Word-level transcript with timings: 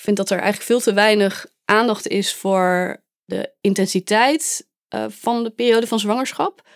Ik 0.00 0.06
vind 0.06 0.18
dat 0.18 0.30
er 0.30 0.38
eigenlijk 0.38 0.66
veel 0.66 0.80
te 0.80 0.92
weinig 0.92 1.46
aandacht 1.64 2.08
is 2.08 2.34
voor 2.34 3.02
de 3.24 3.52
intensiteit 3.60 4.66
uh, 4.94 5.04
van 5.08 5.42
de 5.42 5.50
periode 5.50 5.86
van 5.86 5.98
zwangerschap. 5.98 6.68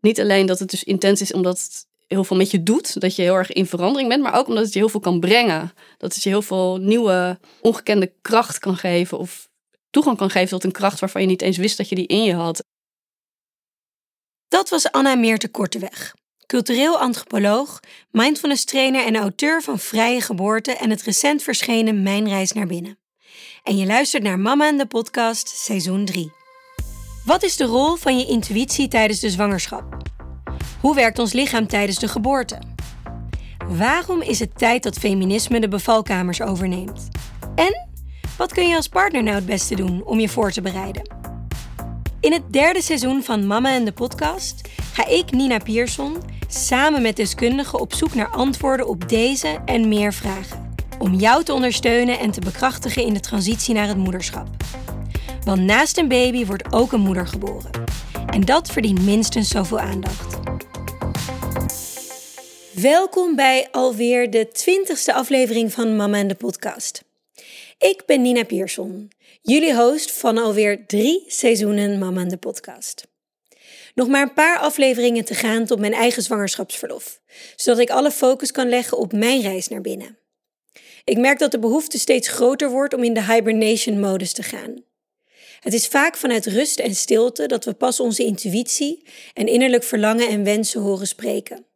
Niet 0.00 0.20
alleen 0.20 0.46
dat 0.46 0.58
het 0.58 0.70
dus 0.70 0.84
intens 0.84 1.20
is 1.20 1.32
omdat 1.32 1.60
het 1.60 1.86
heel 2.06 2.24
veel 2.24 2.36
met 2.36 2.50
je 2.50 2.62
doet, 2.62 3.00
dat 3.00 3.16
je 3.16 3.22
heel 3.22 3.34
erg 3.34 3.52
in 3.52 3.66
verandering 3.66 4.08
bent, 4.08 4.22
maar 4.22 4.34
ook 4.34 4.46
omdat 4.48 4.64
het 4.64 4.72
je 4.72 4.78
heel 4.78 4.88
veel 4.88 5.00
kan 5.00 5.20
brengen. 5.20 5.72
Dat 5.98 6.14
het 6.14 6.22
je 6.22 6.28
heel 6.28 6.42
veel 6.42 6.76
nieuwe, 6.76 7.38
ongekende 7.60 8.12
kracht 8.22 8.58
kan 8.58 8.76
geven 8.76 9.18
of 9.18 9.48
toegang 9.90 10.16
kan 10.16 10.30
geven 10.30 10.48
tot 10.48 10.64
een 10.64 10.72
kracht 10.72 11.00
waarvan 11.00 11.20
je 11.20 11.26
niet 11.26 11.42
eens 11.42 11.56
wist 11.56 11.76
dat 11.76 11.88
je 11.88 11.94
die 11.94 12.06
in 12.06 12.22
je 12.22 12.34
had. 12.34 12.64
Dat 14.48 14.68
was 14.68 14.90
Anna 14.90 15.14
Meerte 15.14 15.48
Korteweg, 15.48 16.14
cultureel 16.46 16.98
antropoloog, 16.98 17.80
mindfulness 18.10 18.64
trainer 18.64 19.04
en 19.06 19.16
auteur 19.16 19.62
van 19.62 19.78
Vrije 19.78 20.20
Geboorte 20.20 20.76
en 20.76 20.90
het 20.90 21.02
recent 21.02 21.42
verschenen 21.42 22.02
Mijn 22.02 22.28
Reis 22.28 22.52
naar 22.52 22.66
Binnen. 22.66 22.98
En 23.62 23.76
je 23.76 23.86
luistert 23.86 24.22
naar 24.22 24.38
Mama 24.38 24.68
en 24.68 24.78
de 24.78 24.86
podcast, 24.86 25.48
seizoen 25.48 26.04
3. 26.04 26.32
Wat 27.24 27.42
is 27.42 27.56
de 27.56 27.64
rol 27.64 27.96
van 27.96 28.18
je 28.18 28.26
intuïtie 28.26 28.88
tijdens 28.88 29.20
de 29.20 29.30
zwangerschap? 29.30 29.96
Hoe 30.80 30.94
werkt 30.94 31.18
ons 31.18 31.32
lichaam 31.32 31.66
tijdens 31.66 31.98
de 31.98 32.08
geboorte? 32.08 32.58
Waarom 33.68 34.22
is 34.22 34.38
het 34.38 34.58
tijd 34.58 34.82
dat 34.82 34.98
feminisme 34.98 35.60
de 35.60 35.68
bevalkamers 35.68 36.40
overneemt? 36.40 37.08
En 37.54 37.88
wat 38.36 38.52
kun 38.52 38.68
je 38.68 38.76
als 38.76 38.88
partner 38.88 39.22
nou 39.22 39.36
het 39.36 39.46
beste 39.46 39.74
doen 39.74 40.04
om 40.04 40.20
je 40.20 40.28
voor 40.28 40.50
te 40.50 40.60
bereiden? 40.60 41.33
In 42.24 42.32
het 42.32 42.52
derde 42.52 42.82
seizoen 42.82 43.22
van 43.22 43.46
Mama 43.46 43.74
en 43.74 43.84
de 43.84 43.92
podcast 43.92 44.68
ga 44.92 45.06
ik, 45.06 45.30
Nina 45.30 45.58
Pierson, 45.58 46.16
samen 46.48 47.02
met 47.02 47.16
deskundigen 47.16 47.80
op 47.80 47.94
zoek 47.94 48.14
naar 48.14 48.28
antwoorden 48.28 48.88
op 48.88 49.08
deze 49.08 49.58
en 49.64 49.88
meer 49.88 50.12
vragen. 50.12 50.74
Om 50.98 51.14
jou 51.14 51.44
te 51.44 51.52
ondersteunen 51.52 52.18
en 52.18 52.30
te 52.30 52.40
bekrachtigen 52.40 53.02
in 53.02 53.14
de 53.14 53.20
transitie 53.20 53.74
naar 53.74 53.88
het 53.88 53.96
moederschap. 53.96 54.46
Want 55.44 55.60
naast 55.60 55.98
een 55.98 56.08
baby 56.08 56.46
wordt 56.46 56.72
ook 56.72 56.92
een 56.92 57.00
moeder 57.00 57.26
geboren. 57.26 57.70
En 58.26 58.40
dat 58.40 58.70
verdient 58.70 59.04
minstens 59.04 59.48
zoveel 59.48 59.80
aandacht. 59.80 60.38
Welkom 62.72 63.36
bij 63.36 63.68
alweer 63.70 64.30
de 64.30 64.48
twintigste 64.48 65.14
aflevering 65.14 65.72
van 65.72 65.96
Mama 65.96 66.16
en 66.16 66.28
de 66.28 66.34
podcast. 66.34 67.04
Ik 67.78 68.02
ben 68.06 68.22
Nina 68.22 68.44
Pierson, 68.44 69.10
jullie 69.46 69.74
host 69.74 70.12
van 70.12 70.38
alweer 70.38 70.86
drie 70.86 71.24
seizoenen 71.26 71.98
Mama 71.98 72.20
en 72.20 72.28
de 72.28 72.36
podcast. 72.36 73.06
Nog 73.94 74.08
maar 74.08 74.22
een 74.22 74.32
paar 74.32 74.58
afleveringen 74.58 75.24
te 75.24 75.34
gaan 75.34 75.64
tot 75.64 75.78
mijn 75.78 75.92
eigen 75.92 76.22
zwangerschapsverlof, 76.22 77.20
zodat 77.56 77.80
ik 77.80 77.90
alle 77.90 78.10
focus 78.10 78.50
kan 78.50 78.68
leggen 78.68 78.98
op 78.98 79.12
mijn 79.12 79.40
reis 79.40 79.68
naar 79.68 79.80
binnen. 79.80 80.18
Ik 81.04 81.18
merk 81.18 81.38
dat 81.38 81.50
de 81.50 81.58
behoefte 81.58 81.98
steeds 81.98 82.28
groter 82.28 82.70
wordt 82.70 82.94
om 82.94 83.04
in 83.04 83.14
de 83.14 83.24
hibernation-modus 83.24 84.32
te 84.32 84.42
gaan. 84.42 84.84
Het 85.60 85.72
is 85.72 85.86
vaak 85.86 86.16
vanuit 86.16 86.46
rust 86.46 86.78
en 86.78 86.94
stilte 86.94 87.46
dat 87.46 87.64
we 87.64 87.72
pas 87.72 88.00
onze 88.00 88.24
intuïtie 88.24 89.06
en 89.34 89.46
innerlijk 89.46 89.82
verlangen 89.82 90.28
en 90.28 90.44
wensen 90.44 90.80
horen 90.80 91.06
spreken. 91.06 91.66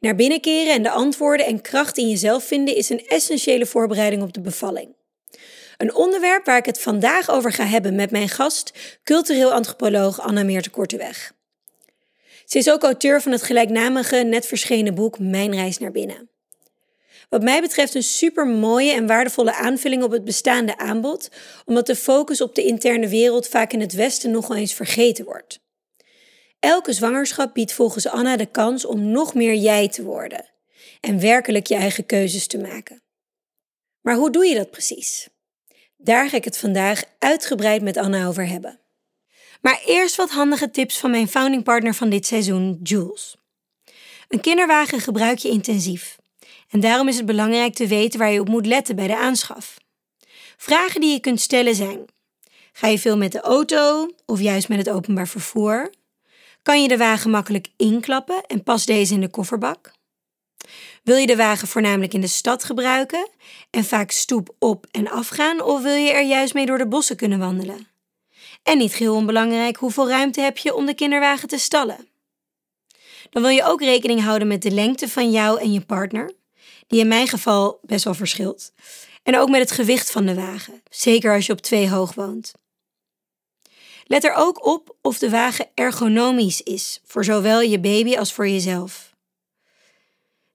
Naar 0.00 0.14
binnen 0.14 0.40
keren 0.40 0.72
en 0.72 0.82
de 0.82 0.90
antwoorden 0.90 1.46
en 1.46 1.60
kracht 1.60 1.98
in 1.98 2.08
jezelf 2.08 2.44
vinden 2.44 2.76
is 2.76 2.88
een 2.88 3.06
essentiële 3.06 3.66
voorbereiding 3.66 4.22
op 4.22 4.32
de 4.32 4.40
bevalling. 4.40 4.94
Een 5.76 5.94
onderwerp 5.94 6.44
waar 6.44 6.58
ik 6.58 6.66
het 6.66 6.80
vandaag 6.80 7.30
over 7.30 7.52
ga 7.52 7.64
hebben 7.64 7.94
met 7.94 8.10
mijn 8.10 8.28
gast, 8.28 8.72
cultureel 9.04 9.52
antropoloog 9.52 10.20
Anna 10.20 10.42
Meerte 10.42 10.70
Korteweg. 10.70 11.32
Ze 12.44 12.58
is 12.58 12.70
ook 12.70 12.82
auteur 12.82 13.22
van 13.22 13.32
het 13.32 13.42
gelijknamige 13.42 14.16
net 14.16 14.46
verschenen 14.46 14.94
boek 14.94 15.18
Mijn 15.18 15.54
reis 15.54 15.78
naar 15.78 15.90
binnen. 15.90 16.28
Wat 17.28 17.42
mij 17.42 17.60
betreft 17.60 17.94
een 17.94 18.02
super 18.02 18.46
mooie 18.46 18.92
en 18.92 19.06
waardevolle 19.06 19.54
aanvulling 19.54 20.02
op 20.02 20.10
het 20.10 20.24
bestaande 20.24 20.78
aanbod, 20.78 21.28
omdat 21.64 21.86
de 21.86 21.96
focus 21.96 22.40
op 22.40 22.54
de 22.54 22.62
interne 22.62 23.08
wereld 23.08 23.48
vaak 23.48 23.72
in 23.72 23.80
het 23.80 23.92
Westen 23.92 24.30
nog 24.30 24.54
eens 24.54 24.74
vergeten 24.74 25.24
wordt. 25.24 25.60
Elke 26.58 26.92
zwangerschap 26.92 27.54
biedt 27.54 27.72
volgens 27.72 28.06
Anna 28.06 28.36
de 28.36 28.46
kans 28.46 28.84
om 28.84 29.10
nog 29.10 29.34
meer 29.34 29.54
jij 29.54 29.88
te 29.88 30.02
worden 30.02 30.44
en 31.00 31.20
werkelijk 31.20 31.66
je 31.66 31.74
eigen 31.74 32.06
keuzes 32.06 32.46
te 32.46 32.58
maken. 32.58 33.02
Maar 34.00 34.16
hoe 34.16 34.30
doe 34.30 34.46
je 34.46 34.54
dat 34.54 34.70
precies? 34.70 35.28
Daar 36.04 36.28
ga 36.28 36.36
ik 36.36 36.44
het 36.44 36.58
vandaag 36.58 37.02
uitgebreid 37.18 37.82
met 37.82 37.96
Anna 37.96 38.26
over 38.26 38.46
hebben. 38.46 38.80
Maar 39.60 39.82
eerst 39.86 40.16
wat 40.16 40.30
handige 40.30 40.70
tips 40.70 40.98
van 40.98 41.10
mijn 41.10 41.28
founding 41.28 41.62
partner 41.62 41.94
van 41.94 42.10
dit 42.10 42.26
seizoen, 42.26 42.80
Jules. 42.82 43.36
Een 44.28 44.40
kinderwagen 44.40 45.00
gebruik 45.00 45.38
je 45.38 45.48
intensief. 45.48 46.16
En 46.70 46.80
daarom 46.80 47.08
is 47.08 47.16
het 47.16 47.26
belangrijk 47.26 47.74
te 47.74 47.86
weten 47.86 48.18
waar 48.18 48.30
je 48.30 48.40
op 48.40 48.48
moet 48.48 48.66
letten 48.66 48.96
bij 48.96 49.06
de 49.06 49.16
aanschaf. 49.16 49.76
Vragen 50.56 51.00
die 51.00 51.12
je 51.12 51.20
kunt 51.20 51.40
stellen 51.40 51.74
zijn: 51.74 52.04
Ga 52.72 52.86
je 52.86 52.98
veel 52.98 53.16
met 53.16 53.32
de 53.32 53.40
auto 53.40 54.10
of 54.26 54.40
juist 54.40 54.68
met 54.68 54.78
het 54.78 54.90
openbaar 54.90 55.28
vervoer? 55.28 55.92
Kan 56.62 56.82
je 56.82 56.88
de 56.88 56.96
wagen 56.96 57.30
makkelijk 57.30 57.68
inklappen 57.76 58.42
en 58.46 58.62
pas 58.62 58.86
deze 58.86 59.14
in 59.14 59.20
de 59.20 59.30
kofferbak? 59.30 59.92
Wil 61.04 61.16
je 61.16 61.26
de 61.26 61.36
wagen 61.36 61.68
voornamelijk 61.68 62.14
in 62.14 62.20
de 62.20 62.26
stad 62.26 62.64
gebruiken 62.64 63.28
en 63.70 63.84
vaak 63.84 64.10
stoep 64.10 64.54
op 64.58 64.86
en 64.90 65.10
afgaan, 65.10 65.62
of 65.62 65.82
wil 65.82 65.94
je 65.94 66.12
er 66.12 66.24
juist 66.24 66.54
mee 66.54 66.66
door 66.66 66.78
de 66.78 66.86
bossen 66.86 67.16
kunnen 67.16 67.38
wandelen? 67.38 67.88
En 68.62 68.78
niet 68.78 68.94
geheel 68.94 69.14
onbelangrijk, 69.14 69.76
hoeveel 69.76 70.08
ruimte 70.08 70.40
heb 70.40 70.58
je 70.58 70.74
om 70.74 70.86
de 70.86 70.94
kinderwagen 70.94 71.48
te 71.48 71.58
stallen? 71.58 72.08
Dan 73.30 73.42
wil 73.42 73.50
je 73.50 73.64
ook 73.64 73.80
rekening 73.80 74.22
houden 74.22 74.48
met 74.48 74.62
de 74.62 74.70
lengte 74.70 75.08
van 75.08 75.30
jou 75.30 75.60
en 75.60 75.72
je 75.72 75.80
partner, 75.80 76.32
die 76.86 77.00
in 77.00 77.08
mijn 77.08 77.28
geval 77.28 77.78
best 77.82 78.04
wel 78.04 78.14
verschilt. 78.14 78.72
En 79.22 79.38
ook 79.38 79.48
met 79.48 79.60
het 79.60 79.70
gewicht 79.70 80.10
van 80.10 80.26
de 80.26 80.34
wagen, 80.34 80.82
zeker 80.90 81.34
als 81.34 81.46
je 81.46 81.52
op 81.52 81.60
twee 81.60 81.90
hoog 81.90 82.14
woont. 82.14 82.52
Let 84.04 84.24
er 84.24 84.34
ook 84.34 84.66
op 84.66 84.96
of 85.02 85.18
de 85.18 85.30
wagen 85.30 85.68
ergonomisch 85.74 86.60
is, 86.60 87.00
voor 87.04 87.24
zowel 87.24 87.60
je 87.60 87.80
baby 87.80 88.16
als 88.16 88.32
voor 88.32 88.48
jezelf. 88.48 89.13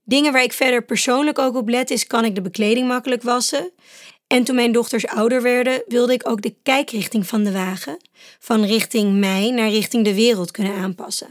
Dingen 0.09 0.31
waar 0.31 0.43
ik 0.43 0.53
verder 0.53 0.83
persoonlijk 0.83 1.39
ook 1.39 1.55
op 1.55 1.69
let 1.69 1.89
is, 1.89 2.07
kan 2.07 2.25
ik 2.25 2.35
de 2.35 2.41
bekleding 2.41 2.87
makkelijk 2.87 3.23
wassen? 3.23 3.71
En 4.27 4.43
toen 4.43 4.55
mijn 4.55 4.71
dochters 4.71 5.07
ouder 5.07 5.41
werden, 5.41 5.83
wilde 5.87 6.13
ik 6.13 6.29
ook 6.29 6.41
de 6.41 6.55
kijkrichting 6.63 7.27
van 7.27 7.43
de 7.43 7.51
wagen, 7.51 7.97
van 8.39 8.65
richting 8.65 9.19
mij 9.19 9.51
naar 9.51 9.69
richting 9.69 10.03
de 10.03 10.13
wereld 10.13 10.51
kunnen 10.51 10.75
aanpassen. 10.75 11.29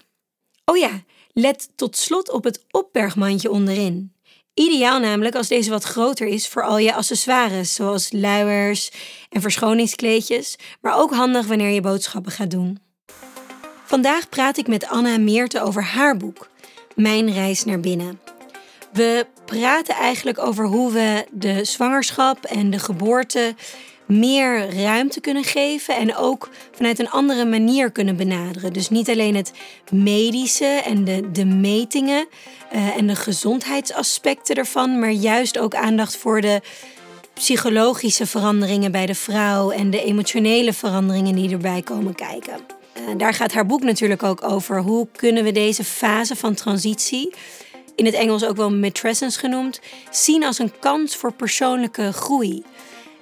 Oh 0.65 0.77
ja, 0.77 1.03
let 1.33 1.69
tot 1.77 1.97
slot 1.97 2.31
op 2.31 2.45
het 2.45 2.65
opbergmandje 2.71 3.51
onderin. 3.51 4.13
Ideaal 4.55 5.01
namelijk 5.01 5.35
als 5.35 5.49
deze 5.49 5.71
wat 5.71 5.85
groter 5.85 6.27
is 6.27 6.49
voor 6.49 6.63
al 6.63 6.79
je 6.79 6.95
accessoires, 6.95 7.75
zoals 7.75 8.13
luiers 8.13 8.91
en 9.31 9.41
verschoningskleedjes, 9.41 10.57
maar 10.81 10.99
ook 10.99 11.15
handig 11.15 11.47
wanneer 11.47 11.71
je 11.71 11.81
boodschappen 11.81 12.33
gaat 12.33 12.51
doen. 12.51 12.79
Vandaag 13.85 14.29
praat 14.29 14.57
ik 14.57 14.67
met 14.67 14.87
Anna 14.87 15.19
Meerte 15.19 15.61
over 15.61 15.83
haar 15.83 16.17
boek, 16.17 16.49
Mijn 16.95 17.33
reis 17.33 17.65
naar 17.65 17.81
binnen. 17.81 18.38
We 18.93 19.27
praten 19.45 19.95
eigenlijk 19.95 20.39
over 20.39 20.67
hoe 20.67 20.93
we 20.93 21.27
de 21.31 21.65
zwangerschap 21.65 22.45
en 22.45 22.71
de 22.71 22.79
geboorte 22.79 23.55
meer 24.07 24.75
ruimte 24.83 25.21
kunnen 25.21 25.45
geven 25.45 25.97
en 25.97 26.17
ook 26.17 26.49
vanuit 26.73 26.99
een 26.99 27.11
andere 27.11 27.45
manier 27.45 27.91
kunnen 27.91 28.17
benaderen. 28.17 28.73
Dus 28.73 28.89
niet 28.89 29.09
alleen 29.09 29.37
het 29.37 29.53
medische 29.93 30.83
en 30.85 31.05
de, 31.05 31.31
de 31.31 31.45
metingen 31.45 32.27
uh, 32.73 32.97
en 32.97 33.07
de 33.07 33.17
gezondheidsaspecten 33.17 34.57
ervan, 34.57 34.99
maar 34.99 35.11
juist 35.11 35.59
ook 35.59 35.75
aandacht 35.75 36.17
voor 36.17 36.41
de 36.41 36.61
psychologische 37.35 38.27
veranderingen 38.27 38.93
bij 38.93 39.07
de 39.07 39.15
vrouw 39.15 39.71
en 39.71 39.91
de 39.91 40.05
emotionele 40.05 40.73
veranderingen 40.73 41.35
die 41.35 41.51
erbij 41.51 41.83
komen 41.83 42.15
kijken. 42.15 42.57
Uh, 42.97 43.05
daar 43.17 43.35
gaat 43.35 43.53
haar 43.53 43.67
boek 43.67 43.83
natuurlijk 43.83 44.23
ook 44.23 44.43
over. 44.43 44.81
Hoe 44.81 45.09
kunnen 45.17 45.45
we 45.45 45.53
deze 45.53 45.85
fase 45.85 46.37
van 46.37 46.55
transitie, 46.55 47.35
in 47.99 48.05
het 48.05 48.15
Engels 48.15 48.45
ook 48.45 48.57
wel 48.57 48.71
matrescence 48.71 49.39
genoemd, 49.39 49.81
zien 50.11 50.45
als 50.45 50.59
een 50.59 50.79
kans 50.79 51.17
voor 51.17 51.33
persoonlijke 51.33 52.13
groei? 52.13 52.63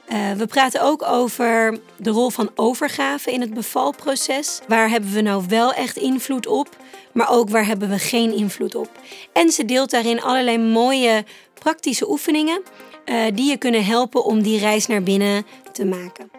Uh, 0.08 0.32
we 0.32 0.46
praten 0.46 0.82
ook 0.82 1.02
over 1.02 1.78
de 1.96 2.10
rol 2.10 2.30
van 2.30 2.50
overgave 2.54 3.32
in 3.32 3.40
het 3.40 3.54
bevalproces. 3.54 4.60
Waar 4.68 4.88
hebben 4.88 5.12
we 5.12 5.20
nou 5.20 5.44
wel 5.48 5.72
echt 5.72 5.96
invloed 5.96 6.46
op, 6.46 6.76
maar 7.12 7.30
ook 7.30 7.48
waar 7.48 7.66
hebben 7.66 7.88
we 7.88 7.98
geen 7.98 8.34
invloed 8.34 8.74
op? 8.74 8.90
En 9.32 9.50
ze 9.50 9.64
deelt 9.64 9.90
daarin 9.90 10.22
allerlei 10.22 10.58
mooie 10.58 11.24
praktische 11.54 12.10
oefeningen 12.10 12.62
uh, 13.04 13.24
die 13.34 13.50
je 13.50 13.56
kunnen 13.56 13.84
helpen 13.84 14.24
om 14.24 14.42
die 14.42 14.58
reis 14.58 14.86
naar 14.86 15.02
binnen 15.02 15.46
te 15.72 15.84
maken. 15.84 16.30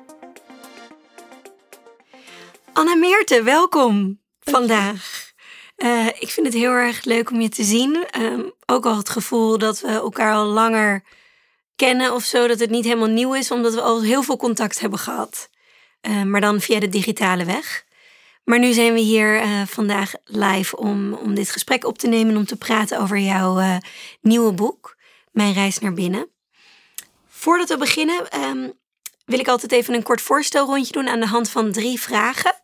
Anna 2.73 2.95
Meerte, 2.95 3.44
welkom 3.44 4.19
vandaag. 4.39 5.26
Uh, 5.77 6.07
ik 6.07 6.29
vind 6.29 6.45
het 6.45 6.56
heel 6.56 6.71
erg 6.71 7.03
leuk 7.03 7.31
om 7.31 7.41
je 7.41 7.50
te 7.50 7.63
zien. 7.63 8.06
Um, 8.19 8.51
ook 8.65 8.85
al 8.85 8.97
het 8.97 9.09
gevoel 9.09 9.57
dat 9.57 9.81
we 9.81 9.88
elkaar 9.88 10.33
al 10.33 10.45
langer 10.45 11.03
kennen 11.75 12.13
of 12.13 12.24
zo, 12.24 12.47
dat 12.47 12.59
het 12.59 12.69
niet 12.69 12.83
helemaal 12.83 13.07
nieuw 13.07 13.33
is, 13.33 13.51
omdat 13.51 13.74
we 13.74 13.81
al 13.81 14.01
heel 14.01 14.24
veel 14.24 14.38
contact 14.38 14.79
hebben 14.79 15.00
gehad. 15.00 15.50
Uh, 16.01 16.24
maar 16.24 16.41
dan 16.41 16.62
via 16.62 16.79
de 16.79 16.89
digitale 16.89 17.45
weg. 17.45 17.85
Maar 18.44 18.59
nu 18.59 18.74
zijn 18.74 18.94
we 18.94 19.00
hier 19.00 19.44
uh, 19.44 19.62
vandaag 19.65 20.13
live 20.24 20.77
om, 20.77 21.13
om 21.13 21.35
dit 21.35 21.51
gesprek 21.51 21.85
op 21.85 21.97
te 21.97 22.07
nemen, 22.07 22.38
om 22.38 22.45
te 22.45 22.57
praten 22.57 23.00
over 23.00 23.18
jouw 23.18 23.79
nieuwe 24.21 24.51
boek, 24.51 24.97
Mijn 25.31 25.53
reis 25.53 25.79
naar 25.79 25.94
binnen. 25.94 26.29
Voordat 27.27 27.69
we 27.69 27.77
beginnen, 27.77 28.29
ehm, 28.29 28.69
wil 29.25 29.39
ik 29.39 29.47
altijd 29.47 29.71
even 29.71 29.94
een 29.94 30.03
kort 30.03 30.21
voorstelrondje 30.21 30.91
doen 30.91 31.07
aan 31.07 31.19
de 31.19 31.25
hand 31.25 31.50
van 31.50 31.71
drie 31.71 32.00
vragen. 32.00 32.56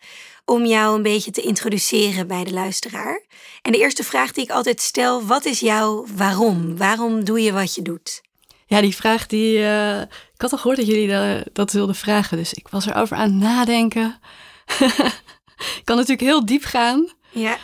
Om 0.45 0.65
jou 0.65 0.95
een 0.95 1.01
beetje 1.03 1.31
te 1.31 1.41
introduceren 1.41 2.27
bij 2.27 2.43
de 2.43 2.53
luisteraar. 2.53 3.21
En 3.61 3.71
de 3.71 3.77
eerste 3.77 4.03
vraag 4.03 4.31
die 4.31 4.43
ik 4.43 4.49
altijd 4.51 4.81
stel: 4.81 5.25
wat 5.25 5.45
is 5.45 5.59
jouw 5.59 6.05
waarom? 6.15 6.77
Waarom 6.77 7.23
doe 7.23 7.41
je 7.41 7.51
wat 7.51 7.75
je 7.75 7.81
doet? 7.81 8.21
Ja, 8.65 8.81
die 8.81 8.95
vraag 8.95 9.27
die. 9.27 9.57
eh, 9.65 10.01
ik 10.01 10.41
had 10.41 10.51
al 10.51 10.57
gehoord 10.57 10.77
dat 10.77 10.87
jullie 10.87 11.07
da- 11.07 11.43
dat 11.53 11.71
wilden 11.71 11.95
vragen, 11.95 12.37
dus 12.37 12.53
ik 12.53 12.67
was 12.67 12.85
erover 12.85 13.17
aan 13.17 13.31
het 13.31 13.39
nadenken. 13.41 14.19
ik 15.77 15.81
kan 15.83 15.95
natuurlijk 15.95 16.21
heel 16.27 16.45
diep 16.45 16.63
gaan. 16.63 17.11
Ja, 17.31 17.57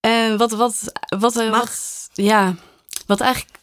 En 0.00 0.36
wat, 0.38 0.50
wat, 0.50 0.92
wat, 1.18 1.36
eh, 1.36 1.50
Mag. 1.50 1.60
wat 1.60 2.08
ja, 2.12 2.54
wat 3.06 3.20
eigenlijk. 3.20 3.58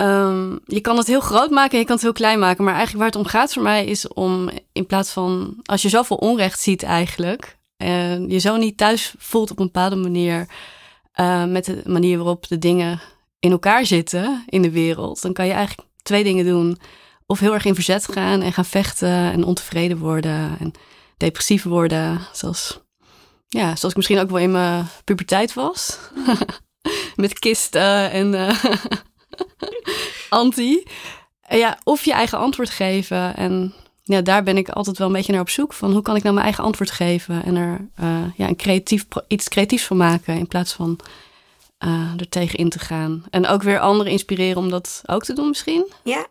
Ehm, 0.00 0.56
je 0.64 0.80
kan 0.80 0.96
het 0.96 1.06
heel 1.06 1.20
groot 1.20 1.50
maken 1.50 1.72
en 1.72 1.78
je 1.78 1.84
kan 1.84 1.94
het 1.94 2.04
heel 2.04 2.12
klein 2.12 2.38
maken. 2.38 2.64
Maar 2.64 2.74
eigenlijk 2.74 3.02
waar 3.02 3.12
het 3.12 3.24
om 3.26 3.30
gaat 3.30 3.52
voor 3.52 3.62
mij 3.62 3.84
is 3.84 4.08
om 4.08 4.50
in 4.72 4.86
plaats 4.86 5.10
van. 5.10 5.54
Als 5.64 5.82
je 5.82 5.88
zoveel 5.88 6.16
onrecht 6.16 6.60
ziet 6.60 6.82
eigenlijk. 6.82 7.58
En 7.76 8.28
je 8.28 8.38
zo 8.38 8.56
niet 8.56 8.76
thuis 8.76 9.14
voelt 9.18 9.50
op 9.50 9.58
een 9.58 9.64
bepaalde 9.64 9.96
manier. 9.96 10.48
eh, 11.12 11.44
met 11.44 11.64
de 11.64 11.82
manier 11.84 12.16
waarop 12.16 12.48
de 12.48 12.58
dingen 12.58 13.00
in 13.38 13.50
elkaar 13.50 13.86
zitten 13.86 14.44
in 14.46 14.62
de 14.62 14.70
wereld. 14.70 15.22
Dan 15.22 15.32
kan 15.32 15.46
je 15.46 15.52
eigenlijk 15.52 15.88
twee 16.02 16.24
dingen 16.24 16.44
doen. 16.44 16.78
Of 17.26 17.38
heel 17.38 17.54
erg 17.54 17.64
in 17.64 17.74
verzet 17.74 18.12
gaan 18.12 18.42
en 18.42 18.52
gaan 18.52 18.64
vechten 18.64 19.32
en 19.32 19.44
ontevreden 19.44 19.98
worden. 19.98 20.56
En 20.58 20.72
depressief 21.16 21.62
worden. 21.62 22.20
Zoals 22.32 22.80
ja, 23.48 23.64
zoals 23.64 23.90
ik 23.90 23.96
misschien 23.96 24.18
ook 24.18 24.30
wel 24.30 24.38
in 24.38 24.50
mijn 24.50 24.86
puberteit 25.04 25.54
was. 25.54 25.98
Met 27.16 27.38
kisten 27.38 28.10
en 28.10 28.34
eh, 28.34 28.64
anti. 30.28 30.86
Ja, 31.48 31.78
of 31.84 32.04
je 32.04 32.12
eigen 32.12 32.38
antwoord 32.38 32.70
geven. 32.70 33.36
En 33.36 33.74
ja, 34.02 34.20
daar 34.20 34.42
ben 34.42 34.56
ik 34.56 34.68
altijd 34.68 34.98
wel 34.98 35.06
een 35.06 35.12
beetje 35.12 35.32
naar 35.32 35.40
op 35.40 35.48
zoek. 35.48 35.72
Van 35.72 35.92
hoe 35.92 36.02
kan 36.02 36.16
ik 36.16 36.22
nou 36.22 36.34
mijn 36.34 36.46
eigen 36.46 36.64
antwoord 36.64 36.90
geven? 36.90 37.44
En 37.44 37.56
er 37.56 37.88
eh, 37.94 38.24
ja, 38.36 38.48
een 38.48 38.56
creatief, 38.56 39.06
iets 39.26 39.48
creatiefs 39.48 39.84
van 39.84 39.96
maken. 39.96 40.36
In 40.36 40.46
plaats 40.46 40.72
van 40.72 40.98
eh 41.78 42.12
er 42.16 42.28
tegen 42.28 42.58
in 42.58 42.68
te 42.68 42.78
gaan. 42.78 43.24
En 43.30 43.46
ook 43.46 43.62
weer 43.62 43.78
anderen 43.78 44.12
inspireren 44.12 44.56
om 44.56 44.70
dat 44.70 45.02
ook 45.06 45.24
te 45.24 45.32
doen 45.32 45.48
misschien. 45.48 45.92
ja. 46.04 46.26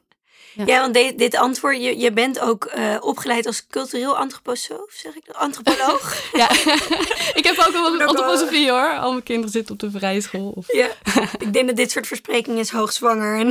Ja. 0.60 0.66
Ja, 0.66 0.80
want 0.82 0.94
de- 0.94 1.14
dit 1.16 1.36
antwoord, 1.36 1.78
je, 1.84 1.98
je 2.00 2.12
bent 2.12 2.40
ook 2.40 2.66
eh, 2.66 2.96
opgeleid 3.00 3.46
als 3.46 3.68
cultureel 3.68 4.18
antroposoof, 4.18 4.92
zeg 4.92 5.16
ik? 5.16 5.24
Antropoloog? 5.32 6.18
Ja, 6.34 6.50
ik 7.40 7.44
heb 7.44 7.64
ook 7.68 7.72
wel 7.72 8.08
antroposofie 8.08 8.70
hoor. 8.70 8.98
Al 8.98 9.12
mijn 9.12 9.24
kinderen 9.24 9.52
zitten 9.52 9.74
op 9.74 9.80
de 9.80 9.92
vrije 9.92 10.22
school. 10.22 10.52
Of... 10.56 10.74
ja. 10.74 10.88
ik 11.46 11.54
denk 11.54 11.68
dat 11.68 11.76
dit 11.76 11.92
soort 11.92 12.08
versprekingen 12.08 12.60
is 12.60 12.70
hoogzwanger. 12.70 13.40
En 13.40 13.48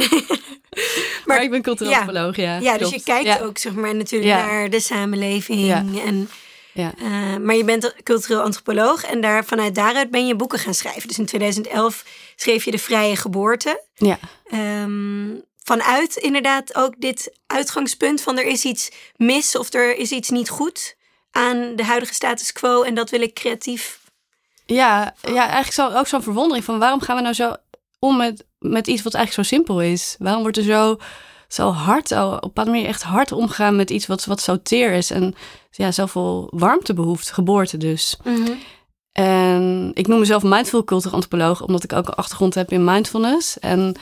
Maar, 1.24 1.42
ik 1.42 1.50
ben 1.50 1.62
cultureel 1.62 1.94
antropoloog, 1.94 2.36
ja. 2.36 2.58
ja, 2.58 2.78
dus 2.78 2.90
je 2.90 3.02
kijkt 3.02 3.42
ook 3.42 3.58
zeg 3.58 3.72
maar 3.74 3.94
natuurlijk 3.94 4.32
naar 4.34 4.70
de 4.70 4.80
samenleving. 4.80 5.60
Ja. 5.66 5.84
En, 6.06 6.30
Ja. 6.72 6.92
eh, 6.98 7.36
maar 7.36 7.54
je 7.54 7.64
bent 7.64 7.94
cultureel 8.02 8.40
antropoloog 8.42 9.04
en 9.04 9.20
daar, 9.20 9.44
vanuit 9.44 9.74
daaruit 9.74 10.10
ben 10.10 10.26
je 10.26 10.34
boeken 10.36 10.58
gaan 10.58 10.74
schrijven. 10.74 11.08
Dus 11.08 11.18
in 11.18 11.26
2011 11.26 12.04
schreef 12.36 12.64
je 12.64 12.70
De 12.70 12.78
Vrije 12.78 13.16
Geboorte. 13.16 13.84
Ja. 13.94 14.18
Ehm, 14.50 15.28
vanuit 15.68 16.16
inderdaad 16.16 16.74
ook 16.74 16.94
dit 16.98 17.38
uitgangspunt 17.46 18.22
van 18.22 18.38
er 18.38 18.46
is 18.46 18.64
iets 18.64 18.90
mis 19.16 19.56
of 19.56 19.72
er 19.72 19.96
is 19.96 20.10
iets 20.10 20.30
niet 20.30 20.48
goed 20.48 20.96
aan 21.30 21.76
de 21.76 21.84
huidige 21.84 22.14
status 22.14 22.52
quo 22.52 22.82
en 22.82 22.94
dat 22.94 23.10
wil 23.10 23.20
ik 23.20 23.34
creatief. 23.34 24.00
Ja, 24.66 25.14
ja 25.22 25.42
eigenlijk 25.42 25.72
zo, 25.72 25.98
ook 25.98 26.06
zo'n 26.06 26.22
verwondering 26.22 26.64
van 26.64 26.78
waarom 26.78 27.00
gaan 27.00 27.16
we 27.16 27.22
nou 27.22 27.34
zo 27.34 27.56
om 27.98 28.16
met, 28.16 28.44
met 28.58 28.86
iets 28.86 29.02
wat 29.02 29.14
eigenlijk 29.14 29.48
zo 29.48 29.54
simpel 29.54 29.80
is? 29.82 30.16
Waarom 30.18 30.42
wordt 30.42 30.56
er 30.56 30.62
zo, 30.62 30.96
zo 31.48 31.70
hard, 31.70 32.12
op 32.40 32.58
een 32.58 32.70
manier 32.70 32.86
echt 32.86 33.02
hard 33.02 33.32
omgegaan 33.32 33.76
met 33.76 33.90
iets 33.90 34.06
wat, 34.06 34.24
wat 34.24 34.40
zo 34.40 34.62
teer 34.62 34.92
is 34.92 35.10
en 35.10 35.34
ja, 35.70 35.92
zoveel 35.92 36.48
warmte 36.50 36.94
behoeft, 36.94 37.30
geboorte 37.30 37.76
dus. 37.76 38.16
En 39.12 39.90
ik 39.94 40.06
noem 40.06 40.18
mezelf 40.18 40.42
mindful 40.42 40.84
cultureel 40.84 41.14
antropoloog, 41.14 41.62
omdat 41.62 41.84
ik 41.84 41.92
ook 41.92 42.08
een 42.08 42.14
achtergrond 42.14 42.54
heb 42.54 42.72
in 42.72 42.84
mindfulness. 42.84 43.58
En 43.58 43.96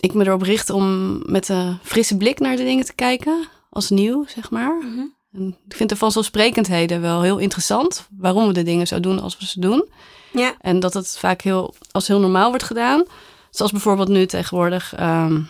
ik 0.00 0.14
me 0.14 0.26
erop 0.26 0.42
richt 0.42 0.70
om 0.70 1.18
met 1.26 1.48
een 1.48 1.78
frisse 1.82 2.16
blik 2.16 2.38
naar 2.38 2.56
de 2.56 2.64
dingen 2.64 2.84
te 2.84 2.94
kijken, 2.94 3.48
als 3.70 3.90
nieuw, 3.90 4.24
zeg 4.26 4.50
maar. 4.50 4.74
Mhm. 4.82 5.04
En 5.32 5.56
ik 5.68 5.76
vind 5.76 5.88
de 5.88 5.96
vanzelfsprekendheden 5.96 7.00
wel 7.00 7.22
heel 7.22 7.38
interessant. 7.38 8.08
Waarom 8.18 8.46
we 8.46 8.52
de 8.52 8.62
dingen 8.62 8.86
zo 8.86 9.00
doen 9.00 9.20
als 9.20 9.38
we 9.38 9.46
ze 9.46 9.60
doen. 9.60 9.88
Ja, 10.32 10.54
En 10.60 10.80
dat 10.80 10.94
het 10.94 11.18
vaak 11.18 11.42
heel, 11.42 11.74
als 11.90 12.08
heel 12.08 12.20
normaal 12.20 12.48
wordt 12.48 12.64
gedaan. 12.64 13.04
Zoals 13.50 13.72
bijvoorbeeld 13.72 14.08
nu 14.08 14.26
tegenwoordig 14.26 14.94
ehm, 14.94 15.40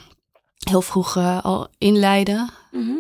heel 0.59 0.83
vroeg 0.83 1.17
eh, 1.17 1.45
al 1.45 1.69
inleiden. 1.79 2.51
Mhm. 2.71 2.91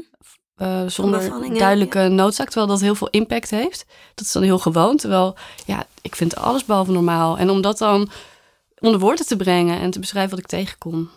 eh, 0.56 0.82
zonder 0.86 1.52
duidelijke 1.58 2.08
noodzaak. 2.08 2.46
Terwijl 2.46 2.66
dat 2.66 2.80
heel 2.80 2.94
veel 2.94 3.08
impact 3.10 3.50
heeft. 3.50 3.86
Dat 4.14 4.24
is 4.24 4.32
dan 4.32 4.42
heel 4.42 4.58
gewoon. 4.58 4.96
Terwijl, 4.96 5.36
ja, 5.66 5.86
ik 6.02 6.16
vind 6.16 6.36
alles 6.36 6.64
behalve 6.64 6.92
normaal. 6.92 7.38
En 7.38 7.50
om 7.50 7.60
dat 7.60 7.78
dan 7.78 8.10
onder 8.78 9.00
woorden 9.00 9.26
te 9.26 9.36
brengen 9.36 9.80
en 9.80 9.90
te 9.90 9.98
beschrijven 10.00 10.30
wat 10.30 10.38
ik 10.38 10.46
tegenkom. 10.46 11.10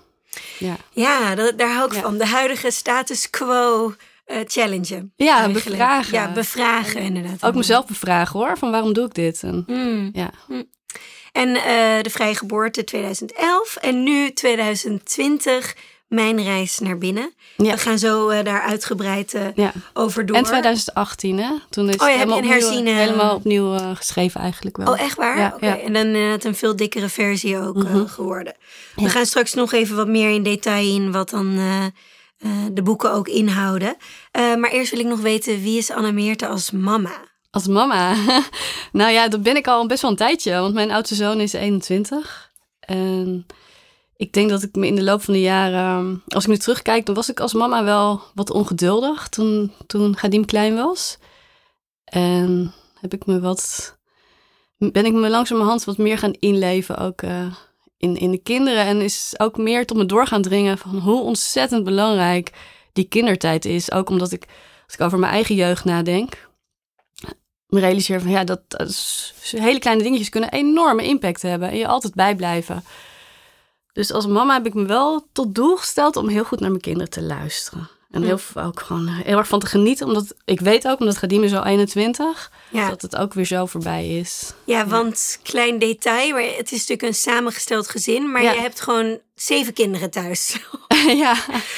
Ja, 0.57 0.75
ja 0.91 1.35
dat, 1.35 1.57
daar 1.57 1.73
hou 1.73 1.87
ik 1.87 1.93
Ja. 1.93 2.01
van. 2.01 2.17
De 2.17 2.25
huidige 2.25 2.71
status 2.71 3.29
quo 3.29 3.93
eh 4.25 4.37
challengen. 4.45 5.13
ja 5.15 5.35
eigenlijk. 5.37 5.65
bevragen. 5.65 6.13
Ja, 6.13 6.31
bevragen 6.31 7.01
inderdaad. 7.01 7.43
Ook 7.43 7.55
mezelf 7.55 7.85
bevragen 7.85 8.39
hoor. 8.39 8.57
Van 8.57 8.71
waarom 8.71 8.93
doe 8.93 9.05
ik 9.05 9.13
dit? 9.13 9.43
En, 9.43 9.63
Mm. 9.67 10.09
ja. 10.13 10.31
En 11.31 11.55
eh, 11.55 11.63
de 12.03 12.09
vrije 12.09 12.35
geboorte 12.35 12.83
2011 12.83 13.75
en 13.75 14.03
nu 14.03 14.31
2020 14.33 15.75
mijn 16.11 16.43
reis 16.43 16.79
naar 16.79 16.97
binnen. 16.97 17.33
Ja. 17.57 17.71
We 17.73 17.77
gaan 17.77 17.99
zo 17.99 18.29
eh, 18.29 18.43
daar 18.43 18.61
uitgebreid 18.61 19.33
eh, 19.33 19.45
ja. 19.55 19.71
over 19.93 20.25
door. 20.25 20.37
En 20.37 20.43
2018, 20.43 21.39
hè? 21.39 21.49
Toen 21.69 21.89
is 21.89 21.95
Oh 21.95 22.07
ja, 22.07 22.13
helemaal, 22.13 22.37
opnieuw, 22.37 22.83
helemaal 22.83 23.35
opnieuw 23.35 23.75
eh, 23.75 23.95
geschreven 23.95 24.41
eigenlijk 24.41 24.77
wel. 24.77 24.87
Oh, 24.91 24.99
echt 25.01 25.17
waar? 25.17 25.37
Ja. 25.59 25.79
En 25.79 25.93
dan 25.93 26.07
het 26.07 26.43
een 26.43 26.55
veel 26.55 26.75
dikkere 26.75 27.09
versie 27.09 27.59
ook 27.59 27.75
Mhm. 27.75 28.05
geworden. 28.05 28.55
We 28.95 29.09
gaan 29.09 29.25
straks 29.25 29.53
nog 29.53 29.73
even 29.73 29.95
wat 29.95 30.07
meer 30.07 30.29
in 30.29 30.43
detail 30.43 30.95
in 30.95 31.11
wat 31.11 31.29
dan 31.29 31.55
de 32.71 32.81
boeken 32.83 33.11
ook 33.11 33.27
inhouden. 33.27 33.95
Maar 34.31 34.71
eerst 34.71 34.91
wil 34.91 34.99
ik 34.99 35.05
nog 35.05 35.19
weten, 35.19 35.61
wie 35.61 35.77
is 35.77 35.91
Anna 35.91 36.11
Meerte 36.11 36.47
als 36.47 36.71
mama? 36.71 37.29
Als 37.51 37.67
mama? 37.67 38.15
nou 38.91 39.11
ja, 39.11 39.27
dat 39.27 39.43
ben 39.43 39.55
ik 39.55 39.67
al 39.67 39.87
best 39.87 40.01
wel 40.01 40.11
een 40.11 40.17
tijdje. 40.17 40.59
Want 40.59 40.73
mijn 40.73 40.91
oudste 40.91 41.15
zoon 41.15 41.39
is 41.39 41.53
21. 41.53 42.51
En 42.79 43.45
ik 44.21 44.33
denk 44.33 44.49
dat 44.49 44.63
ik 44.63 44.75
me 44.75 44.87
in 44.87 44.95
de 44.95 45.03
loop 45.03 45.21
van 45.21 45.33
de 45.33 45.39
jaren... 45.41 46.23
Als 46.27 46.43
ik 46.43 46.49
nu 46.49 46.57
terugkijk, 46.57 47.05
dan 47.05 47.15
was 47.15 47.29
ik 47.29 47.39
als 47.39 47.53
mama 47.53 47.83
wel 47.83 48.21
wat 48.33 48.51
ongeduldig. 48.51 49.29
Toen, 49.29 49.71
toen 49.87 50.17
Gadim 50.17 50.45
klein 50.45 50.75
was. 50.75 51.17
En 52.03 52.73
heb 52.99 53.13
ik 53.13 53.25
me 53.25 53.39
wat... 53.39 53.95
Ben 54.77 55.05
ik 55.05 55.13
me 55.13 55.29
langzamerhand 55.29 55.83
wat 55.83 55.97
meer 55.97 56.17
gaan 56.17 56.33
inleven 56.39 56.97
ook... 56.97 57.21
eh, 57.21 57.53
in, 57.97 58.17
in 58.17 58.31
de 58.31 58.37
kinderen. 58.37 58.85
En 58.85 59.01
is 59.01 59.33
ook 59.37 59.57
meer 59.57 59.85
tot 59.85 59.97
me 59.97 60.05
door 60.05 60.27
gaan 60.27 60.41
dringen 60.41 60.77
van 60.77 60.97
hoe 60.99 61.21
ontzettend 61.21 61.83
belangrijk 61.83 62.51
die 62.93 63.05
kindertijd 63.07 63.65
is. 63.65 63.91
Ook 63.91 64.09
omdat 64.09 64.31
ik, 64.31 64.45
als 64.85 64.93
ik 64.93 65.01
over 65.01 65.19
mijn 65.19 65.33
eigen 65.33 65.55
jeugd 65.55 65.83
nadenk, 65.85 66.49
me 67.67 67.79
realiseer 67.79 68.21
van 68.21 68.31
ja, 68.31 68.43
dat, 68.43 68.61
is- 68.77 69.33
hele 69.55 69.79
kleine 69.79 70.03
dingetjes 70.03 70.29
kunnen 70.29 70.51
enorme 70.51 71.03
impact 71.03 71.41
hebben 71.41 71.69
en 71.69 71.77
je 71.77 71.87
altijd 71.87 72.13
bijblijven. 72.15 72.83
Dus 73.93 74.11
als 74.11 74.27
mama 74.27 74.53
heb 74.53 74.65
ik 74.65 74.73
me 74.73 74.85
wel 74.85 75.27
tot 75.33 75.55
doel 75.55 75.75
gesteld 75.77 76.15
om 76.15 76.27
heel 76.27 76.43
goed 76.43 76.59
naar 76.59 76.69
mijn 76.69 76.81
kinderen 76.81 77.09
te 77.09 77.21
luisteren. 77.21 77.89
En 78.11 78.23
heel, 78.23 78.37
veel 78.37 78.61
ook 78.61 78.79
gewoon 78.79 79.07
heel 79.07 79.37
erg 79.37 79.47
van 79.47 79.59
te 79.59 79.65
genieten. 79.65 80.07
Omdat 80.07 80.33
ik 80.45 80.59
weet 80.59 80.87
ook, 80.87 80.99
omdat 80.99 81.17
Gadim 81.17 81.43
is 81.43 81.53
al 81.53 81.65
21, 81.65 82.51
Ja, 82.69 82.89
dat 82.89 83.01
het 83.01 83.15
ook 83.15 83.33
weer 83.33 83.45
zo 83.45 83.65
voorbij 83.65 84.07
is. 84.09 84.53
ja, 84.63 84.87
want 84.87 85.39
klein 85.43 85.79
detail, 85.79 86.31
maar 86.31 86.41
het 86.41 86.71
is 86.71 86.79
natuurlijk 86.79 87.01
een 87.01 87.13
samengesteld 87.13 87.87
gezin, 87.89 88.31
maar 88.31 88.43
Ja. 88.43 88.51
je 88.51 88.59
hebt 88.59 88.81
gewoon 88.81 89.19
zeven 89.35 89.73
kinderen 89.73 90.09
thuis. 90.11 90.57
ja, 91.23 91.33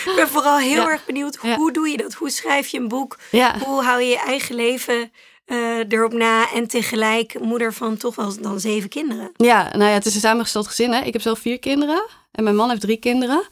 ik 0.06 0.14
ben 0.16 0.28
vooral 0.28 0.58
heel 0.58 0.90
erg 0.90 1.06
benieuwd, 1.06 1.36
hoe 1.36 1.72
doe 1.72 1.90
je 1.90 1.98
dat? 1.98 2.14
Hoe 2.14 2.30
schrijf 2.30 2.68
je 2.68 2.78
een 2.80 2.88
boek? 2.88 3.18
Hoe 3.66 3.84
hou 3.84 4.02
je 4.02 4.10
je 4.10 4.20
eigen 4.20 4.56
leven 4.56 5.12
eh, 5.46 5.92
erop 5.92 6.14
na 6.14 6.52
en 6.54 6.68
tegelijk 6.68 7.40
moeder 7.40 7.74
van 7.74 7.98
toch 7.98 8.16
wel 8.16 8.42
dan 8.42 8.60
zeven 8.60 8.90
kinderen? 8.90 9.32
Ja, 9.36 9.70
nou 9.72 9.84
ja, 9.84 9.94
het 9.94 10.06
is 10.06 10.16
een 10.16 10.22
samengesteld 10.22 10.68
gezin. 10.68 10.92
Hè? 10.92 11.02
Ik 11.02 11.14
heb 11.14 11.22
zelf 11.22 11.40
vier 11.40 11.60
kinderen 11.60 12.04
en 12.32 12.44
mijn 12.44 12.56
man 12.56 12.70
heeft 12.70 12.82
drie 12.82 12.98
kinderen. 12.98 13.48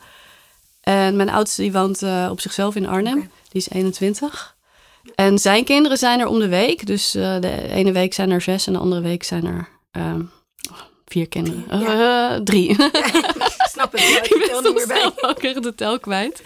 En 0.81 1.15
mijn 1.15 1.29
oudste 1.29 1.61
die 1.61 1.71
woont 1.71 2.01
eh, 2.01 2.27
op 2.31 2.39
zichzelf 2.39 2.75
in 2.75 2.87
Arnhem. 2.87 3.19
Die 3.49 3.61
is 3.61 3.69
21. 3.69 4.55
En 5.15 5.39
zijn 5.39 5.63
kinderen 5.63 5.97
zijn 5.97 6.19
er 6.19 6.27
om 6.27 6.39
de 6.39 6.47
week. 6.47 6.85
Dus 6.85 7.15
eh, 7.15 7.39
de 7.39 7.67
ene 7.67 7.91
week 7.91 8.13
zijn 8.13 8.31
er 8.31 8.41
zes 8.41 8.67
en 8.67 8.73
de 8.73 8.79
andere 8.79 9.01
week 9.01 9.23
zijn 9.23 9.45
er 9.45 9.69
ehm, 9.91 10.21
vier 11.05 11.27
kinderen. 11.27 11.79
Ja. 11.79 12.35
Eh, 12.35 12.41
drie. 12.41 12.75
Snap 13.73 13.91
het, 13.91 14.01
ik 14.01 14.25
ik 14.25 14.51
ben 14.51 14.63
soms 14.63 14.83
zelf 14.83 15.23
ook 15.23 15.39
echt 15.39 15.63
de 15.63 15.75
tel 15.75 15.99
kwijt. 15.99 16.41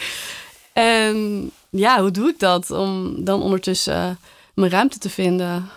En 0.74 1.52
ja, 1.70 2.02
hoe 2.02 2.12
doe 2.12 2.30
ik 2.30 2.40
dat? 2.40 2.72
Om 2.72 3.24
dan 3.24 3.42
ondertussen 3.42 4.20
mijn 4.56 4.72
ruimte 4.72 5.00
te 5.00 5.10
vinden. 5.10 5.70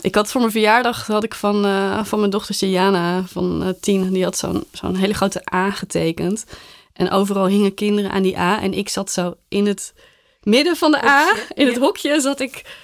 Ik 0.00 0.14
had 0.14 0.30
voor 0.30 0.40
mijn 0.40 0.52
verjaardag 0.52 1.06
had 1.06 1.24
ik 1.24 1.34
van, 1.34 1.64
eh, 1.64 2.04
van 2.04 2.18
mijn 2.18 2.30
dochtertje 2.30 2.70
Jana 2.70 3.24
van 3.24 3.62
eh, 3.62 3.68
tien, 3.80 4.12
die 4.12 4.24
had 4.24 4.36
zo'n 4.38 4.64
zo'n 4.72 4.96
hele 4.96 5.14
grote 5.14 5.54
A 5.54 5.70
getekend. 5.70 6.44
En 6.92 7.10
overal 7.10 7.46
hingen 7.46 7.74
kinderen 7.74 8.10
aan 8.10 8.22
die 8.22 8.38
A. 8.38 8.62
En 8.62 8.72
ik 8.72 8.88
zat 8.88 9.10
zo 9.10 9.34
in 9.48 9.66
het 9.66 9.94
midden 10.42 10.76
van 10.76 10.90
de 10.90 11.04
A, 11.04 11.34
in 11.54 11.66
het 11.66 11.78
hokje, 11.78 12.20
zat 12.20 12.40
ik 12.40 12.78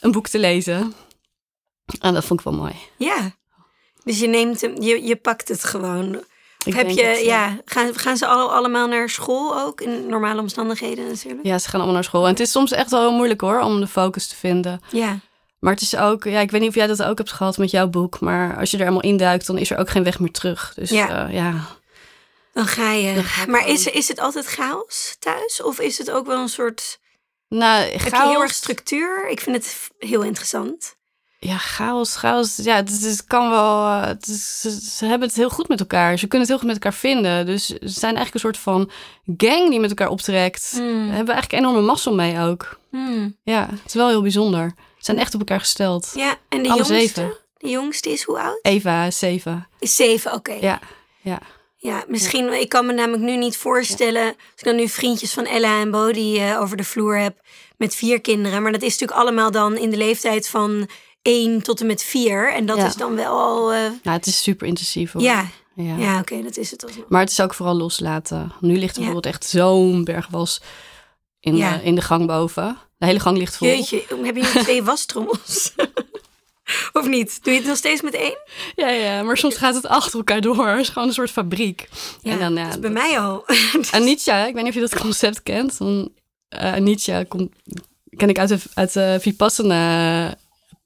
een 0.00 0.12
boek 0.12 0.28
te 0.28 0.38
lezen. 0.38 0.94
En 2.00 2.14
dat 2.14 2.24
vond 2.24 2.40
ik 2.40 2.46
wel 2.46 2.54
mooi. 2.54 2.74
Ja. 2.96 3.34
Dus 4.04 4.18
je 4.18 4.26
neemt 4.26 4.60
hem, 4.60 4.82
je, 4.82 5.02
je 5.02 5.16
pakt 5.16 5.48
het 5.48 5.64
gewoon. 5.64 6.24
Ik 6.66 6.74
Heb 6.74 6.88
je, 6.88 7.04
het, 7.04 7.16
eh, 7.16 7.24
ja, 7.24 7.58
gaan, 7.64 7.94
gaan 7.94 8.16
ze 8.16 8.26
al, 8.26 8.52
allemaal 8.54 8.86
naar 8.88 9.08
school 9.08 9.60
ook? 9.60 9.80
In 9.80 10.06
normale 10.06 10.40
omstandigheden 10.40 11.06
natuurlijk. 11.06 11.46
Ja, 11.46 11.58
ze 11.58 11.64
gaan 11.68 11.74
allemaal 11.74 11.94
naar 11.94 12.04
school. 12.04 12.24
En 12.24 12.30
het 12.30 12.40
is 12.40 12.50
soms 12.50 12.72
echt 12.72 12.90
wel 12.90 13.00
heel 13.00 13.12
moeilijk 13.12 13.40
hoor, 13.40 13.60
om 13.60 13.80
de 13.80 13.86
focus 13.86 14.26
te 14.26 14.36
vinden. 14.36 14.80
Ja. 14.90 15.18
Maar 15.58 15.72
het 15.72 15.82
is 15.82 15.96
ook, 15.96 16.24
ja, 16.24 16.40
ik 16.40 16.50
weet 16.50 16.60
niet 16.60 16.70
of 16.70 16.76
jij 16.76 16.86
dat 16.86 17.02
ook 17.02 17.18
hebt 17.18 17.32
gehad 17.32 17.58
met 17.58 17.70
jouw 17.70 17.86
boek. 17.88 18.20
Maar 18.20 18.56
als 18.58 18.70
je 18.70 18.76
er 18.76 18.82
helemaal 18.82 19.04
induikt, 19.10 19.46
dan 19.46 19.58
is 19.58 19.70
er 19.70 19.78
ook 19.78 19.90
geen 19.90 20.04
weg 20.04 20.18
meer 20.18 20.30
terug. 20.32 20.72
Dus 20.74 20.90
Ja. 20.90 21.06
ja, 21.08 21.28
ja. 21.28 21.54
Dan 22.52 22.66
ga 22.66 22.92
je. 22.92 23.14
Dan 23.14 23.24
ga 23.24 23.42
ik 23.42 23.48
maar 23.48 23.68
is, 23.68 23.86
is 23.86 24.08
het 24.08 24.20
altijd 24.20 24.46
chaos 24.46 25.16
thuis? 25.18 25.62
Of 25.62 25.80
is 25.80 25.98
het 25.98 26.10
ook 26.10 26.26
wel 26.26 26.40
een 26.40 26.48
soort. 26.48 26.98
Nou, 27.48 27.82
Heb 27.82 27.92
je 27.92 28.00
heel 28.00 28.10
chaos- 28.10 28.42
erg 28.42 28.52
structuur? 28.52 29.28
Ik 29.30 29.40
vind 29.40 29.56
het 29.56 29.90
heel 29.98 30.22
interessant. 30.22 30.95
Ja, 31.38 31.56
chaos, 31.58 32.16
chaos. 32.16 32.56
Ja, 32.56 32.74
het, 32.76 32.90
het 33.02 33.24
kan 33.24 33.50
wel. 33.50 33.86
eh, 33.86 34.06
Het 34.06 34.26
is, 34.26 34.60
ze, 34.96 35.04
hebben 35.06 35.28
het 35.28 35.36
heel 35.36 35.50
goed 35.50 35.68
met 35.68 35.80
elkaar. 35.80 36.18
Ze 36.18 36.26
kunnen 36.26 36.40
het 36.40 36.48
heel 36.48 36.58
goed 36.58 36.66
met 36.66 36.76
elkaar 36.84 36.98
vinden. 36.98 37.46
Dus 37.46 37.66
ze 37.66 37.76
zijn 37.80 38.16
eigenlijk 38.16 38.34
een 38.34 38.40
soort 38.40 38.58
van 38.58 38.90
gang 39.36 39.70
die 39.70 39.80
met 39.80 39.90
elkaar 39.90 40.08
optrekt. 40.08 40.72
Daar 40.76 40.84
hebben 40.86 41.10
we 41.26 41.32
eigenlijk 41.32 41.52
enorme 41.52 41.80
mazzel 41.80 42.14
mee 42.14 42.40
ook. 42.40 42.78
Hmm. 42.90 43.36
Ja, 43.42 43.66
het 43.70 43.80
is 43.86 43.94
wel 43.94 44.08
heel 44.08 44.22
bijzonder. 44.22 44.72
Ze 44.76 45.04
zijn 45.04 45.18
echt 45.18 45.34
op 45.34 45.40
elkaar 45.40 45.60
gesteld. 45.60 46.12
Ja, 46.14 46.36
en 46.48 46.62
de 46.62 46.68
Alle 46.68 46.76
jongste? 46.84 46.94
zeven. 46.94 47.36
De 47.58 47.68
jongste 47.68 48.10
is 48.10 48.22
hoe 48.22 48.38
oud? 48.40 48.58
Eva, 48.62 49.04
is 49.04 49.18
zeven. 49.18 49.68
Is 49.78 49.96
zeven, 49.96 50.32
oké. 50.32 50.52
Ja, 50.52 50.80
ja. 51.20 51.38
Ja, 51.78 52.04
misschien, 52.08 52.52
ik 52.60 52.68
kan 52.68 52.86
me 52.86 52.92
namelijk 52.92 53.22
nu 53.22 53.36
niet 53.36 53.56
voorstellen, 53.56 54.24
als 54.26 54.34
ik 54.56 54.64
dan 54.64 54.76
nu 54.76 54.88
vriendjes 54.88 55.32
van 55.32 55.44
Ella 55.44 55.80
en 55.80 55.90
Bodie 55.90 56.40
eh, 56.40 56.60
over 56.60 56.76
de 56.76 56.84
vloer 56.84 57.18
heb 57.18 57.40
met 57.76 57.94
vier 57.94 58.20
kinderen. 58.20 58.62
Maar 58.62 58.72
dat 58.72 58.82
is 58.82 58.90
natuurlijk 58.98 59.18
allemaal 59.20 59.50
dan 59.50 59.76
in 59.76 59.90
de 59.90 59.96
leeftijd 59.96 60.48
van 60.48 60.88
één 61.26 61.62
tot 61.62 61.80
en 61.80 61.86
met 61.86 62.02
vier. 62.02 62.52
En 62.52 62.66
dat 62.66 62.76
Ja. 62.76 62.86
is 62.86 62.94
dan 62.96 63.14
wel 63.14 63.38
al, 63.38 63.72
eh, 63.72 63.78
Nou, 63.80 64.16
het 64.16 64.26
is 64.26 64.42
super 64.42 64.66
intensief 64.66 65.12
hoor. 65.12 65.22
ja, 65.22 65.46
ja. 65.74 65.96
ja 65.96 66.18
oké, 66.18 66.42
dat 66.42 66.56
is 66.56 66.70
het. 66.70 66.86
Maar 67.08 67.20
het 67.20 67.30
is 67.30 67.40
ook 67.40 67.54
vooral 67.54 67.74
loslaten. 67.76 68.52
Nu 68.60 68.76
ligt 68.78 68.94
er 68.96 69.02
bijvoorbeeld 69.02 69.34
echt 69.34 69.44
zo'n 69.46 70.04
berg 70.04 70.26
was 70.30 70.60
in, 71.40 71.54
de, 71.54 71.80
in 71.82 71.94
de 71.94 72.00
gang 72.00 72.26
boven. 72.26 72.78
De 72.98 73.06
hele 73.06 73.20
gang 73.20 73.38
ligt 73.38 73.56
vol. 73.56 73.68
Jeetje, 73.68 74.02
heb 74.22 74.36
je 74.36 74.42
nu 74.54 74.62
twee 74.62 74.82
wastrommels? 74.92 75.72
of 76.92 77.06
niet? 77.08 77.38
Doe 77.44 77.52
je 77.52 77.58
het 77.58 77.68
nog 77.68 77.76
steeds 77.76 78.02
met 78.02 78.14
één? 78.14 78.38
Ja, 78.76 78.88
ja, 78.88 79.22
maar 79.22 79.36
soms 79.36 79.56
gaat 79.56 79.74
het 79.74 79.86
achter 79.86 80.16
elkaar 80.18 80.40
door. 80.40 80.68
Het 80.68 80.80
is 80.80 80.88
gewoon 80.88 81.08
een 81.08 81.14
soort 81.14 81.30
fabriek. 81.30 81.88
Ja, 82.22 82.32
en 82.32 82.38
dan, 82.38 82.54
ja, 82.54 82.64
dat 82.64 82.72
is 82.74 82.80
bij 82.80 82.90
mij 82.90 83.18
al. 83.20 83.44
Anitja, 83.90 84.46
ik 84.46 84.54
weet 84.54 84.62
niet 84.62 84.74
of 84.76 84.80
je 84.80 84.88
dat 84.88 85.00
concept 85.00 85.42
kent. 85.42 85.78
Dan, 85.78 86.12
eh, 86.48 86.72
Anitja 86.72 87.24
ken 88.16 88.28
ik 88.28 88.38
uit 88.38 88.48
de, 88.48 88.58
uit 88.74 88.92
de 88.92 89.18
Vipassana 89.20 90.34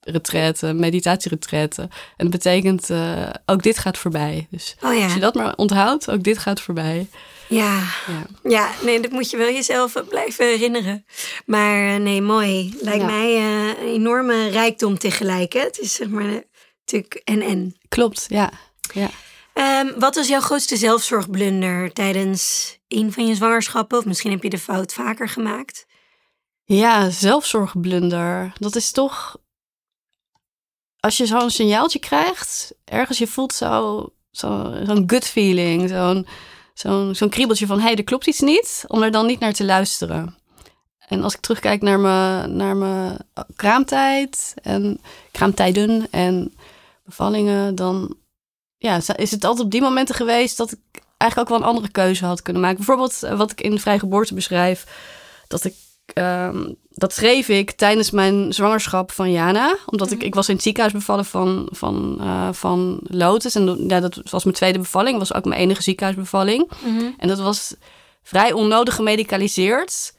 retraite, 0.00 0.72
meditatieretraite. 0.72 1.82
En 1.82 1.90
dat 2.16 2.30
betekent, 2.30 2.90
eh, 2.90 3.30
ook 3.46 3.62
dit 3.62 3.78
gaat 3.78 3.98
voorbij. 3.98 4.46
Dus 4.50 4.76
Oh 4.84 4.94
ja. 4.96 5.04
als 5.04 5.14
je 5.14 5.20
dat 5.20 5.34
maar 5.34 5.54
onthoudt, 5.56 6.10
ook 6.10 6.22
dit 6.22 6.38
gaat 6.38 6.60
voorbij. 6.60 7.06
Ja. 7.48 7.78
Ja. 8.06 8.26
ja, 8.42 8.70
nee, 8.82 9.00
dat 9.00 9.10
moet 9.10 9.30
je 9.30 9.36
wel 9.36 9.50
jezelf 9.52 9.94
eh, 9.96 10.02
blijven 10.08 10.46
herinneren. 10.46 11.04
Maar 11.46 11.94
eh, 11.94 12.00
nee, 12.00 12.22
mooi. 12.22 12.76
Lijkt 12.80 13.00
Ja. 13.00 13.06
mij 13.06 13.36
een 13.36 13.76
enorme 13.76 14.48
rijkdom 14.48 14.98
tegelijk. 14.98 15.52
Hè? 15.52 15.60
Het 15.60 15.78
is 15.78 15.94
zeg 15.94 16.08
maar 16.08 16.42
natuurlijk 16.84 17.20
en-en. 17.24 17.76
Klopt, 17.88 18.26
ja. 18.28 18.50
ja. 18.94 19.10
Ehm, 19.54 19.98
wat 19.98 20.14
was 20.14 20.28
jouw 20.28 20.40
grootste 20.40 20.76
zelfzorgblunder 20.76 21.92
tijdens 21.92 22.74
een 22.88 23.12
van 23.12 23.26
je 23.26 23.34
zwangerschappen? 23.34 23.98
Of 23.98 24.04
misschien 24.04 24.30
heb 24.30 24.42
je 24.42 24.50
de 24.50 24.58
fout 24.58 24.92
vaker 24.92 25.28
gemaakt. 25.28 25.86
Ja, 26.64 27.10
zelfzorgblunder. 27.10 28.52
Dat 28.58 28.76
is 28.76 28.90
toch. 28.90 29.36
Als 31.00 31.16
je 31.16 31.26
zo'n 31.26 31.50
signaaltje 31.50 31.98
krijgt, 31.98 32.72
ergens 32.84 33.18
je 33.18 33.26
voelt 33.26 33.52
zo, 33.52 34.06
zo, 34.30 34.74
zo'n 34.84 35.04
gut 35.06 35.24
feeling, 35.24 35.88
zo'n 35.88 36.26
zo'n 36.74 37.14
zo'n 37.14 37.28
kriebeltje 37.28 37.66
van 37.66 37.78
hé, 37.78 37.84
hey, 37.84 37.96
er 37.96 38.04
klopt 38.04 38.26
iets 38.26 38.40
niet, 38.40 38.84
om 38.86 39.02
er 39.02 39.10
dan 39.10 39.26
niet 39.26 39.40
naar 39.40 39.52
te 39.52 39.64
luisteren. 39.64 40.38
En 41.08 41.22
als 41.22 41.34
ik 41.34 41.40
terugkijk 41.40 41.82
naar 41.82 42.00
mijn, 42.00 42.56
naar 42.56 42.76
mijn 42.76 43.16
kraamtijd 43.56 44.54
en 44.62 45.00
kraamtijden 45.30 46.06
en 46.10 46.54
bevallingen, 47.04 47.74
dan 47.74 48.16
ja, 48.76 49.00
is 49.16 49.30
het 49.30 49.44
altijd 49.44 49.64
op 49.64 49.70
die 49.70 49.80
momenten 49.80 50.14
geweest 50.14 50.56
dat 50.56 50.72
ik 50.72 51.02
eigenlijk 51.16 51.50
ook 51.50 51.58
wel 51.58 51.66
een 51.66 51.74
andere 51.74 51.92
keuze 51.92 52.24
had 52.24 52.42
kunnen 52.42 52.62
maken. 52.62 52.76
Bijvoorbeeld 52.76 53.22
eh, 53.22 53.36
wat 53.36 53.50
ik 53.50 53.60
in 53.60 53.70
de 53.70 53.80
vrije 53.80 53.98
geboorte 53.98 54.34
beschrijf, 54.34 54.86
dat 55.48 55.64
ik 55.64 55.74
Ehm, 56.12 56.72
dat 56.90 57.12
schreef 57.12 57.48
ik 57.48 57.70
tijdens 57.70 58.10
mijn 58.10 58.52
zwangerschap 58.52 59.12
van 59.12 59.30
Jana. 59.30 59.76
Omdat 59.86 60.10
ik, 60.10 60.22
ik 60.22 60.34
was 60.34 60.48
in 60.48 60.54
het 60.54 60.62
ziekenhuis 60.62 60.94
bevallen 60.94 61.24
van, 61.24 61.68
van, 61.72 62.16
eh, 62.20 62.48
van 62.52 63.00
Lotus. 63.02 63.54
En 63.54 63.88
ja, 63.88 64.00
dat 64.00 64.20
was 64.30 64.44
mijn 64.44 64.56
tweede 64.56 64.78
bevalling. 64.78 65.18
was 65.18 65.34
ook 65.34 65.44
mijn 65.44 65.60
enige 65.60 65.82
ziekenhuisbevalling. 65.82 66.70
En 67.18 67.28
dat 67.28 67.38
was 67.38 67.74
vrij 68.22 68.52
onnodig 68.52 68.94
gemedicaliseerd. 68.94 70.14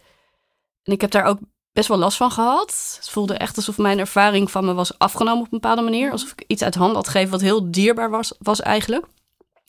En 0.84 0.94
ik 0.94 1.02
heb 1.02 1.12
daar 1.12 1.26
ook 1.26 1.38
best 1.74 1.88
wel 1.88 1.98
last 1.98 2.18
van 2.18 2.32
gehad. 2.32 2.98
Het 3.00 3.10
voelde 3.10 3.34
echt 3.34 3.56
alsof 3.56 3.78
mijn 3.78 4.00
ervaring 4.00 4.52
van 4.52 4.66
me 4.66 4.74
was 4.74 4.98
afgenomen 4.98 5.40
op 5.40 5.52
een 5.52 5.60
bepaalde 5.60 5.82
manier. 5.82 6.12
Alsof 6.12 6.32
ik 6.32 6.44
iets 6.48 6.64
uit 6.64 6.76
handen 6.76 6.96
had 6.96 7.08
gegeven 7.08 7.32
wat 7.32 7.42
heel 7.42 7.72
dierbaar 7.72 8.10
was, 8.10 8.34
was 8.40 8.62
eigenlijk. 8.62 9.06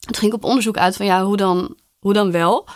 En 0.07 0.12
toen 0.12 0.14
ging 0.14 0.33
op 0.33 0.45
onderzoek 0.45 0.76
uit 0.76 0.97
van 0.97 1.07
ja, 1.07 1.25
hoe 1.25 1.37
dan, 1.37 1.76
hoe 1.99 2.12
dan 2.12 2.31
wel? 2.31 2.69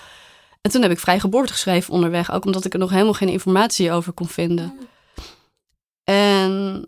En 0.66 0.72
toen 0.72 0.82
heb 0.82 0.90
ik 0.90 0.98
vrij 0.98 1.20
geboorte 1.20 1.52
geschreven 1.52 1.92
onderweg. 1.92 2.32
Ook 2.32 2.44
omdat 2.44 2.64
ik 2.64 2.72
er 2.72 2.78
nog 2.78 2.90
helemaal 2.90 3.12
geen 3.12 3.28
informatie 3.28 3.92
over 3.92 4.12
kon 4.12 4.28
vinden. 4.28 4.78
En 6.04 6.86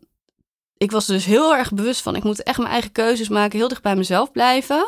ik 0.77 0.91
was 0.91 1.07
dus 1.07 1.25
heel 1.25 1.57
erg 1.57 1.73
bewust 1.73 2.03
van... 2.03 2.17
ik 2.17 2.23
moet 2.23 2.43
echt 2.43 2.59
mijn 2.59 2.71
eigen 2.71 2.93
keuzes 2.93 3.29
maken. 3.29 3.59
Heel 3.59 3.69
dicht 3.69 3.83
bij 3.83 3.97
mezelf 3.97 4.33
blijven. 4.33 4.87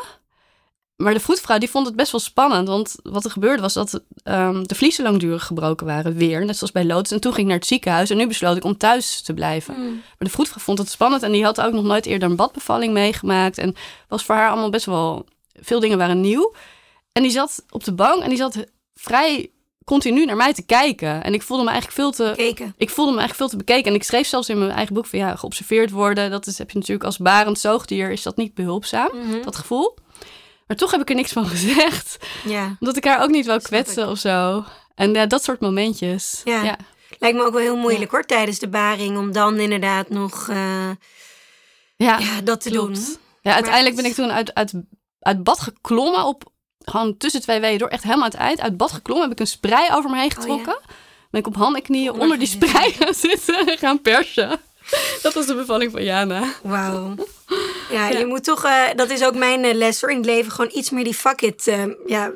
Maar 0.95 1.13
de 1.13 1.19
vroedvrouw 1.19 1.57
die 1.57 1.69
vond 1.69 1.87
het 1.87 1.95
best 1.95 2.11
wel 2.11 2.21
spannend. 2.21 2.67
Want 2.67 2.95
wat 3.03 3.25
er 3.25 3.31
gebeurde 3.31 3.61
was 3.61 3.73
dat 3.73 4.01
um, 4.23 4.67
de 4.67 4.75
vliezen 4.75 5.03
langdurig 5.03 5.45
gebroken 5.45 5.85
waren 5.85 6.15
weer. 6.15 6.45
Net 6.45 6.57
zoals 6.57 6.73
bij 6.73 6.85
Lotus. 6.85 7.11
En 7.11 7.19
toen 7.19 7.33
ging 7.33 7.43
ik 7.43 7.51
naar 7.51 7.59
het 7.59 7.67
ziekenhuis. 7.67 8.09
En 8.09 8.17
nu 8.17 8.27
besloot 8.27 8.57
ik 8.57 8.63
om 8.63 8.77
thuis 8.77 9.21
te 9.21 9.33
blijven. 9.33 9.75
Mm. 9.79 9.91
Maar 9.93 10.27
de 10.27 10.29
vroedvrouw 10.29 10.63
vond 10.63 10.77
het 10.77 10.89
spannend. 10.89 11.23
En 11.23 11.31
die 11.31 11.43
had 11.43 11.61
ook 11.61 11.73
nog 11.73 11.83
nooit 11.83 12.05
eerder 12.05 12.29
een 12.29 12.35
badbevalling 12.35 12.93
meegemaakt. 12.93 13.57
En 13.57 13.75
was 14.07 14.23
voor 14.23 14.35
haar 14.35 14.49
allemaal 14.49 14.69
best 14.69 14.85
wel... 14.85 15.25
Veel 15.59 15.79
dingen 15.79 15.97
waren 15.97 16.21
nieuw. 16.21 16.53
En 17.11 17.21
die 17.21 17.31
zat 17.31 17.63
op 17.69 17.83
de 17.83 17.93
bank 17.93 18.23
en 18.23 18.29
die 18.29 18.37
zat 18.37 18.65
vrij 18.93 19.51
continu 19.85 20.25
naar 20.25 20.35
mij 20.35 20.53
te 20.53 20.65
kijken. 20.65 21.23
En 21.23 21.33
ik 21.33 21.41
voelde 21.41 21.63
me 21.63 21.69
eigenlijk 21.69 21.99
veel 21.99 22.11
te... 22.11 22.33
Bekeken. 22.35 22.73
Ik 22.77 22.89
voelde 22.89 23.11
me 23.11 23.17
eigenlijk 23.17 23.49
veel 23.49 23.59
te 23.59 23.65
bekeken. 23.65 23.89
En 23.91 23.97
ik 23.97 24.03
schreef 24.03 24.27
zelfs 24.27 24.49
in 24.49 24.59
mijn 24.59 24.71
eigen 24.71 24.93
boek 24.93 25.05
van... 25.05 25.19
ja, 25.19 25.35
geobserveerd 25.35 25.91
worden. 25.91 26.31
Dat 26.31 26.47
is, 26.47 26.57
heb 26.57 26.71
je 26.71 26.77
natuurlijk 26.77 27.05
als 27.05 27.17
barend 27.17 27.59
zoogdier... 27.59 28.11
is 28.11 28.23
dat 28.23 28.37
niet 28.37 28.53
behulpzaam, 28.53 29.09
mm 29.13 29.31
-hmm. 29.31 29.41
dat 29.41 29.55
gevoel. 29.55 29.97
Maar 30.67 30.77
toch 30.77 30.91
heb 30.91 31.01
ik 31.01 31.09
er 31.09 31.15
niks 31.15 31.31
van 31.31 31.45
gezegd. 31.55 32.17
Ja. 32.45 32.75
Omdat 32.79 32.97
ik 32.97 33.05
haar 33.05 33.23
ook 33.23 33.29
niet 33.29 33.45
wou 33.45 33.61
kwetsen 33.61 34.09
of 34.09 34.17
zo. 34.17 34.63
En 34.95 35.13
ja, 35.13 35.25
dat 35.25 35.43
soort 35.43 35.59
momentjes. 35.59 36.41
Ja. 36.43 36.63
ja. 36.63 36.77
Lijkt 37.19 37.37
me 37.37 37.43
ook 37.43 37.53
wel 37.53 37.61
heel 37.61 37.77
moeilijk 37.77 38.11
ja. 38.11 38.17
hoor, 38.17 38.25
tijdens 38.25 38.59
de 38.59 38.69
baring... 38.69 39.17
om 39.17 39.31
dan 39.31 39.59
inderdaad 39.59 40.09
nog 40.09 40.47
uh, 40.49 40.89
ja, 41.95 42.19
dat 42.43 42.61
te 42.61 42.69
klopt. 42.69 43.05
doen. 43.05 43.17
Ja, 43.41 43.53
uiteindelijk 43.53 43.95
ben 43.95 44.05
ik 44.05 44.13
toen 44.13 44.31
uit, 44.31 44.53
uit, 44.53 44.73
uit 45.19 45.43
bad 45.43 45.59
geklommen 45.59 46.25
op 46.25 46.51
gewoon 46.83 47.17
tussen 47.17 47.41
twee 47.41 47.59
weeën 47.59 47.77
door, 47.77 47.87
echt 47.87 48.03
helemaal 48.03 48.25
aan 48.25 48.31
het 48.31 48.39
eind, 48.39 48.61
uit 48.61 48.77
bad 48.77 48.91
geklommen, 48.91 49.27
heb 49.27 49.33
ik 49.33 49.39
een 49.39 49.51
sprei 49.51 49.91
over 49.91 50.09
me 50.09 50.19
heen 50.19 50.31
getrokken. 50.31 50.75
Oh, 50.75 50.81
ja? 50.87 50.95
Ben 51.29 51.39
ik 51.41 51.47
op 51.47 51.55
handen 51.55 51.75
en 51.75 51.87
knieën 51.87 52.07
onder, 52.07 52.21
onder 52.21 52.39
die 52.39 52.47
sprei 52.47 52.91
gaan 52.91 53.13
zitten 53.13 53.67
en 53.67 53.77
gaan 53.77 54.01
persen. 54.01 54.59
Dat 55.21 55.33
was 55.33 55.45
de 55.45 55.55
bevalling 55.55 55.91
van 55.91 56.03
Jana. 56.03 56.53
Wauw. 56.63 57.15
Ja, 57.89 58.07
ja, 58.07 58.17
je 58.17 58.25
moet 58.25 58.43
toch, 58.43 58.65
uh, 58.65 58.83
dat 58.95 59.09
is 59.09 59.23
ook 59.23 59.35
mijn 59.35 59.63
uh, 59.63 59.73
les 59.73 60.01
hoor, 60.01 60.09
in 60.09 60.17
het 60.17 60.25
leven, 60.25 60.51
gewoon 60.51 60.71
iets 60.73 60.89
meer 60.89 61.03
die 61.03 61.13
fuck 61.13 61.41
it, 61.41 61.67
uh, 61.67 61.83
ja, 62.05 62.31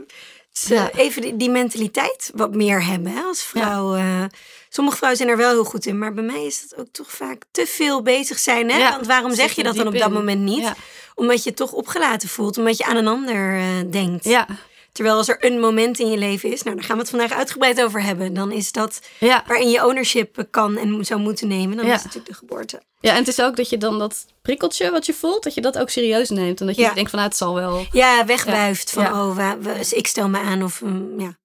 ja. 0.51 0.91
even 0.91 1.21
die, 1.21 1.35
die, 1.35 1.49
mentaliteit 1.49 2.31
wat 2.33 2.55
meer 2.55 2.85
hebben 2.85 3.11
hè, 3.11 3.21
als 3.21 3.43
vrouw. 3.43 3.95
Ja. 3.95 4.29
sommige 4.69 4.97
vrouwen 4.97 5.21
zijn 5.21 5.31
er 5.31 5.37
wel 5.37 5.51
heel 5.51 5.63
goed 5.63 5.85
in, 5.85 5.97
maar 5.97 6.13
bij 6.13 6.23
mij 6.23 6.45
is 6.45 6.67
dat 6.67 6.79
ook 6.79 6.87
toch 6.91 7.11
vaak 7.11 7.43
te 7.51 7.65
veel 7.67 8.01
bezig 8.01 8.39
zijn. 8.39 8.71
Hè? 8.71 8.89
Want 8.89 9.07
waarom 9.07 9.35
zeg 9.35 9.51
je 9.51 9.63
dat 9.63 9.75
dan 9.75 9.87
op 9.87 9.97
dat 9.97 10.11
moment 10.11 10.41
niet? 10.41 10.71
Omdat 11.15 11.43
je 11.43 11.53
toch 11.53 11.71
opgelaten 11.71 12.29
voelt, 12.29 12.57
omdat 12.57 12.77
je 12.77 12.85
aan 12.85 12.95
een 12.95 13.07
ander 13.07 13.57
uh, 13.57 13.91
denkt. 13.91 14.23
Ja. 14.23 14.47
Terwijl 14.91 15.17
als 15.17 15.27
er 15.27 15.45
een 15.45 15.59
moment 15.59 15.99
in 15.99 16.09
je 16.09 16.17
leven 16.17 16.51
is, 16.51 16.63
nou 16.63 16.75
daar 16.75 16.85
gaan 16.85 16.95
we 16.95 17.01
het 17.01 17.11
vandaag 17.11 17.31
uitgebreid 17.31 17.81
over 17.81 18.03
hebben. 18.03 18.33
Dan 18.33 18.51
is 18.51 18.71
dat 18.71 18.99
ja. 19.19 19.43
waarin 19.47 19.69
je 19.69 19.85
ownership 19.85 20.45
kan 20.51 20.77
en 20.77 21.05
zou 21.05 21.19
moeten 21.19 21.47
nemen. 21.47 21.77
Dan 21.77 21.85
ja. 21.85 21.93
is 21.93 22.03
het 22.03 22.05
natuurlijk 22.05 22.39
de 22.39 22.45
geboorte. 22.45 22.81
Ja, 22.99 23.11
en 23.11 23.17
het 23.17 23.27
is 23.27 23.41
ook 23.41 23.55
dat 23.55 23.69
je 23.69 23.77
dan 23.77 23.99
dat 23.99 24.25
prikkeltje 24.41 24.91
wat 24.91 25.05
je 25.05 25.13
voelt, 25.13 25.43
dat 25.43 25.53
je 25.53 25.61
dat 25.61 25.77
ook 25.77 25.89
serieus 25.89 26.29
neemt. 26.29 26.59
En 26.59 26.65
dat 26.65 26.75
je 26.75 26.81
ja. 26.81 26.93
denkt 26.93 27.09
van, 27.09 27.19
nou, 27.19 27.31
het 27.31 27.39
zal 27.39 27.55
wel. 27.55 27.85
Ja, 27.91 28.25
wegwuift 28.25 28.91
van, 28.91 29.05
oh, 29.05 29.35
we, 29.35 29.57
we, 29.61 29.95
ik 29.95 30.07
stel 30.07 30.29
me 30.29 30.39
aan 30.39 30.63
of, 30.63 30.81
um, 30.81 31.19
ja. 31.19 31.37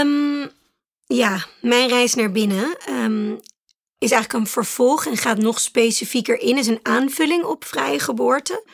Um, 0.00 0.50
ja, 1.06 1.44
mijn 1.60 1.88
reis 1.88 2.14
naar 2.14 2.32
binnen 2.32 2.76
um, 2.88 3.40
is 4.04 4.10
eigenlijk 4.10 4.44
een 4.44 4.50
vervolg 4.52 5.06
en 5.06 5.16
gaat 5.16 5.38
nog 5.38 5.60
specifieker 5.60 6.40
in. 6.40 6.58
Is 6.58 6.66
een 6.66 6.80
aanvulling 6.82 7.44
op 7.44 7.64
vrije 7.64 7.98
geboorte. 7.98 8.64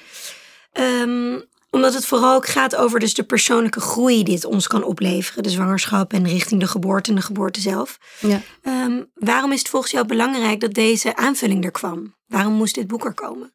Um, 0.73 1.45
Omdat 1.71 1.95
het 1.95 2.07
vooral 2.07 2.35
ook 2.35 2.47
gaat 2.47 2.77
over 2.77 3.01
dus 3.01 3.15
de 3.15 3.23
persoonlijke 3.23 3.81
groei 3.81 4.23
die 4.23 4.35
het 4.35 4.45
ons 4.45 4.67
kan 4.67 4.83
opleveren. 4.85 5.43
De 5.43 5.51
zwangerschap 5.51 6.13
en 6.13 6.29
richting 6.29 6.61
de 6.61 6.67
geboorte 6.67 7.11
en 7.11 7.17
de 7.17 7.23
geboorte 7.23 7.61
zelf. 7.61 7.99
Ja. 8.21 8.41
Ehm, 8.63 9.03
waarom 9.15 9.53
is 9.53 9.59
het 9.59 9.69
volgens 9.69 9.93
jou 9.93 10.07
belangrijk 10.07 10.61
dat 10.61 10.75
deze 10.75 11.17
aanvulling 11.17 11.65
er 11.65 11.71
kwam? 11.71 12.15
Waarom 12.27 12.53
moest 12.53 12.75
dit 12.75 12.87
boek 12.87 13.05
er 13.05 13.15
komen? 13.15 13.53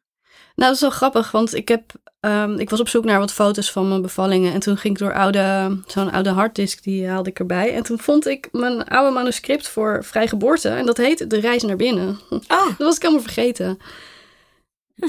Nou, 0.56 0.68
dat 0.68 0.74
is 0.74 0.80
wel 0.80 0.90
grappig, 0.90 1.30
want 1.30 1.54
ik, 1.54 1.68
heb, 1.68 1.92
ehm, 2.20 2.58
ik 2.58 2.70
was 2.70 2.80
op 2.80 2.88
zoek 2.88 3.04
naar 3.04 3.18
wat 3.18 3.32
foto's 3.32 3.72
van 3.72 3.88
mijn 3.88 4.02
bevallingen. 4.02 4.52
En 4.52 4.60
toen 4.60 4.76
ging 4.76 4.94
ik 4.94 5.00
door 5.00 5.14
oude, 5.14 5.76
zo'n 5.86 6.12
oude 6.12 6.30
harddisk, 6.30 6.82
die 6.82 7.08
haalde 7.08 7.30
ik 7.30 7.38
erbij. 7.38 7.74
En 7.74 7.82
toen 7.82 7.98
vond 7.98 8.26
ik 8.26 8.48
mijn 8.52 8.84
oude 8.84 9.14
manuscript 9.14 9.68
voor 9.68 10.04
vrijgeboorte. 10.04 10.68
En 10.68 10.86
dat 10.86 10.96
heet 10.96 11.30
De 11.30 11.40
Reis 11.40 11.62
naar 11.62 11.76
Binnen. 11.76 12.18
Oh, 12.30 12.66
Dat 12.66 12.76
was 12.78 12.96
ik 12.96 13.02
helemaal 13.02 13.22
vergeten. 13.22 13.78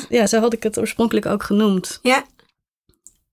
Ja, 0.10 0.28
zo 0.28 0.40
had 0.40 0.54
ik 0.54 0.64
het 0.64 0.80
oorspronkelijk 0.80 1.26
ook 1.26 1.44
genoemd. 1.44 2.00
ja. 2.02 2.26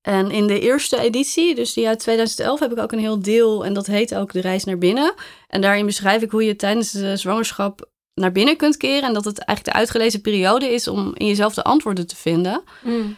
En 0.02 0.30
in 0.30 0.46
de 0.46 0.60
eerste 0.60 1.00
editie, 1.00 1.54
dus 1.54 1.72
die 1.72 1.88
uit 1.88 1.98
2011, 1.98 2.60
heb 2.60 2.72
ik 2.72 2.78
ook 2.78 2.92
een 2.92 2.98
heel 2.98 3.22
deel. 3.22 3.64
En 3.64 3.72
dat 3.74 3.86
heet 3.86 4.14
ook 4.14 4.32
De 4.32 4.40
Reis 4.40 4.64
naar 4.64 4.78
Binnen. 4.78 5.14
En 5.48 5.60
daarin 5.60 5.86
beschrijf 5.86 6.22
ik 6.22 6.30
hoe 6.30 6.44
je 6.44 6.56
tijdens 6.56 6.90
de 6.90 7.16
zwangerschap 7.16 7.88
naar 8.14 8.32
binnen 8.32 8.56
kunt 8.56 8.76
keren. 8.76 9.02
En 9.02 9.14
dat 9.14 9.24
het 9.24 9.38
eigenlijk 9.38 9.76
de 9.76 9.82
uitgelezen 9.82 10.20
periode 10.20 10.72
is 10.72 10.88
om 10.88 11.14
in 11.14 11.26
jezelf 11.26 11.54
de 11.54 11.64
antwoorden 11.64 12.06
te 12.06 12.16
vinden. 12.16 12.62
Mm. 12.82 13.16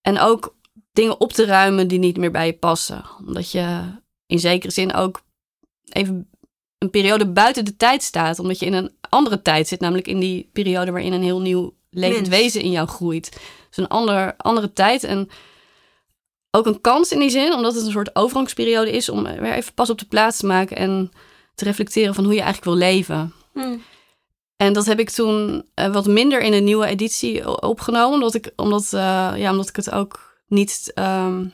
En 0.00 0.18
ook 0.18 0.54
dingen 0.92 1.20
op 1.20 1.32
te 1.32 1.44
ruimen 1.44 1.88
die 1.88 1.98
niet 1.98 2.16
meer 2.16 2.30
bij 2.30 2.46
je 2.46 2.52
passen. 2.52 3.04
Omdat 3.18 3.50
je 3.50 3.80
in 4.26 4.38
zekere 4.38 4.72
zin 4.72 4.94
ook 4.94 5.22
even 5.88 6.30
een 6.78 6.90
periode 6.90 7.26
buiten 7.26 7.64
de 7.64 7.76
tijd 7.76 8.02
staat. 8.02 8.38
Omdat 8.38 8.58
je 8.58 8.66
in 8.66 8.72
een 8.72 8.96
andere 9.08 9.42
tijd 9.42 9.68
zit. 9.68 9.80
Namelijk 9.80 10.06
in 10.06 10.20
die 10.20 10.48
periode 10.52 10.90
waarin 10.90 11.12
een 11.12 11.22
heel 11.22 11.40
nieuw 11.40 11.74
levend 11.90 12.28
Mens. 12.28 12.42
wezen 12.42 12.60
in 12.60 12.70
jou 12.70 12.88
groeit. 12.88 13.30
Dus 13.68 13.76
een 13.76 13.88
ander, 13.88 14.34
andere 14.36 14.72
tijd. 14.72 15.04
En 15.04 15.28
ook 16.50 16.66
een 16.66 16.80
kans 16.80 17.12
in 17.12 17.18
die 17.18 17.30
zin. 17.30 17.52
Omdat 17.52 17.74
het 17.74 17.84
een 17.84 17.90
soort 17.90 18.16
overgangsperiode 18.16 18.90
is. 18.90 19.08
Om 19.08 19.22
weer 19.22 19.52
even 19.52 19.74
pas 19.74 19.90
op 19.90 19.98
de 19.98 20.06
plaats 20.06 20.38
te 20.38 20.46
maken. 20.46 20.76
En 20.76 21.10
te 21.54 21.64
reflecteren 21.64 22.14
van 22.14 22.24
hoe 22.24 22.34
je 22.34 22.40
eigenlijk 22.40 22.78
wil 22.78 22.88
leven. 22.88 23.32
Mm. 23.52 23.82
En 24.62 24.72
dat 24.72 24.86
heb 24.86 24.98
ik 24.98 25.10
toen 25.10 25.64
eh, 25.74 25.92
wat 25.92 26.06
minder 26.06 26.40
in 26.40 26.52
een 26.52 26.64
nieuwe 26.64 26.86
editie 26.86 27.62
opgenomen. 27.62 28.14
Omdat 28.14 28.34
ik, 28.34 28.52
omdat, 28.56 28.84
eh, 28.92 29.32
ja, 29.36 29.50
omdat 29.50 29.68
ik 29.68 29.76
het 29.76 29.90
ook 29.90 30.40
niet. 30.46 30.90
ehm 30.94 31.44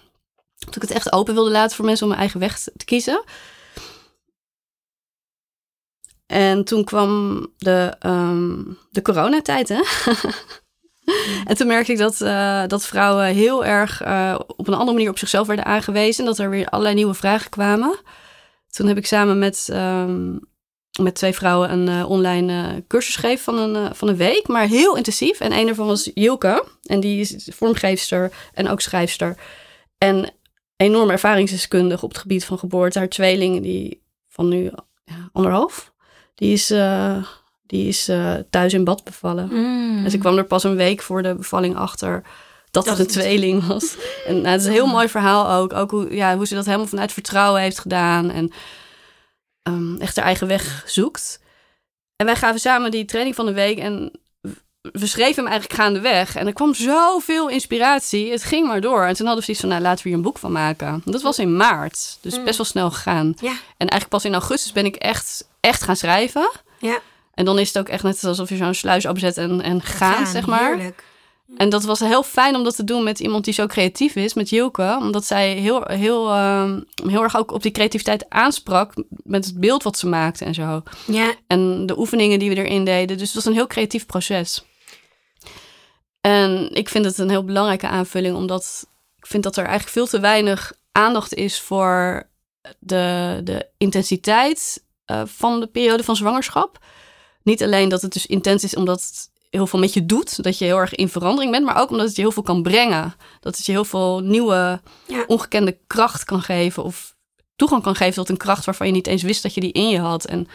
dat 0.59 0.77
ik 0.77 0.83
het 0.83 0.91
echt 0.91 1.13
open 1.13 1.35
wilde 1.35 1.51
laten 1.51 1.77
voor 1.77 1.85
mensen 1.85 2.03
om 2.03 2.09
mijn 2.09 2.21
eigen 2.21 2.41
weg 2.41 2.59
te 2.59 2.85
kiezen. 2.85 3.25
En 6.27 6.65
toen 6.65 6.85
kwam 6.85 7.47
de, 7.59 7.97
ehm, 7.99 8.63
de 8.91 9.03
coronatijd, 9.03 9.69
hè? 9.69 9.83
en 11.49 11.57
toen 11.57 11.67
merkte 11.67 11.93
ik 11.93 11.99
dat, 11.99 12.21
eh, 12.21 12.67
dat 12.67 12.87
vrouwen 12.87 13.27
heel 13.27 13.65
erg 13.65 14.01
op 14.47 14.69
een 14.69 14.75
andere 14.75 14.93
manier 14.93 15.11
op 15.11 15.19
zichzelf 15.19 15.47
werden 15.47 15.65
aangewezen. 15.65 16.25
Dat 16.25 16.39
er 16.39 16.51
weer 16.51 16.69
allerlei 16.69 16.95
nieuwe 16.95 17.15
vragen 17.15 17.51
kwamen. 17.51 17.99
Toen 18.71 18.87
heb 18.87 18.97
ik 18.97 19.07
samen 19.07 19.39
met, 19.39 19.69
ehm, 19.73 20.37
met 20.99 21.15
twee 21.15 21.33
vrouwen 21.33 21.73
een 21.73 21.89
eh, 21.89 22.11
online 22.11 22.53
eh, 22.53 22.77
cursus 22.89 23.17
gegeven 23.17 23.45
van 23.45 23.59
een, 23.59 23.77
eh, 23.77 23.91
van 23.93 24.09
een 24.09 24.17
week. 24.17 24.49
Maar 24.49 24.67
heel 24.67 24.97
intensief. 24.97 25.41
En 25.41 25.53
een 25.53 25.67
daarvan 25.67 25.87
was 25.87 26.11
Jilke. 26.15 26.65
En 26.83 27.01
die 27.01 27.21
is 27.21 27.49
vormgeefster 27.55 28.33
en 28.55 28.69
ook 28.69 28.81
schrijfster. 28.81 29.37
En 29.99 30.31
enorm 30.77 31.11
ervaringsdeskundig 31.11 32.03
op 32.03 32.09
het 32.09 32.19
gebied 32.19 32.45
van 32.45 32.59
geboorte. 32.59 32.99
Haar 32.99 33.09
tweeling, 33.09 33.63
die 33.63 34.03
van 34.29 34.49
nu 34.49 34.71
ja, 35.05 35.29
anderhalf, 35.33 35.93
die 36.35 36.53
is, 36.53 36.67
die 37.67 37.89
is 37.89 38.11
thuis 38.51 38.73
in 38.73 38.85
bad 38.85 39.05
bevallen. 39.05 39.49
Mm. 39.53 40.05
En 40.05 40.11
ze 40.11 40.19
kwam 40.19 40.39
er 40.39 40.45
pas 40.45 40.65
een 40.65 40.77
week 40.77 41.03
voor 41.03 41.23
de 41.23 41.35
bevalling 41.35 41.77
achter 41.77 42.23
dat, 42.71 42.85
Dat 42.85 42.99
het 42.99 43.07
een 43.07 43.21
tweeling 43.21 43.67
was. 43.67 43.97
En 44.27 44.35
nou, 44.35 44.47
het 44.47 44.61
is 44.61 44.67
een 44.67 44.73
heel 44.73 44.87
mooi 44.87 45.09
verhaal 45.09 45.51
ook. 45.51 45.73
Ook 45.73 45.91
hoe, 45.91 46.15
ja, 46.15 46.37
hoe 46.37 46.47
ze 46.47 46.55
dat 46.55 46.65
helemaal 46.65 46.87
vanuit 46.87 47.13
vertrouwen 47.13 47.61
heeft 47.61 47.79
gedaan. 47.79 48.31
En 48.31 48.53
ehm, 49.73 49.97
echt 50.01 50.17
haar 50.17 50.25
eigen 50.25 50.47
weg 50.47 50.83
zoekt. 50.87 51.41
En 52.17 52.27
wij 52.27 52.37
gaven 52.37 52.61
samen 52.61 52.91
die 52.91 53.05
training 53.05 53.35
van 53.37 53.47
de 53.47 53.53
week. 53.53 53.79
En 53.79 54.13
we 54.81 55.07
schreven 55.07 55.43
hem 55.43 55.53
eigenlijk 55.53 55.81
gaandeweg. 55.83 56.37
En 56.37 56.47
er 56.47 56.53
kwam 56.53 56.75
zoveel 56.75 57.49
inspiratie. 57.49 58.31
Het 58.31 58.43
ging 58.45 58.67
maar 58.67 58.81
door. 58.81 59.05
En 59.05 59.15
toen 59.15 59.27
hadden 59.27 59.37
we 59.37 59.43
zoiets 59.45 59.61
van, 59.61 59.69
nou 59.69 59.83
laten 59.83 60.03
we 60.03 60.09
hier 60.09 60.19
een 60.19 60.25
boek 60.25 60.39
van 60.39 60.53
maken. 60.53 61.03
Dat 61.05 61.23
was 61.23 61.39
in 61.39 61.57
maart. 61.57 62.19
Dus 62.21 62.39
Mm. 62.39 62.45
best 62.45 62.57
wel 62.57 62.67
snel 62.67 62.91
gegaan. 62.91 63.27
Ja, 63.41 63.51
En 63.51 63.89
eigenlijk 63.89 64.09
pas 64.09 64.25
in 64.25 64.33
augustus 64.33 64.73
ben 64.73 64.85
ik 64.85 64.97
echt, 64.97 65.49
echt 65.61 65.83
gaan 65.83 65.97
schrijven. 65.97 66.51
ja. 66.79 66.99
En 67.35 67.45
dan 67.45 67.59
is 67.59 67.69
het 67.69 67.79
ook 67.79 67.89
echt 67.89 68.03
net 68.03 68.25
alsof 68.25 68.49
je 68.49 68.57
zo'n 68.57 68.75
sluis 68.75 69.07
opzet 69.07 69.37
en, 69.37 69.61
en 69.63 69.83
gaan, 69.83 70.15
Gaan, 70.15 70.27
zeg 70.27 70.47
maar. 70.47 70.75
Heerlijk. 70.75 71.05
En 71.59 71.69
dat 71.69 71.85
was 71.85 72.01
heel 72.01 72.23
fijn 72.23 72.57
om 72.57 72.65
dat 72.65 72.77
te 72.77 72.85
doen 72.85 73.03
met 73.05 73.21
iemand 73.21 73.45
die 73.45 73.55
zo 73.55 73.67
creatief 73.67 74.15
is, 74.15 74.35
met 74.35 74.49
Jilke. 74.49 74.97
Omdat 75.01 75.25
zij 75.25 75.53
heel, 75.53 75.83
heel, 75.87 76.31
ehm, 76.31 76.81
heel 77.07 77.23
erg 77.23 77.37
ook 77.37 77.53
op 77.53 77.63
die 77.63 77.73
creativiteit 77.73 78.31
aansprak 78.31 78.93
met 79.09 79.45
het 79.45 79.61
beeld 79.61 79.83
wat 79.83 79.99
ze 79.99 80.07
maakte 80.07 80.45
en 80.45 80.55
zo. 80.55 80.83
Ja, 81.07 81.35
En 81.47 81.87
de 81.87 81.99
oefeningen 81.99 82.39
die 82.39 82.49
we 82.49 82.57
erin 82.57 82.85
deden. 82.85 83.19
Dus 83.19 83.27
het 83.27 83.35
was 83.35 83.45
een 83.45 83.53
heel 83.53 83.67
creatief 83.67 84.07
proces. 84.07 84.65
En 86.21 86.71
ik 86.73 86.89
vind 86.89 87.05
het 87.05 87.19
een 87.19 87.31
heel 87.31 87.45
belangrijke 87.45 87.89
aanvulling, 87.89 88.37
omdat 88.37 88.87
ik 89.17 89.27
vind 89.27 89.43
dat 89.43 89.57
er 89.57 89.65
eigenlijk 89.65 89.93
veel 89.93 90.07
te 90.07 90.21
weinig 90.21 90.73
aandacht 90.93 91.35
is 91.35 91.61
voor 91.61 92.29
de, 92.79 93.41
de 93.45 93.67
intensiteit 93.77 94.85
eh, 95.05 95.23
van 95.27 95.61
de 95.61 95.67
periode 95.67 96.05
van 96.05 96.17
zwangerschap. 96.17 96.79
Niet 97.43 97.63
alleen 97.63 97.89
dat 97.89 98.03
het 98.03 98.13
dus 98.13 98.27
intens 98.27 98.65
is 98.65 98.77
omdat 98.77 99.01
het 99.01 99.31
heel 99.51 99.67
veel 99.67 99.79
met 99.79 99.93
je 99.93 100.07
doet, 100.07 100.43
dat 100.43 100.59
je 100.59 100.65
heel 100.65 100.77
erg 100.79 100.95
in 100.95 101.09
verandering 101.09 101.53
bent, 101.53 101.65
maar 101.65 101.81
ook 101.81 101.91
omdat 101.91 102.07
het 102.07 102.17
je 102.17 102.23
heel 102.23 102.33
veel 102.33 102.43
kan 102.43 102.63
brengen. 102.63 103.15
Dat 103.41 103.57
het 103.57 103.67
je 103.67 103.73
heel 103.73 103.85
veel 103.85 104.21
nieuwe, 104.21 104.81
Ja. 105.07 105.25
ongekende 105.27 105.79
kracht 105.87 106.25
kan 106.25 106.43
geven 106.43 106.83
of 106.83 107.17
toegang 107.57 107.83
kan 107.83 107.95
geven 107.95 108.15
tot 108.15 108.29
een 108.29 108.37
kracht 108.37 108.65
waarvan 108.65 108.87
je 108.87 108.93
niet 108.93 109.07
eens 109.07 109.23
wist 109.23 109.43
dat 109.43 109.55
je 109.55 109.61
die 109.61 109.73
in 109.73 109.89
je 109.89 109.99
had. 110.01 110.25
En 110.25 110.49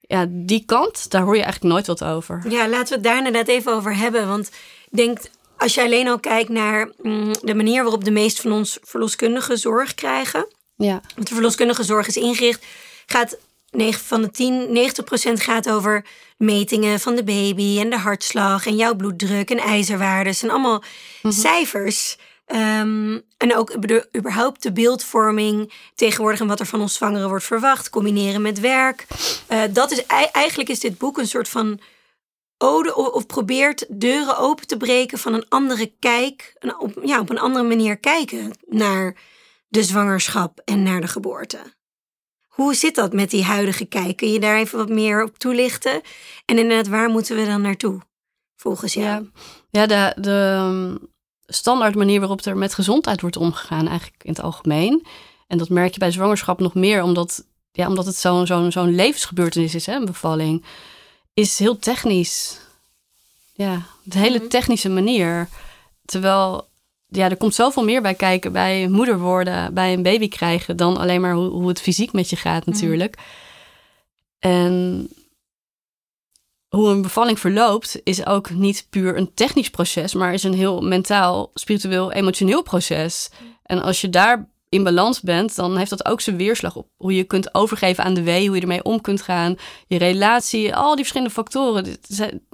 ja, 0.00 0.26
die 0.28 0.64
kant, 0.64 1.10
daar 1.10 1.22
hoor 1.22 1.36
je 1.36 1.42
eigenlijk 1.42 1.74
nooit 1.74 1.86
wat 1.86 2.04
over. 2.04 2.42
Ja, 2.48 2.68
laten 2.68 2.88
we 2.88 2.94
het 2.94 3.02
daar 3.04 3.16
inderdaad 3.16 3.48
even 3.48 3.72
over 3.72 3.96
hebben. 3.96 4.28
Want 4.28 4.46
ik 4.90 4.96
denk, 4.96 5.18
als 5.56 5.74
je 5.74 5.82
alleen 5.82 6.08
al 6.08 6.18
kijkt 6.20 6.48
naar 6.48 6.92
mm, 7.02 7.32
de 7.42 7.54
manier 7.54 7.82
waarop 7.82 8.04
de 8.04 8.10
meeste 8.10 8.40
van 8.42 8.52
ons 8.52 8.78
verloskundige 8.82 9.56
zorg 9.56 9.94
krijgen. 9.94 10.46
Ja, 10.76 11.00
Want 11.14 11.28
de 11.28 11.34
verloskundige 11.34 11.82
zorg 11.84 12.06
is 12.06 12.16
ingericht, 12.16 12.64
gaat 13.06 13.36
9 13.72 14.00
van 14.04 14.22
de 14.22 14.30
10, 14.30 14.66
90% 14.68 15.32
gaat 15.32 15.70
over 15.70 16.06
metingen 16.36 17.00
van 17.00 17.14
de 17.14 17.24
baby 17.24 17.78
en 17.80 17.90
de 17.90 17.98
hartslag 17.98 18.66
en 18.66 18.76
jouw 18.76 18.94
bloeddruk 18.94 19.50
en 19.50 19.58
ijzerwaardes 19.58 20.42
en 20.42 20.50
allemaal 20.50 20.82
cijfers. 21.22 22.16
Ehm, 22.46 23.18
en 23.36 23.56
ook 23.56 23.88
de, 23.88 24.08
überhaupt 24.16 24.62
de 24.62 24.72
beeldvorming 24.72 25.72
tegenwoordig 25.94 26.40
en 26.40 26.46
wat 26.46 26.60
er 26.60 26.66
van 26.66 26.80
ons 26.80 26.94
zwangeren 26.94 27.28
wordt 27.28 27.44
verwacht, 27.44 27.90
combineren 27.90 28.42
met 28.42 28.60
werk. 28.60 29.06
Eh, 29.46 29.62
dat 29.70 29.90
is 29.90 30.06
ei- 30.06 30.28
eigenlijk 30.32 30.68
is 30.68 30.80
dit 30.80 30.98
boek 30.98 31.18
een 31.18 31.26
soort 31.26 31.48
van 31.48 31.80
ode 32.58 32.94
of, 32.94 33.08
of 33.08 33.26
probeert 33.26 33.86
deuren 33.88 34.38
open 34.38 34.66
te 34.66 34.76
breken 34.76 35.18
van 35.18 35.34
een 35.34 35.48
andere 35.48 35.92
kijk, 35.98 36.54
een, 36.58 36.78
op, 36.78 37.00
ja, 37.04 37.20
op 37.20 37.30
een 37.30 37.38
andere 37.38 37.64
manier 37.64 37.96
kijken 37.98 38.50
naar 38.68 39.16
de 39.68 39.82
zwangerschap 39.82 40.60
en 40.64 40.82
naar 40.82 41.00
de 41.00 41.08
geboorte. 41.08 41.58
Hoe 42.52 42.74
zit 42.74 42.94
dat 42.94 43.12
met 43.12 43.30
die 43.30 43.44
huidige 43.44 43.84
kijk? 43.84 44.16
Kun 44.16 44.32
je 44.32 44.40
daar 44.40 44.58
even 44.58 44.78
wat 44.78 44.88
meer 44.88 45.22
op 45.24 45.38
toelichten? 45.38 46.00
En 46.44 46.58
inderdaad, 46.58 46.88
waar 46.88 47.08
moeten 47.08 47.36
we 47.36 47.44
dan 47.46 47.60
naartoe? 47.60 48.00
Volgens 48.56 48.94
jou. 48.94 49.06
ja. 49.06 49.22
ja 49.70 49.86
de, 49.86 50.20
de 50.22 50.58
um, 50.70 50.98
standaard 51.46 51.94
manier 51.94 52.18
waarop 52.20 52.40
er 52.40 52.56
met 52.56 52.74
gezondheid 52.74 53.20
wordt 53.20 53.36
omgegaan, 53.36 53.88
eigenlijk 53.88 54.24
in 54.24 54.30
het 54.30 54.42
algemeen. 54.42 55.06
En 55.46 55.58
dat 55.58 55.68
merk 55.68 55.92
je 55.92 55.98
bij 55.98 56.10
zwangerschap 56.10 56.60
nog 56.60 56.74
meer, 56.74 57.02
omdat, 57.02 57.44
ja, 57.72 57.88
omdat 57.88 58.06
het 58.06 58.16
zo'n 58.16 58.46
zo'n 58.46 58.72
zo'n 58.72 58.94
levensgebeurtenis 58.94 59.74
is, 59.74 59.86
hè, 59.86 59.94
een 59.94 60.04
bevalling. 60.04 60.64
Is 61.34 61.58
heel 61.58 61.78
technisch. 61.78 62.60
Ja, 63.54 63.82
de 64.02 64.18
hele 64.18 64.38
Mhm. 64.38 64.48
technische 64.48 64.88
manier. 64.88 65.48
Terwijl, 66.04 66.68
ja, 67.12 67.30
er 67.30 67.36
komt 67.36 67.54
zoveel 67.54 67.84
meer 67.84 68.02
bij 68.02 68.14
kijken 68.14 68.52
bij 68.52 68.88
moeder 68.88 69.18
worden, 69.18 69.74
bij 69.74 69.92
een 69.92 70.02
baby 70.02 70.28
krijgen, 70.28 70.76
dan 70.76 70.96
alleen 70.96 71.20
maar 71.20 71.34
hoe, 71.34 71.48
hoe 71.48 71.68
het 71.68 71.80
fysiek 71.80 72.12
met 72.12 72.30
je 72.30 72.36
gaat 72.36 72.66
natuurlijk. 72.66 73.16
En 74.38 75.08
hoe 76.68 76.88
een 76.88 77.02
bevalling 77.02 77.40
verloopt, 77.40 78.00
is 78.04 78.26
ook 78.26 78.50
niet 78.50 78.86
puur 78.90 79.16
een 79.16 79.34
technisch 79.34 79.70
proces, 79.70 80.14
maar 80.14 80.32
is 80.32 80.42
een 80.42 80.54
heel 80.54 80.80
mentaal, 80.80 81.50
spiritueel, 81.54 82.12
emotioneel 82.12 82.62
proces. 82.62 83.30
En 83.62 83.82
als 83.82 84.00
je 84.00 84.10
daar 84.10 84.50
in 84.68 84.82
balans 84.82 85.20
bent, 85.20 85.56
dan 85.56 85.76
heeft 85.76 85.90
dat 85.90 86.06
ook 86.06 86.20
zijn 86.20 86.36
weerslag 86.36 86.76
op 86.76 86.88
hoe 86.96 87.14
je 87.14 87.24
kunt 87.24 87.54
overgeven 87.54 88.04
aan 88.04 88.14
de 88.14 88.22
wee, 88.22 88.46
hoe 88.46 88.56
je 88.56 88.62
ermee 88.62 88.82
om 88.82 89.00
kunt 89.00 89.22
gaan, 89.22 89.56
je 89.86 89.98
relatie, 89.98 90.74
al 90.74 90.88
die 90.88 90.96
verschillende 90.96 91.32
factoren, 91.32 91.84
die 91.84 91.98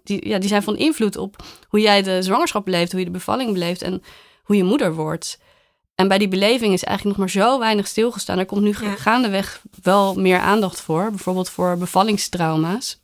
die, 0.02 0.28
ja, 0.28 0.38
die 0.38 0.48
zijn 0.48 0.62
van 0.62 0.76
invloed 0.76 1.16
op 1.16 1.36
hoe 1.68 1.80
jij 1.80 2.02
de 2.02 2.22
zwangerschap 2.22 2.64
beleeft, 2.64 2.90
hoe 2.90 3.00
je 3.00 3.06
de 3.06 3.12
bevalling 3.12 3.52
beleeft 3.52 3.82
en 3.82 4.02
hoe 4.48 4.56
je 4.56 4.64
moeder 4.64 4.94
wordt. 4.94 5.38
En 5.94 6.08
bij 6.08 6.18
die 6.18 6.28
beleving 6.28 6.72
is 6.72 6.84
eigenlijk 6.84 7.18
nog 7.18 7.26
maar 7.26 7.42
zo 7.44 7.58
weinig 7.58 7.86
stilgestaan. 7.86 8.38
Er 8.38 8.46
komt 8.46 8.62
nu 8.62 8.74
Ja. 8.80 8.94
gaandeweg 8.96 9.62
wel 9.82 10.14
meer 10.14 10.38
aandacht 10.38 10.80
voor, 10.80 11.10
bijvoorbeeld 11.10 11.50
voor 11.50 11.76
bevallingstrauma's. 11.78 13.00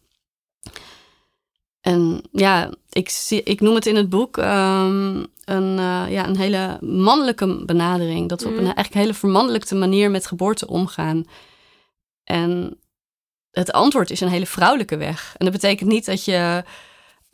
En 1.80 2.22
ja, 2.32 2.70
ik, 2.90 3.08
zie, 3.08 3.42
ik 3.42 3.60
noem 3.60 3.74
het 3.74 3.86
in 3.86 3.96
het 3.96 4.08
boek 4.08 4.38
ehm, 4.38 5.16
een, 5.44 5.78
eh, 5.78 6.04
ja, 6.08 6.26
een 6.26 6.36
hele 6.36 6.78
mannelijke 6.80 7.64
benadering. 7.64 8.28
Dat 8.28 8.40
we 8.40 8.46
op 8.48 8.52
een 8.52 8.56
Mhm. 8.62 8.72
eigenlijk 8.72 8.96
hele 9.06 9.14
vermannelijkte 9.14 9.74
manier 9.74 10.10
met 10.10 10.26
geboorte 10.26 10.66
omgaan. 10.66 11.24
En 12.24 12.78
het 13.50 13.72
antwoord 13.72 14.10
is 14.10 14.20
een 14.20 14.28
hele 14.28 14.46
vrouwelijke 14.46 14.96
weg. 14.96 15.34
En 15.38 15.44
dat 15.44 15.54
betekent 15.54 15.90
niet 15.90 16.04
dat 16.06 16.24
je 16.24 16.64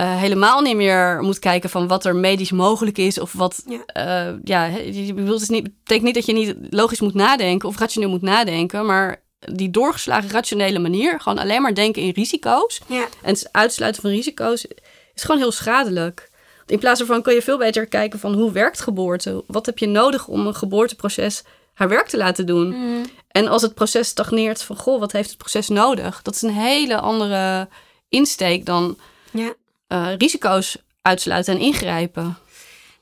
eh, 0.00 0.16
helemaal 0.16 0.60
niet 0.60 0.76
meer 0.76 1.18
moet 1.22 1.38
kijken 1.38 1.70
van 1.70 1.88
wat 1.88 2.04
er 2.04 2.16
medisch 2.16 2.50
mogelijk 2.50 2.98
is. 2.98 3.20
Of 3.20 3.32
wat, 3.32 3.62
Ja. 3.66 4.38
ja 4.44 4.64
je 4.64 5.14
bedoelt, 5.14 5.40
het 5.40 5.50
niet, 5.50 5.62
betekent 5.62 6.02
niet 6.06 6.14
dat 6.14 6.26
je 6.26 6.32
niet 6.32 6.56
logisch 6.70 7.00
moet 7.00 7.14
nadenken 7.14 7.68
of 7.68 7.78
rationeel 7.78 8.08
moet 8.08 8.22
nadenken. 8.22 8.86
Maar 8.86 9.22
die 9.38 9.70
doorgeslagen 9.70 10.30
rationele 10.30 10.78
manier, 10.78 11.20
gewoon 11.20 11.38
alleen 11.38 11.62
maar 11.62 11.74
denken 11.74 12.02
in 12.02 12.10
risico's. 12.10 12.80
Ja, 12.86 13.06
En 13.22 13.32
het 13.32 13.48
uitsluiten 13.52 14.02
van 14.02 14.10
risico's 14.10 14.66
is 15.14 15.22
gewoon 15.22 15.40
heel 15.40 15.52
schadelijk. 15.52 16.30
In 16.66 16.78
plaats 16.78 16.98
daarvan 16.98 17.22
kun 17.22 17.34
je 17.34 17.42
veel 17.42 17.58
beter 17.58 17.86
kijken 17.86 18.18
van 18.18 18.34
hoe 18.34 18.52
werkt 18.52 18.80
geboorte? 18.80 19.44
Wat 19.46 19.66
heb 19.66 19.78
je 19.78 19.86
nodig 19.86 20.28
om 20.28 20.46
een 20.46 20.54
geboorteproces 20.54 21.42
haar 21.74 21.88
werk 21.88 22.08
te 22.08 22.16
laten 22.16 22.46
doen? 22.46 22.68
Mhm. 22.68 23.04
En 23.28 23.48
als 23.48 23.62
het 23.62 23.74
proces 23.74 24.08
stagneert, 24.08 24.62
van 24.62 24.76
goh, 24.76 25.00
wat 25.00 25.12
heeft 25.12 25.28
het 25.28 25.38
proces 25.38 25.68
nodig? 25.68 26.22
Dat 26.22 26.34
is 26.34 26.42
een 26.42 26.54
hele 26.54 27.00
andere 27.00 27.68
insteek 28.08 28.66
dan 28.66 28.98
ja. 29.32 29.52
Eh, 29.90 30.08
risico's 30.18 30.76
uitsluiten 31.02 31.54
en 31.54 31.60
ingrijpen. 31.60 32.36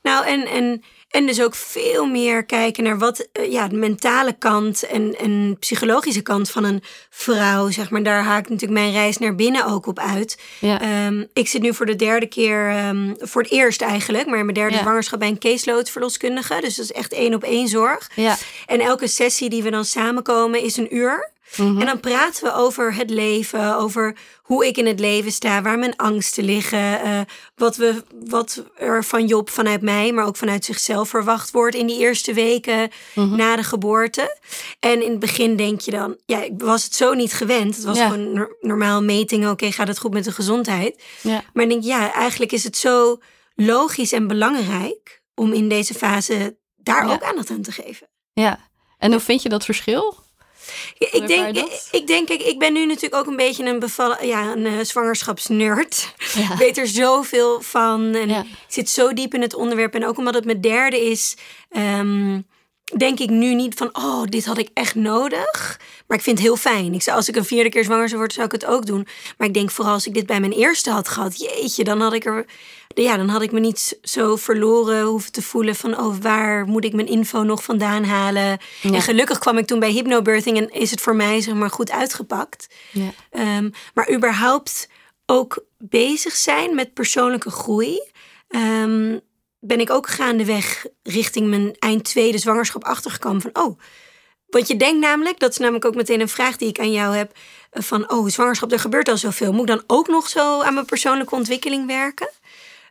Nou, 0.01 0.25
en, 0.25 0.45
en, 0.47 0.83
en 1.09 1.25
dus 1.25 1.41
ook 1.41 1.55
veel 1.55 2.05
meer 2.05 2.43
kijken 2.45 2.83
naar 2.83 2.97
wat 2.97 3.27
eh, 3.31 3.51
ja, 3.51 3.67
de 3.67 3.75
mentale 3.75 4.33
kant 4.33 4.83
en, 4.83 5.15
en 5.17 5.57
psychologische 5.59 6.21
kant 6.21 6.49
van 6.51 6.63
een 6.63 6.83
vrouw, 7.09 7.69
zeg 7.69 7.89
maar. 7.89 8.03
Daar 8.03 8.23
haakt 8.23 8.49
natuurlijk 8.49 8.79
mijn 8.79 8.91
reis 8.91 9.17
naar 9.17 9.35
binnen 9.35 9.65
ook 9.65 9.85
op 9.87 9.99
uit. 9.99 10.39
Ja, 10.59 10.81
Ehm, 10.81 11.23
ik 11.33 11.47
zit 11.47 11.61
nu 11.61 11.73
voor 11.73 11.85
de 11.85 11.95
derde 11.95 12.25
keer, 12.27 12.69
ehm, 12.69 13.13
voor 13.17 13.41
het 13.41 13.51
eerst 13.51 13.81
eigenlijk, 13.81 14.25
maar 14.27 14.37
in 14.39 14.45
mijn 14.45 14.57
derde 14.57 14.75
Ja. 14.75 14.81
zwangerschap 14.81 15.19
bij 15.19 15.27
een 15.27 15.39
caseload-verloskundige. 15.39 16.57
Dus 16.61 16.75
dat 16.75 16.85
is 16.85 16.91
echt 16.91 17.13
één 17.13 17.33
op 17.33 17.43
één 17.43 17.67
zorg. 17.67 18.09
ja. 18.15 18.37
En 18.65 18.79
elke 18.79 19.07
sessie 19.07 19.49
die 19.49 19.63
we 19.63 19.69
dan 19.69 19.85
samenkomen 19.85 20.61
is 20.63 20.77
een 20.77 20.95
uur. 20.95 21.31
Mhm. 21.57 21.79
En 21.79 21.85
dan 21.85 21.99
praten 21.99 22.43
we 22.43 22.53
over 22.53 22.93
het 22.95 23.09
leven, 23.09 23.75
over 23.77 24.15
hoe 24.41 24.67
ik 24.67 24.77
in 24.77 24.85
het 24.85 24.99
leven 24.99 25.31
sta, 25.31 25.61
waar 25.61 25.79
mijn 25.79 25.95
angsten 25.95 26.43
liggen, 26.43 27.01
eh, 27.01 27.19
wat, 27.55 27.75
we, 27.75 28.03
wat 28.25 28.63
er 28.77 29.03
van 29.03 29.25
Job 29.27 29.49
vanuit 29.49 29.81
mij, 29.81 30.11
maar 30.11 30.25
ook 30.25 30.35
vanuit 30.37 30.65
zichzelf 30.65 31.09
verwacht 31.09 31.51
wordt 31.51 31.75
in 31.75 31.87
die 31.87 31.99
eerste 31.99 32.33
weken 32.33 32.89
Mhm. 33.15 33.35
na 33.35 33.55
de 33.55 33.63
geboorte. 33.63 34.37
En 34.79 35.03
in 35.03 35.09
het 35.11 35.19
begin 35.19 35.55
denk 35.55 35.81
je 35.81 35.91
dan, 35.91 36.17
ja, 36.25 36.41
ik 36.43 36.51
was 36.57 36.83
het 36.83 36.95
zo 36.95 37.13
niet 37.13 37.33
gewend. 37.33 37.75
Het 37.75 37.85
was 37.85 37.97
Ja. 37.97 38.09
gewoon 38.09 38.33
nor- 38.33 38.57
normaal 38.61 39.03
metingen, 39.03 39.51
oké, 39.51 39.71
gaat 39.71 39.87
het 39.87 39.99
goed 39.99 40.13
met 40.13 40.23
de 40.23 40.31
gezondheid? 40.31 41.03
ja. 41.21 41.43
Maar 41.53 41.63
ik 41.63 41.69
denk, 41.69 41.83
ja, 41.83 42.13
eigenlijk 42.13 42.51
is 42.51 42.63
het 42.63 42.77
zo 42.77 43.19
logisch 43.55 44.11
en 44.11 44.27
belangrijk 44.27 45.21
om 45.35 45.53
in 45.53 45.69
deze 45.69 45.93
fase 45.93 46.57
daar 46.75 47.05
Ja. 47.07 47.13
ook 47.13 47.23
aandacht 47.23 47.49
aan 47.49 47.61
te 47.61 47.71
geven. 47.71 48.07
ja. 48.33 48.67
En 48.97 49.11
hoe 49.11 49.19
vind 49.21 49.41
je 49.41 49.49
dat 49.49 49.65
verschil? 49.65 50.15
Ik, 50.97 51.27
denk, 51.27 51.57
ik 51.91 52.07
denk, 52.07 52.27
kijk, 52.27 52.41
ik 52.41 52.59
ben 52.59 52.73
nu 52.73 52.85
natuurlijk 52.85 53.15
ook 53.15 53.27
een 53.27 53.35
beetje 53.35 53.65
een, 53.65 53.79
bevallen, 53.79 54.27
ja, 54.27 54.51
een 54.51 54.65
eh, 54.65 54.73
zwangerschapsnerd. 54.81 56.13
Ja. 56.33 56.51
Ik 56.53 56.57
weet 56.57 56.77
er 56.77 56.87
zoveel 56.87 57.61
van 57.61 58.15
en 58.15 58.29
Ja. 58.29 58.39
ik 58.39 58.47
zit 58.67 58.89
zo 58.89 59.13
diep 59.13 59.33
in 59.33 59.41
het 59.41 59.53
onderwerp. 59.53 59.93
En 59.93 60.05
ook 60.05 60.17
omdat 60.17 60.33
het 60.33 60.45
mijn 60.45 60.61
derde 60.61 61.09
is, 61.09 61.35
ehm, 61.69 62.39
denk 62.97 63.19
ik 63.19 63.29
nu 63.29 63.53
niet 63.53 63.75
van, 63.75 63.89
oh, 63.91 64.23
dit 64.23 64.45
had 64.45 64.57
ik 64.57 64.69
echt 64.73 64.95
nodig. 64.95 65.79
Maar 66.07 66.17
ik 66.17 66.23
vind 66.23 66.37
het 66.37 66.47
heel 66.47 66.55
fijn. 66.55 66.93
Ik 66.93 67.01
zou, 67.01 67.17
als 67.17 67.29
ik 67.29 67.35
een 67.35 67.45
vierde 67.45 67.69
keer 67.69 67.83
zwanger 67.83 68.07
zou 68.07 68.17
worden, 68.17 68.35
zou 68.35 68.47
ik 68.47 68.61
het 68.61 68.65
ook 68.65 68.85
doen. 68.85 69.07
Maar 69.37 69.47
ik 69.47 69.53
denk 69.53 69.71
vooral 69.71 69.93
als 69.93 70.07
ik 70.07 70.13
dit 70.13 70.25
bij 70.25 70.39
mijn 70.39 70.51
eerste 70.51 70.91
had 70.91 71.07
gehad, 71.07 71.39
jeetje, 71.39 71.83
dan 71.83 72.01
had 72.01 72.13
ik 72.13 72.25
er, 72.25 72.45
ja, 72.87 73.17
dan 73.17 73.29
had 73.29 73.41
ik 73.41 73.51
me 73.51 73.59
niet 73.59 73.99
zo 74.01 74.35
verloren 74.35 75.03
hoeven 75.03 75.31
te 75.31 75.41
voelen 75.41 75.75
van, 75.75 75.99
oh, 75.99 76.15
waar 76.21 76.65
moet 76.65 76.85
ik 76.85 76.93
mijn 76.93 77.07
info 77.07 77.43
nog 77.43 77.63
vandaan 77.63 78.03
halen? 78.03 78.57
Ja. 78.81 78.93
En 78.93 79.01
gelukkig 79.01 79.39
kwam 79.39 79.57
ik 79.57 79.65
toen 79.67 79.79
bij 79.79 79.91
hypnobirthing 79.91 80.57
en 80.57 80.69
is 80.69 80.91
het 80.91 81.01
voor 81.01 81.15
mij 81.15 81.41
zeg 81.41 81.53
maar 81.53 81.69
goed 81.71 81.91
uitgepakt. 81.91 82.67
Ja. 82.91 83.11
Ehm, 83.31 83.69
maar 83.93 84.11
überhaupt 84.13 84.89
ook 85.25 85.65
bezig 85.77 86.35
zijn 86.35 86.75
met 86.75 86.93
persoonlijke 86.93 87.51
groei. 87.51 88.07
ehm, 88.49 89.17
ben 89.59 89.79
ik 89.79 89.89
ook 89.89 90.09
gaandeweg 90.09 90.85
richting 91.03 91.47
mijn 91.47 91.75
eind 91.79 92.03
tweede 92.03 92.37
zwangerschap 92.37 92.83
achtergekomen 92.83 93.41
van 93.41 93.51
oh. 93.53 93.79
Want 94.47 94.67
je 94.67 94.75
denkt 94.77 94.99
namelijk, 94.99 95.39
dat 95.39 95.51
is 95.51 95.57
namelijk 95.57 95.85
ook 95.85 95.95
meteen 95.95 96.21
een 96.21 96.29
vraag 96.29 96.57
die 96.57 96.67
ik 96.69 96.79
aan 96.79 96.91
jou 96.91 97.15
heb. 97.15 97.31
eh, 97.71 97.81
Van 97.83 98.11
oh, 98.11 98.27
zwangerschap, 98.27 98.71
er 98.71 98.79
gebeurt 98.79 99.09
al 99.09 99.17
zoveel. 99.17 99.51
Moet 99.51 99.61
ik 99.69 99.75
dan 99.75 99.83
ook 99.87 100.07
nog 100.07 100.27
zo 100.29 100.61
aan 100.61 100.73
mijn 100.73 100.85
persoonlijke 100.85 101.35
ontwikkeling 101.35 101.87
werken? 101.87 102.29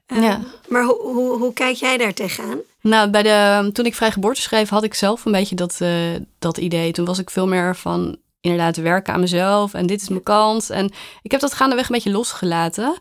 Ehm, 0.06 0.22
Ja. 0.22 0.40
Maar 0.68 0.84
hoe, 0.84 1.00
hoe, 1.02 1.38
hoe 1.38 1.52
kijk 1.52 1.76
jij 1.76 1.96
daar 1.96 2.14
tegenaan? 2.14 2.58
Nou, 2.80 3.10
bij 3.10 3.22
de, 3.22 3.70
toen 3.72 3.84
ik 3.86 3.94
vrij 3.94 4.10
geboorte 4.10 4.40
schreef, 4.40 4.68
had 4.68 4.84
ik 4.84 4.94
zelf 4.94 5.24
een 5.24 5.32
beetje 5.32 5.54
dat, 5.54 5.76
eh, 5.80 6.14
dat 6.38 6.58
idee. 6.58 6.92
Toen 6.92 7.04
was 7.04 7.18
ik 7.18 7.30
veel 7.30 7.46
meer 7.46 7.76
van 7.76 8.16
inderdaad 8.40 8.76
werken 8.76 9.14
aan 9.14 9.20
mezelf 9.20 9.74
en 9.74 9.86
dit 9.86 10.02
is 10.02 10.08
mijn 10.08 10.22
kans. 10.22 10.70
En 10.70 10.92
ik 11.22 11.30
heb 11.30 11.40
dat 11.40 11.54
gaandeweg 11.54 11.88
een 11.88 11.94
beetje 11.94 12.10
losgelaten. 12.10 12.98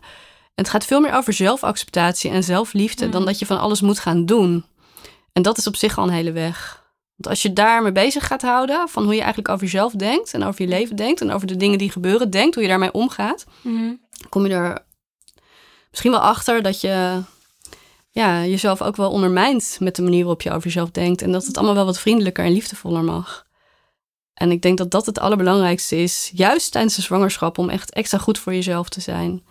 Het 0.58 0.68
gaat 0.68 0.84
veel 0.84 1.00
meer 1.00 1.12
over 1.12 1.32
zelfacceptatie 1.32 2.30
en 2.30 2.44
zelfliefde 2.44 3.08
dan 3.08 3.24
dat 3.24 3.38
je 3.38 3.46
van 3.46 3.60
alles 3.60 3.80
moet 3.80 3.98
gaan 3.98 4.26
doen. 4.26 4.64
En 5.32 5.42
dat 5.42 5.58
is 5.58 5.66
op 5.66 5.76
zich 5.76 5.98
al 5.98 6.04
een 6.04 6.12
hele 6.12 6.32
weg. 6.32 6.86
Want 7.16 7.28
als 7.28 7.42
je 7.42 7.52
daarmee 7.52 7.92
bezig 7.92 8.26
gaat 8.26 8.42
houden, 8.42 8.88
van 8.88 9.04
hoe 9.04 9.14
je 9.14 9.18
eigenlijk 9.18 9.48
over 9.48 9.64
jezelf 9.64 9.92
denkt 9.92 10.34
en 10.34 10.44
over 10.44 10.62
je 10.62 10.68
leven 10.68 10.96
denkt 10.96 11.20
en 11.20 11.30
over 11.30 11.46
de 11.46 11.56
dingen 11.56 11.78
die 11.78 11.90
gebeuren 11.90 12.30
denkt, 12.30 12.54
hoe 12.54 12.62
je 12.62 12.68
daarmee 12.68 12.92
omgaat, 12.92 13.44
kom 14.28 14.46
je 14.46 14.54
er 14.54 14.84
misschien 15.90 16.10
wel 16.10 16.20
achter 16.20 16.62
dat 16.62 16.80
je 16.80 17.22
ja, 18.10 18.44
jezelf 18.44 18.82
ook 18.82 18.96
wel 18.96 19.10
ondermijnt 19.10 19.76
met 19.80 19.96
de 19.96 20.02
manier 20.02 20.20
waarop 20.20 20.42
je 20.42 20.50
over 20.50 20.64
jezelf 20.64 20.90
denkt. 20.90 21.22
En 21.22 21.32
dat 21.32 21.46
het 21.46 21.56
allemaal 21.56 21.74
wel 21.74 21.84
wat 21.84 21.98
vriendelijker 21.98 22.44
en 22.44 22.52
liefdevoller 22.52 23.04
mag. 23.04 23.46
En 24.34 24.50
ik 24.50 24.62
denk 24.62 24.78
dat 24.78 24.90
dat 24.90 25.06
het 25.06 25.18
allerbelangrijkste 25.18 25.96
is, 25.96 26.30
juist 26.34 26.72
tijdens 26.72 26.94
de 26.94 27.02
zwangerschap, 27.02 27.58
om 27.58 27.68
echt 27.68 27.92
extra 27.92 28.18
goed 28.18 28.38
voor 28.38 28.54
jezelf 28.54 28.88
te 28.88 29.00
zijn. 29.00 29.42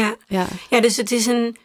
Ja. 0.00 0.16
Ja, 0.28 0.46
Ja, 0.70 0.80
dus 0.80 0.96
het 0.96 1.12
is 1.12 1.26
een. 1.26 1.56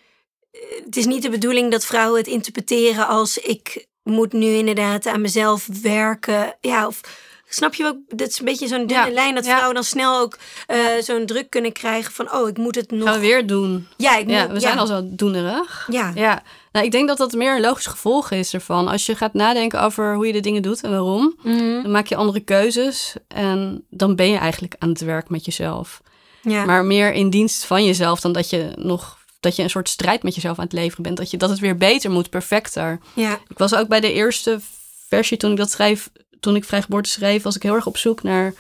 Het 0.86 0.96
is 0.98 1.06
niet 1.06 1.22
de 1.22 1.30
bedoeling 1.30 1.72
dat 1.72 1.86
vrouwen 1.86 2.18
het 2.20 2.28
interpreteren 2.28 3.08
als 3.08 3.38
ik 3.38 3.86
moet 4.04 4.34
nu 4.34 4.46
inderdaad 4.48 5.08
aan 5.08 5.22
mezelf 5.22 5.68
werken. 5.82 6.56
Ja, 6.62 6.88
of 6.88 7.02
snap 7.50 7.74
je 7.74 7.86
ook? 7.86 7.96
Dat 8.08 8.28
is 8.28 8.40
een 8.40 8.46
beetje 8.46 8.68
zo'n 8.68 8.88
dunne 8.88 9.06
Ja, 9.08 9.12
lijn 9.14 9.36
dat 9.36 9.46
ja. 9.46 9.50
vrouwen 9.52 9.74
dan 9.76 9.84
snel 9.84 10.20
ook 10.20 10.38
eh, 10.68 10.80
zo'n 11.00 11.26
druk 11.26 11.50
kunnen 11.50 11.72
krijgen 11.72 12.14
van 12.14 12.34
oh, 12.34 12.48
ik 12.50 12.58
moet 12.58 12.76
het 12.76 12.92
nog. 12.92 13.04
gaan 13.08 13.14
we 13.20 13.26
weer 13.26 13.48
doen. 13.48 13.88
Ja, 13.98 14.18
ik 14.18 14.30
Ja, 14.30 14.44
moet, 14.44 14.52
we 14.52 14.60
zijn 14.60 14.80
al 14.80 14.88
zo 14.88 15.02
doenerig. 15.04 15.88
Ja. 15.92 16.12
Ja, 16.16 16.44
nou, 16.72 16.86
ik 16.86 16.92
denk 16.92 17.08
dat 17.08 17.18
dat 17.18 17.34
meer 17.34 17.56
een 17.56 17.62
logisch 17.62 17.86
gevolg 17.86 18.32
is 18.32 18.54
ervan. 18.54 18.88
Als 18.88 19.06
je 19.06 19.16
gaat 19.16 19.34
nadenken 19.34 19.82
over 19.82 20.16
hoe 20.16 20.28
je 20.28 20.34
de 20.34 20.40
dingen 20.40 20.62
doet 20.62 20.82
en 20.84 20.90
waarom, 20.92 21.36
Mhm. 21.44 21.82
dan 21.82 21.92
maak 21.92 22.08
je 22.08 22.16
andere 22.16 22.40
keuzes 22.40 23.14
en 23.28 23.86
dan 23.90 24.16
ben 24.16 24.30
je 24.30 24.38
eigenlijk 24.38 24.76
aan 24.80 24.90
het 24.90 25.02
werk 25.02 25.30
met 25.30 25.46
jezelf. 25.46 26.02
Ja. 26.42 26.66
Maar 26.66 26.86
meer 26.86 27.14
in 27.14 27.30
dienst 27.30 27.66
van 27.66 27.86
jezelf 27.86 28.20
dan 28.20 28.32
dat 28.32 28.50
je 28.50 28.72
nog 28.76 29.20
dat 29.40 29.56
je 29.56 29.64
een 29.64 29.70
soort 29.70 29.90
strijd 29.90 30.24
met 30.24 30.36
jezelf 30.36 30.58
aan 30.58 30.64
het 30.64 30.74
leveren 30.74 31.04
bent. 31.04 31.18
Dat, 31.18 31.32
je, 31.32 31.38
dat 31.38 31.50
het 31.50 31.60
weer 31.60 31.78
beter 31.78 32.12
moet, 32.12 32.30
perfecter. 32.30 33.00
ja. 33.14 33.40
Ik 33.48 33.58
was 33.58 33.76
ook 33.76 33.88
bij 33.88 34.00
de 34.00 34.14
eerste 34.14 34.60
versie 35.08 35.38
toen 35.38 35.52
ik 35.52 35.58
dat 35.58 35.72
schreef, 35.72 36.10
toen 36.40 36.56
ik 36.56 36.64
vrijgeboorte 36.64 37.10
schreef, 37.10 37.44
was 37.44 37.56
ik 37.56 37.64
heel 37.64 37.76
erg 37.76 37.86
op 37.86 37.98
zoek 37.98 38.24
naar 38.24 38.54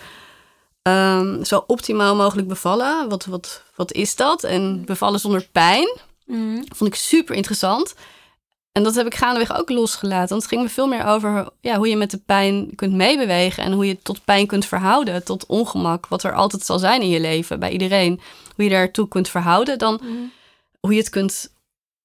ehm, 0.81 1.43
zo 1.43 1.63
optimaal 1.67 2.15
mogelijk 2.15 2.47
bevallen. 2.47 3.09
Wat, 3.09 3.25
wat, 3.25 3.63
wat 3.75 3.91
is 3.91 4.15
dat? 4.15 4.43
En 4.43 4.85
bevallen 4.85 5.19
zonder 5.19 5.47
pijn. 5.51 5.97
Mhm. 6.25 6.61
Vond 6.75 6.89
ik 6.89 6.95
super 6.95 7.35
interessant. 7.35 7.95
En 8.71 8.83
dat 8.83 8.95
heb 8.95 9.05
ik 9.05 9.15
gaandeweg 9.15 9.57
ook 9.59 9.69
losgelaten. 9.69 10.29
Want 10.29 10.41
het 10.41 10.51
ging 10.51 10.61
me 10.63 10.69
veel 10.69 10.87
meer 10.87 11.05
over 11.05 11.49
ja, 11.61 11.77
hoe 11.77 11.87
je 11.87 11.95
met 11.95 12.11
de 12.11 12.17
pijn 12.25 12.75
kunt 12.75 12.93
meebewegen. 12.93 13.63
En 13.63 13.71
hoe 13.71 13.85
je 13.85 14.01
tot 14.01 14.25
pijn 14.25 14.47
kunt 14.47 14.65
verhouden. 14.65 15.23
Tot 15.23 15.45
ongemak. 15.45 16.07
Wat 16.07 16.23
er 16.23 16.33
altijd 16.33 16.65
zal 16.65 16.79
zijn 16.79 17.01
in 17.01 17.09
je 17.09 17.19
leven. 17.19 17.59
Bij 17.59 17.71
iedereen. 17.71 18.19
Hoe 18.55 18.63
je 18.63 18.69
daartoe 18.71 19.07
kunt 19.07 19.29
verhouden. 19.29 19.77
Dan 19.77 19.99
Mhm. 20.03 20.11
hoe 20.79 20.91
je 20.91 20.97
het 20.99 21.09
kunt 21.09 21.53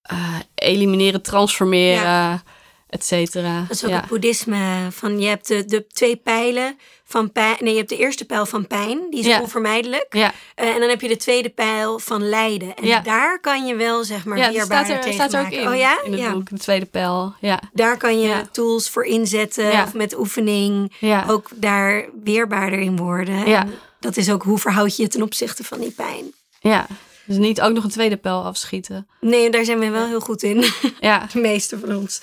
eh, 0.03 0.35
elimineren, 0.55 1.23
transformeren, 1.23 2.43
et 2.89 3.05
cetera. 3.05 3.61
Dat 3.61 3.71
is 3.77 3.85
ook 3.85 3.91
Ja. 3.91 3.97
het 4.01 4.09
boeddhisme. 4.09 4.89
Van 4.91 5.21
je 5.21 5.29
hebt 5.29 5.49
de, 5.49 5.65
de 5.65 5.87
twee 5.87 6.17
pijlen 6.17 6.79
van 7.05 7.33
pijn. 7.33 7.57
Nee, 7.61 7.71
je 7.73 7.77
hebt 7.79 7.89
de 7.89 7.97
eerste 7.97 8.25
pijl 8.25 8.47
van 8.47 8.67
pijn, 8.67 9.01
die 9.11 9.21
is 9.21 9.27
Ja. 9.27 9.41
onvermijdelijk. 9.41 10.07
Ja, 10.11 10.33
Eh, 10.55 10.69
en 10.75 10.81
dan 10.81 10.89
heb 10.89 11.01
je 11.01 11.09
de 11.09 11.17
tweede 11.17 11.49
pijl 11.49 11.99
van 11.99 12.29
lijden. 12.29 12.75
En 12.75 13.03
daar 13.03 13.41
kan 13.41 13.67
je 13.67 13.75
wel, 13.75 14.05
zeg 14.05 14.25
maar, 14.25 14.39
ja 14.39 14.51
weerbaar 14.53 14.85
staat 14.85 14.97
er, 14.97 15.03
tegen 15.03 15.15
staat 15.15 15.33
er 15.33 15.39
ook 15.41 15.45
maken. 15.45 15.61
in. 15.63 15.69
Oh 15.69 15.77
ja? 15.77 15.99
In 16.05 16.13
het 16.13 16.21
ja. 16.21 16.33
boek, 16.33 16.49
de 16.51 16.59
tweede 16.59 16.87
pijl. 16.87 17.35
Ja, 17.41 17.61
Daar 17.73 17.97
kan 17.97 18.21
je 18.21 18.51
tools 18.53 18.91
voor 18.91 19.05
inzetten. 19.05 19.71
Of 19.83 19.95
met 19.95 20.19
oefening 20.19 20.93
ook 21.29 21.49
daar 21.55 22.09
weerbaarder 22.25 22.79
in 22.79 22.97
worden. 22.97 23.45
En 23.47 23.75
dat 24.01 24.17
is 24.17 24.31
ook 24.31 24.43
hoe 24.43 24.59
verhoud 24.59 24.97
je 24.97 25.03
je 25.03 25.09
ten 25.09 25.23
opzichte 25.23 25.65
van 25.65 25.81
die 25.81 25.91
pijn. 25.91 26.33
ja. 26.61 26.87
Dus 27.29 27.37
niet 27.37 27.61
ook 27.61 27.73
nog 27.73 27.85
een 27.85 27.91
tweede 27.91 28.17
pijl 28.17 28.45
afschieten. 28.45 29.09
Nee, 29.21 29.51
daar 29.51 29.65
zijn 29.65 29.79
we 29.79 29.89
wel 29.91 30.07
heel 30.07 30.21
goed 30.21 30.43
in. 30.43 30.65
Ja, 31.01 31.27
De 31.33 31.39
meeste 31.41 31.79
van 31.79 31.97
ons. 31.97 32.21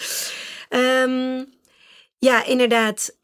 Ehm, 0.74 1.44
ja, 2.18 2.46
inderdaad. 2.46 3.18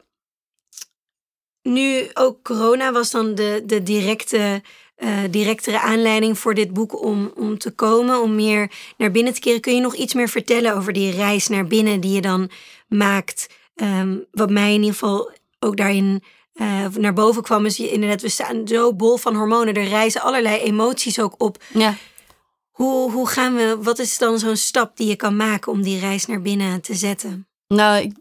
Nu 1.61 2.09
ook 2.13 2.43
corona 2.43 2.91
was 2.91 3.11
dan 3.11 3.35
de, 3.35 3.63
de 3.65 3.83
directe 3.83 4.61
uh, 4.97 5.17
directere 5.29 5.79
aanleiding 5.79 6.39
voor 6.39 6.53
dit 6.53 6.73
boek 6.73 7.03
om, 7.03 7.31
om 7.35 7.57
te 7.57 7.71
komen, 7.71 8.21
om 8.21 8.35
meer 8.35 8.71
naar 8.97 9.11
binnen 9.11 9.33
te 9.33 9.39
keren. 9.39 9.61
Kun 9.61 9.75
je 9.75 9.81
nog 9.81 9.95
iets 9.95 10.13
meer 10.13 10.29
vertellen 10.29 10.75
over 10.75 10.93
die 10.93 11.11
reis 11.11 11.47
naar 11.47 11.67
binnen 11.67 11.99
die 11.99 12.11
je 12.11 12.21
dan 12.21 12.49
maakt? 12.87 13.47
Ehm, 13.75 14.17
wat 14.31 14.49
mij 14.49 14.73
in 14.73 14.79
ieder 14.79 14.93
geval 14.93 15.31
ook 15.59 15.77
daarin 15.77 16.23
uh, 16.53 16.85
naar 16.87 17.13
boven 17.13 17.43
kwam, 17.43 17.65
is 17.65 17.77
je 17.77 17.91
inderdaad, 17.91 18.21
we 18.21 18.29
staan 18.29 18.67
zo 18.67 18.93
bol 18.93 19.17
van 19.17 19.35
hormonen. 19.35 19.73
Er 19.73 19.87
reizen 19.87 20.21
allerlei 20.21 20.59
emoties 20.59 21.19
ook 21.19 21.33
op. 21.37 21.63
Ja. 21.73 21.95
Hoe, 22.79 23.11
hoe 23.11 23.27
gaan 23.27 23.55
we, 23.55 23.77
wat 23.81 23.99
is 23.99 24.17
dan 24.17 24.39
zo'n 24.39 24.55
stap 24.55 24.97
die 24.97 25.07
je 25.07 25.15
kan 25.15 25.35
maken 25.35 25.71
om 25.71 25.81
die 25.81 25.99
reis 25.99 26.25
naar 26.25 26.41
binnen 26.41 26.81
te 26.81 26.93
zetten? 26.93 27.47
Nou, 27.67 28.01
ik, 28.01 28.17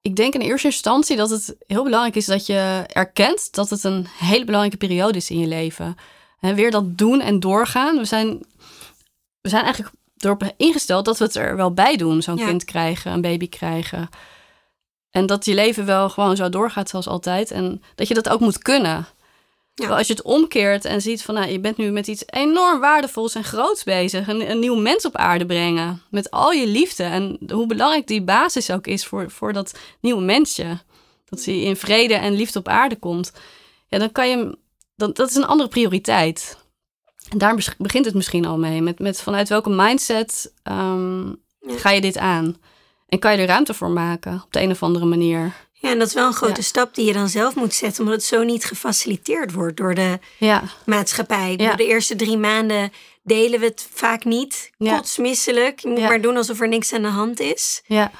ik 0.00 0.16
denk 0.16 0.34
in 0.34 0.40
eerste 0.40 0.66
instantie 0.66 1.16
dat 1.16 1.30
het 1.30 1.56
heel 1.66 1.84
belangrijk 1.84 2.16
is 2.16 2.26
dat 2.26 2.46
je 2.46 2.84
erkent 2.86 3.52
dat 3.52 3.70
het 3.70 3.84
een 3.84 4.06
hele 4.18 4.44
belangrijke 4.44 4.76
periode 4.76 5.18
is 5.18 5.30
in 5.30 5.38
je 5.38 5.46
leven. 5.46 5.96
En 6.40 6.54
weer 6.54 6.70
dat 6.70 6.98
doen 6.98 7.20
en 7.20 7.40
doorgaan. 7.40 7.96
We 7.96 8.04
zijn, 8.04 8.28
we 9.40 9.48
zijn 9.48 9.64
eigenlijk 9.64 9.94
erop 10.16 10.54
ingesteld 10.56 11.04
dat 11.04 11.18
we 11.18 11.24
het 11.24 11.34
er 11.34 11.56
wel 11.56 11.72
bij 11.72 11.96
doen. 11.96 12.22
Zo'n 12.22 12.36
kind 12.36 12.64
krijgen, 12.64 13.12
een 13.12 13.20
baby 13.20 13.48
krijgen. 13.48 14.08
En 15.10 15.26
dat 15.26 15.44
je 15.44 15.54
leven 15.54 15.86
wel 15.86 16.10
gewoon 16.10 16.36
zo 16.36 16.48
doorgaat 16.48 16.88
zoals 16.88 17.08
altijd. 17.08 17.50
En 17.50 17.82
dat 17.94 18.08
je 18.08 18.14
dat 18.14 18.28
ook 18.28 18.40
moet 18.40 18.58
kunnen. 18.58 19.06
Ja. 19.88 19.96
als 19.96 20.06
je 20.06 20.12
het 20.12 20.22
omkeert 20.22 20.84
en 20.84 21.00
ziet 21.00 21.22
van, 21.22 21.34
nou, 21.34 21.50
je 21.50 21.60
bent 21.60 21.76
nu 21.76 21.90
met 21.90 22.06
iets 22.06 22.22
enorm 22.26 22.80
waardevols 22.80 23.34
en 23.34 23.44
groots 23.44 23.84
bezig. 23.84 24.28
Een, 24.28 24.50
een 24.50 24.58
nieuw 24.58 24.76
mens 24.76 25.04
op 25.04 25.16
aarde 25.16 25.46
brengen. 25.46 26.02
Met 26.10 26.30
al 26.30 26.52
je 26.52 26.66
liefde. 26.66 27.02
En 27.02 27.38
hoe 27.52 27.66
belangrijk 27.66 28.06
die 28.06 28.22
basis 28.22 28.70
ook 28.70 28.86
is 28.86 29.06
voor, 29.06 29.30
voor 29.30 29.52
dat 29.52 29.78
nieuwe 30.00 30.22
mensje. 30.22 30.78
Dat 31.24 31.44
hij 31.44 31.60
in 31.60 31.76
vrede 31.76 32.14
en 32.14 32.32
liefde 32.32 32.58
op 32.58 32.68
aarde 32.68 32.96
komt. 32.96 33.32
Ja, 33.88 33.98
dan 33.98 34.12
kan 34.12 34.28
je, 34.28 34.58
dan, 34.96 35.12
dat 35.12 35.30
is 35.30 35.36
een 35.36 35.46
andere 35.46 35.68
prioriteit. 35.68 36.58
En 37.28 37.38
daar 37.38 37.74
begint 37.78 38.04
het 38.04 38.14
misschien 38.14 38.46
al 38.46 38.58
mee. 38.58 38.82
Met, 38.82 38.98
met 38.98 39.20
vanuit 39.20 39.48
welke 39.48 39.70
mindset 39.70 40.54
um, 40.64 41.42
ga 41.60 41.90
je 41.90 42.00
dit 42.00 42.18
aan? 42.18 42.56
En 43.08 43.18
kan 43.18 43.32
je 43.32 43.38
er 43.38 43.46
ruimte 43.46 43.74
voor 43.74 43.90
maken 43.90 44.42
op 44.44 44.52
de 44.52 44.60
een 44.60 44.70
of 44.70 44.82
andere 44.82 45.04
manier. 45.04 45.54
Ja, 45.80 45.90
en 45.90 45.98
dat 45.98 46.08
is 46.08 46.14
wel 46.14 46.26
een 46.26 46.32
grote 46.32 46.62
stap 46.62 46.94
die 46.94 47.06
je 47.06 47.12
dan 47.12 47.28
zelf 47.28 47.54
moet 47.54 47.74
zetten, 47.74 48.02
omdat 48.02 48.18
het 48.18 48.24
zo 48.24 48.42
niet 48.42 48.64
gefaciliteerd 48.64 49.52
wordt 49.52 49.76
door 49.76 49.94
de 49.94 50.18
ja. 50.38 50.62
maatschappij. 50.86 51.54
Ja. 51.56 51.74
De 51.74 51.86
eerste 51.86 52.16
drie 52.16 52.36
maanden 52.36 52.92
delen 53.22 53.60
we 53.60 53.66
het 53.66 53.88
vaak 53.92 54.24
niet. 54.24 54.70
Kotsmisselijk. 54.78 55.78
Je 55.78 55.88
moet 55.88 56.00
maar 56.00 56.20
doen 56.20 56.36
alsof 56.36 56.60
er 56.60 56.68
niks 56.68 56.92
aan 56.92 57.02
de 57.02 57.08
hand 57.08 57.40
is. 57.40 57.82
Ja. 57.86 58.10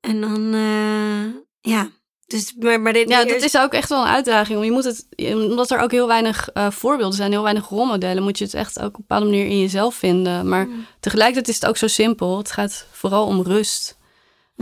En 0.00 0.20
dan, 0.20 0.54
uh, 0.54 1.34
ja. 1.60 1.90
Dus, 2.26 2.54
maar, 2.58 2.80
maar 2.80 2.92
dit, 2.92 3.08
ja, 3.08 3.24
dat 3.24 3.42
is 3.42 3.56
ook 3.56 3.72
echt 3.72 3.88
wel 3.88 4.00
een 4.00 4.12
uitdaging. 4.12 4.64
Je 4.64 4.70
moet 4.70 4.84
het, 4.84 5.06
omdat 5.34 5.70
er 5.70 5.80
ook 5.80 5.90
heel 5.90 6.06
weinig 6.06 6.48
uh, 6.54 6.70
voorbeelden 6.70 7.16
zijn, 7.16 7.30
heel 7.30 7.42
weinig 7.42 7.68
rolmodellen, 7.68 8.22
moet 8.22 8.38
je 8.38 8.44
het 8.44 8.54
echt 8.54 8.78
ook 8.78 8.86
op 8.86 8.94
een 8.94 9.04
bepaalde 9.06 9.26
manier 9.26 9.46
in 9.46 9.60
jezelf 9.60 9.94
vinden. 9.94 10.48
Maar 10.48 10.66
mm. 10.66 10.86
tegelijkertijd 11.00 11.48
is 11.48 11.54
het 11.54 11.66
ook 11.66 11.76
zo 11.76 11.86
simpel. 11.86 12.38
Het 12.38 12.52
gaat 12.52 12.86
vooral 12.92 13.26
om 13.26 13.42
rust. 13.42 13.96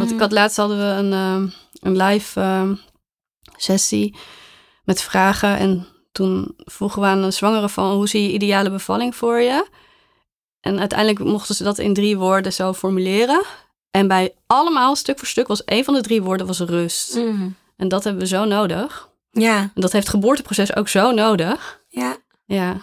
Want 0.00 0.12
ik 0.12 0.20
had 0.20 0.32
laatst 0.32 0.56
hadden 0.56 0.78
we 0.78 0.84
een, 0.84 1.12
uh, 1.12 1.52
een 1.80 1.96
live 1.96 2.40
uh, 2.40 2.70
sessie 3.56 4.16
met 4.84 5.02
vragen. 5.02 5.56
En 5.56 5.86
toen 6.12 6.54
vroegen 6.56 7.02
we 7.02 7.08
aan 7.08 7.22
een 7.22 7.32
zwangere 7.32 7.68
van 7.68 7.92
hoe 7.92 8.08
zie 8.08 8.22
je 8.22 8.32
ideale 8.32 8.70
bevalling 8.70 9.16
voor 9.16 9.40
je? 9.40 9.66
En 10.60 10.78
uiteindelijk 10.78 11.24
mochten 11.24 11.54
ze 11.54 11.64
dat 11.64 11.78
in 11.78 11.94
drie 11.94 12.18
woorden 12.18 12.52
zo 12.52 12.72
formuleren. 12.72 13.44
En 13.90 14.08
bij 14.08 14.34
allemaal, 14.46 14.96
stuk 14.96 15.18
voor 15.18 15.28
stuk, 15.28 15.46
was 15.46 15.62
een 15.64 15.84
van 15.84 15.94
de 15.94 16.00
drie 16.00 16.22
woorden 16.22 16.46
was 16.46 16.60
rust. 16.60 17.14
Mm. 17.14 17.56
En 17.76 17.88
dat 17.88 18.04
hebben 18.04 18.22
we 18.22 18.28
zo 18.28 18.44
nodig. 18.44 19.08
Ja. 19.30 19.56
En 19.56 19.80
dat 19.80 19.92
heeft 19.92 20.06
het 20.06 20.14
geboorteproces 20.14 20.76
ook 20.76 20.88
zo 20.88 21.10
nodig. 21.10 21.80
Ja. 21.88 22.16
Ja. 22.44 22.80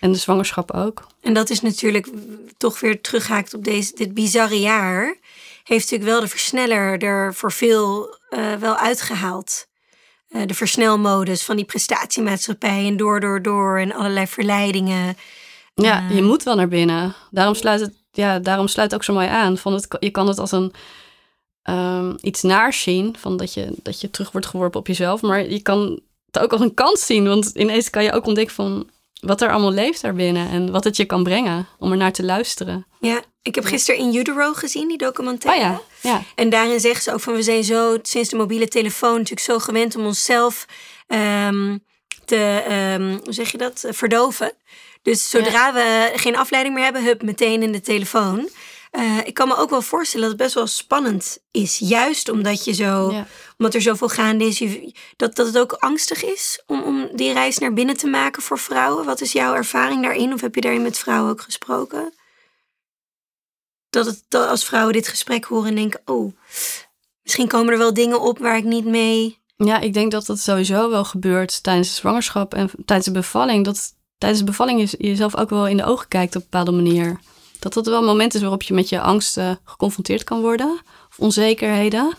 En 0.00 0.12
de 0.12 0.18
zwangerschap 0.18 0.70
ook. 0.70 1.06
En 1.20 1.34
dat 1.34 1.50
is 1.50 1.60
natuurlijk 1.60 2.08
toch 2.56 2.80
weer 2.80 3.00
terughaakt 3.00 3.54
op 3.54 3.64
deze, 3.64 3.94
dit 3.94 4.14
bizarre 4.14 4.60
jaar. 4.60 5.16
Heeft 5.70 5.90
natuurlijk 5.90 6.10
wel 6.10 6.20
de 6.20 6.28
versneller 6.28 7.02
er 7.02 7.34
voor 7.34 7.52
veel 7.52 8.16
uh, 8.30 8.54
wel 8.54 8.76
uitgehaald. 8.76 9.66
Uh, 10.28 10.46
de 10.46 10.54
versnelmodus 10.54 11.42
van 11.42 11.56
die 11.56 11.64
prestatiemaatschappij 11.64 12.86
en 12.86 12.96
door, 12.96 13.20
door, 13.20 13.42
door 13.42 13.78
en 13.78 13.92
allerlei 13.92 14.26
verleidingen. 14.26 15.16
Ja, 15.74 16.02
uh, 16.02 16.14
je 16.14 16.22
moet 16.22 16.42
wel 16.42 16.54
naar 16.54 16.68
binnen. 16.68 17.14
Daarom 17.30 17.54
sluit 17.54 17.80
het, 17.80 17.94
ja, 18.10 18.38
daarom 18.38 18.68
sluit 18.68 18.90
het 18.90 19.00
ook 19.00 19.04
zo 19.04 19.12
mooi 19.12 19.28
aan. 19.28 19.58
Van 19.58 19.72
het, 19.72 19.96
je 20.00 20.10
kan 20.10 20.28
het 20.28 20.38
als 20.38 20.52
een 20.52 20.72
um, 21.70 22.16
iets 22.20 22.42
naars 22.42 22.82
zien. 22.82 23.16
Van 23.18 23.36
dat 23.36 23.54
je, 23.54 23.72
dat 23.82 24.00
je 24.00 24.10
terug 24.10 24.32
wordt 24.32 24.46
geworpen 24.46 24.80
op 24.80 24.86
jezelf. 24.86 25.22
Maar 25.22 25.48
je 25.48 25.60
kan 25.62 26.00
het 26.26 26.42
ook 26.42 26.52
als 26.52 26.60
een 26.60 26.74
kans 26.74 27.06
zien. 27.06 27.28
Want 27.28 27.50
ineens 27.54 27.90
kan 27.90 28.04
je 28.04 28.12
ook 28.12 28.26
ontdekken 28.26 28.54
van 28.54 28.90
wat 29.20 29.40
er 29.40 29.50
allemaal 29.50 29.72
leeft 29.72 30.02
daarbinnen. 30.02 30.48
En 30.48 30.70
wat 30.70 30.84
het 30.84 30.96
je 30.96 31.04
kan 31.04 31.22
brengen 31.22 31.66
om 31.78 31.90
er 31.90 31.96
naar 31.96 32.12
te 32.12 32.24
luisteren. 32.24 32.86
Ja, 33.00 33.22
ik 33.42 33.54
heb 33.54 33.64
gisteren 33.64 34.00
in 34.00 34.14
Utero 34.14 34.52
gezien, 34.52 34.88
die 34.88 34.98
documentaire. 34.98 35.70
Oh 35.70 35.80
ja, 36.00 36.10
ja. 36.10 36.22
En 36.34 36.50
daarin 36.50 36.80
zeggen 36.80 37.02
ze 37.02 37.12
ook 37.12 37.20
van 37.20 37.34
we 37.34 37.42
zijn 37.42 37.64
zo 37.64 37.98
sinds 38.02 38.28
de 38.28 38.36
mobiele 38.36 38.68
telefoon 38.68 39.12
natuurlijk 39.12 39.40
zo 39.40 39.58
gewend 39.58 39.96
om 39.96 40.06
onszelf 40.06 40.66
um, 41.06 41.84
te, 42.24 42.64
um, 42.98 43.20
hoe 43.24 43.32
zeg 43.32 43.52
je 43.52 43.58
dat, 43.58 43.84
verdoven. 43.88 44.52
Dus 45.02 45.30
zodra 45.30 45.72
we 45.72 46.12
geen 46.14 46.36
afleiding 46.36 46.74
meer 46.74 46.84
hebben, 46.84 47.04
hup, 47.04 47.22
meteen 47.22 47.62
in 47.62 47.72
de 47.72 47.80
telefoon. 47.80 48.48
Uh, 48.92 49.18
ik 49.24 49.34
kan 49.34 49.48
me 49.48 49.56
ook 49.56 49.70
wel 49.70 49.82
voorstellen 49.82 50.28
dat 50.28 50.36
het 50.36 50.42
best 50.42 50.54
wel 50.54 50.66
spannend 50.66 51.38
is. 51.50 51.78
Juist 51.78 52.28
omdat, 52.28 52.64
je 52.64 52.74
zo, 52.74 53.10
ja. 53.12 53.26
omdat 53.58 53.74
er 53.74 53.80
zoveel 53.80 54.08
gaande 54.08 54.44
is. 54.44 54.64
Dat, 55.16 55.36
dat 55.36 55.46
het 55.46 55.58
ook 55.58 55.72
angstig 55.72 56.24
is 56.24 56.62
om, 56.66 56.82
om 56.82 57.08
die 57.12 57.32
reis 57.32 57.58
naar 57.58 57.72
binnen 57.72 57.96
te 57.96 58.06
maken 58.06 58.42
voor 58.42 58.58
vrouwen. 58.58 59.04
Wat 59.04 59.20
is 59.20 59.32
jouw 59.32 59.54
ervaring 59.54 60.02
daarin? 60.02 60.32
Of 60.32 60.40
heb 60.40 60.54
je 60.54 60.60
daarin 60.60 60.82
met 60.82 60.98
vrouwen 60.98 61.30
ook 61.30 61.40
gesproken? 61.40 62.12
Dat, 63.90 64.24
als 64.30 64.64
vrouwen 64.64 64.92
dit 64.92 65.08
gesprek 65.08 65.44
horen 65.44 65.68
en 65.68 65.74
denken... 65.74 66.00
oh, 66.04 66.32
misschien 67.22 67.48
komen 67.48 67.72
er 67.72 67.78
wel 67.78 67.94
dingen 67.94 68.20
op 68.20 68.38
waar 68.38 68.56
ik 68.56 68.64
niet 68.64 68.84
mee... 68.84 69.38
Ja, 69.56 69.80
ik 69.80 69.94
denk 69.94 70.10
dat 70.10 70.26
dat 70.26 70.38
sowieso 70.38 70.90
wel 70.90 71.04
gebeurt 71.04 71.62
tijdens 71.62 71.88
de 71.88 71.94
zwangerschap 71.94 72.54
en 72.54 72.70
tijdens 72.84 73.08
de 73.08 73.14
bevalling. 73.14 73.64
Dat 73.64 73.94
tijdens 74.18 74.40
de 74.40 74.46
bevalling 74.46 74.90
je 74.90 74.96
jezelf 74.98 75.36
ook 75.36 75.50
wel 75.50 75.66
in 75.66 75.76
de 75.76 75.84
ogen 75.84 76.08
kijkt 76.08 76.36
op 76.36 76.42
een 76.42 76.48
bepaalde 76.50 76.72
manier 76.72 77.20
dat 77.60 77.72
dat 77.72 77.86
wel 77.86 77.98
een 77.98 78.04
moment 78.04 78.34
is 78.34 78.40
waarop 78.40 78.62
je 78.62 78.74
met 78.74 78.88
je 78.88 79.00
angsten 79.00 79.60
geconfronteerd 79.64 80.24
kan 80.24 80.40
worden. 80.40 80.80
Of 81.10 81.18
onzekerheden. 81.18 82.14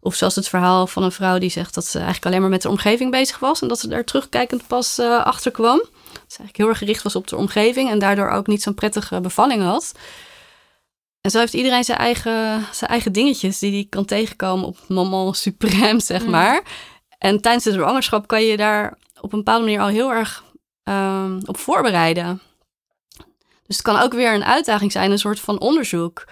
Of 0.00 0.14
zoals 0.14 0.34
het 0.34 0.48
verhaal 0.48 0.86
van 0.86 1.02
een 1.02 1.12
vrouw 1.12 1.38
die 1.38 1.50
zegt 1.50 1.74
dat 1.74 1.86
ze 1.86 1.96
eigenlijk 1.96 2.26
alleen 2.26 2.40
maar 2.40 2.50
met 2.50 2.62
de 2.62 2.68
omgeving 2.68 3.10
bezig 3.10 3.38
was. 3.38 3.60
En 3.62 3.68
dat 3.68 3.80
ze 3.80 3.88
daar 3.88 4.04
terugkijkend 4.04 4.66
pas 4.66 4.98
uh, 4.98 5.24
achter 5.24 5.50
kwam. 5.50 5.78
Dat 5.78 5.88
ze 6.12 6.38
eigenlijk 6.38 6.56
heel 6.56 6.68
erg 6.68 6.78
gericht 6.78 7.02
was 7.02 7.16
op 7.16 7.26
de 7.26 7.36
omgeving. 7.36 7.90
En 7.90 7.98
daardoor 7.98 8.28
ook 8.28 8.46
niet 8.46 8.62
zo'n 8.62 8.74
prettige 8.74 9.20
bevalling 9.20 9.62
had. 9.62 9.92
En 11.20 11.30
zo 11.30 11.38
heeft 11.38 11.54
iedereen 11.54 11.84
zijn 11.84 11.98
eigen, 11.98 12.66
zijn 12.72 12.90
eigen 12.90 13.12
dingetjes 13.12 13.58
die 13.58 13.72
hij 13.72 13.86
kan 13.88 14.04
tegenkomen 14.04 14.66
op 14.66 14.76
moment 14.88 15.48
suprême, 15.48 15.96
zeg 16.12 16.24
mm. 16.24 16.30
maar. 16.30 16.62
En 17.18 17.40
tijdens 17.40 17.64
de 17.64 17.72
zwangerschap 17.72 18.26
kan 18.26 18.42
je 18.42 18.56
daar 18.56 18.98
op 19.20 19.32
een 19.32 19.38
bepaalde 19.38 19.64
manier 19.64 19.80
al 19.80 19.88
heel 19.88 20.12
erg 20.12 20.44
um, 20.84 21.40
op 21.44 21.56
voorbereiden. 21.56 22.40
Dus 23.66 23.76
het 23.76 23.82
kan 23.82 24.00
ook 24.00 24.12
weer 24.12 24.34
een 24.34 24.44
uitdaging 24.44 24.92
zijn, 24.92 25.10
een 25.10 25.18
soort 25.18 25.40
van 25.40 25.60
onderzoek. 25.60 26.24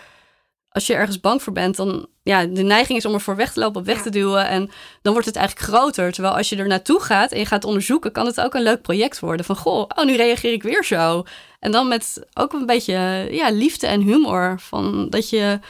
Als 0.68 0.86
je 0.86 0.94
ergens 0.94 1.20
bang 1.20 1.42
voor 1.42 1.52
bent, 1.52 1.76
dan 1.76 2.08
ja, 2.22 2.44
de 2.46 2.62
neiging 2.62 2.98
is 2.98 3.04
om 3.04 3.14
er 3.14 3.20
voor 3.20 3.36
weg 3.36 3.52
te 3.52 3.60
lopen, 3.60 3.80
op 3.80 3.86
weg 3.86 4.02
te 4.02 4.10
duwen. 4.10 4.48
En 4.48 4.70
dan 5.02 5.12
wordt 5.12 5.26
het 5.26 5.36
eigenlijk 5.36 5.68
groter. 5.68 6.12
Terwijl 6.12 6.36
als 6.36 6.48
je 6.48 6.56
er 6.56 6.66
naartoe 6.66 7.00
gaat 7.00 7.32
en 7.32 7.38
je 7.38 7.46
gaat 7.46 7.64
onderzoeken, 7.64 8.12
kan 8.12 8.26
het 8.26 8.40
ook 8.40 8.54
een 8.54 8.62
leuk 8.62 8.82
project 8.82 9.20
worden. 9.20 9.46
Van 9.46 9.56
goh, 9.56 9.88
oh, 9.96 10.04
nu 10.04 10.16
reageer 10.16 10.52
ik 10.52 10.62
weer 10.62 10.84
zo. 10.84 11.24
En 11.58 11.72
dan 11.72 11.88
met 11.88 12.26
ook 12.34 12.52
een 12.52 12.66
beetje 12.66 13.28
ja, 13.30 13.50
liefde 13.50 13.86
en 13.86 14.00
humor. 14.00 14.60
Van 14.60 15.10
dat, 15.10 15.28
je, 15.28 15.60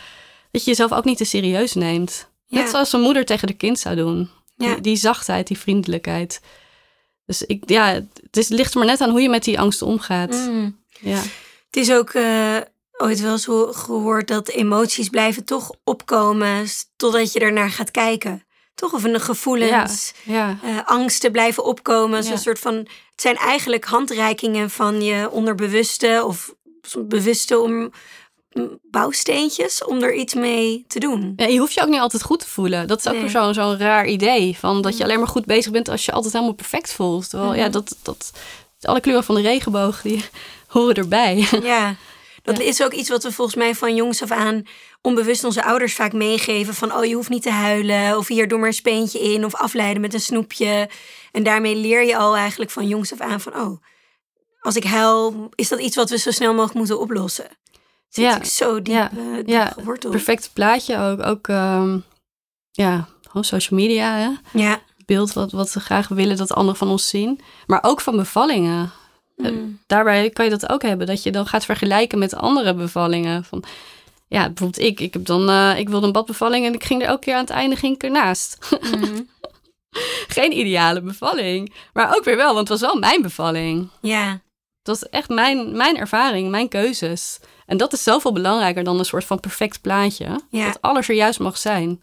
dat 0.50 0.64
je 0.64 0.70
jezelf 0.70 0.92
ook 0.92 1.04
niet 1.04 1.18
te 1.18 1.24
serieus 1.24 1.74
neemt. 1.74 2.28
Net 2.48 2.68
zoals 2.68 2.92
een 2.92 3.00
moeder 3.00 3.24
tegen 3.24 3.46
de 3.46 3.54
kind 3.54 3.78
zou 3.78 3.96
doen. 3.96 4.30
Ja. 4.56 4.72
Die, 4.72 4.80
die, 4.80 4.96
zachtheid, 4.96 5.46
die 5.46 5.58
vriendelijkheid. 5.58 6.40
Dus 7.26 7.42
ik, 7.42 7.62
ja, 7.66 7.86
het 8.22 8.36
is, 8.36 8.48
ligt 8.48 8.72
er 8.72 8.78
maar 8.78 8.88
net 8.88 9.00
aan 9.00 9.10
hoe 9.10 9.20
je 9.20 9.28
met 9.28 9.44
die 9.44 9.60
angst 9.60 9.82
omgaat. 9.82 10.32
Mm. 10.32 10.78
Ja. 11.00 11.22
Het 11.66 11.76
is 11.76 11.92
ook 11.92 12.12
uh, 12.12 12.56
ooit 12.92 13.20
wel 13.20 13.38
zo 13.38 13.72
gehoord 13.72 14.28
dat 14.28 14.48
emoties 14.48 15.08
blijven 15.08 15.44
toch 15.44 15.72
opkomen 15.84 16.66
totdat 16.96 17.32
je 17.32 17.40
ernaar 17.40 17.70
gaat 17.70 17.90
kijken. 17.90 18.46
Toch? 18.78 18.92
Of 18.92 19.04
een 19.04 19.20
gevoelens, 19.20 20.12
ja, 20.24 20.58
ja. 20.62 20.70
Uh, 20.70 20.80
angsten 20.84 21.32
blijven 21.32 21.64
opkomen. 21.64 22.30
Een 22.30 22.38
soort 22.38 22.58
van, 22.58 22.74
het 22.74 23.20
zijn 23.20 23.36
eigenlijk 23.36 23.84
handreikingen 23.84 24.70
van 24.70 25.02
je 25.02 25.30
onderbewuste 25.30 26.22
of 26.26 26.54
bewuste 26.98 27.58
om 27.58 27.92
bouwsteentjes 28.82 29.84
om 29.84 30.02
er 30.02 30.14
iets 30.14 30.34
mee 30.34 30.84
te 30.88 30.98
doen. 30.98 31.32
Ja, 31.36 31.46
je 31.46 31.58
hoeft 31.58 31.74
je 31.74 31.82
ook 31.82 31.88
niet 31.88 32.00
altijd 32.00 32.22
goed 32.22 32.38
te 32.38 32.48
voelen. 32.48 32.86
Dat 32.86 32.98
is 32.98 33.08
ook 33.08 33.14
nee. 33.14 33.28
zo'n 33.28 33.54
zo'n 33.54 33.78
raar 33.78 34.06
idee. 34.06 34.56
Van 34.58 34.82
dat 34.82 34.96
je 34.96 35.04
alleen 35.04 35.18
maar 35.18 35.28
goed 35.28 35.44
bezig 35.44 35.72
bent 35.72 35.88
als 35.88 36.04
je 36.04 36.12
altijd 36.12 36.32
helemaal 36.32 36.54
perfect 36.54 36.92
voelt. 36.92 37.30
Terwijl, 37.30 37.54
ja, 37.54 37.68
dat, 37.68 37.96
dat, 38.02 38.32
alle 38.82 39.00
kleuren 39.00 39.24
van 39.24 39.34
de 39.34 39.40
regenboog, 39.40 40.02
die 40.02 40.24
horen 40.66 40.94
erbij. 40.94 41.46
Ja, 41.62 41.94
dat 42.52 42.60
is 42.60 42.82
ook 42.82 42.92
iets 42.92 43.08
wat 43.08 43.22
we 43.22 43.32
volgens 43.32 43.56
mij 43.56 43.74
van 43.74 43.94
jongs 43.94 44.22
af 44.22 44.30
aan 44.30 44.62
onbewust 45.02 45.44
onze 45.44 45.64
ouders 45.64 45.94
vaak 45.94 46.12
meegeven. 46.12 46.74
Van, 46.74 46.94
oh, 46.94 47.04
je 47.04 47.14
hoeft 47.14 47.28
niet 47.28 47.42
te 47.42 47.50
huilen. 47.50 48.16
Of 48.16 48.28
hier, 48.28 48.48
doe 48.48 48.58
maar 48.58 48.68
een 48.68 48.74
speentje 48.74 49.20
in. 49.20 49.44
Of 49.44 49.54
afleiden 49.54 50.00
met 50.00 50.14
een 50.14 50.20
snoepje. 50.20 50.88
En 51.32 51.42
daarmee 51.42 51.76
leer 51.76 52.04
je 52.04 52.16
al 52.16 52.36
eigenlijk 52.36 52.70
van 52.70 52.88
jongs 52.88 53.12
af 53.12 53.20
aan 53.20 53.40
van, 53.40 53.56
oh, 53.56 53.82
als 54.60 54.76
ik 54.76 54.84
huil, 54.84 55.48
is 55.54 55.68
dat 55.68 55.80
iets 55.80 55.96
wat 55.96 56.10
we 56.10 56.18
zo 56.18 56.30
snel 56.30 56.52
mogelijk 56.52 56.74
moeten 56.74 57.00
oplossen. 57.00 57.46
Zit 58.08 58.24
Ja, 58.24 58.36
ik 58.36 58.44
zo 58.44 58.74
diep, 58.74 58.94
ja, 58.94 59.10
eh, 59.10 59.34
diep 59.34 59.48
ja, 59.48 59.66
geworteld. 59.66 60.12
Perfect 60.12 60.50
plaatje 60.52 60.98
ook. 60.98 61.26
Ook 61.26 61.48
ehm, 61.48 61.98
ja, 62.70 63.08
gewoon 63.22 63.44
social 63.44 63.80
media. 63.80 64.14
Hè? 64.16 64.58
Ja. 64.60 64.80
Beeld 65.06 65.32
wat, 65.32 65.52
wat 65.52 65.72
we 65.72 65.80
graag 65.80 66.08
willen 66.08 66.36
dat 66.36 66.52
anderen 66.52 66.78
van 66.78 66.88
ons 66.88 67.08
zien. 67.08 67.40
Maar 67.66 67.82
ook 67.82 68.00
van 68.00 68.16
bevallingen. 68.16 68.92
Eh, 69.38 69.50
Mm. 69.50 69.78
Daarbij 69.86 70.30
kan 70.30 70.44
je 70.44 70.50
dat 70.50 70.68
ook 70.68 70.82
hebben. 70.82 71.06
Dat 71.06 71.22
je 71.22 71.30
dan 71.30 71.46
gaat 71.46 71.64
vergelijken 71.64 72.18
met 72.18 72.34
andere 72.34 72.74
bevallingen. 72.74 73.44
Van, 73.44 73.64
ja, 74.28 74.46
bijvoorbeeld 74.46 74.78
ik. 74.86 75.00
Ik, 75.00 75.12
heb 75.12 75.24
dan, 75.24 75.48
eh, 75.50 75.78
ik 75.78 75.88
wilde 75.88 76.06
een 76.06 76.12
badbevalling 76.12 76.66
en 76.66 76.74
ik 76.74 76.84
ging 76.84 77.02
er 77.02 77.08
elke 77.08 77.24
keer 77.24 77.34
aan 77.34 77.40
het 77.40 77.50
einde 77.50 77.76
ging 77.76 77.94
ik 77.94 78.02
ernaast. 78.02 78.76
Mm. 78.80 79.28
Geen 80.28 80.58
ideale 80.58 81.00
bevalling. 81.00 81.74
Maar 81.92 82.16
ook 82.16 82.24
weer 82.24 82.36
wel, 82.36 82.54
want 82.54 82.68
het 82.68 82.80
was 82.80 82.90
wel 82.90 83.00
mijn 83.00 83.22
bevalling. 83.22 83.88
Ja. 84.00 84.30
Het 84.82 85.00
was 85.00 85.08
echt 85.08 85.28
mijn, 85.28 85.76
mijn 85.76 85.96
ervaring, 85.96 86.50
mijn 86.50 86.68
keuzes. 86.68 87.40
En 87.66 87.76
dat 87.76 87.92
is 87.92 88.02
zoveel 88.02 88.32
belangrijker 88.32 88.84
dan 88.84 88.98
een 88.98 89.04
soort 89.04 89.24
van 89.24 89.40
perfect 89.40 89.80
plaatje. 89.80 90.40
Ja. 90.50 90.66
Dat 90.66 90.78
alles 90.80 91.08
er 91.08 91.14
juist 91.14 91.38
mag 91.38 91.58
zijn. 91.58 92.02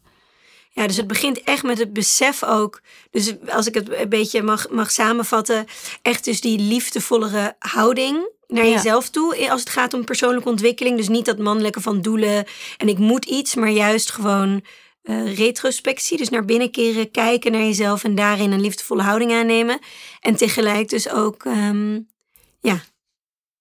Ja, 0.77 0.87
dus 0.87 0.97
het 0.97 1.07
begint 1.07 1.43
echt 1.43 1.63
met 1.63 1.77
het 1.77 1.93
besef 1.93 2.43
ook. 2.43 2.81
Dus 3.11 3.33
als 3.49 3.67
ik 3.67 3.73
het 3.73 3.89
een 3.93 4.09
beetje 4.09 4.41
mag, 4.43 4.69
mag 4.69 4.91
samenvatten, 4.91 5.65
echt 6.01 6.23
dus 6.25 6.41
die 6.41 6.59
liefdevollere 6.59 7.55
houding 7.59 8.29
naar 8.47 8.65
Ja. 8.65 8.71
jezelf 8.71 9.09
toe. 9.09 9.35
eh, 9.35 9.51
Als 9.51 9.59
het 9.59 9.69
gaat 9.69 9.93
om 9.93 10.03
persoonlijke 10.05 10.49
ontwikkeling. 10.49 10.97
Dus 10.97 11.07
niet 11.07 11.25
dat 11.25 11.37
mannelijke 11.37 11.81
van 11.81 12.01
doelen 12.01 12.45
en 12.77 12.87
ik 12.87 12.97
moet 12.97 13.25
iets, 13.25 13.55
maar 13.55 13.69
juist 13.69 14.11
gewoon 14.11 14.63
eh, 15.03 15.35
retrospectie. 15.35 16.17
Dus 16.17 16.29
naar 16.29 16.45
binnen 16.45 16.71
keren, 16.71 17.11
kijken 17.11 17.51
naar 17.51 17.61
jezelf 17.61 18.03
en 18.03 18.15
daarin 18.15 18.51
een 18.51 18.61
liefdevolle 18.61 19.01
houding 19.03 19.31
aannemen. 19.31 19.79
En 20.19 20.35
tegelijk 20.35 20.89
dus 20.89 21.09
ook, 21.09 21.45
ehm, 21.45 21.99
ja, 22.61 22.83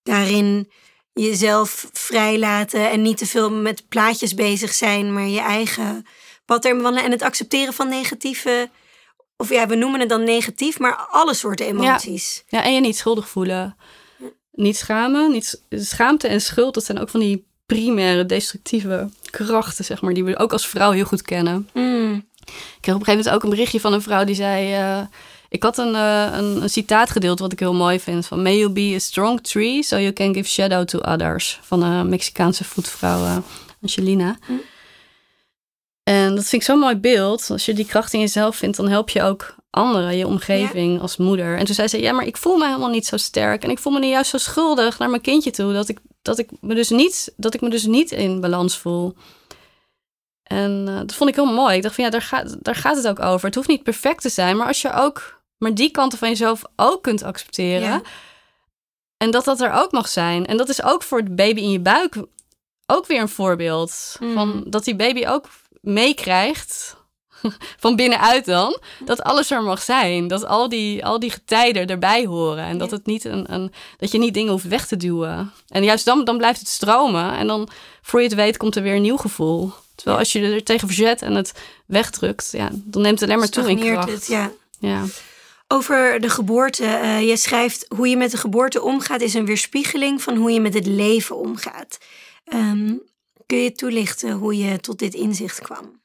daarin 0.02 0.70
jezelf 1.12 1.88
vrijlaten 1.92 2.90
en 2.90 3.02
niet 3.02 3.16
te 3.16 3.26
veel 3.26 3.50
met 3.50 3.88
plaatjes 3.88 4.34
bezig 4.34 4.72
zijn, 4.74 5.12
maar 5.12 5.26
je 5.26 5.40
eigen 5.40 6.06
bewandelen. 6.46 7.04
En 7.04 7.10
het 7.10 7.22
accepteren 7.22 7.72
van 7.72 7.88
negatieve, 7.88 8.70
of 9.36 9.50
ja, 9.50 9.66
we 9.66 9.74
noemen 9.74 10.00
het 10.00 10.08
dan 10.08 10.24
negatief, 10.24 10.78
maar 10.78 10.96
alle 11.10 11.34
soorten 11.34 11.66
emoties. 11.66 12.44
Ja, 12.48 12.64
en 12.64 12.74
je 12.74 12.80
niet 12.80 12.96
schuldig 12.96 13.28
voelen. 13.28 13.76
Niet 14.52 14.76
schamen. 14.76 15.32
Niet, 15.32 15.62
schaamte 15.70 16.28
en 16.28 16.40
schuld, 16.40 16.74
dat 16.74 16.84
zijn 16.84 16.98
ook 17.00 17.08
van 17.08 17.20
die 17.20 17.46
primaire 17.66 18.26
destructieve 18.26 19.08
krachten, 19.30 19.84
zeg 19.84 20.00
maar, 20.00 20.14
die 20.14 20.24
we 20.24 20.38
ook 20.38 20.52
als 20.52 20.66
vrouw 20.66 20.90
heel 20.90 21.04
goed 21.04 21.22
kennen. 21.22 21.68
Mm. 21.72 22.26
Ik 22.44 22.80
kreeg 22.80 22.94
op 22.94 23.00
een 23.00 23.06
gegeven 23.06 23.16
moment 23.16 23.28
ook 23.28 23.42
een 23.42 23.50
berichtje 23.50 23.80
van 23.80 23.92
een 23.92 24.02
vrouw 24.02 24.24
die 24.24 24.34
zei... 24.34 24.74
eh, 24.74 25.06
ik 25.48 25.62
had 25.62 25.78
een, 25.78 25.94
eh, 25.94 26.28
een, 26.32 26.62
een 26.62 26.70
citaat 26.70 27.10
gedeeld 27.10 27.38
wat 27.38 27.52
ik 27.52 27.58
heel 27.58 27.74
mooi 27.74 28.00
vind. 28.00 28.26
Van, 28.26 28.42
May 28.42 28.56
you 28.58 28.70
be 28.70 28.92
a 28.94 28.98
strong 28.98 29.40
tree 29.40 29.82
so 29.82 29.96
you 29.96 30.12
can 30.12 30.34
give 30.34 30.48
shadow 30.48 30.84
to 30.84 30.98
others. 30.98 31.58
Van 31.62 31.82
een 31.82 32.08
Mexicaanse 32.08 32.64
voetvrouw 32.64 33.24
eh, 33.24 33.36
Angelina. 33.82 34.36
Hm. 34.46 34.52
En 36.04 36.34
dat 36.34 36.44
vind 36.44 36.62
ik 36.62 36.68
zo'n 36.68 36.78
mooi 36.78 36.96
beeld. 36.96 37.50
Als 37.50 37.64
je 37.64 37.72
die 37.72 37.86
kracht 37.86 38.12
in 38.12 38.20
jezelf 38.20 38.56
vindt, 38.56 38.76
dan 38.76 38.88
help 38.88 39.10
je 39.10 39.22
ook 39.22 39.54
anderen, 39.70 40.16
je 40.16 40.26
omgeving 40.26 41.00
als 41.00 41.16
moeder. 41.16 41.58
En 41.58 41.64
toen 41.64 41.74
zei 41.74 41.88
ze, 41.88 42.00
ja, 42.00 42.12
maar 42.12 42.26
ik 42.26 42.36
voel 42.36 42.56
me 42.56 42.66
helemaal 42.66 42.88
niet 42.88 43.06
zo 43.06 43.16
sterk. 43.16 43.64
En 43.64 43.70
ik 43.70 43.78
voel 43.78 43.92
me 43.92 43.98
nu 43.98 44.06
juist 44.06 44.30
zo 44.30 44.38
schuldig 44.38 44.98
naar 44.98 45.10
mijn 45.10 45.22
kindje 45.22 45.50
toe. 45.50 45.72
Dat 45.72 45.88
ik, 45.88 45.98
dat 46.22 46.38
ik, 46.38 46.50
me, 46.60 46.74
dus 46.74 46.88
niet, 46.88 47.32
dat 47.36 47.54
ik 47.54 47.60
me 47.60 47.70
dus 47.70 47.84
niet 47.84 48.10
in 48.10 48.40
balans 48.40 48.78
voel. 48.78 49.14
En 50.42 50.84
eh, 50.88 50.96
dat 50.98 51.14
vond 51.14 51.30
ik 51.30 51.36
heel 51.36 51.52
mooi. 51.52 51.76
Ik 51.76 51.82
dacht 51.82 51.94
van 51.94 52.04
ja, 52.04 52.10
daar 52.10 52.22
gaat, 52.22 52.56
daar 52.64 52.74
gaat 52.74 52.96
het 52.96 53.08
ook 53.08 53.20
over. 53.20 53.46
Het 53.46 53.54
hoeft 53.54 53.68
niet 53.68 53.82
perfect 53.82 54.22
te 54.22 54.28
zijn, 54.28 54.56
maar 54.56 54.66
als 54.66 54.82
je 54.82 54.92
ook 54.92 55.42
maar 55.58 55.74
die 55.74 55.90
kanten 55.90 56.18
van 56.18 56.28
jezelf 56.28 56.62
ook 56.76 57.02
kunt 57.02 57.22
accepteren. 57.22 57.88
Ja. 57.88 58.02
En 59.16 59.30
dat 59.30 59.44
dat 59.44 59.60
er 59.60 59.72
ook 59.72 59.92
mag 59.92 60.08
zijn. 60.08 60.46
En 60.46 60.56
dat 60.56 60.68
is 60.68 60.82
ook 60.82 61.02
voor 61.02 61.18
het 61.18 61.36
baby 61.36 61.60
in 61.60 61.70
je 61.70 61.80
buik 61.80 62.16
ook 62.86 63.06
weer 63.06 63.20
een 63.20 63.28
voorbeeld. 63.28 64.16
Mm. 64.20 64.32
Van 64.32 64.64
dat 64.66 64.84
die 64.84 64.96
baby 64.96 65.26
ook 65.26 65.48
meekrijgt, 65.84 66.96
van 67.84 67.96
binnenuit 67.96 68.44
dan, 68.44 68.78
dat 69.04 69.22
alles 69.22 69.50
er 69.50 69.62
mag 69.62 69.82
zijn. 69.82 70.28
Dat 70.28 70.46
al 70.46 70.68
die, 70.68 71.04
al 71.04 71.18
die 71.18 71.30
getijden 71.30 71.86
erbij 71.86 72.26
horen. 72.26 72.64
En 72.64 72.78
dat, 72.78 72.90
het 72.90 73.06
niet 73.06 73.24
een, 73.24 73.52
een, 73.54 73.72
dat 73.98 74.10
je 74.10 74.18
niet 74.18 74.34
dingen 74.34 74.52
hoeft 74.52 74.68
weg 74.68 74.86
te 74.86 74.96
duwen. 74.96 75.52
En 75.68 75.84
juist 75.84 76.04
dan, 76.04 76.24
dan 76.24 76.36
blijft 76.36 76.58
het 76.58 76.68
stromen. 76.68 77.36
En 77.36 77.46
dan, 77.46 77.68
voor 78.02 78.20
je 78.20 78.26
het 78.26 78.36
weet, 78.36 78.56
komt 78.56 78.76
er 78.76 78.82
weer 78.82 78.94
een 78.94 79.02
nieuw 79.02 79.16
gevoel. 79.16 79.72
Terwijl 79.94 80.18
als 80.18 80.32
je 80.32 80.40
er 80.40 80.64
tegen 80.64 80.88
verzet 80.88 81.22
en 81.22 81.34
het 81.34 81.52
wegdrukt, 81.86 82.48
ja, 82.52 82.70
dan 82.72 83.02
neemt 83.02 83.20
het 83.20 83.28
alleen 83.28 83.40
maar 83.40 83.48
toe 83.48 83.70
in 83.70 83.78
kracht. 83.78 84.10
het, 84.10 84.26
ja. 84.26 84.50
Ja. 84.78 85.04
Over 85.68 86.20
de 86.20 86.28
geboorte. 86.30 86.84
eh, 86.84 87.28
je 87.28 87.36
schrijft 87.36 87.86
hoe 87.96 88.08
je 88.08 88.16
met 88.16 88.30
de 88.30 88.36
geboorte 88.36 88.82
omgaat 88.82 89.20
is 89.20 89.34
een 89.34 89.46
weerspiegeling 89.46 90.22
van 90.22 90.36
hoe 90.36 90.50
je 90.50 90.60
met 90.60 90.74
het 90.74 90.86
leven 90.86 91.36
omgaat. 91.36 91.98
Ehm, 92.44 92.94
kun 93.46 93.58
je 93.58 93.72
toelichten 93.72 94.32
hoe 94.32 94.56
je 94.58 94.80
tot 94.80 94.98
dit 94.98 95.14
inzicht 95.14 95.60
kwam? 95.60 96.00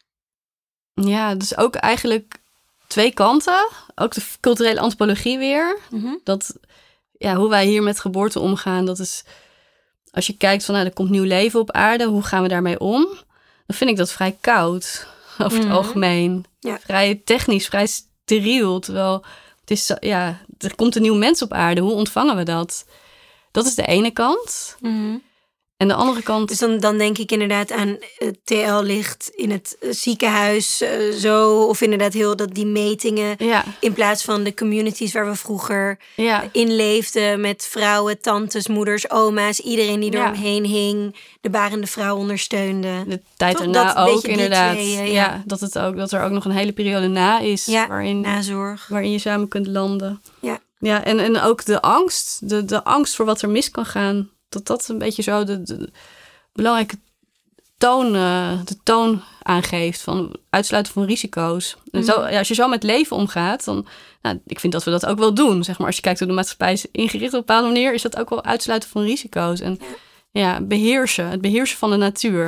ja, 0.93 1.35
dus 1.35 1.57
ook 1.57 1.75
eigenlijk 1.75 2.39
twee 2.87 3.13
kanten. 3.13 3.67
Ook 3.95 4.13
de 4.13 4.21
culturele 4.39 4.79
antropologie 4.79 5.37
weer. 5.37 5.77
Mhm. 5.91 6.13
dat 6.23 6.55
ja, 7.11 7.35
hoe 7.35 7.49
wij 7.49 7.65
hier 7.65 7.83
met 7.83 7.99
geboorte 7.99 8.39
omgaan, 8.39 8.85
dat 8.85 8.99
is 8.99 9.23
als 10.11 10.27
je 10.27 10.37
kijkt 10.37 10.65
van 10.65 10.73
nou, 10.75 10.87
er 10.87 10.93
komt 10.93 11.09
nieuw 11.09 11.23
leven 11.23 11.59
op 11.59 11.71
aarde, 11.71 12.05
hoe 12.05 12.23
gaan 12.23 12.41
we 12.41 12.47
daarmee 12.47 12.79
om? 12.79 13.03
Dan 13.65 13.77
vind 13.77 13.89
ik 13.89 13.95
dat 13.97 14.11
vrij 14.11 14.37
koud 14.41 15.07
over 15.37 15.57
het 15.57 15.67
Mhm. 15.67 15.75
algemeen. 15.75 16.45
Ja. 16.59 16.79
Vrij 16.83 17.21
technisch, 17.25 17.67
vrij 17.67 17.87
steriel. 17.87 18.79
Terwijl 18.79 19.23
het 19.61 19.71
is, 19.71 19.91
ja, 19.99 20.39
er 20.57 20.75
komt 20.75 20.95
een 20.95 21.01
nieuw 21.01 21.15
mens 21.15 21.41
op 21.41 21.53
aarde. 21.53 21.81
Hoe 21.81 21.91
ontvangen 21.91 22.35
we 22.35 22.43
dat? 22.43 22.85
Dat 23.51 23.65
is 23.65 23.75
de 23.75 23.85
ene 23.85 24.11
kant. 24.11 24.77
En 25.79 25.87
de 25.87 25.93
andere 25.93 26.21
kant. 26.21 26.47
Dus 26.47 26.57
dan, 26.57 26.79
dan 26.79 26.97
denk 26.97 27.17
ik 27.17 27.31
inderdaad 27.31 27.71
aan 27.71 27.97
eh, 28.17 28.27
TL 28.43 28.81
ligt 28.83 29.31
in 29.35 29.51
het 29.51 29.77
eh, 29.79 29.89
ziekenhuis 29.91 30.81
eh, 30.81 31.09
zo. 31.09 31.63
Of 31.63 31.81
inderdaad 31.81 32.13
heel 32.13 32.35
dat 32.35 32.53
die 32.53 32.65
metingen. 32.65 33.35
Ja, 33.37 33.63
In 33.79 33.93
plaats 33.93 34.23
van 34.23 34.43
de 34.43 34.53
communities 34.53 35.13
waar 35.13 35.25
we 35.29 35.35
vroeger 35.35 35.99
ja, 36.15 36.43
in 36.51 36.75
leefden. 36.75 37.41
Met 37.41 37.67
vrouwen, 37.71 38.21
tantes, 38.21 38.67
moeders, 38.67 39.09
oma's. 39.09 39.59
Iedereen 39.59 39.99
die 39.99 40.11
er 40.11 40.17
Ja. 40.17 40.27
omheen 40.29 40.65
hing. 40.65 41.15
De 41.41 41.49
barende 41.49 41.87
vrouw 41.87 42.17
ondersteunde. 42.17 43.03
de 43.07 43.21
tijd 43.37 43.55
Toch 43.55 43.65
erna 43.65 43.93
dat 43.93 44.07
ook 44.09 44.23
inderdaad. 44.23 44.77
ja. 45.07 45.43
dat, 45.45 45.59
het 45.59 45.77
ook, 45.79 45.95
dat 45.97 46.11
er 46.11 46.23
ook 46.23 46.31
nog 46.31 46.45
een 46.45 46.51
hele 46.51 46.71
periode 46.73 47.07
na 47.07 47.39
is. 47.39 47.65
Ja, 47.65 47.87
waarin, 47.87 48.21
Nazorg. 48.21 48.87
waarin 48.87 49.11
je 49.11 49.19
samen 49.19 49.47
kunt 49.47 49.67
landen. 49.67 50.21
Ja. 50.39 50.59
Ja, 50.79 51.03
en, 51.03 51.19
en 51.19 51.41
ook 51.41 51.65
de 51.65 51.81
angst, 51.81 52.49
de, 52.49 52.65
de 52.65 52.83
angst 52.83 53.15
voor 53.15 53.25
wat 53.25 53.41
er 53.41 53.49
mis 53.49 53.71
kan 53.71 53.85
gaan. 53.85 54.29
Dat 54.49 54.65
dat 54.67 54.87
een 54.87 54.97
beetje 54.97 55.21
zo 55.21 55.43
de, 55.43 55.61
de 55.63 55.89
belangrijke 56.53 56.99
toon, 57.77 58.15
eh, 58.15 58.59
de 58.65 58.77
toon 58.83 59.21
aangeeft 59.41 60.01
van 60.01 60.35
uitsluiten 60.49 60.93
van 60.93 61.03
risico's. 61.05 61.77
En 61.91 62.03
zo, 62.03 62.19
Mhm. 62.21 62.31
ja, 62.31 62.37
als 62.37 62.47
je 62.47 62.53
zo 62.53 62.67
met 62.67 62.83
leven 62.83 63.15
omgaat, 63.15 63.63
dan, 63.65 63.87
nou, 64.21 64.39
ik 64.45 64.59
vind 64.59 64.73
dat 64.73 64.83
we 64.83 64.91
dat 64.91 65.05
ook 65.05 65.17
wel 65.19 65.33
doen. 65.33 65.63
Zeg 65.63 65.77
maar, 65.77 65.87
als 65.87 65.95
je 65.95 66.01
kijkt 66.01 66.19
hoe 66.19 66.27
de 66.27 66.33
maatschappij 66.33 66.71
is 66.73 66.85
ingericht 66.91 67.33
op 67.33 67.39
een 67.39 67.45
bepaalde 67.45 67.67
manier, 67.67 67.93
is 67.93 68.01
dat 68.01 68.17
ook 68.17 68.29
wel 68.29 68.43
uitsluiten 68.43 68.89
van 68.89 69.03
risico's. 69.03 69.59
En 69.59 69.79
ja, 70.31 70.61
beheersen, 70.61 71.27
het 71.29 71.41
beheersen 71.41 71.77
van 71.77 71.89
de 71.89 71.95
natuur. 71.97 72.47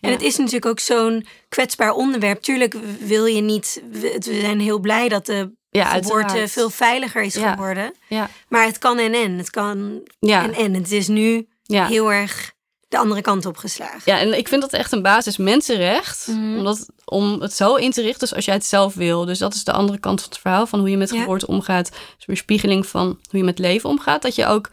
En 0.00 0.08
Ja. 0.08 0.10
het 0.10 0.22
is 0.22 0.36
natuurlijk 0.36 0.66
ook 0.66 0.80
zo'n 0.80 1.26
kwetsbaar 1.48 1.92
onderwerp. 1.92 2.40
Tuurlijk 2.42 2.76
wil 3.00 3.24
je 3.26 3.40
niet. 3.40 3.82
We 3.90 4.16
zijn 4.20 4.60
heel 4.60 4.78
blij 4.78 5.08
dat 5.08 5.26
de 5.26 5.52
Ja, 5.72 5.84
geboorte 5.84 6.14
uiteraard. 6.14 6.50
veel 6.50 6.70
veiliger 6.70 7.22
is 7.22 7.34
Ja. 7.34 7.50
geworden. 7.52 7.94
Ja, 8.08 8.30
Maar 8.48 8.64
het 8.66 8.78
kan 8.78 8.98
en 8.98 9.14
en. 9.14 9.38
Het 9.38 9.50
kan 9.50 10.00
ja, 10.18 10.42
en 10.42 10.54
en. 10.54 10.74
Het 10.74 10.92
is 10.92 11.08
nu 11.08 11.48
heel 11.66 12.12
erg 12.12 12.52
de 12.88 12.98
andere 12.98 13.20
kant 13.20 13.46
op 13.46 13.56
geslagen. 13.56 14.00
Ja, 14.04 14.18
en 14.18 14.38
ik 14.38 14.48
vind 14.48 14.60
dat 14.60 14.72
echt 14.72 14.92
een 14.92 15.02
basis 15.02 15.36
mensenrecht. 15.36 16.26
Mhm. 16.26 16.56
Omdat, 16.56 16.86
om 17.04 17.40
het 17.40 17.52
zo 17.54 17.74
in 17.74 17.90
te 17.90 18.00
richten 18.02 18.20
dus 18.20 18.34
als 18.34 18.44
jij 18.44 18.54
het 18.54 18.66
zelf 18.66 18.94
wil. 18.94 19.24
Dus 19.24 19.38
dat 19.38 19.54
is 19.54 19.64
de 19.64 19.72
andere 19.72 19.98
kant 19.98 20.20
van 20.20 20.28
het 20.30 20.38
verhaal. 20.38 20.66
Van 20.66 20.78
hoe 20.78 20.90
je 20.90 20.96
met 20.96 21.10
geboorte 21.12 21.46
omgaat. 21.46 21.90
Dus 22.16 22.26
weer 22.26 22.36
spiegeling 22.36 22.86
van 22.86 23.06
hoe 23.06 23.38
je 23.38 23.44
met 23.44 23.58
leven 23.58 23.88
omgaat. 23.90 24.22
Dat 24.22 24.34
je 24.34 24.46
ook, 24.46 24.70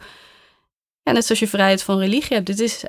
ja, 1.02 1.12
net 1.12 1.24
zoals 1.24 1.40
je 1.40 1.48
vrijheid 1.48 1.82
van 1.82 1.98
religie 1.98 2.34
hebt. 2.34 2.46
Dit, 2.46 2.60
is, 2.60 2.84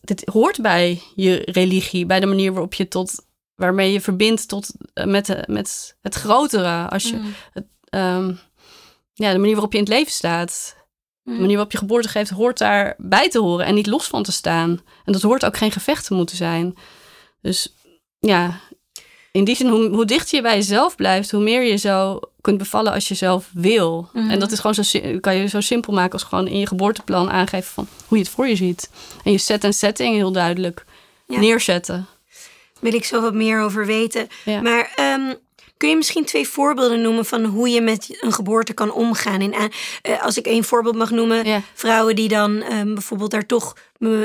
dit 0.00 0.22
hoort 0.32 0.60
bij 0.62 1.02
je 1.14 1.42
religie. 1.44 2.06
Bij 2.06 2.20
de 2.20 2.26
manier 2.26 2.52
waarop 2.52 2.74
je 2.74 2.88
tot, 2.88 3.24
waarmee 3.54 3.92
je 3.92 4.00
verbindt 4.00 4.48
tot, 4.48 4.70
eh, 4.94 5.04
met, 5.04 5.26
de, 5.26 5.44
met 5.46 5.96
het 6.02 6.14
grotere. 6.14 6.88
Als 6.88 7.02
je, 7.10 7.16
Mhm. 7.16 7.26
ehm, 7.84 8.32
ja, 9.14 9.32
de 9.32 9.38
manier 9.38 9.52
waarop 9.52 9.72
je 9.72 9.78
in 9.78 9.84
het 9.84 9.92
leven 9.92 10.12
staat. 10.12 10.76
De 11.22 11.30
Mhm. 11.30 11.38
manier 11.40 11.54
waarop 11.54 11.72
je 11.72 11.78
geboorte 11.78 12.08
geeft, 12.08 12.30
hoort 12.30 12.58
daarbij 12.58 13.28
te 13.30 13.38
horen 13.40 13.66
en 13.66 13.74
niet 13.74 13.86
los 13.86 14.06
van 14.06 14.22
te 14.22 14.32
staan. 14.32 14.80
En 15.04 15.12
dat 15.12 15.22
hoort 15.22 15.44
ook 15.44 15.56
geen 15.56 15.72
gevecht 15.72 16.06
te 16.06 16.14
moeten 16.14 16.36
zijn. 16.36 16.74
Dus 17.42 17.74
ja, 18.18 18.60
in 19.32 19.44
die 19.44 19.56
zin, 19.56 19.68
hoe, 19.68 19.88
hoe 19.88 20.04
dichter 20.04 20.36
je 20.36 20.42
bij 20.42 20.54
jezelf 20.56 20.94
blijft, 20.96 21.30
hoe 21.30 21.42
meer 21.42 21.62
je 21.62 21.76
zo 21.76 22.20
kunt 22.40 22.58
bevallen 22.58 22.92
als 22.92 23.08
je 23.08 23.14
zelf 23.14 23.50
wil. 23.54 24.08
Mhm. 24.12 24.30
En 24.30 24.38
dat 24.38 24.52
is 24.52 24.58
gewoon 24.58 24.84
zo, 24.84 25.00
kan 25.20 25.36
je 25.36 25.46
zo 25.46 25.60
simpel 25.60 25.92
maken 25.92 26.12
als 26.12 26.22
gewoon 26.22 26.46
in 26.46 26.58
je 26.58 26.66
geboorteplan 26.66 27.30
aangeven 27.30 27.72
van 27.72 27.86
hoe 28.08 28.18
je 28.18 28.24
het 28.24 28.32
voor 28.32 28.46
je 28.48 28.56
ziet. 28.56 28.90
En 29.24 29.32
je 29.32 29.38
set 29.38 29.64
en 29.64 29.72
setting 29.72 30.14
heel 30.14 30.32
duidelijk 30.32 30.84
Ja. 31.26 31.38
neerzetten. 31.38 32.06
Wil 32.84 32.94
ik 32.94 33.04
zo 33.04 33.20
wat 33.20 33.34
meer 33.34 33.60
over 33.60 33.86
weten. 33.86 34.28
Ja. 34.44 34.60
Maar 34.60 34.92
ehm, 34.94 35.34
Kun 35.76 35.88
je 35.88 35.96
misschien 35.96 36.24
twee 36.24 36.48
voorbeelden 36.48 37.00
noemen 37.00 37.24
van 37.24 37.44
hoe 37.44 37.68
je 37.68 37.80
met 37.80 38.18
een 38.20 38.32
geboorte 38.32 38.72
kan 38.72 38.92
omgaan? 38.92 39.40
In, 39.40 39.54
uh, 39.54 40.22
als 40.22 40.36
ik 40.36 40.46
één 40.46 40.64
voorbeeld 40.64 40.96
mag 40.96 41.10
noemen, 41.10 41.64
vrouwen 41.74 42.16
die 42.16 42.28
dan 42.28 42.72
um, 42.72 42.94
bijvoorbeeld 42.94 43.30
daar 43.30 43.46
toch 43.46 43.76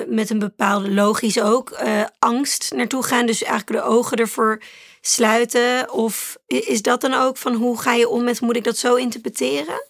met 0.07 0.30
een 0.30 0.39
bepaalde 0.39 0.91
logisch 0.91 1.41
ook 1.41 1.80
uh, 1.84 2.03
angst 2.20 2.72
naartoe 2.76 3.03
gaan, 3.03 3.26
dus 3.26 3.43
eigenlijk 3.43 3.82
de 3.82 3.89
ogen 3.91 4.18
ervoor 4.18 4.62
sluiten. 5.01 5.91
Of 5.91 6.38
is 6.47 6.82
dat 6.82 7.01
dan 7.01 7.14
ook 7.14 7.38
van 7.38 7.53
hoe 7.53 7.80
ga 7.80 7.93
je 7.93 8.10
om 8.10 8.24
met, 8.24 8.41
moet 8.41 8.55
ik 8.55 8.64
dat 8.64 8.78
zo 8.78 8.95
interpreteren? 8.95 9.88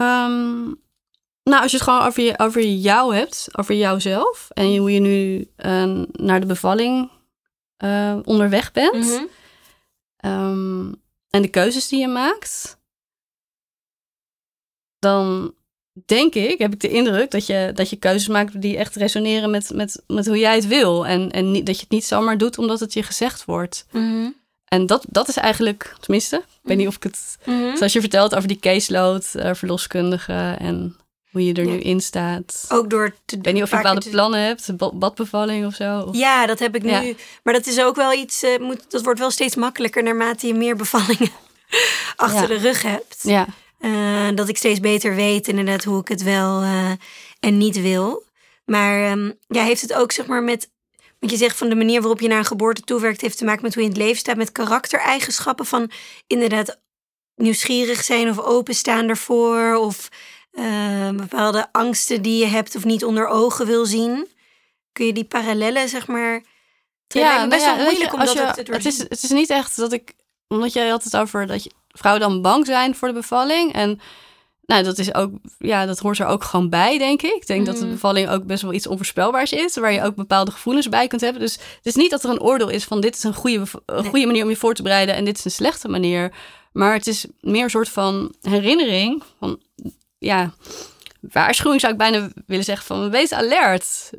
Um, 0.00 0.80
nou, 1.42 1.62
als 1.62 1.70
je 1.70 1.76
het 1.76 1.86
gewoon 1.86 2.02
over, 2.02 2.22
je, 2.22 2.38
over 2.38 2.62
jou 2.62 3.14
hebt, 3.14 3.48
over 3.52 3.74
jouzelf 3.74 4.48
en 4.52 4.76
hoe 4.76 4.92
je 4.92 5.00
nu 5.00 5.48
uh, 5.58 6.04
naar 6.12 6.40
de 6.40 6.46
bevalling 6.46 7.10
uh, 7.84 8.16
onderweg 8.24 8.72
bent 8.72 9.04
mm 9.04 9.28
um, 10.24 11.02
en 11.30 11.42
de 11.42 11.48
keuzes 11.48 11.88
die 11.88 12.00
je 12.00 12.08
maakt, 12.08 12.78
dan 14.98 15.54
denk 16.06 16.34
ik, 16.34 16.58
heb 16.58 16.72
ik 16.72 16.80
de 16.80 16.88
indruk 16.88 17.30
dat 17.30 17.46
je, 17.46 17.70
dat 17.74 17.90
je 17.90 17.96
keuzes 17.96 18.28
maakt 18.28 18.60
die 18.60 18.76
echt 18.76 18.96
resoneren 18.96 19.50
met, 19.50 19.70
met, 19.74 20.02
met 20.06 20.26
hoe 20.26 20.38
jij 20.38 20.54
het 20.54 20.66
wil. 20.66 21.06
En, 21.06 21.30
en 21.30 21.50
niet, 21.50 21.66
dat 21.66 21.74
je 21.76 21.82
het 21.82 21.90
niet 21.90 22.04
zomaar 22.04 22.38
doet 22.38 22.58
omdat 22.58 22.80
het 22.80 22.92
je 22.92 23.02
gezegd 23.02 23.44
wordt. 23.44 23.86
Mm 23.90 24.34
En 24.64 24.86
dat, 24.86 25.04
dat 25.08 25.28
is 25.28 25.36
eigenlijk, 25.36 25.94
tenminste, 26.00 26.36
ik 26.36 26.44
weet 26.62 26.76
niet 26.76 26.86
of 26.86 26.96
ik 26.96 27.02
het, 27.02 27.38
Mhm. 27.44 27.76
zoals 27.76 27.92
je 27.92 28.00
vertelt 28.00 28.34
over 28.34 28.48
die 28.48 28.58
caseload, 28.58 29.32
uh, 29.36 29.54
verloskundige 29.54 30.56
en 30.58 30.96
hoe 31.30 31.44
je 31.46 31.52
er 31.54 31.64
Ja. 31.64 31.70
nu 31.70 31.78
in 31.80 32.00
staat. 32.00 32.64
Ook 32.68 32.90
door 32.90 33.14
te 33.24 33.36
Ik 33.36 33.44
weet 33.44 33.54
niet 33.54 33.62
of 33.62 33.70
je 33.70 33.76
bepaalde 33.76 34.00
te- 34.00 34.08
plannen 34.10 34.40
hebt, 34.40 34.76
ba- 34.76 34.92
badbevalling 34.92 35.66
of 35.66 35.74
zo. 35.74 36.00
Of- 36.00 36.16
Ja, 36.16 36.46
dat 36.46 36.58
heb 36.58 36.74
ik 36.74 36.82
nu. 36.82 37.16
Maar 37.42 37.54
dat 37.54 37.66
is 37.66 37.80
ook 37.80 37.96
wel 37.96 38.12
iets, 38.12 38.42
eh, 38.42 38.58
moet, 38.58 38.84
dat 38.90 39.02
wordt 39.02 39.20
wel 39.20 39.30
steeds 39.30 39.54
makkelijker 39.56 40.02
naarmate 40.02 40.46
je 40.46 40.54
meer 40.54 40.76
bevallingen 40.76 41.30
achter 42.16 42.40
Ja. 42.40 42.46
de 42.46 42.56
rug 42.58 42.82
hebt. 42.82 43.16
ja. 43.22 43.46
Eh, 43.80 44.28
dat 44.34 44.48
ik 44.48 44.56
steeds 44.56 44.80
beter 44.80 45.14
weet 45.14 45.48
inderdaad 45.48 45.84
hoe 45.84 46.00
ik 46.00 46.08
het 46.08 46.22
wel 46.22 46.62
eh, 46.62 46.90
en 47.40 47.58
niet 47.58 47.80
wil. 47.80 48.24
Maar 48.64 49.04
ehm, 49.10 49.30
ja, 49.48 49.62
heeft 49.64 49.80
het 49.80 49.92
ook 49.94 50.12
zeg 50.12 50.26
maar 50.26 50.42
met, 50.42 50.70
wat 51.18 51.30
je 51.30 51.36
zegt 51.36 51.56
van 51.56 51.68
de 51.68 51.74
manier 51.74 52.00
waarop 52.00 52.20
je 52.20 52.28
naar 52.28 52.38
een 52.38 52.44
geboorte 52.44 52.80
toewerkt, 52.80 53.20
heeft 53.20 53.38
te 53.38 53.44
maken 53.44 53.62
met 53.62 53.74
hoe 53.74 53.82
je 53.82 53.88
in 53.88 53.94
het 53.94 54.04
leven 54.04 54.20
staat, 54.20 54.36
met 54.36 54.52
karaktereigenschappen 54.52 55.66
van 55.66 55.90
inderdaad 56.26 56.78
nieuwsgierig 57.34 58.04
zijn 58.04 58.28
of 58.28 58.38
openstaan 58.38 59.08
ervoor 59.08 59.74
of 59.74 60.08
eh, 60.50 61.10
bepaalde 61.10 61.68
angsten 61.72 62.22
die 62.22 62.38
je 62.38 62.46
hebt 62.46 62.76
of 62.76 62.84
niet 62.84 63.04
onder 63.04 63.26
ogen 63.26 63.66
wil 63.66 63.86
zien. 63.86 64.28
Kun 64.92 65.06
je 65.06 65.12
die 65.12 65.24
parallellen 65.24 65.88
zeg 65.88 66.06
maar... 66.06 66.42
Lijkt 67.08 67.42
me 67.42 67.48
best 67.48 67.64
nou 67.64 67.76
wel 67.76 67.84
ja, 67.86 67.90
moeilijk 67.90 68.12
om 68.12 68.18
dat 68.18 68.32
je- 68.32 68.62
te 68.64 68.72
het 68.72 68.86
is, 68.86 68.98
het 68.98 69.22
is 69.22 69.30
niet 69.30 69.50
echt 69.50 69.76
dat 69.76 69.92
ik, 69.92 70.12
omdat 70.48 70.72
jij 70.72 70.88
had 70.88 71.04
het 71.04 71.16
over 71.16 71.46
dat 71.46 71.64
je, 71.64 71.70
vrouwen 71.88 72.22
dan 72.28 72.42
bang 72.42 72.66
zijn 72.66 72.94
voor 72.94 73.08
de 73.08 73.14
bevalling. 73.14 73.72
En 73.72 74.00
nou, 74.62 74.82
dat 74.82 74.98
is 74.98 75.14
ook, 75.14 75.30
ja, 75.58 75.86
dat 75.86 75.98
hoort 75.98 76.18
er 76.18 76.26
ook 76.26 76.44
gewoon 76.44 76.68
bij, 76.68 76.98
denk 76.98 77.22
ik. 77.22 77.32
Ik 77.34 77.46
denk 77.46 77.66
dat 77.66 77.76
de 77.76 77.82
Mhm. 77.84 77.90
bevalling 77.90 78.28
ook 78.28 78.44
best 78.46 78.62
wel 78.62 78.72
iets 78.72 78.86
onvoorspelbaars 78.86 79.52
is, 79.52 79.76
waar 79.76 79.92
je 79.92 80.02
ook 80.02 80.14
bepaalde 80.14 80.50
gevoelens 80.50 80.88
bij 80.88 81.06
kunt 81.06 81.20
hebben. 81.20 81.40
Dus 81.40 81.52
het 81.54 81.86
is 81.86 81.94
niet 81.94 82.10
dat 82.10 82.24
er 82.24 82.30
een 82.30 82.40
oordeel 82.40 82.68
is 82.68 82.84
van 82.84 83.00
dit 83.00 83.16
is 83.16 83.22
een 83.22 83.34
goede, 83.34 83.64
een 83.86 84.04
goede 84.04 84.26
manier 84.26 84.42
om 84.44 84.50
je 84.50 84.56
voor 84.56 84.74
te 84.74 84.82
bereiden 84.82 85.14
en 85.14 85.24
dit 85.24 85.38
is 85.38 85.44
een 85.44 85.50
slechte 85.50 85.88
manier. 85.88 86.32
Maar 86.72 86.92
het 86.92 87.06
is 87.06 87.26
meer 87.40 87.62
een 87.64 87.70
soort 87.70 87.88
van 87.88 88.34
herinnering 88.40 89.22
van, 89.38 89.60
ja, 90.20 90.52
waarschuwing 91.20 91.80
zou 91.80 91.92
ik 91.92 91.98
bijna 91.98 92.28
willen 92.46 92.64
zeggen 92.64 92.86
van 92.86 93.10
wees 93.10 93.32
alert. 93.32 94.10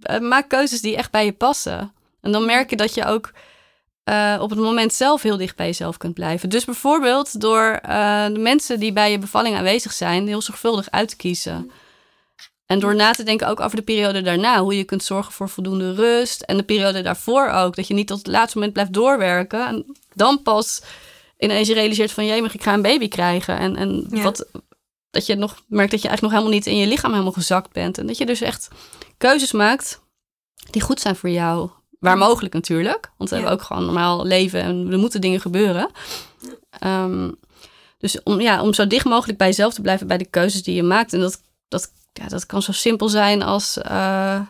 Eh, 0.00 0.18
maak 0.18 0.48
keuzes 0.48 0.80
die 0.80 0.96
echt 0.96 1.10
bij 1.10 1.24
je 1.24 1.32
passen. 1.32 1.92
En 2.20 2.32
dan 2.32 2.44
merk 2.44 2.70
je 2.70 2.76
dat 2.76 2.94
je 2.94 3.04
ook 3.04 3.32
eh, 4.04 4.38
op 4.40 4.50
het 4.50 4.58
moment 4.58 4.92
zelf 4.92 5.22
heel 5.22 5.36
dicht 5.36 5.56
bij 5.56 5.66
jezelf 5.66 5.96
kunt 5.96 6.14
blijven. 6.14 6.48
Dus 6.48 6.64
bijvoorbeeld 6.64 7.40
door 7.40 7.70
eh, 7.82 8.26
de 8.26 8.38
mensen 8.38 8.80
die 8.80 8.92
bij 8.92 9.10
je 9.10 9.18
bevalling 9.18 9.56
aanwezig 9.56 9.92
zijn, 9.92 10.26
heel 10.26 10.42
zorgvuldig 10.42 10.90
uit 10.90 11.08
te 11.08 11.16
kiezen. 11.16 11.70
En 12.66 12.78
door 12.78 12.94
na 12.94 13.12
te 13.12 13.22
denken 13.22 13.48
ook 13.48 13.60
over 13.60 13.76
de 13.76 13.82
periode 13.82 14.22
daarna, 14.22 14.60
hoe 14.60 14.76
je 14.76 14.84
kunt 14.84 15.04
zorgen 15.04 15.32
voor 15.32 15.48
voldoende 15.48 15.94
rust. 15.94 16.42
En 16.42 16.56
de 16.56 16.62
periode 16.62 17.02
daarvoor 17.02 17.48
ook, 17.48 17.76
dat 17.76 17.86
je 17.86 17.94
niet 17.94 18.06
tot 18.06 18.18
het 18.18 18.26
laatste 18.26 18.56
moment 18.56 18.72
blijft 18.74 18.92
doorwerken. 18.92 19.66
En 19.66 19.96
dan 20.14 20.42
pas 20.42 20.82
ineens 21.38 21.68
je 21.68 21.74
realiseert 21.74 22.12
van, 22.12 22.26
maar 22.26 22.54
ik 22.54 22.62
ga 22.62 22.74
een 22.74 22.82
baby 22.82 23.08
krijgen. 23.08 23.58
En, 23.58 23.76
en 23.76 24.06
Ja. 24.10 24.22
wat, 24.22 24.46
dat 25.18 25.26
je 25.26 25.34
nog 25.34 25.62
merkt 25.66 25.90
dat 25.90 26.02
je 26.02 26.08
eigenlijk 26.08 26.20
nog 26.20 26.30
helemaal 26.42 26.52
niet 26.52 26.66
in 26.66 26.76
je 26.80 26.86
lichaam 26.86 27.10
helemaal 27.12 27.32
gezakt 27.32 27.72
bent. 27.72 27.98
En 27.98 28.06
dat 28.06 28.18
je 28.18 28.26
dus 28.26 28.40
echt 28.40 28.68
keuzes 29.16 29.52
maakt 29.52 30.02
die 30.70 30.82
goed 30.82 31.00
zijn 31.00 31.16
voor 31.16 31.30
jou. 31.30 31.70
Waar 31.98 32.18
mogelijk 32.18 32.54
natuurlijk. 32.54 33.10
Want 33.16 33.30
we 33.30 33.36
Ja. 33.36 33.42
hebben 33.42 33.60
ook 33.60 33.66
gewoon 33.66 33.84
normaal 33.84 34.24
leven 34.24 34.62
en 34.62 34.92
er 34.92 34.98
moeten 34.98 35.20
dingen 35.20 35.40
gebeuren. 35.40 35.90
Ehm, 36.70 37.30
dus 37.98 38.22
om, 38.22 38.40
ja, 38.40 38.62
om 38.62 38.72
zo 38.74 38.86
dicht 38.86 39.04
mogelijk 39.04 39.38
bij 39.38 39.46
jezelf 39.46 39.74
te 39.74 39.80
blijven 39.80 40.06
bij 40.06 40.18
de 40.18 40.24
keuzes 40.30 40.62
die 40.62 40.74
je 40.74 40.82
maakt. 40.82 41.12
En 41.12 41.20
dat, 41.20 41.40
dat, 41.68 41.90
ja, 42.12 42.26
dat 42.28 42.46
kan 42.46 42.62
zo 42.62 42.72
simpel 42.72 43.08
zijn 43.08 43.42
als 43.42 43.78
eh, 43.78 44.40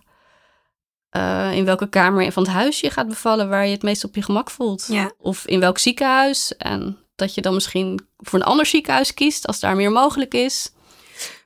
eh, 1.10 1.52
in 1.52 1.64
welke 1.64 1.88
kamer 1.88 2.32
van 2.32 2.42
het 2.42 2.52
huis 2.52 2.80
je 2.80 2.90
gaat 2.90 3.08
bevallen 3.08 3.48
waar 3.48 3.66
je 3.66 3.72
het 3.72 3.82
meest 3.82 4.04
op 4.04 4.14
je 4.14 4.22
gemak 4.22 4.50
voelt. 4.50 4.86
Ja. 4.88 5.12
Of 5.18 5.46
in 5.46 5.60
welk 5.60 5.78
ziekenhuis. 5.78 6.56
En 6.56 6.98
dat 7.18 7.34
je 7.34 7.40
dan 7.40 7.54
misschien 7.54 8.06
voor 8.18 8.38
een 8.38 8.44
ander 8.44 8.66
ziekenhuis 8.66 9.14
kiest 9.14 9.46
als 9.46 9.60
daar 9.60 9.76
meer 9.76 9.92
mogelijk 9.92 10.34
is. 10.34 10.72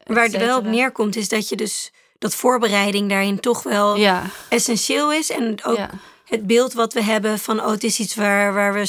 Waar 0.04 0.24
het 0.24 0.34
et 0.34 0.40
wel 0.40 0.58
op 0.58 0.64
neerkomt 0.64 1.16
is 1.16 1.28
dat 1.28 1.48
je 1.48 1.56
dus 1.56 1.92
dat 2.18 2.34
voorbereiding 2.34 3.08
daarin 3.08 3.40
toch 3.40 3.62
wel 3.62 3.96
Ja, 3.96 4.22
essentieel 4.48 5.12
is. 5.12 5.30
En 5.30 5.64
ook 5.64 5.76
ja. 5.76 5.90
het 6.24 6.46
beeld 6.46 6.72
wat 6.72 6.92
we 6.92 7.02
hebben 7.02 7.38
van 7.38 7.60
oh, 7.60 7.70
het 7.70 7.84
is 7.84 7.98
iets 7.98 8.14
waar, 8.14 8.54
waar 8.54 8.72
we 8.72 8.86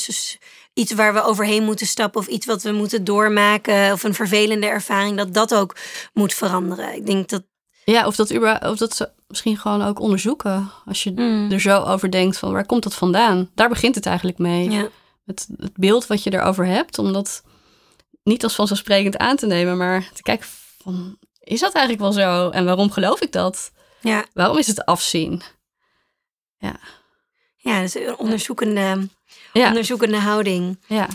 iets 0.74 0.94
waar 0.94 1.14
we 1.14 1.24
overheen 1.24 1.64
moeten 1.64 1.88
stappen 1.88 2.22
of 2.22 2.28
iets 2.28 2.46
wat 2.46 2.64
we 2.64 2.72
moeten 2.72 3.04
doormaken 3.04 3.92
of 3.92 4.04
een 4.04 4.14
vervelende 4.14 4.68
ervaring, 4.68 5.18
dat 5.18 5.34
dat 5.34 5.56
ook 5.56 5.76
moet 6.14 6.34
veranderen. 6.34 6.96
Ik 6.96 7.06
denk 7.06 7.30
dat 7.30 7.44
Ja, 7.86 8.08
of 8.08 8.16
dat, 8.16 8.32
of 8.62 8.78
dat 8.78 8.96
ze 8.96 9.10
misschien 9.28 9.58
gewoon 9.58 9.82
ook 9.84 10.00
onderzoeken. 10.00 10.72
Als 10.86 11.04
je 11.04 11.12
Mm. 11.16 11.52
er 11.52 11.62
zo 11.62 11.84
over 11.84 12.12
denkt 12.12 12.38
van 12.38 12.52
waar 12.52 12.66
komt 12.66 12.84
dat 12.84 12.94
vandaan? 12.96 13.50
Daar 13.56 13.70
begint 13.70 13.96
het 13.96 14.06
eigenlijk 14.06 14.38
mee. 14.38 14.70
ja, 14.70 14.88
Het, 15.26 15.48
het 15.58 15.78
beeld 15.78 16.08
wat 16.08 16.24
je 16.24 16.34
erover 16.34 16.66
hebt, 16.66 16.98
om 17.00 17.14
dat 17.14 17.44
niet 18.24 18.44
als 18.44 18.56
vanzelfsprekend 18.56 19.18
aan 19.18 19.36
te 19.36 19.46
nemen, 19.46 19.78
maar 19.78 20.10
te 20.14 20.22
kijken 20.22 20.48
van 20.82 21.18
is 21.40 21.60
dat 21.60 21.74
eigenlijk 21.74 22.04
wel 22.04 22.12
zo? 22.26 22.50
En 22.50 22.66
waarom 22.66 22.92
geloof 22.92 23.22
ik 23.22 23.32
dat? 23.32 23.72
ja, 24.02 24.26
Waarom 24.34 24.58
is 24.58 24.68
het 24.68 24.86
afzien? 24.86 25.42
ja, 27.58 27.82
dus 27.82 27.96
een 27.96 28.18
onderzoekende, 28.18 29.08
Ja, 29.54 29.68
onderzoekende 29.68 30.18
houding. 30.18 30.80
ja, 30.88 31.08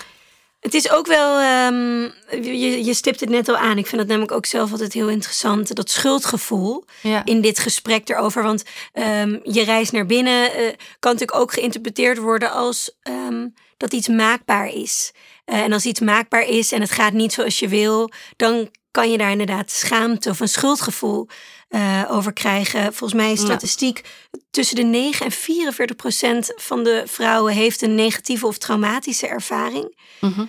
Het 0.60 0.74
is 0.74 0.90
ook 0.90 1.06
wel, 1.06 1.38
ehm, 1.38 2.00
je, 2.44 2.84
je 2.84 2.94
stipt 2.94 3.20
het 3.20 3.28
net 3.28 3.48
al 3.48 3.56
aan. 3.56 3.78
Ik 3.78 3.86
vind 3.86 4.00
dat 4.00 4.06
namelijk 4.10 4.32
ook 4.32 4.46
zelf 4.46 4.70
altijd 4.70 4.92
heel 4.92 5.08
interessant. 5.08 5.74
Dat 5.74 5.90
schuldgevoel 5.90 6.84
ja. 7.02 7.24
in 7.24 7.40
dit 7.40 7.58
gesprek 7.58 8.08
erover. 8.08 8.42
Want 8.42 8.62
ehm, 8.92 9.38
je 9.42 9.62
reis 9.64 9.90
naar 9.90 10.06
binnen 10.06 10.54
eh, 10.54 10.66
kan 10.98 11.12
natuurlijk 11.12 11.38
ook 11.38 11.52
geïnterpreteerd 11.52 12.18
worden 12.18 12.52
als 12.52 12.96
ehm, 13.02 13.48
dat 13.78 13.92
iets 13.92 14.08
maakbaar 14.08 14.68
is. 14.68 15.12
Eh, 15.44 15.60
en 15.60 15.72
als 15.72 15.84
iets 15.86 16.00
maakbaar 16.00 16.42
is 16.48 16.72
en 16.72 16.80
het 16.80 16.90
gaat 16.90 17.12
niet 17.12 17.32
zoals 17.32 17.58
je 17.58 17.68
wil, 17.68 18.10
dan 18.36 18.70
kan 18.90 19.10
je 19.10 19.18
daar 19.18 19.30
inderdaad 19.30 19.70
schaamte 19.70 20.30
of 20.30 20.40
een 20.40 20.48
schuldgevoel 20.48 21.28
eh, 21.68 22.04
over 22.08 22.32
krijgen. 22.32 22.82
Volgens 22.82 23.12
mij 23.20 23.32
is 23.32 23.38
Ja. 23.40 23.44
statistiek 23.44 24.02
tussen 24.50 24.76
de 24.76 24.82
9 24.82 25.24
en 25.26 25.32
44 25.32 25.96
procent 25.96 26.52
van 26.56 26.84
de 26.84 27.02
vrouwen 27.06 27.52
heeft 27.54 27.82
een 27.82 27.94
negatieve 27.94 28.46
of 28.46 28.58
traumatische 28.58 29.26
ervaring. 29.26 29.96
Mhm. 30.20 30.44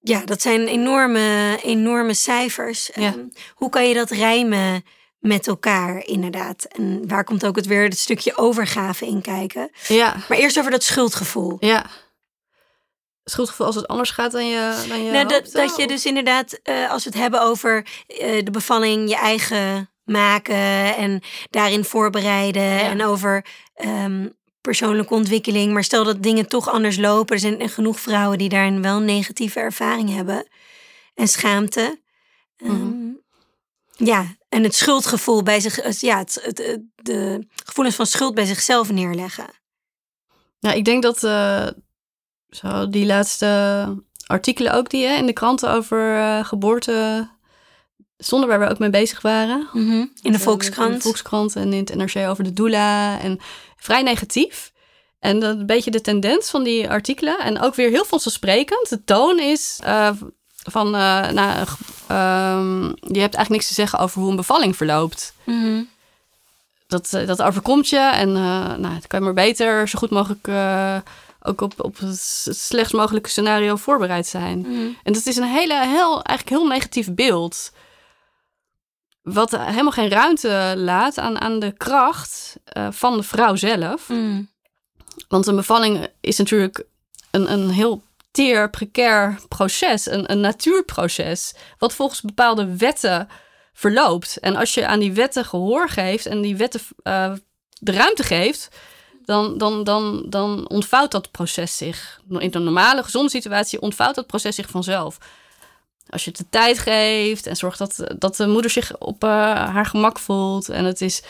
Ja, 0.00 0.24
dat 0.24 0.42
zijn 0.42 0.66
enorme, 0.68 1.58
enorme 1.62 2.14
cijfers. 2.14 2.90
Ja. 2.94 3.02
Ehm, 3.06 3.18
hoe 3.54 3.68
kan 3.70 3.88
je 3.88 3.94
dat 3.94 4.10
rijmen 4.10 4.84
met 5.18 5.46
elkaar, 5.46 6.06
inderdaad? 6.06 6.64
En 6.64 7.08
waar 7.08 7.24
komt 7.24 7.46
ook 7.46 7.56
het 7.56 7.66
weer 7.66 7.82
het 7.82 7.98
stukje 7.98 8.36
overgave 8.36 9.06
in 9.06 9.20
kijken? 9.20 9.70
ja, 9.88 10.16
Maar 10.28 10.38
eerst 10.38 10.58
over 10.58 10.70
dat 10.70 10.82
schuldgevoel. 10.82 11.56
ja. 11.60 11.86
Schuldgevoel 13.24 13.66
als 13.66 13.74
het 13.74 13.86
anders 13.88 14.10
gaat 14.10 14.32
dan 14.32 14.46
je, 14.46 14.84
dan 14.88 15.04
je 15.04 15.10
nou, 15.10 15.24
dat, 15.28 15.32
hoopte, 15.42 15.56
dat 15.58 15.76
je 15.76 15.86
dus 15.86 16.06
inderdaad, 16.06 16.52
eh, 16.62 16.90
als 16.90 17.04
we 17.04 17.10
het 17.10 17.18
hebben 17.18 17.42
over 17.42 17.86
eh, 18.06 18.44
de 18.44 18.50
bevalling, 18.50 19.08
je 19.08 19.16
eigen 19.16 19.90
maken 20.04 20.96
en 20.96 21.20
daarin 21.50 21.84
voorbereiden 21.84 22.80
en 22.80 23.04
over 23.04 23.46
ehm, 23.74 24.28
persoonlijke 24.60 25.14
ontwikkeling. 25.14 25.72
Maar 25.72 25.84
stel 25.84 26.04
dat 26.04 26.22
dingen 26.22 26.48
toch 26.48 26.68
anders 26.70 26.96
lopen. 26.96 27.34
Er 27.34 27.40
zijn 27.40 27.68
genoeg 27.68 28.00
vrouwen 28.00 28.38
die 28.38 28.48
daarin 28.48 28.82
wel 28.82 28.98
negatieve 29.00 29.60
ervaring 29.60 30.14
hebben 30.14 30.46
en 31.14 31.28
schaamte. 31.28 32.00
Ehm, 32.56 32.70
Mhm. 32.72 33.10
Ja, 33.96 34.36
en 34.48 34.62
het 34.62 34.74
schuldgevoel 34.74 35.42
bij 35.42 35.60
zich, 35.60 35.76
het- 35.76 36.00
ja, 36.00 36.18
het, 36.18 36.40
het, 36.42 36.80
de 36.94 37.46
gevoelens 37.64 37.96
van 37.96 38.06
schuld 38.06 38.34
bij 38.34 38.44
zichzelf 38.44 38.90
neerleggen. 38.92 39.46
Ja, 40.58 40.72
ik 40.72 40.84
denk 40.84 41.02
dat 41.02 41.24
eh, 41.24 41.66
zo 42.52 42.88
die 42.88 43.06
laatste 43.06 43.84
artikelen 44.26 44.74
ook 44.74 44.90
die 44.90 45.06
hè, 45.06 45.16
in 45.16 45.26
de 45.26 45.32
kranten 45.32 45.70
over 45.70 46.16
eh, 46.16 46.44
geboorte 46.44 47.28
stonden, 48.18 48.48
waar 48.48 48.60
we 48.60 48.68
ook 48.68 48.78
mee 48.78 48.90
bezig 48.90 49.20
waren. 49.20 49.68
In 49.74 50.32
de 50.32 50.38
In 50.38 50.38
Volkskrant. 50.38 50.94
de 50.94 51.00
Volkskrant 51.00 51.56
en 51.56 51.72
in 51.72 51.84
het 51.84 51.94
NRC 51.94 52.28
over 52.28 52.44
de 52.44 52.52
doula. 52.52 53.20
En 53.20 53.38
vrij 53.76 54.02
negatief. 54.02 54.72
En 55.18 55.40
dat 55.40 55.58
een 55.58 55.66
beetje 55.66 55.90
de 55.90 56.00
tendens 56.00 56.50
van 56.50 56.62
die 56.62 56.90
artikelen. 56.90 57.38
En 57.38 57.60
ook 57.60 57.74
weer 57.74 57.90
heel 57.90 58.04
vanzelfsprekend. 58.04 58.88
De 58.88 59.04
toon 59.04 59.38
is 59.38 59.80
uh, 59.84 60.10
van, 60.70 60.86
uh, 60.86 61.30
nou, 61.30 61.66
um, 62.10 62.86
je 62.86 63.20
hebt 63.20 63.34
eigenlijk 63.34 63.48
niks 63.48 63.66
te 63.66 63.74
zeggen 63.74 63.98
over 63.98 64.20
hoe 64.20 64.30
een 64.30 64.36
bevalling 64.36 64.76
verloopt. 64.76 65.34
Mhm. 65.44 65.82
Dat, 66.86 67.10
dat 67.10 67.42
overkomt 67.42 67.88
je 67.88 67.98
en 67.98 68.32
nou, 68.32 68.78
dan 68.78 69.02
kan 69.06 69.18
je 69.18 69.24
maar 69.24 69.34
beter 69.34 69.88
zo 69.88 69.98
goed 69.98 70.10
mogelijk 70.10 70.46
ook 71.42 71.60
op, 71.60 71.84
op 71.84 71.98
het 71.98 72.20
slechtst 72.50 72.94
mogelijke 72.94 73.28
scenario 73.28 73.76
voorbereid 73.76 74.26
zijn. 74.26 74.58
Mhm. 74.58 74.88
En 75.02 75.12
dat 75.12 75.26
is 75.26 75.36
een 75.36 75.44
hele, 75.44 75.86
heel, 75.86 76.22
eigenlijk 76.22 76.48
heel 76.48 76.66
negatief 76.66 77.14
beeld. 77.14 77.72
Wat 79.22 79.50
helemaal 79.50 79.92
geen 79.92 80.08
ruimte 80.08 80.74
laat 80.76 81.18
aan, 81.18 81.40
aan 81.40 81.58
de 81.58 81.72
kracht 81.72 82.56
van 82.90 83.16
de 83.16 83.22
vrouw 83.22 83.56
zelf. 83.56 84.08
Mhm. 84.08 84.42
Want 85.28 85.46
een 85.46 85.56
bevalling 85.56 86.08
is 86.20 86.38
natuurlijk 86.38 86.84
een, 87.30 87.52
een 87.52 87.70
heel 87.70 88.02
teer, 88.30 88.70
precair 88.70 89.38
proces, 89.48 90.10
een, 90.10 90.30
een 90.30 90.40
natuurproces, 90.40 91.54
wat 91.78 91.94
volgens 91.94 92.20
bepaalde 92.20 92.76
wetten 92.76 93.28
verloopt. 93.72 94.36
En 94.36 94.56
als 94.56 94.74
je 94.74 94.86
aan 94.86 94.98
die 94.98 95.12
wetten 95.12 95.44
gehoor 95.44 95.88
geeft 95.88 96.26
en 96.26 96.40
die 96.40 96.56
wetten 96.56 96.80
uh, 97.04 97.32
de 97.78 97.92
ruimte 97.92 98.22
geeft, 98.22 98.68
dan, 99.24 99.58
dan, 99.58 99.84
dan, 99.84 100.22
dan 100.26 100.68
ontvouwt 100.68 101.10
dat 101.10 101.30
proces 101.30 101.76
zich. 101.76 102.20
In 102.28 102.54
een 102.54 102.64
normale, 102.64 103.02
gezonde 103.02 103.30
situatie 103.30 103.80
ontvouwt 103.80 104.14
dat 104.14 104.26
proces 104.26 104.54
zich 104.54 104.68
vanzelf. 104.70 105.18
Als 106.08 106.24
je 106.24 106.30
het 106.30 106.38
de 106.38 106.46
tijd 106.50 106.78
geeft 106.78 107.46
en 107.46 107.56
zorgt 107.56 107.78
dat, 107.78 108.14
dat 108.18 108.36
de 108.36 108.46
moeder 108.46 108.70
zich 108.70 108.98
op 108.98 109.24
uh, 109.24 109.30
haar 109.54 109.86
gemak 109.86 110.18
voelt 110.18 110.68
en 110.68 110.84
het 110.84 111.00
is 111.00 111.22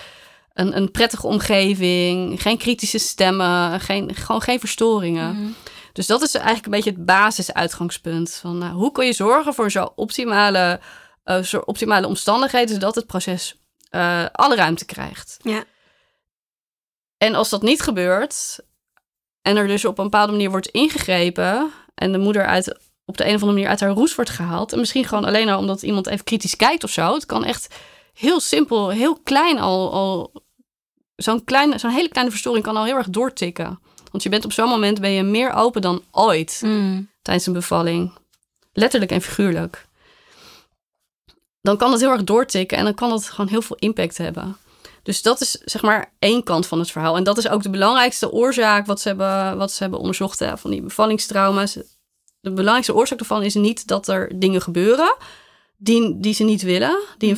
een, 0.53 0.77
een 0.77 0.91
prettige 0.91 1.27
omgeving, 1.27 2.43
geen 2.43 2.59
kritische 2.59 2.99
stemmen, 2.99 3.81
geen, 3.81 4.15
gewoon 4.15 4.43
geen 4.43 4.61
verstoringen. 4.61 5.35
Mhm. 5.35 5.51
Dus 5.93 6.07
dat 6.07 6.23
is 6.23 6.35
eigenlijk 6.35 6.65
een 6.65 6.73
beetje 6.73 6.91
het 6.91 7.05
basisuitgangspunt. 7.05 8.39
Van, 8.41 8.59
nou, 8.59 8.73
hoe 8.73 8.93
kun 8.93 9.07
je 9.07 9.13
zorgen 9.13 9.55
voor 9.55 9.71
zo 9.71 9.93
optimale, 9.95 10.81
uh, 11.25 11.39
zo 11.39 11.59
optimale 11.59 12.07
omstandigheden, 12.07 12.75
zodat 12.75 12.95
het 12.95 13.07
proces 13.07 13.57
alle 14.33 14.55
ruimte 14.55 14.85
krijgt. 14.85 15.37
Ja. 15.43 15.65
En 17.23 17.35
als 17.35 17.49
dat 17.49 17.63
niet 17.63 17.81
gebeurt, 17.81 18.59
en 19.43 19.57
er 19.57 19.67
dus 19.67 19.85
op 19.85 19.99
een 19.99 20.05
bepaalde 20.05 20.33
manier 20.33 20.51
wordt 20.51 20.67
ingegrepen, 20.67 21.71
en 21.95 22.13
de 22.13 22.19
moeder 22.19 22.47
uit, 22.47 22.79
op 23.05 23.17
de 23.17 23.25
een 23.25 23.35
of 23.35 23.41
andere 23.41 23.53
manier 23.53 23.69
uit 23.69 23.81
haar 23.81 23.91
roes 23.91 24.15
wordt 24.15 24.31
gehaald, 24.31 24.73
en 24.73 24.79
misschien 24.79 25.05
gewoon 25.05 25.25
alleen 25.25 25.49
al 25.49 25.59
omdat 25.59 25.83
iemand 25.83 26.07
even 26.07 26.25
kritisch 26.25 26.57
kijkt 26.57 26.85
of 26.85 26.91
zo, 26.91 27.15
het 27.15 27.27
kan 27.27 27.45
echt 27.45 27.75
heel 28.13 28.41
simpel, 28.41 28.91
heel 28.91 29.21
klein 29.23 29.59
al. 29.59 29.93
al 29.93 30.33
zo'n, 31.17 31.45
klein, 31.45 31.81
zo'n 31.81 31.91
hele 31.91 32.09
kleine 32.09 32.33
verstoring 32.33 32.65
kan 32.65 32.77
al 32.77 32.85
heel 32.85 32.97
erg 32.97 33.11
doortikken. 33.11 33.81
Want 34.11 34.23
je 34.23 34.29
bent 34.29 34.45
op 34.45 34.53
zo'n 34.53 34.69
moment 34.69 35.01
ben 35.01 35.11
je 35.11 35.23
meer 35.23 35.53
open 35.53 35.83
dan 35.83 36.03
ooit 36.11 36.61
mm. 36.65 37.11
tijdens 37.23 37.47
een 37.47 37.53
bevalling. 37.53 38.13
Letterlijk 38.73 39.13
en 39.13 39.21
figuurlijk. 39.21 39.87
Dan 41.61 41.77
kan 41.77 41.93
het 41.93 42.01
heel 42.01 42.11
erg 42.11 42.25
doortikken 42.25 42.79
en 42.79 42.85
dan 42.85 42.95
kan 42.95 43.13
het 43.13 43.31
gewoon 43.31 43.51
heel 43.51 43.63
veel 43.63 43.77
impact 43.77 44.19
hebben. 44.19 44.57
Dus 45.03 45.23
dat 45.23 45.41
is 45.41 45.51
zeg 45.51 45.83
maar 45.83 46.13
één 46.19 46.43
kant 46.43 46.67
van 46.67 46.79
het 46.79 46.91
verhaal. 46.91 47.17
En 47.17 47.25
dat 47.25 47.39
is 47.39 47.49
ook 47.49 47.63
de 47.63 47.71
belangrijkste 47.71 48.33
oorzaak 48.33 48.87
wat 48.87 49.01
ze 49.01 49.09
hebben, 49.09 49.57
wat 49.57 49.73
ze 49.73 49.83
hebben 49.83 50.01
onderzocht 50.01 50.39
hè, 50.39 50.59
van 50.59 50.71
die 50.71 50.83
bevallingstrauma's. 50.83 51.79
De 52.41 52.51
belangrijkste 52.51 52.95
oorzaak 52.95 53.19
daarvan 53.19 53.43
is 53.43 53.55
niet 53.55 53.87
dat 53.87 54.09
er 54.09 54.39
dingen 54.39 54.63
gebeuren 54.63 55.17
die, 55.83 56.21
die 56.21 56.35
ze 56.35 56.45
niet 56.45 56.63
willen. 56.63 57.03
Die, 57.19 57.37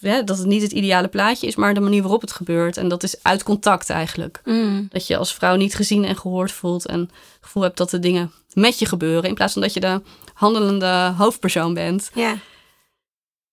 ja, 0.00 0.22
dat 0.22 0.38
het 0.38 0.46
niet 0.46 0.62
het 0.62 0.72
ideale 0.72 1.08
plaatje 1.08 1.46
is, 1.46 1.56
maar 1.56 1.74
de 1.74 1.80
manier 1.80 2.02
waarop 2.02 2.20
het 2.20 2.32
gebeurt. 2.32 2.76
En 2.76 2.88
dat 2.88 3.02
is 3.02 3.22
uit 3.22 3.42
contact 3.42 3.90
eigenlijk. 3.90 4.40
Mm. 4.44 4.88
Dat 4.90 5.06
je 5.06 5.16
als 5.16 5.34
vrouw 5.34 5.56
niet 5.56 5.74
gezien 5.74 6.04
en 6.04 6.16
gehoord 6.16 6.52
voelt. 6.52 6.86
En 6.86 7.00
het 7.00 7.10
gevoel 7.40 7.62
hebt 7.62 7.76
dat 7.76 7.90
de 7.90 7.98
dingen 7.98 8.32
met 8.52 8.78
je 8.78 8.86
gebeuren. 8.86 9.28
In 9.28 9.34
plaats 9.34 9.52
van 9.52 9.62
dat 9.62 9.74
je 9.74 9.80
de 9.80 10.02
handelende 10.34 11.14
hoofdpersoon 11.16 11.74
bent. 11.74 12.10
Ja. 12.14 12.36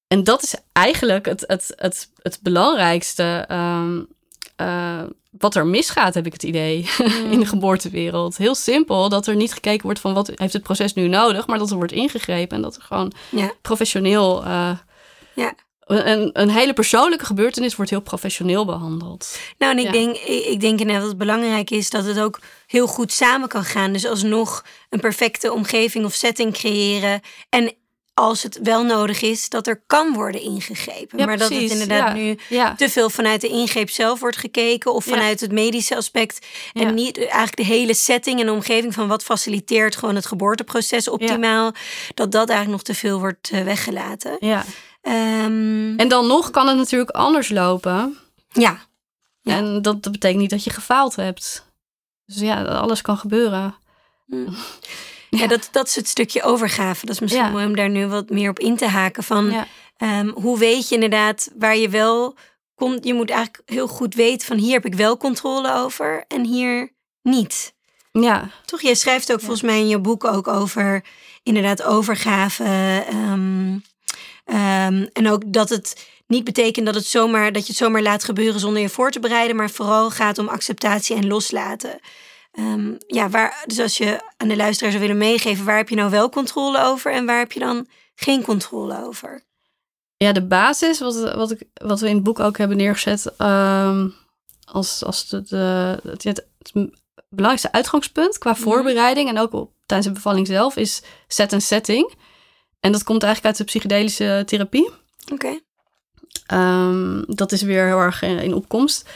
En 0.07 0.23
dat 0.23 0.43
is 0.43 0.55
eigenlijk 0.71 1.25
het, 1.25 1.43
het, 1.47 1.73
het, 1.75 2.11
het 2.21 2.39
belangrijkste 2.41 3.45
um, 3.51 4.07
uh, 4.61 5.03
wat 5.31 5.55
er 5.55 5.65
misgaat, 5.65 6.13
heb 6.13 6.25
ik 6.25 6.33
het 6.33 6.43
idee, 6.43 6.89
mm. 6.97 7.31
in 7.31 7.39
de 7.39 7.45
geboortewereld. 7.45 8.37
Heel 8.37 8.55
simpel, 8.55 9.09
dat 9.09 9.27
er 9.27 9.35
niet 9.35 9.53
gekeken 9.53 9.83
wordt 9.83 9.99
van 9.99 10.13
wat 10.13 10.31
heeft 10.35 10.53
het 10.53 10.63
proces 10.63 10.93
nu 10.93 11.07
nodig, 11.07 11.47
maar 11.47 11.57
dat 11.57 11.69
er 11.69 11.75
wordt 11.75 11.91
ingegrepen 11.91 12.55
en 12.55 12.61
dat 12.63 12.75
er 12.75 12.81
gewoon 12.81 13.11
ja. 13.29 13.51
professioneel. 13.61 14.43
Uh, 14.45 14.77
ja. 15.33 15.53
Een, 15.85 16.29
een 16.33 16.49
hele 16.49 16.73
persoonlijke 16.73 17.25
gebeurtenis 17.25 17.75
wordt 17.75 17.91
heel 17.91 18.01
professioneel 18.01 18.65
behandeld. 18.65 19.39
Nou, 19.57 19.71
en 19.71 19.77
ik, 19.77 19.85
Ja. 19.85 19.91
denk, 19.91 20.15
ik, 20.15 20.45
ik 20.45 20.59
denk 20.59 20.79
inderdaad 20.79 21.01
dat 21.01 21.09
het 21.09 21.17
belangrijk 21.17 21.69
is 21.69 21.89
dat 21.89 22.05
het 22.05 22.19
ook 22.19 22.39
heel 22.65 22.87
goed 22.87 23.11
samen 23.11 23.47
kan 23.47 23.63
gaan. 23.63 23.93
Dus 23.93 24.05
alsnog 24.05 24.65
een 24.89 24.99
perfecte 24.99 25.53
omgeving 25.53 26.05
of 26.05 26.13
setting 26.13 26.53
creëren. 26.53 27.21
En 27.49 27.73
als 28.17 28.43
het 28.43 28.59
wel 28.63 28.83
nodig 28.83 29.21
is, 29.21 29.49
dat 29.49 29.67
er 29.67 29.83
kan 29.87 30.13
worden 30.13 30.41
ingegrepen. 30.41 31.17
Ja, 31.19 31.25
maar 31.25 31.37
dat 31.37 31.49
het 31.49 31.71
inderdaad 31.71 32.07
Ja. 32.07 32.13
nu 32.13 32.37
Ja. 32.49 32.75
te 32.75 32.89
veel 32.89 33.09
vanuit 33.09 33.41
de 33.41 33.47
ingreep 33.47 33.89
zelf 33.89 34.19
wordt 34.19 34.37
gekeken 34.37 34.93
of 34.93 35.05
vanuit 35.05 35.39
het 35.39 35.51
medische 35.51 35.95
aspect. 35.95 36.45
En 36.73 36.93
niet 36.93 37.17
eigenlijk 37.17 37.55
de 37.55 37.63
hele 37.63 37.93
setting 37.93 38.39
en 38.39 38.45
de 38.45 38.51
omgeving 38.51 38.93
van 38.93 39.07
wat 39.07 39.23
faciliteert 39.23 39.95
gewoon 39.95 40.15
het 40.15 40.25
geboorteproces 40.25 41.09
optimaal. 41.09 41.71
Dat 42.13 42.31
dat 42.31 42.49
eigenlijk 42.49 42.69
nog 42.69 42.81
te 42.95 43.01
veel 43.01 43.19
wordt 43.19 43.49
eh, 43.49 43.63
weggelaten. 43.63 44.37
Ja. 44.39 44.63
Ehm, 45.01 45.93
En 45.99 46.07
dan 46.07 46.27
nog 46.27 46.49
kan 46.51 46.67
het 46.67 46.77
natuurlijk 46.77 47.09
anders 47.09 47.49
lopen. 47.49 48.17
ja. 48.51 48.85
En 49.43 49.81
dat, 49.81 50.03
dat 50.03 50.11
betekent 50.11 50.41
niet 50.41 50.49
dat 50.49 50.63
je 50.63 50.69
gefaald 50.69 51.15
hebt. 51.15 51.65
Dus 52.25 52.39
ja, 52.39 52.63
alles 52.63 53.01
kan 53.01 53.17
gebeuren. 53.17 53.75
Ja. 55.41 55.47
dat, 55.47 55.69
dat 55.71 55.87
is 55.87 55.95
het 55.95 56.07
stukje 56.07 56.43
overgave. 56.43 57.05
Dat 57.05 57.15
is 57.15 57.21
misschien 57.21 57.43
Ja. 57.43 57.49
mooi 57.49 57.65
om 57.65 57.75
daar 57.75 57.89
nu 57.89 58.07
wat 58.07 58.29
meer 58.29 58.49
op 58.49 58.59
in 58.59 58.75
te 58.75 58.85
haken. 58.87 59.23
Van 59.23 59.51
Ja. 59.51 59.67
Ehm, 59.97 60.27
hoe 60.27 60.57
weet 60.59 60.87
je 60.89 60.95
inderdaad 60.95 61.49
waar 61.57 61.77
je 61.77 61.89
wel 61.89 62.35
komt? 62.75 63.03
Je 63.05 63.13
moet 63.13 63.29
eigenlijk 63.29 63.61
heel 63.69 63.87
goed 63.87 64.15
weten 64.15 64.47
van 64.47 64.57
hier 64.57 64.73
heb 64.73 64.85
ik 64.85 64.93
wel 64.95 65.17
controle 65.17 65.73
over 65.73 66.23
en 66.27 66.45
hier 66.45 66.93
niet. 67.21 67.73
Ja, 68.11 68.49
Toch? 68.65 68.81
Jij 68.81 68.95
schrijft 68.95 69.31
ook 69.31 69.39
volgens 69.39 69.61
mij 69.61 69.79
in 69.79 69.87
je 69.87 69.99
boek 69.99 70.23
ook 70.25 70.47
over 70.47 71.03
inderdaad 71.43 71.83
overgave. 71.83 72.63
ehm, 73.09 73.77
ehm, 74.45 75.05
en 75.13 75.29
ook 75.29 75.41
dat 75.53 75.69
het 75.69 76.07
niet 76.27 76.43
betekent 76.43 76.85
dat, 76.85 76.95
het 76.95 77.05
zomaar, 77.05 77.51
dat 77.51 77.61
je 77.61 77.67
het 77.67 77.77
zomaar 77.77 78.01
laat 78.01 78.23
gebeuren 78.23 78.59
zonder 78.59 78.81
je 78.81 78.89
voor 78.89 79.11
te 79.11 79.19
bereiden, 79.19 79.55
maar 79.55 79.69
vooral 79.69 80.09
gaat 80.11 80.37
om 80.37 80.47
acceptatie 80.47 81.15
en 81.15 81.27
loslaten. 81.27 81.99
Ehm, 82.57 82.93
ja, 83.07 83.29
waar, 83.29 83.63
dus 83.65 83.79
als 83.79 83.97
je 83.97 84.21
aan 84.37 84.47
de 84.47 84.55
luisteraar 84.55 84.91
zou 84.91 85.03
willen 85.03 85.17
meegeven, 85.17 85.65
waar 85.65 85.77
heb 85.77 85.89
je 85.89 85.95
nou 85.95 86.09
wel 86.09 86.29
controle 86.29 86.81
over 86.81 87.11
en 87.11 87.25
waar 87.25 87.39
heb 87.39 87.51
je 87.51 87.59
dan 87.59 87.87
geen 88.15 88.41
controle 88.41 89.05
over? 89.05 89.45
ja 90.17 90.31
de 90.31 90.45
basis, 90.45 90.99
wat, 90.99 91.33
wat, 91.35 91.51
ik, 91.51 91.63
wat 91.73 91.99
we 91.99 92.07
in 92.07 92.15
het 92.15 92.23
boek 92.23 92.39
ook 92.39 92.57
hebben 92.57 92.77
neergezet, 92.77 93.35
ehm, 93.37 94.09
als, 94.65 95.03
als 95.03 95.29
de, 95.29 95.41
de, 95.41 95.99
het, 96.03 96.23
het, 96.23 96.47
het 96.57 96.89
belangrijkste 97.29 97.71
uitgangspunt 97.71 98.37
qua 98.37 98.55
voorbereiding 98.55 99.29
en 99.29 99.39
ook 99.39 99.53
op, 99.53 99.71
tijdens 99.85 100.09
de 100.09 100.15
bevalling 100.15 100.47
zelf, 100.47 100.75
is 100.75 101.01
set 101.27 101.53
en 101.53 101.61
setting. 101.61 102.13
En 102.79 102.91
dat 102.91 103.03
komt 103.03 103.23
eigenlijk 103.23 103.55
uit 103.55 103.67
de 103.67 103.71
psychedelische 103.73 104.43
therapie. 104.45 104.89
Oké. 105.31 105.59
Ehm, 106.45 107.23
dat 107.27 107.51
is 107.51 107.61
weer 107.61 107.85
heel 107.85 107.99
erg 107.99 108.21
in, 108.21 108.39
in 108.39 108.53
opkomst. 108.53 109.09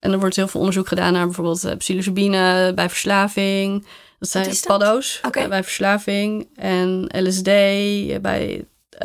En 0.00 0.12
er 0.12 0.18
wordt 0.18 0.36
heel 0.36 0.48
veel 0.48 0.60
onderzoek 0.60 0.88
gedaan 0.88 1.12
naar 1.12 1.24
bijvoorbeeld 1.24 1.64
uh, 1.64 1.72
psilocybine 1.76 2.72
bij 2.74 2.88
verslaving. 2.88 3.86
Dat 4.18 4.28
zijn 4.28 4.56
paddo's 4.66 5.20
eh, 5.32 5.48
bij 5.48 5.62
verslaving. 5.62 6.48
En 6.54 7.10
LSD 7.12 7.46
eh, 7.48 8.18
bij 8.20 8.64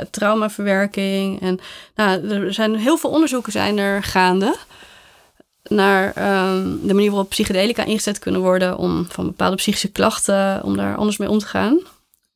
traumaverwerking. 0.10 1.42
En 1.42 1.60
nou, 1.96 2.30
er 2.30 2.54
zijn 2.54 2.76
heel 2.76 2.98
veel 2.98 3.10
onderzoeken 3.10 3.52
zijn 3.52 3.78
er 3.78 4.04
gaande 4.04 4.56
naar 5.64 6.14
ehm, 6.14 6.78
de 6.82 6.94
manier 6.94 7.10
waarop 7.10 7.30
psychedelica 7.30 7.84
ingezet 7.84 8.20
kunnen 8.20 8.42
worden 8.42 8.78
om 8.78 9.06
van 9.10 9.26
bepaalde 9.26 9.56
psychische 9.56 9.92
klachten, 9.92 10.64
om 10.64 10.78
daar 10.78 10.96
anders 10.96 11.18
mee 11.18 11.30
om 11.30 11.40
te 11.40 11.46
gaan. 11.46 11.80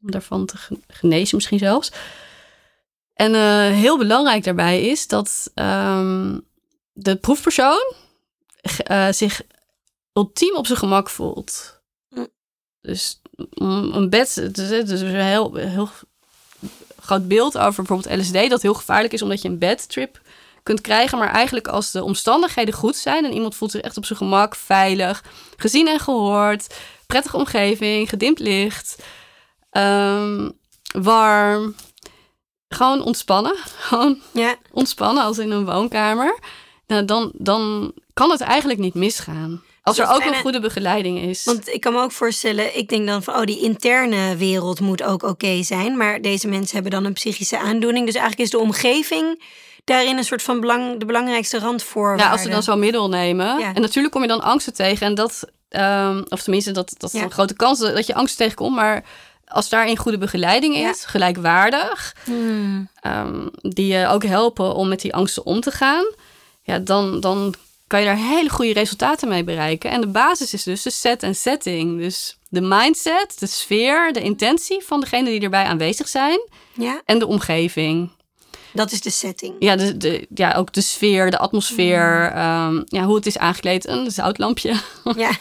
Om 0.02 0.12
daarvan 0.12 0.46
te 0.46 0.56
genezen 0.88 1.36
misschien 1.36 1.60
zelfs. 1.60 1.92
En 3.14 3.34
uh, 3.34 3.68
heel 3.68 3.98
belangrijk 3.98 4.44
daarbij 4.44 4.82
is 4.82 5.08
dat 5.08 5.52
um, 5.56 6.42
de 6.94 7.16
proefpersoon 7.16 7.94
uh, 8.92 9.08
zich 9.12 9.42
ultiem 10.14 10.56
op 10.56 10.66
zijn 10.66 10.80
gemak 10.80 11.10
voelt. 11.10 11.82
Mm. 12.10 12.28
Dus 12.82 13.22
een 13.54 14.10
bed, 14.10 14.36
het 14.36 14.58
is, 14.58 14.70
het 14.70 14.90
is 14.90 15.02
een 15.02 15.16
heel, 15.16 15.56
heel 15.56 15.90
groot 17.00 17.28
beeld 17.28 17.58
over 17.58 17.84
bijvoorbeeld 17.84 18.22
LSD, 18.22 18.50
dat 18.50 18.62
heel 18.62 18.74
gevaarlijk 18.74 19.14
is 19.14 19.22
omdat 19.22 19.42
je 19.42 19.50
een 19.50 19.58
bedtrip 19.58 20.22
kunt 20.64 20.82
krijgen. 20.82 21.18
Maar 21.18 21.32
eigenlijk 21.32 21.68
als 21.68 21.92
de 21.92 22.04
omstandigheden 22.04 22.74
goed 22.74 22.96
zijn 22.96 23.26
en 23.26 23.34
iemand 23.34 23.56
voelt 23.56 23.72
zich 23.72 23.82
echt 23.82 23.98
op 23.98 24.06
zijn 24.06 24.20
gemak, 24.20 24.56
veilig, 24.56 25.24
gezien 25.58 25.88
en 25.88 26.00
gehoord, 26.00 26.76
prettige 27.06 27.38
omgeving, 27.38 28.10
gedimd 28.10 28.40
licht, 28.40 29.04
um, 29.72 30.52
warm, 30.92 31.76
gewoon 32.68 33.02
ontspannen. 33.02 33.56
Gewoon 33.90 34.18
ja. 34.32 34.56
ontspannen 34.72 35.24
als 35.24 35.38
in 35.38 35.52
een 35.52 35.66
woonkamer. 35.66 36.40
Nou, 36.88 37.06
dan, 37.06 37.32
dan 37.34 37.94
kan 38.20 38.32
het 38.32 38.42
eigenlijk 38.42 38.80
niet 38.80 38.94
misgaan. 38.94 39.62
Als 39.84 39.98
er 40.00 40.08
ook 40.10 40.24
een 40.26 40.36
goede 40.42 40.60
begeleiding 40.60 41.20
is. 41.20 41.44
Want 41.44 41.68
ik 41.68 41.82
kan 41.82 41.94
me 41.94 42.02
ook 42.02 42.12
voorstellen, 42.12 42.78
ik 42.78 42.90
denk 42.90 43.08
dan 43.08 43.24
van, 43.24 43.34
oh, 43.36 43.44
die 43.44 43.60
interne 43.62 44.36
wereld 44.38 44.80
moet 44.80 45.04
ook 45.04 45.24
oké 45.24 45.64
zijn. 45.64 45.98
Maar 45.98 46.22
deze 46.22 46.48
mensen 46.48 46.74
hebben 46.74 46.92
dan 46.92 47.06
een 47.06 47.14
psychische 47.14 47.60
aandoening. 47.60 48.06
Dus 48.06 48.16
eigenlijk 48.16 48.44
is 48.44 48.50
de 48.50 48.60
omgeving 48.60 49.44
daarin 49.84 50.18
een 50.18 50.24
soort 50.24 50.42
van 50.42 50.60
belang, 50.60 51.00
de 51.00 51.06
belangrijkste 51.06 51.60
randvoorwaarde. 51.60 52.24
ja, 52.24 52.32
als 52.32 52.44
we 52.44 52.50
dan 52.50 52.64
zo'n 52.64 52.80
middel 52.80 53.10
nemen. 53.10 53.60
Ja. 53.60 53.74
En 53.74 53.82
natuurlijk 53.82 54.14
kom 54.14 54.22
je 54.22 54.28
dan 54.28 54.42
angsten 54.42 54.74
tegen. 54.74 55.08
En 55.08 55.16
dat, 55.16 55.44
ehm, 55.70 56.24
of 56.30 56.42
tenminste, 56.42 56.72
dat, 56.72 56.94
dat 56.98 57.14
is 57.14 57.20
Ja. 57.20 57.26
een 57.26 57.32
grote 57.32 57.54
kans 57.56 57.80
dat 57.80 58.08
je 58.08 58.14
angst 58.16 58.38
tegenkomt. 58.38 58.76
Maar 58.76 59.04
als 59.46 59.70
daarin 59.70 59.98
goede 59.98 60.18
begeleiding 60.18 60.76
is, 60.76 60.82
Ja. 61.02 61.08
gelijkwaardig, 61.08 62.16
Hmm. 62.24 62.90
ehm, 63.02 63.48
die 63.62 63.88
je 63.88 64.08
ook 64.08 64.24
helpen 64.24 64.74
om 64.76 64.88
met 64.88 65.02
die 65.02 65.14
angsten 65.16 65.46
om 65.46 65.60
te 65.62 65.72
gaan, 65.72 66.06
ja, 66.64 66.80
dan, 66.80 67.20
dan 67.20 67.54
kan 67.90 68.00
je 68.00 68.06
daar 68.06 68.18
hele 68.18 68.50
goede 68.50 68.74
resultaten 68.74 69.28
mee 69.28 69.44
bereiken. 69.44 69.90
En 69.92 70.02
de 70.02 70.08
basis 70.08 70.54
is 70.54 70.64
dus 70.64 70.82
de 70.82 70.90
set 70.92 71.24
en 71.24 71.36
setting. 71.36 72.00
Dus 72.00 72.38
de 72.50 72.62
mindset, 72.62 73.36
de 73.40 73.48
sfeer, 73.48 74.14
de 74.14 74.22
intentie 74.22 74.84
van 74.86 75.00
degene 75.00 75.30
die 75.30 75.42
erbij 75.42 75.64
aanwezig 75.64 76.08
zijn 76.08 76.40
Ja, 76.74 77.02
en 77.06 77.20
de 77.20 77.26
omgeving. 77.28 78.12
dat 78.74 78.92
is 78.92 79.02
de 79.02 79.10
setting. 79.10 79.56
Ja, 79.60 79.76
de, 79.76 79.98
de, 79.98 80.28
ja 80.34 80.54
ook 80.54 80.74
de 80.74 80.82
sfeer, 80.82 81.32
de 81.32 81.38
atmosfeer, 81.38 82.20
Mm. 82.32 82.38
ehm, 82.38 82.82
ja, 82.86 83.04
hoe 83.04 83.16
het 83.16 83.26
is 83.26 83.38
aangekleed, 83.38 83.88
een 83.88 84.12
zoutlampje. 84.12 84.74
Ja. 85.16 85.32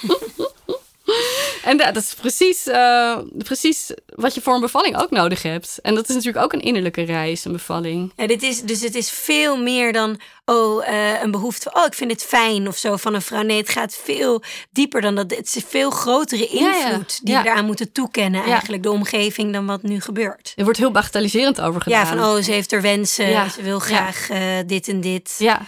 En 1.69 1.77
dat 1.77 1.97
is 1.97 2.15
precies, 2.15 2.67
eh, 2.67 3.19
precies 3.39 3.91
wat 4.07 4.35
je 4.35 4.41
voor 4.41 4.55
een 4.55 4.61
bevalling 4.61 5.01
ook 5.01 5.11
nodig 5.11 5.43
hebt. 5.43 5.79
En 5.83 5.95
dat 5.95 6.09
is 6.09 6.15
natuurlijk 6.15 6.45
ook 6.45 6.53
een 6.53 6.61
innerlijke 6.61 7.03
reis, 7.03 7.45
een 7.45 7.53
bevalling. 7.53 8.13
Ja, 8.17 8.27
dit 8.27 8.43
is, 8.43 8.63
dus 8.63 8.81
het 8.81 8.95
is 8.95 9.11
veel 9.11 9.57
meer 9.63 9.93
dan 9.93 10.21
oh, 10.45 10.89
eh, 10.89 11.23
een 11.23 11.31
behoefte 11.31 11.71
oh, 11.73 11.85
ik 11.85 11.95
vind 11.95 12.11
het 12.11 12.23
fijn 12.23 12.69
of 12.69 12.77
zo 12.77 12.97
van 12.97 13.15
een 13.15 13.23
vrouw. 13.23 13.43
Nee, 13.43 13.57
het 13.57 13.69
gaat 13.69 14.01
veel 14.03 14.43
dieper 14.71 15.01
dan 15.01 15.15
dat. 15.15 15.31
Het 15.31 15.47
is 15.47 15.55
een 15.55 15.69
veel 15.69 15.91
grotere 15.91 16.49
ja. 16.59 16.75
invloed 16.75 17.21
die 17.23 17.37
we 17.37 17.41
eraan 17.41 17.67
moeten 17.67 17.93
toekennen, 17.93 18.45
eigenlijk, 18.45 18.83
de 18.83 18.91
omgeving, 18.91 19.53
dan 19.53 19.67
wat 19.67 19.83
nu 19.83 20.01
gebeurt. 20.01 20.53
Er 20.57 20.65
wordt 20.65 20.79
heel 20.79 20.91
bagatelliserend 20.91 21.61
over 21.61 21.83
gedaan. 21.83 22.01
Ja, 22.01 22.07
van 22.07 22.25
oh, 22.25 22.43
ze 22.43 22.53
heeft 22.53 22.73
er 22.73 22.83
wensen, 22.83 23.51
ze 23.51 23.63
wil 23.63 23.79
graag 23.79 24.31
eh, 24.31 24.41
dit 24.67 24.89
en 24.89 25.01
dit. 25.01 25.35
Ja, 25.39 25.61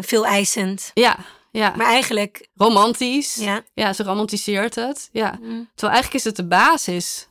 veel 0.00 0.26
eisend. 0.26 0.90
ja, 0.94 1.16
ja. 1.50 1.72
Maar 1.76 1.86
eigenlijk, 1.86 2.48
Romantisch. 2.56 3.34
ja. 3.34 3.62
Ja, 3.74 3.92
ze 3.92 4.02
romantiseert 4.02 4.74
het. 4.74 5.08
Ja. 5.12 5.38
Mm. 5.40 5.68
Terwijl 5.74 5.92
eigenlijk 5.92 6.14
is 6.14 6.24
het 6.24 6.36
de 6.36 6.44
basis. 6.46 7.28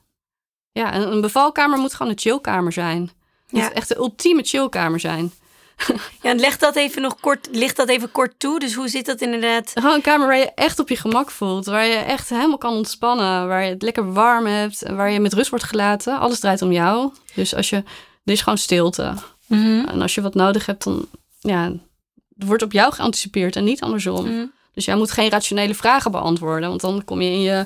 Ja, 0.71 0.95
een, 0.95 1.11
een 1.11 1.21
bevalkamer 1.21 1.79
moet 1.79 1.93
gewoon 1.93 2.11
een 2.11 2.19
chillkamer 2.19 2.71
zijn. 2.71 3.01
Het 3.01 3.51
moet 3.51 3.61
Ja. 3.61 3.71
echt 3.73 3.87
de 3.87 3.97
ultieme 3.97 4.43
chillkamer 4.43 4.99
zijn. 4.99 5.31
Ja, 6.21 6.29
en 6.29 6.39
leg 6.39 6.57
dat 6.57 6.75
even 6.75 7.01
nog 7.01 7.19
kort, 7.19 7.47
licht 7.51 7.75
dat 7.75 7.87
even 7.89 8.11
kort 8.11 8.39
toe. 8.39 8.59
Dus 8.59 8.73
hoe 8.73 8.87
zit 8.87 9.05
dat 9.05 9.21
inderdaad? 9.21 9.71
Gewoon 9.73 9.93
een 9.95 10.01
kamer 10.01 10.27
waar 10.27 10.37
je 10.37 10.51
echt 10.55 10.79
op 10.79 10.89
je 10.89 10.95
gemak 10.95 11.31
voelt. 11.31 11.65
Waar 11.65 11.85
je 11.85 11.95
echt 11.95 12.29
helemaal 12.29 12.57
kan 12.57 12.73
ontspannen. 12.73 13.47
Waar 13.47 13.63
je 13.63 13.69
het 13.69 13.81
lekker 13.81 14.13
warm 14.13 14.45
hebt. 14.45 14.89
Waar 14.89 15.11
je 15.11 15.19
met 15.19 15.33
rust 15.33 15.49
wordt 15.49 15.65
gelaten. 15.65 16.19
Alles 16.19 16.39
draait 16.39 16.61
om 16.61 16.71
jou. 16.71 17.11
Dus 17.35 17.55
als 17.55 17.69
je... 17.69 17.75
Er 17.75 18.33
is 18.33 18.41
gewoon 18.41 18.57
stilte. 18.57 19.13
En 19.49 20.01
als 20.01 20.15
je 20.15 20.21
wat 20.21 20.33
nodig 20.33 20.65
hebt, 20.65 20.83
dan... 20.83 21.07
Ja, 21.39 21.71
wordt 22.37 22.63
op 22.63 22.71
jou 22.71 22.93
geanticipeerd 22.93 23.55
en 23.55 23.63
niet 23.63 23.81
andersom. 23.81 24.25
Mm. 24.29 24.51
Dus 24.73 24.85
jij 24.85 24.95
moet 24.95 25.11
geen 25.11 25.29
rationele 25.29 25.75
vragen 25.75 26.11
beantwoorden. 26.11 26.69
Want 26.69 26.81
dan 26.81 27.03
kom 27.03 27.21
je 27.21 27.29
in 27.29 27.41
je, 27.41 27.65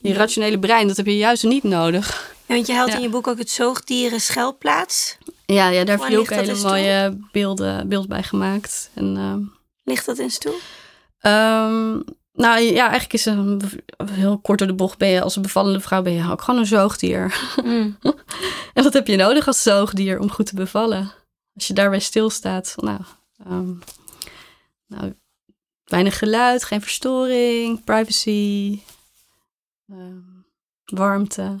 in 0.00 0.10
je 0.10 0.14
rationele 0.16 0.58
brein. 0.58 0.86
Dat 0.88 0.96
heb 0.96 1.06
je 1.06 1.16
juist 1.16 1.42
niet 1.42 1.62
nodig. 1.62 2.34
Ja, 2.46 2.54
want 2.54 2.66
je 2.66 2.72
haalt 2.74 2.88
Ja. 2.90 2.96
in 2.96 3.02
je 3.02 3.08
boek 3.08 3.26
ook 3.26 3.38
het 3.38 3.50
zoogdieren 3.50 4.20
schuilplaats. 4.20 5.18
Ja, 5.46 5.68
ja 5.68 5.84
daar 5.84 5.98
heb 5.98 6.08
je 6.08 6.18
ook 6.18 6.30
hele 6.30 6.52
toe? 6.52 6.62
mooie 6.68 7.18
beelden, 7.32 7.88
beeld 7.88 8.08
bij 8.08 8.22
gemaakt. 8.22 8.90
En... 8.94 9.16
ehm, 9.16 9.40
Ligt 9.84 10.06
dat 10.06 10.18
eens 10.18 10.38
toe? 10.38 10.54
Ehm, 11.20 11.90
nou 12.32 12.60
ja, 12.60 12.82
eigenlijk 12.82 13.12
is 13.12 13.24
een 13.24 13.62
heel 14.10 14.38
kort 14.38 14.58
door 14.58 14.68
de 14.68 14.74
bocht 14.74 14.98
ben 14.98 15.08
je 15.08 15.22
als 15.22 15.36
een 15.36 15.42
bevallende 15.42 15.80
vrouw 15.80 16.02
ben 16.02 16.12
je 16.12 16.30
ook 16.30 16.42
gewoon 16.42 16.60
een 16.60 16.66
zoogdier. 16.66 17.40
Mm. 17.64 17.98
En 18.74 18.82
wat 18.82 18.92
heb 18.92 19.06
je 19.06 19.16
nodig 19.16 19.46
als 19.46 19.62
zoogdier 19.62 20.18
om 20.18 20.30
goed 20.30 20.46
te 20.46 20.54
bevallen? 20.54 21.12
Als 21.54 21.66
je 21.66 21.74
daarbij 21.74 21.98
stilstaat, 22.00 22.74
nou, 22.76 22.98
ehm, 23.46 23.70
nou 24.92 25.14
weinig 25.84 26.18
geluid, 26.18 26.64
geen 26.64 26.80
verstoring, 26.80 27.84
privacy, 27.84 28.80
ehm, 29.86 30.40
warmte. 30.84 31.56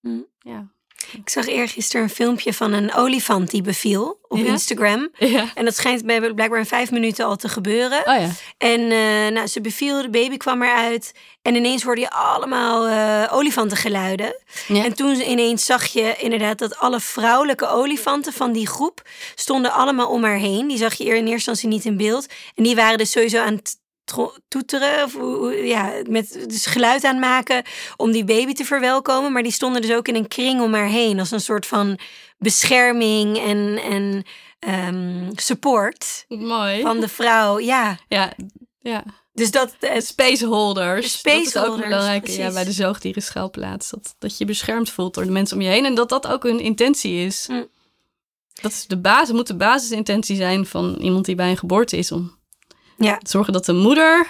Mm. 0.00 0.26
Ja. 0.38 0.73
Ik 1.12 1.28
zag 1.28 1.46
eergisteren 1.46 2.02
een 2.02 2.10
filmpje 2.10 2.52
van 2.54 2.72
een 2.72 2.94
olifant 2.94 3.50
die 3.50 3.62
beviel 3.62 4.18
op 4.28 4.38
Ja? 4.38 4.44
Instagram. 4.44 5.08
ja. 5.18 5.50
En 5.54 5.64
dat 5.64 5.76
schijnt 5.76 6.06
bij 6.06 6.20
blijkbaar 6.20 6.58
in 6.58 6.66
vijf 6.66 6.90
minuten 6.90 7.24
al 7.24 7.36
te 7.36 7.48
gebeuren. 7.48 7.98
Oh 7.98 8.20
ja. 8.20 8.28
En 8.58 8.80
eh, 8.80 9.32
nou, 9.32 9.46
ze 9.46 9.60
beviel, 9.60 10.02
de 10.02 10.10
baby 10.10 10.36
kwam 10.36 10.62
eruit. 10.62 11.12
En 11.42 11.54
ineens 11.54 11.82
hoorde 11.82 12.00
je 12.00 12.10
allemaal 12.10 12.86
eh, 12.86 13.36
olifantengeluiden. 13.36 14.36
En 14.68 14.94
toen 14.94 15.20
ineens 15.30 15.64
zag 15.64 15.86
je 15.86 16.14
inderdaad 16.18 16.58
dat 16.58 16.78
alle 16.78 17.00
vrouwelijke 17.00 17.68
olifanten 17.68 18.32
van 18.32 18.52
die 18.52 18.66
groep 18.66 19.02
stonden 19.34 19.72
allemaal 19.72 20.08
om 20.08 20.24
haar 20.24 20.36
heen. 20.36 20.68
Die 20.68 20.78
zag 20.78 20.94
je 20.94 21.04
in 21.04 21.10
eerste 21.14 21.32
instantie 21.32 21.68
niet 21.68 21.84
in 21.84 21.96
beeld. 21.96 22.26
En 22.54 22.62
die 22.62 22.74
waren 22.74 22.98
dus 22.98 23.10
sowieso 23.10 23.38
aan 23.38 23.54
het 23.54 23.76
toeteren, 24.48 25.04
of 25.04 25.16
ja, 25.64 25.92
met 26.08 26.44
dus 26.48 26.66
geluid 26.66 27.04
aan 27.04 27.18
maken 27.18 27.62
om 27.96 28.10
die 28.10 28.24
baby 28.24 28.52
te 28.52 28.64
verwelkomen. 28.64 29.32
Maar 29.32 29.42
die 29.42 29.52
stonden 29.52 29.82
dus 29.82 29.92
ook 29.92 30.08
in 30.08 30.14
een 30.14 30.28
kring 30.28 30.60
om 30.60 30.74
haar 30.74 30.88
heen 30.88 31.18
als 31.18 31.30
een 31.30 31.40
soort 31.40 31.66
van 31.66 31.98
bescherming 32.38 33.38
en, 33.38 33.80
en 33.82 34.24
ehm, 34.58 35.30
support 35.34 36.24
Mooi. 36.28 36.82
van 36.82 37.00
de 37.00 37.08
vrouw. 37.08 37.58
Ja, 37.58 37.98
Ja, 38.08 38.32
ja. 38.80 39.04
dus 39.32 39.50
dat, 39.50 39.76
het, 39.80 40.06
Spaceholders. 40.06 41.22
De 41.22 41.30
dat 41.30 41.34
is 41.34 41.46
ook 41.46 41.52
spaceholders, 41.52 41.88
belangrijk 41.88 42.28
ja, 42.28 42.52
bij 42.52 42.64
de 42.64 42.72
zoogdieren 42.72 43.22
schuilplaats. 43.22 43.90
Dat, 43.90 44.14
dat 44.18 44.38
je 44.38 44.44
beschermd 44.44 44.90
voelt 44.90 45.14
door 45.14 45.24
de 45.24 45.30
mensen 45.30 45.56
om 45.56 45.62
je 45.62 45.68
heen. 45.68 45.84
En 45.84 45.94
dat 45.94 46.08
dat 46.08 46.26
ook 46.26 46.42
hun 46.42 46.60
intentie 46.60 47.26
is. 47.26 47.46
Mm. 47.50 47.68
Dat 48.62 48.72
is 48.72 48.86
de 48.86 48.98
basis, 48.98 49.34
moet 49.34 49.46
de 49.46 49.56
basisintentie 49.56 50.36
zijn 50.36 50.66
van 50.66 50.96
iemand 51.00 51.24
die 51.24 51.34
bij 51.34 51.50
een 51.50 51.56
geboorte 51.56 51.96
is. 51.96 52.12
Om 52.12 52.38
Ja. 52.96 53.20
zorgen 53.22 53.52
dat 53.52 53.64
de 53.64 53.72
moeder 53.72 54.26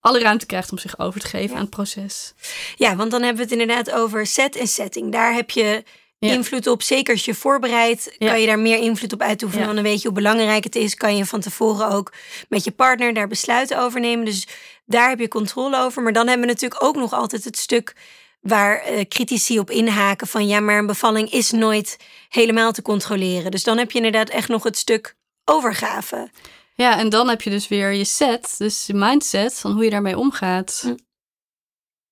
alle 0.00 0.20
ruimte 0.20 0.46
krijgt 0.46 0.70
om 0.70 0.78
zich 0.78 0.98
over 0.98 1.20
te 1.20 1.26
geven 1.26 1.48
Ja. 1.50 1.54
aan 1.54 1.60
het 1.60 1.70
proces. 1.70 2.34
ja, 2.76 2.96
want 2.96 3.10
dan 3.10 3.20
hebben 3.22 3.46
we 3.46 3.52
het 3.52 3.60
inderdaad 3.60 3.90
over 3.90 4.26
set 4.26 4.56
en 4.56 4.66
setting. 4.68 5.12
Daar 5.12 5.34
heb 5.34 5.50
je 5.50 5.84
Ja. 6.18 6.32
invloed 6.32 6.66
op. 6.66 6.82
Zeker 6.82 7.12
als 7.14 7.24
je 7.24 7.34
voorbereidt, 7.34 8.14
Ja. 8.18 8.28
kan 8.28 8.40
je 8.40 8.46
daar 8.46 8.58
meer 8.58 8.78
invloed 8.78 9.12
op 9.12 9.20
uitoefenen. 9.22 9.68
Ja. 9.68 9.74
Dan 9.74 9.82
weet 9.82 10.02
je 10.02 10.08
hoe 10.08 10.16
belangrijk 10.16 10.64
het 10.64 10.76
is. 10.76 10.94
Kan 10.94 11.16
je 11.16 11.24
van 11.26 11.40
tevoren 11.40 11.88
ook 11.90 12.12
met 12.48 12.64
je 12.64 12.70
partner 12.70 13.14
daar 13.14 13.28
besluiten 13.28 13.78
over 13.78 14.00
nemen. 14.00 14.24
Dus 14.24 14.46
daar 14.84 15.08
heb 15.08 15.18
je 15.18 15.28
controle 15.28 15.78
over. 15.78 16.02
Maar 16.02 16.12
dan 16.12 16.26
hebben 16.28 16.46
we 16.46 16.52
natuurlijk 16.52 16.82
ook 16.82 16.96
nog 16.96 17.12
altijd 17.12 17.44
het 17.44 17.58
stuk 17.58 17.94
waar 18.40 18.80
eh, 18.80 19.04
critici 19.08 19.58
op 19.58 19.70
inhaken 19.70 20.26
van 20.26 20.46
ja, 20.46 20.60
maar 20.60 20.78
een 20.78 20.86
bevalling 20.86 21.30
is 21.32 21.50
nooit 21.50 21.96
helemaal 22.28 22.72
te 22.72 22.82
controleren. 22.82 23.50
Dus 23.50 23.62
dan 23.64 23.78
heb 23.78 23.90
je 23.90 23.96
inderdaad 23.96 24.28
echt 24.28 24.48
nog 24.48 24.62
het 24.62 24.76
stuk 24.78 25.16
overgave. 25.44 26.30
Ja, 26.76 26.98
en 26.98 27.08
dan 27.08 27.28
heb 27.28 27.42
je 27.42 27.50
dus 27.50 27.68
weer 27.68 27.92
je 27.92 28.04
set, 28.04 28.54
dus 28.58 28.86
je 28.86 28.94
mindset 28.94 29.58
van 29.58 29.72
hoe 29.72 29.84
je 29.84 29.90
daarmee 29.90 30.18
omgaat. 30.18 30.82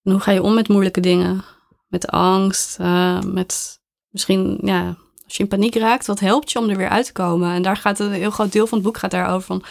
En 0.03 0.11
hoe 0.13 0.21
ga 0.21 0.31
je 0.33 0.43
om 0.43 0.55
met 0.55 0.69
moeilijke 0.69 1.01
dingen? 1.01 1.45
Met 1.89 2.07
angst, 2.07 2.79
eh, 2.81 3.21
met 3.21 3.81
misschien, 4.09 4.59
ja, 4.63 4.97
als 5.25 5.37
je 5.37 5.43
in 5.43 5.49
paniek 5.49 5.75
raakt, 5.75 6.07
wat 6.07 6.21
helpt 6.21 6.53
je 6.53 6.59
om 6.59 6.69
er 6.69 6.77
weer 6.77 6.89
uit 6.89 7.07
te 7.07 7.13
komen? 7.13 7.53
En 7.55 7.63
daar 7.63 7.77
gaat 7.77 7.99
een 7.99 8.13
heel 8.13 8.31
groot 8.31 8.53
deel 8.53 8.67
van 8.67 8.79
het 8.79 8.87
boek 8.87 8.99
gaat 8.99 9.11
daarover 9.11 9.47
van 9.47 9.65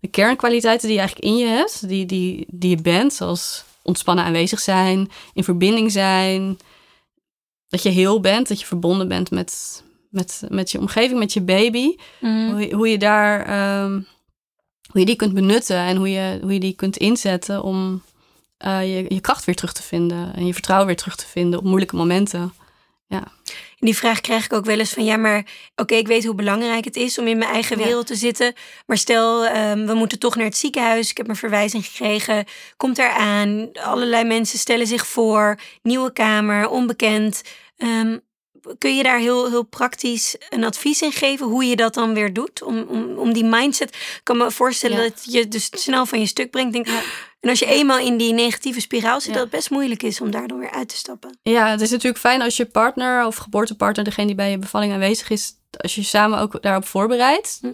de 0.00 0.08
kernkwaliteiten 0.08 0.86
die 0.88 0.96
je 0.96 1.02
eigenlijk 1.02 1.30
in 1.30 1.36
je 1.38 1.46
hebt, 1.46 1.88
die, 1.88 2.06
die, 2.06 2.46
die 2.50 2.70
je 2.70 2.82
bent, 2.82 3.12
zoals 3.14 3.64
ontspannen 3.82 4.24
aanwezig 4.24 4.60
zijn, 4.60 5.10
in 5.34 5.44
verbinding 5.44 5.92
zijn, 5.92 6.58
dat 7.68 7.82
je 7.82 7.88
heel 7.88 8.20
bent, 8.20 8.48
dat 8.48 8.60
je 8.60 8.66
verbonden 8.66 9.08
bent 9.08 9.30
met, 9.30 9.82
met, 10.10 10.42
met 10.48 10.70
je 10.70 10.78
omgeving, 10.78 11.18
met 11.18 11.32
je 11.32 11.40
baby. 11.42 11.96
Hoe, 12.50 12.60
je- 12.60 12.74
hoe 12.74 12.88
je 12.88 12.98
daar, 12.98 13.46
ehm, 13.46 14.00
hoe 14.88 15.00
je 15.00 15.06
die 15.06 15.16
kunt 15.16 15.34
benutten 15.34 15.76
en 15.76 15.96
hoe 15.96 16.10
je, 16.10 16.38
hoe 16.42 16.52
je 16.52 16.60
die 16.60 16.74
kunt 16.74 16.96
inzetten 16.96 17.62
om 17.62 18.02
eh, 18.58 18.96
je, 18.96 19.14
je 19.14 19.20
kracht 19.20 19.44
weer 19.44 19.54
terug 19.54 19.72
te 19.72 19.82
vinden 19.82 20.34
en 20.34 20.46
je 20.46 20.52
vertrouwen 20.52 20.86
weer 20.86 20.96
terug 20.96 21.16
te 21.16 21.26
vinden 21.26 21.58
op 21.58 21.64
moeilijke 21.64 21.96
momenten. 21.96 22.52
En 23.80 23.86
die 23.86 23.96
vraag 23.96 24.20
krijg 24.20 24.44
ik 24.44 24.52
ook 24.52 24.64
wel 24.64 24.78
eens 24.78 24.92
van 24.92 25.04
ja, 25.04 25.16
maar 25.16 25.46
oké, 25.76 25.94
ik 25.94 26.06
weet 26.06 26.24
hoe 26.24 26.34
belangrijk 26.34 26.84
het 26.84 26.96
is 26.96 27.18
om 27.18 27.26
in 27.26 27.38
mijn 27.38 27.50
eigen 27.50 27.78
Ja. 27.78 27.84
wereld 27.84 28.06
te 28.06 28.14
zitten. 28.14 28.54
Maar 28.86 28.96
stel, 28.96 29.46
ehm, 29.46 29.86
we 29.86 29.94
moeten 29.94 30.18
toch 30.18 30.36
naar 30.36 30.44
het 30.44 30.56
ziekenhuis. 30.56 31.10
Ik 31.10 31.16
heb 31.16 31.28
een 31.28 31.36
verwijzing 31.36 31.86
gekregen. 31.86 32.44
Komt 32.76 32.98
eraan. 32.98 33.68
Allerlei 33.72 34.24
mensen 34.24 34.58
stellen 34.58 34.86
zich 34.86 35.06
voor. 35.06 35.58
Nieuwe 35.82 36.12
kamer, 36.12 36.68
onbekend. 36.68 37.42
Ehm, 37.76 38.18
kun 38.78 38.96
je 38.96 39.02
daar 39.02 39.18
heel, 39.18 39.48
heel 39.48 39.62
praktisch 39.62 40.36
een 40.48 40.64
advies 40.64 41.02
in 41.02 41.12
geven 41.12 41.46
hoe 41.46 41.64
je 41.64 41.76
dat 41.76 41.94
dan 41.94 42.14
weer 42.14 42.32
doet? 42.32 42.62
Om, 42.62 42.82
om, 42.88 43.16
om 43.16 43.32
die 43.32 43.44
mindset. 43.44 43.88
Ik 43.94 44.20
kan 44.22 44.36
me 44.36 44.50
voorstellen 44.50 44.96
Ja. 44.96 45.02
dat 45.02 45.24
je 45.24 45.48
dus 45.48 45.68
snel 45.72 46.06
van 46.06 46.20
je 46.20 46.26
stuk 46.26 46.50
brengt. 46.50 46.72
Denk, 46.72 46.86
En 47.40 47.50
als 47.50 47.58
je 47.58 47.66
eenmaal 47.66 47.98
in 47.98 48.16
die 48.16 48.32
negatieve 48.32 48.80
spiraal 48.80 49.20
zit, 49.20 49.28
Ja. 49.28 49.32
dat 49.32 49.42
het 49.42 49.50
best 49.50 49.70
moeilijk 49.70 50.02
is 50.02 50.20
om 50.20 50.30
daar 50.30 50.48
dan 50.48 50.58
weer 50.58 50.70
uit 50.70 50.88
te 50.88 50.96
stappen. 50.96 51.38
Ja, 51.42 51.68
het 51.70 51.80
is 51.80 51.90
natuurlijk 51.90 52.18
fijn 52.18 52.42
als 52.42 52.56
je 52.56 52.66
partner 52.66 53.26
of 53.26 53.36
geboortepartner, 53.36 54.04
degene 54.04 54.26
die 54.26 54.36
bij 54.36 54.50
je 54.50 54.58
bevalling 54.58 54.92
aanwezig 54.92 55.30
is, 55.30 55.52
als 55.70 55.94
je 55.94 56.02
samen 56.02 56.38
ook 56.38 56.62
daarop 56.62 56.86
voorbereidt. 56.86 57.58
Hm. 57.60 57.72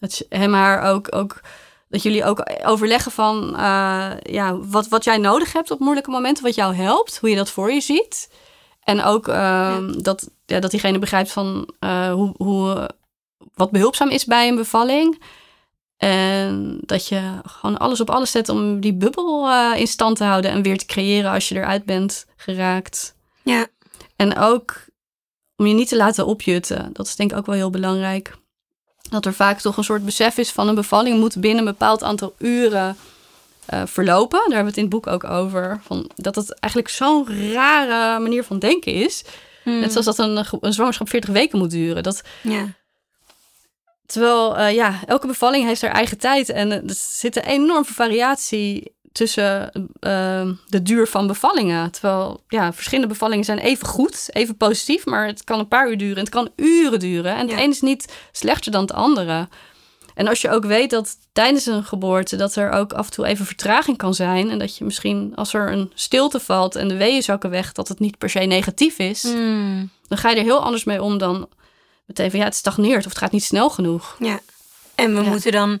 Dat 0.00 0.16
je 0.18 0.26
hem 0.28 0.52
haar 0.52 0.82
ook, 0.92 1.14
ook 1.14 1.40
dat 1.88 2.02
jullie 2.02 2.24
ook 2.24 2.42
overleggen 2.64 3.12
van 3.12 3.52
uh, 3.56 4.10
ja, 4.22 4.56
wat, 4.58 4.88
wat 4.88 5.04
jij 5.04 5.16
nodig 5.18 5.52
hebt 5.52 5.70
op 5.70 5.78
moeilijke 5.78 6.10
momenten, 6.10 6.44
wat 6.44 6.54
jou 6.54 6.74
helpt, 6.74 7.18
hoe 7.18 7.30
je 7.30 7.36
dat 7.36 7.50
voor 7.50 7.72
je 7.72 7.80
ziet. 7.80 8.28
En 8.88 9.02
ook 9.02 9.28
uh, 9.28 9.34
ja. 9.34 9.80
Dat, 9.80 10.30
ja, 10.46 10.60
dat 10.60 10.70
diegene 10.70 10.98
begrijpt 10.98 11.32
van 11.32 11.68
uh, 11.80 12.12
hoe, 12.12 12.34
hoe, 12.36 12.90
wat 13.54 13.70
behulpzaam 13.70 14.08
is 14.08 14.24
bij 14.24 14.48
een 14.48 14.56
bevalling. 14.56 15.22
En 15.96 16.78
dat 16.80 17.08
je 17.08 17.40
gewoon 17.42 17.78
alles 17.78 18.00
op 18.00 18.10
alles 18.10 18.30
zet 18.30 18.48
om 18.48 18.80
die 18.80 18.94
bubbel 18.94 19.52
in 19.74 19.86
stand 19.86 20.16
te 20.16 20.24
houden 20.24 20.50
en 20.50 20.62
weer 20.62 20.78
te 20.78 20.86
creëren 20.86 21.30
als 21.30 21.48
je 21.48 21.54
eruit 21.54 21.84
bent 21.84 22.26
geraakt. 22.36 23.14
Ja. 23.42 23.66
En 24.16 24.38
ook 24.38 24.86
om 25.56 25.66
je 25.66 25.74
niet 25.74 25.88
te 25.88 25.96
laten 25.96 26.26
opjutten. 26.26 26.90
Dat 26.92 27.06
is 27.06 27.16
denk 27.16 27.30
ik 27.30 27.36
ook 27.36 27.46
wel 27.46 27.54
heel 27.54 27.70
belangrijk 27.70 28.36
dat 29.10 29.26
er 29.26 29.34
vaak 29.34 29.60
toch 29.60 29.76
een 29.76 29.84
soort 29.84 30.04
besef 30.04 30.38
is 30.38 30.50
van 30.50 30.68
een 30.68 30.74
bevalling 30.74 31.18
moet 31.18 31.40
binnen 31.40 31.58
een 31.58 31.72
bepaald 31.72 32.02
aantal 32.02 32.34
uren 32.38 32.96
uh, 33.74 33.82
verlopen. 33.84 34.38
Daar 34.38 34.56
hebben 34.56 34.64
we 34.64 34.68
het 34.68 34.76
in 34.76 34.82
het 34.82 34.92
boek 34.92 35.06
ook 35.06 35.24
over. 35.24 35.80
Van, 35.84 36.10
dat 36.14 36.34
het 36.34 36.60
eigenlijk 36.60 36.92
zo'n 36.92 37.52
rare 37.52 38.20
manier 38.20 38.44
van 38.44 38.58
denken 38.58 38.92
is. 38.92 39.24
Hmm. 39.62 39.80
Net 39.80 39.90
zoals 39.92 40.06
dat 40.06 40.18
een, 40.18 40.44
een, 40.60 40.72
zwangerschap 40.72 41.08
40 41.08 41.30
weken 41.30 41.58
moet 41.58 41.70
duren. 41.70 42.02
Dat, 42.02 42.22
ja. 42.42 42.66
Terwijl, 44.06 44.58
uh, 44.58 44.74
ja, 44.74 45.00
elke 45.06 45.26
bevalling 45.26 45.66
heeft 45.66 45.82
haar 45.82 45.90
eigen 45.90 46.18
tijd. 46.18 46.48
En 46.48 46.70
er 46.70 46.82
zit 46.94 47.36
een 47.36 47.42
enorme 47.42 47.84
variatie 47.84 48.96
tussen 49.12 49.70
uh, 50.00 50.48
de 50.66 50.82
duur 50.82 51.06
van 51.06 51.26
bevallingen. 51.26 51.90
Terwijl, 51.90 52.44
ja, 52.48 52.72
verschillende 52.72 53.08
bevallingen 53.08 53.44
zijn 53.44 53.58
even 53.58 53.86
goed, 53.86 54.28
even 54.32 54.56
positief, 54.56 55.06
maar 55.06 55.26
het 55.26 55.44
kan 55.44 55.58
een 55.58 55.68
paar 55.68 55.90
uur 55.90 55.98
duren 55.98 56.16
en 56.16 56.22
het 56.22 56.32
kan 56.32 56.50
uren 56.56 56.98
duren. 56.98 57.32
En 57.32 57.40
het 57.40 57.50
ja. 57.50 57.62
een 57.62 57.70
is 57.70 57.80
niet 57.80 58.12
slechter 58.32 58.72
dan 58.72 58.80
het 58.80 58.92
andere. 58.92 59.48
En 60.18 60.28
als 60.28 60.40
je 60.40 60.50
ook 60.50 60.64
weet 60.64 60.90
dat 60.90 61.16
tijdens 61.32 61.66
een 61.66 61.84
geboorte 61.84 62.36
dat 62.36 62.56
er 62.56 62.70
ook 62.70 62.92
af 62.92 63.06
en 63.06 63.12
toe 63.12 63.26
even 63.26 63.46
vertraging 63.46 63.96
kan 63.96 64.14
zijn. 64.14 64.50
En 64.50 64.58
dat 64.58 64.76
je 64.76 64.84
misschien 64.84 65.32
als 65.34 65.54
er 65.54 65.72
een 65.72 65.92
stilte 65.94 66.40
valt 66.40 66.76
en 66.76 66.88
de 66.88 66.96
weeën 66.96 67.22
zakken 67.22 67.50
weg, 67.50 67.72
dat 67.72 67.88
het 67.88 67.98
niet 67.98 68.18
per 68.18 68.30
se 68.30 68.38
negatief 68.38 68.98
is. 68.98 69.22
Mm. 69.22 69.90
Dan 70.08 70.18
ga 70.18 70.30
je 70.30 70.36
er 70.36 70.42
heel 70.42 70.62
anders 70.62 70.84
mee 70.84 71.02
om 71.02 71.18
dan 71.18 71.48
meteen 72.06 72.30
van 72.30 72.38
ja, 72.38 72.44
het 72.44 72.54
stagneert 72.54 73.04
of 73.04 73.10
het 73.10 73.18
gaat 73.18 73.32
niet 73.32 73.44
snel 73.44 73.70
genoeg. 73.70 74.16
Ja. 74.18 74.40
En 74.94 75.14
we 75.14 75.22
ja. 75.22 75.28
moeten 75.28 75.52
dan 75.52 75.80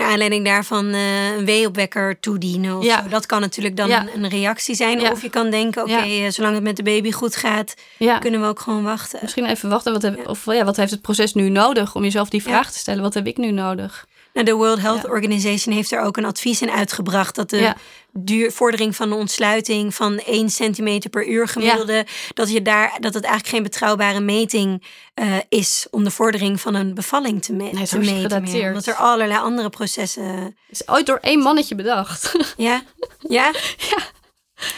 naar 0.00 0.10
aanleiding 0.10 0.44
daarvan 0.44 0.86
uh, 0.86 1.36
een 1.36 1.44
weeopwekker 1.44 2.20
toedienen. 2.20 2.76
Of 2.76 2.84
ja. 2.84 3.02
zo. 3.02 3.08
Dat 3.08 3.26
kan 3.26 3.40
natuurlijk 3.40 3.76
dan 3.76 3.88
ja. 3.88 4.06
een, 4.14 4.28
reactie 4.28 4.74
zijn. 4.74 5.00
Ja. 5.00 5.10
Of 5.10 5.22
je 5.22 5.30
kan 5.30 5.50
denken, 5.50 5.82
oké, 5.82 5.92
okay, 5.92 6.24
uh, 6.24 6.30
zolang 6.30 6.54
het 6.54 6.62
met 6.62 6.76
de 6.76 6.82
baby 6.82 7.12
goed 7.12 7.36
gaat, 7.36 7.74
kunnen 8.20 8.40
we 8.40 8.46
ook 8.46 8.60
gewoon 8.60 8.82
wachten. 8.82 9.18
Misschien 9.22 9.46
even 9.46 9.68
wachten. 9.68 9.92
Wat, 9.92 10.02
heb, 10.02 10.28
of, 10.28 10.44
ja, 10.44 10.64
wat 10.64 10.76
heeft 10.76 10.90
het 10.90 11.02
proces 11.02 11.34
nu 11.34 11.48
nodig? 11.48 11.94
Om 11.94 12.02
jezelf 12.02 12.28
die 12.28 12.42
vraag 12.42 12.72
te 12.72 12.78
stellen. 12.78 13.02
Wat 13.02 13.14
heb 13.14 13.26
ik 13.26 13.36
nu 13.36 13.50
nodig? 13.50 14.06
Nou, 14.32 14.46
de 14.46 14.52
World 14.52 14.80
Health 14.80 15.08
Organization 15.08 15.74
heeft 15.74 15.92
er 15.92 16.00
ook 16.00 16.16
een 16.16 16.24
advies 16.24 16.62
in 16.62 16.70
uitgebracht. 16.70 17.34
Dat 17.34 17.50
de 17.50 17.74
duur, 18.12 18.52
vordering 18.52 18.96
van 18.96 19.08
de 19.08 19.14
ontsluiting 19.14 19.94
van 19.94 20.18
1 20.18 20.50
centimeter 20.50 21.10
per 21.10 21.28
uur 21.28 21.48
gemiddelde. 21.48 22.06
Dat, 22.34 22.52
je 22.52 22.62
daar, 22.62 22.96
dat 23.00 23.14
het 23.14 23.24
eigenlijk 23.24 23.54
geen 23.54 23.62
betrouwbare 23.62 24.20
meting 24.20 24.84
uh, 25.14 25.36
is 25.48 25.86
om 25.90 26.04
de 26.04 26.10
vordering 26.10 26.60
van 26.60 26.74
een 26.74 26.94
bevalling 26.94 27.42
te, 27.42 27.52
me 27.52 27.70
nee, 27.72 27.86
te 27.86 27.98
meten. 27.98 28.42
Meer, 28.42 28.68
omdat 28.68 28.86
er 28.86 28.94
allerlei 28.94 29.40
andere 29.40 29.70
processen. 29.70 30.56
is 30.68 30.88
ooit 30.88 31.06
door 31.06 31.18
één 31.20 31.40
mannetje 31.40 31.74
bedacht. 31.74 32.34
Ja? 32.56 32.82
Ja? 33.18 33.52
ja. 33.90 34.02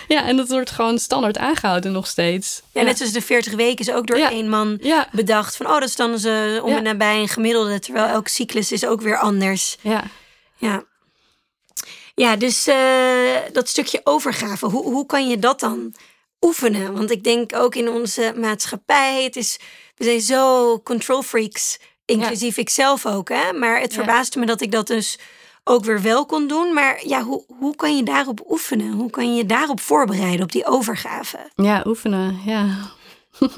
Ja, 0.08 0.26
en 0.26 0.36
dat 0.36 0.48
wordt 0.48 0.70
gewoon 0.70 0.98
standaard 0.98 1.38
aangehouden 1.38 1.92
nog 1.92 2.06
steeds. 2.06 2.62
Ja, 2.72 2.82
net 2.82 2.96
zoals 2.96 3.12
de 3.12 3.22
40 3.22 3.54
weken 3.54 3.86
is 3.86 3.92
ook 3.92 4.06
door 4.06 4.16
één 4.16 4.48
man 4.48 4.78
ja. 4.80 5.08
bedacht. 5.12 5.56
Van, 5.56 5.66
oh, 5.66 5.72
dat 5.72 5.88
is 5.88 5.96
dan 5.96 6.18
ze 6.18 6.60
om 6.62 6.72
en 6.72 6.82
nabij 6.82 7.20
een 7.20 7.28
gemiddelde. 7.28 7.78
Terwijl 7.78 8.06
elke 8.06 8.30
cyclus 8.30 8.72
is 8.72 8.86
ook 8.86 9.00
weer 9.00 9.18
anders. 9.18 9.76
Ja. 9.80 10.02
Ja. 10.56 10.84
Ja, 12.14 12.36
dus 12.36 12.68
uh, 12.68 12.74
dat 13.52 13.68
stukje 13.68 14.00
overgave, 14.04 14.66
hoe, 14.66 14.82
hoe 14.82 15.06
kan 15.06 15.28
je 15.28 15.38
dat 15.38 15.60
dan 15.60 15.94
oefenen? 16.40 16.94
Want 16.94 17.10
ik 17.10 17.24
denk 17.24 17.56
ook 17.56 17.74
in 17.74 17.88
onze 17.88 18.34
maatschappij, 18.36 19.24
het 19.24 19.36
is, 19.36 19.58
we 19.96 20.04
zijn 20.04 20.20
zo 20.20 20.80
control 20.80 21.22
freaks, 21.22 21.78
inclusief 22.04 22.56
ikzelf 22.56 23.06
ook. 23.06 23.28
Hè? 23.28 23.52
Maar 23.52 23.80
het 23.80 23.94
verbaasde 23.94 24.38
me 24.38 24.46
dat 24.46 24.60
ik 24.60 24.72
dat 24.72 24.86
dus 24.86 25.18
ook 25.64 25.84
weer 25.84 26.02
wel 26.02 26.26
kon 26.26 26.48
doen. 26.48 26.74
Maar 26.74 27.06
ja, 27.06 27.22
hoe, 27.22 27.44
hoe 27.58 27.76
kan 27.76 27.96
je 27.96 28.02
daarop 28.02 28.44
oefenen? 28.50 28.92
Hoe 28.92 29.10
kan 29.10 29.34
je 29.34 29.46
daarop 29.46 29.80
voorbereiden, 29.80 30.42
op 30.42 30.52
die 30.52 30.66
overgave? 30.66 31.38
Ja, 31.54 31.82
oefenen, 31.86 32.40
ja. 32.44 32.90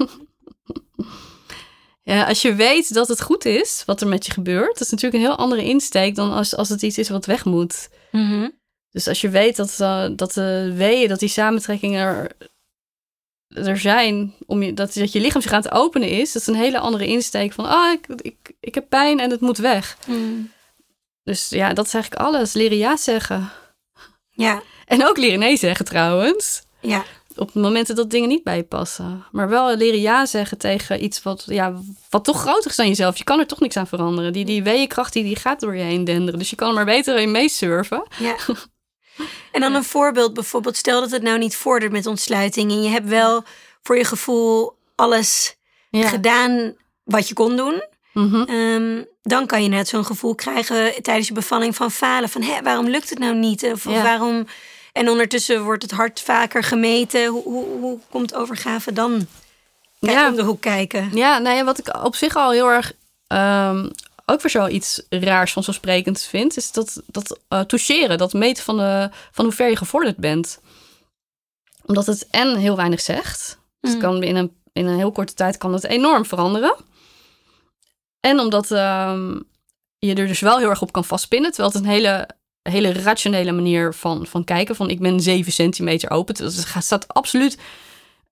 ja, 2.03 2.27
als 2.27 2.41
je 2.41 2.55
weet 2.55 2.93
dat 2.93 3.07
het 3.07 3.21
goed 3.21 3.45
is 3.45 3.83
wat 3.85 4.01
er 4.01 4.07
met 4.07 4.25
je 4.25 4.31
gebeurt, 4.31 4.73
dat 4.73 4.81
is 4.81 4.89
natuurlijk 4.89 5.23
een 5.23 5.29
heel 5.29 5.37
andere 5.37 5.63
insteek 5.63 6.15
dan 6.15 6.31
als, 6.31 6.55
als 6.55 6.69
het 6.69 6.81
iets 6.81 6.97
is 6.97 7.09
wat 7.09 7.25
weg 7.25 7.45
moet. 7.45 7.89
Mm 8.11 8.29
-hmm. 8.29 8.51
Dus 8.91 9.07
als 9.07 9.21
je 9.21 9.29
weet 9.29 9.55
dat, 9.55 9.77
uh, 9.81 10.07
dat 10.15 10.33
de 10.33 10.73
weeën, 10.75 11.07
dat 11.07 11.19
die 11.19 11.29
samentrekkingen 11.29 11.99
er, 11.99 12.31
er 13.47 13.77
zijn, 13.77 14.33
om 14.45 14.63
je, 14.63 14.73
dat, 14.73 14.93
dat 14.93 15.11
je 15.11 15.19
lichaam 15.19 15.41
zich 15.41 15.51
aan 15.51 15.61
het 15.61 15.71
openen 15.71 16.09
is, 16.09 16.31
dat 16.31 16.41
is 16.41 16.47
een 16.47 16.55
hele 16.55 16.79
andere 16.79 17.05
insteek 17.05 17.53
van, 17.53 17.65
ah, 17.65 17.91
ik, 17.91 18.21
ik, 18.21 18.53
ik 18.59 18.75
heb 18.75 18.89
pijn 18.89 19.19
en 19.19 19.31
het 19.31 19.41
moet 19.41 19.57
weg. 19.57 19.97
Mm. 20.07 20.51
Dus 21.25 21.49
ja, 21.49 21.73
dat 21.73 21.85
is 21.85 21.93
eigenlijk 21.93 22.23
alles. 22.23 22.53
Leren 22.53 22.77
ja 22.77 22.97
zeggen. 22.97 23.51
Ja. 24.29 24.61
En 24.85 25.07
ook 25.07 25.17
leren 25.17 25.39
nee 25.39 25.57
zeggen 25.57 25.85
trouwens. 25.85 26.63
Ja. 26.81 27.03
Op 27.35 27.53
momenten 27.53 27.95
dat 27.95 28.09
dingen 28.09 28.29
niet 28.29 28.43
bij 28.43 28.55
je 28.55 28.63
passen. 28.63 29.25
Maar 29.31 29.49
wel 29.49 29.75
leren 29.75 30.01
ja 30.01 30.25
zeggen 30.25 30.57
tegen 30.57 31.03
iets 31.03 31.23
wat, 31.23 31.43
ja, 31.47 31.73
wat 32.09 32.23
toch 32.23 32.39
groter 32.39 32.69
is 32.69 32.75
dan 32.75 32.87
jezelf. 32.87 33.17
Je 33.17 33.23
kan 33.23 33.39
er 33.39 33.47
toch 33.47 33.59
niks 33.59 33.77
aan 33.77 33.87
veranderen. 33.87 34.33
Die, 34.33 34.45
die 34.45 34.63
weeënkracht 34.63 35.13
die, 35.13 35.23
die 35.23 35.35
gaat 35.35 35.59
door 35.59 35.75
je 35.75 35.83
heen 35.83 36.03
denderen. 36.03 36.39
Dus 36.39 36.49
je 36.49 36.55
kan 36.55 36.67
er 36.67 36.73
maar 36.73 36.85
beter 36.85 37.17
in 37.17 37.31
meesurfen. 37.31 38.03
Ja. 38.19 38.35
En 39.51 39.61
dan 39.61 39.73
een 39.73 39.83
voorbeeld 39.83 40.33
bijvoorbeeld. 40.33 40.77
Stel 40.77 41.01
dat 41.01 41.11
het 41.11 41.21
nou 41.21 41.37
niet 41.37 41.55
vordert 41.55 41.91
met 41.91 42.05
ontsluiting. 42.05 42.71
En 42.71 42.83
je 42.83 42.89
hebt 42.89 43.07
wel 43.07 43.43
voor 43.83 43.97
je 43.97 44.03
gevoel 44.03 44.77
alles 44.95 45.55
ja. 45.89 46.07
gedaan 46.07 46.75
wat 47.03 47.27
je 47.27 47.33
kon 47.33 47.55
doen. 47.55 47.83
Mm 48.13 48.29
-hmm. 48.29 48.49
um, 48.49 49.07
dan 49.27 49.45
kan 49.45 49.63
je 49.63 49.69
net 49.69 49.87
zo'n 49.87 50.05
gevoel 50.05 50.35
krijgen 50.35 51.01
tijdens 51.01 51.27
je 51.27 51.33
bevalling 51.33 51.75
van 51.75 51.91
falen. 51.91 52.29
Van 52.29 52.41
hé, 52.41 52.61
waarom 52.61 52.87
lukt 52.87 53.09
het 53.09 53.19
nou 53.19 53.35
niet? 53.35 53.63
Of, 53.63 53.83
ja. 53.83 54.03
waarom... 54.03 54.47
En 54.91 55.09
ondertussen 55.09 55.63
wordt 55.63 55.81
het 55.81 55.91
hart 55.91 56.21
vaker 56.21 56.63
gemeten. 56.63 57.27
Hoe, 57.27 57.43
hoe, 57.43 57.65
hoe 57.79 57.99
komt 58.09 58.35
overgave 58.35 58.93
dan 58.93 59.27
Kijk, 59.99 60.17
ja. 60.17 60.29
om 60.29 60.35
de 60.35 60.43
hoek 60.43 60.61
kijken? 60.61 61.09
Ja, 61.13 61.37
nou 61.37 61.55
ja, 61.55 61.63
wat 61.63 61.77
ik 61.77 62.03
op 62.03 62.15
zich 62.15 62.35
al 62.35 62.51
heel 62.51 62.67
erg... 62.67 62.93
Um, 63.27 63.91
ook 64.25 64.41
weer 64.41 64.51
zoiets 64.51 65.01
raars 65.09 65.53
vanzelfsprekend 65.53 66.21
vind... 66.21 66.57
is 66.57 66.71
dat, 66.71 67.01
dat 67.05 67.39
uh, 67.49 67.59
toucheren, 67.59 68.17
dat 68.17 68.33
meten 68.33 68.63
van, 68.63 68.77
de, 68.77 69.09
van 69.31 69.45
hoe 69.45 69.53
ver 69.53 69.69
je 69.69 69.75
gevorderd 69.75 70.17
bent. 70.17 70.59
Omdat 71.85 72.05
het 72.05 72.27
en 72.29 72.55
heel 72.55 72.75
weinig 72.75 73.01
zegt. 73.01 73.59
Dus 73.79 73.93
mm. 73.93 73.99
kan 73.99 74.23
in, 74.23 74.35
een, 74.35 74.55
in 74.73 74.85
een 74.85 74.97
heel 74.97 75.11
korte 75.11 75.33
tijd 75.33 75.57
kan 75.57 75.73
het 75.73 75.85
enorm 75.85 76.25
veranderen... 76.25 76.75
En 78.25 78.39
omdat 78.39 78.71
um, 78.71 79.43
je 79.97 80.15
er 80.15 80.27
dus 80.27 80.39
wel 80.39 80.57
heel 80.57 80.69
erg 80.69 80.81
op 80.81 80.91
kan 80.91 81.05
vastpinnen. 81.05 81.51
Terwijl 81.51 81.73
het 81.73 81.83
een 81.83 81.89
hele, 81.89 82.29
hele 82.61 82.93
rationele 82.93 83.51
manier 83.51 83.93
van, 83.93 84.27
van 84.27 84.43
kijken. 84.43 84.75
Van 84.75 84.89
ik 84.89 84.99
ben 84.99 85.19
7 85.19 85.51
centimeter 85.51 86.09
open. 86.09 86.33
Dus 86.33 86.73
het 86.73 86.83
staat 86.83 87.07
absoluut, 87.07 87.57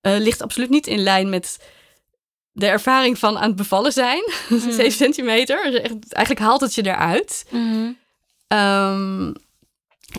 uh, 0.02 0.18
ligt 0.18 0.42
absoluut 0.42 0.70
niet 0.70 0.88
in 0.88 1.00
lijn 1.00 1.30
met 1.30 1.60
de 2.52 2.66
ervaring 2.66 3.20
van 3.20 3.38
aan 3.38 3.48
het 3.48 3.56
bevallen 3.56 3.92
zijn. 3.92 4.24
Mm. 4.50 4.72
7 4.72 4.92
centimeter. 4.92 5.72
Dus 5.72 5.82
eigenlijk 6.10 6.46
haalt 6.46 6.62
het 6.62 6.76
je 6.76 6.86
eruit. 6.86 7.46
Mm. 7.50 7.98
Um, 8.48 9.34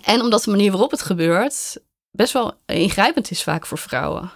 en 0.03 0.21
omdat 0.21 0.43
de 0.43 0.51
manier 0.51 0.71
waarop 0.71 0.91
het 0.91 1.03
gebeurt 1.03 1.77
best 2.11 2.33
wel 2.33 2.55
ingrijpend 2.67 3.31
is 3.31 3.43
vaak 3.43 3.67
voor 3.67 3.79
vrouwen. 3.79 4.31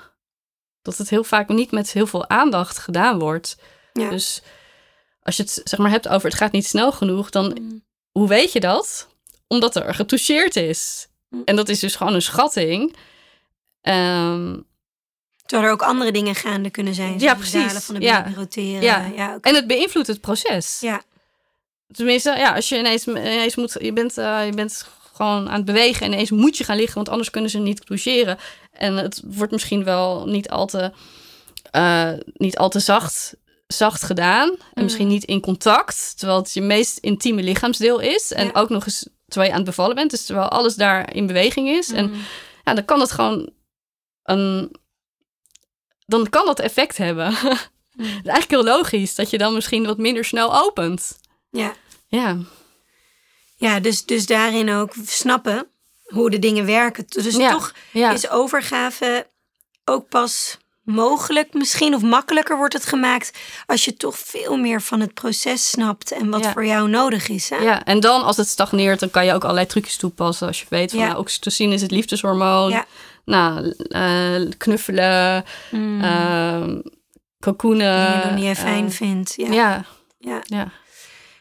Dat 0.82 0.96
het 0.96 1.10
heel 1.10 1.24
vaak 1.24 1.48
niet 1.48 1.70
met 1.70 1.92
heel 1.92 2.06
veel 2.06 2.28
aandacht 2.28 2.78
gedaan 2.78 3.18
wordt. 3.18 3.56
Ja. 3.92 4.10
Dus 4.10 4.42
als 5.28 5.36
je 5.36 5.42
het 5.42 5.60
zeg 5.64 5.78
maar 5.78 5.90
hebt 5.90 6.08
over 6.08 6.28
het 6.28 6.38
gaat 6.38 6.52
niet 6.52 6.66
snel 6.66 6.92
genoeg, 6.92 7.30
dan 7.30 7.58
mm. 7.60 7.84
hoe 8.12 8.28
weet 8.28 8.52
je 8.52 8.60
dat? 8.60 9.08
Omdat 9.46 9.76
er 9.76 9.94
getoucheerd 9.94 10.56
is. 10.56 11.08
Mm. 11.28 11.42
En 11.44 11.56
dat 11.56 11.68
is 11.68 11.78
dus 11.78 11.96
gewoon 11.96 12.14
een 12.14 12.22
schatting. 12.22 12.96
Um, 13.82 14.66
Terwijl 15.46 15.68
er 15.68 15.74
ook 15.74 15.82
andere 15.82 16.12
dingen 16.12 16.34
gaande 16.34 16.70
kunnen 16.70 16.94
zijn. 16.94 17.18
Ja, 17.18 17.34
precies. 17.34 17.72
van 17.72 17.94
de 17.94 18.00
ja. 18.00 18.32
roteren. 18.36 18.82
Ja. 18.82 19.10
ja 19.16 19.34
okay. 19.34 19.52
En 19.52 19.54
het 19.54 19.66
beïnvloedt 19.66 20.06
het 20.06 20.20
proces. 20.20 20.78
Ja. 20.80 21.02
Tenminste, 21.92 22.30
ja, 22.30 22.54
als 22.54 22.68
je 22.68 22.78
ineens, 22.78 23.06
ineens 23.06 23.56
moet, 23.56 23.76
je 23.80 23.92
bent, 23.92 24.18
uh, 24.18 24.46
je 24.46 24.52
bent 24.52 24.86
gewoon 25.14 25.48
aan 25.48 25.56
het 25.56 25.64
bewegen 25.64 26.06
en 26.06 26.12
ineens 26.12 26.30
moet 26.30 26.56
je 26.56 26.64
gaan 26.64 26.76
liggen, 26.76 26.94
want 26.94 27.08
anders 27.08 27.30
kunnen 27.30 27.50
ze 27.50 27.58
niet 27.58 27.86
toucheren. 27.86 28.38
En 28.72 28.96
het 28.96 29.22
wordt 29.24 29.52
misschien 29.52 29.84
wel 29.84 30.26
niet 30.26 30.48
al 30.50 30.66
te, 30.66 30.92
uh, 31.72 32.12
niet 32.32 32.58
al 32.58 32.68
te 32.68 32.80
zacht 32.80 33.36
zacht 33.68 34.02
gedaan. 34.02 34.48
En 34.48 34.56
Mm. 34.74 34.82
misschien 34.82 35.08
niet 35.08 35.24
in 35.24 35.40
contact. 35.40 36.18
Terwijl 36.18 36.38
het 36.38 36.52
je 36.52 36.60
meest 36.60 36.98
intieme 36.98 37.42
lichaamsdeel 37.42 37.98
is. 37.98 38.32
En 38.32 38.46
Ja. 38.46 38.50
ook 38.54 38.68
nog 38.68 38.84
eens 38.86 39.08
terwijl 39.26 39.46
je 39.50 39.56
aan 39.56 39.62
het 39.62 39.70
bevallen 39.76 39.94
bent. 39.94 40.10
Dus 40.10 40.24
terwijl 40.26 40.48
alles 40.48 40.74
daar 40.74 41.14
in 41.14 41.26
beweging 41.26 41.68
is. 41.68 41.90
En 41.92 42.10
Mm. 42.10 42.20
ja, 42.64 42.74
dan 42.74 42.84
kan 42.84 43.00
het 43.00 43.12
gewoon 43.12 43.50
een... 44.22 44.76
Dan 46.06 46.28
kan 46.28 46.46
dat 46.46 46.60
effect 46.60 46.96
hebben. 46.96 47.34
Mm. 47.98 48.04
Het 48.04 48.14
is 48.24 48.30
eigenlijk 48.30 48.50
heel 48.50 48.74
logisch 48.76 49.14
dat 49.14 49.30
je 49.30 49.38
dan 49.38 49.54
misschien 49.54 49.86
wat 49.86 49.98
minder 49.98 50.24
snel 50.24 50.56
opent. 50.64 51.18
Ja. 51.50 51.74
Ja. 52.06 52.36
Ja, 53.56 53.80
dus, 53.80 54.04
dus 54.04 54.26
daarin 54.26 54.70
ook 54.72 54.94
snappen 55.06 55.66
hoe 56.04 56.30
de 56.30 56.38
dingen 56.38 56.66
werken. 56.66 57.04
Dus 57.08 57.36
Ja, 57.36 57.50
toch 57.50 57.72
ja. 57.92 58.12
is 58.12 58.28
overgave 58.28 59.26
ook 59.84 60.08
pas 60.08 60.58
mogelijk 60.88 61.52
misschien 61.52 61.94
of 61.94 62.02
makkelijker 62.02 62.56
wordt 62.56 62.72
het 62.74 62.86
gemaakt 62.86 63.38
als 63.66 63.84
je 63.84 63.96
toch 63.96 64.18
veel 64.18 64.56
meer 64.56 64.82
van 64.82 65.00
het 65.00 65.14
proces 65.14 65.70
snapt 65.70 66.10
en 66.12 66.30
wat 66.30 66.44
Ja. 66.44 66.52
voor 66.52 66.66
jou 66.66 66.88
nodig 66.88 67.28
is. 67.28 67.48
Hè? 67.50 67.56
Ja, 67.56 67.84
en 67.84 68.00
dan 68.00 68.22
als 68.24 68.36
het 68.36 68.48
stagneert, 68.48 69.00
dan 69.00 69.10
kan 69.10 69.24
je 69.26 69.32
ook 69.32 69.42
allerlei 69.42 69.66
trucjes 69.66 69.96
toepassen. 69.96 70.46
Als 70.46 70.60
je 70.60 70.66
weet 70.68 70.90
van 70.90 71.00
Ja. 71.00 71.06
nou, 71.06 71.18
oxytocine 71.18 71.74
is 71.74 71.82
het 71.82 71.90
liefdeshormoon. 71.90 72.70
Ja. 72.70 72.84
Nou, 73.24 73.74
eh, 73.88 74.48
knuffelen, 74.58 75.44
Mm. 75.70 76.82
cocoonen. 77.40 78.34
die 78.36 78.44
je 78.44 78.50
eh, 78.50 78.56
fijn 78.56 78.92
vindt. 78.92 79.34
Ja, 79.36 79.84
Ja. 80.18 80.42
ja. 80.46 80.70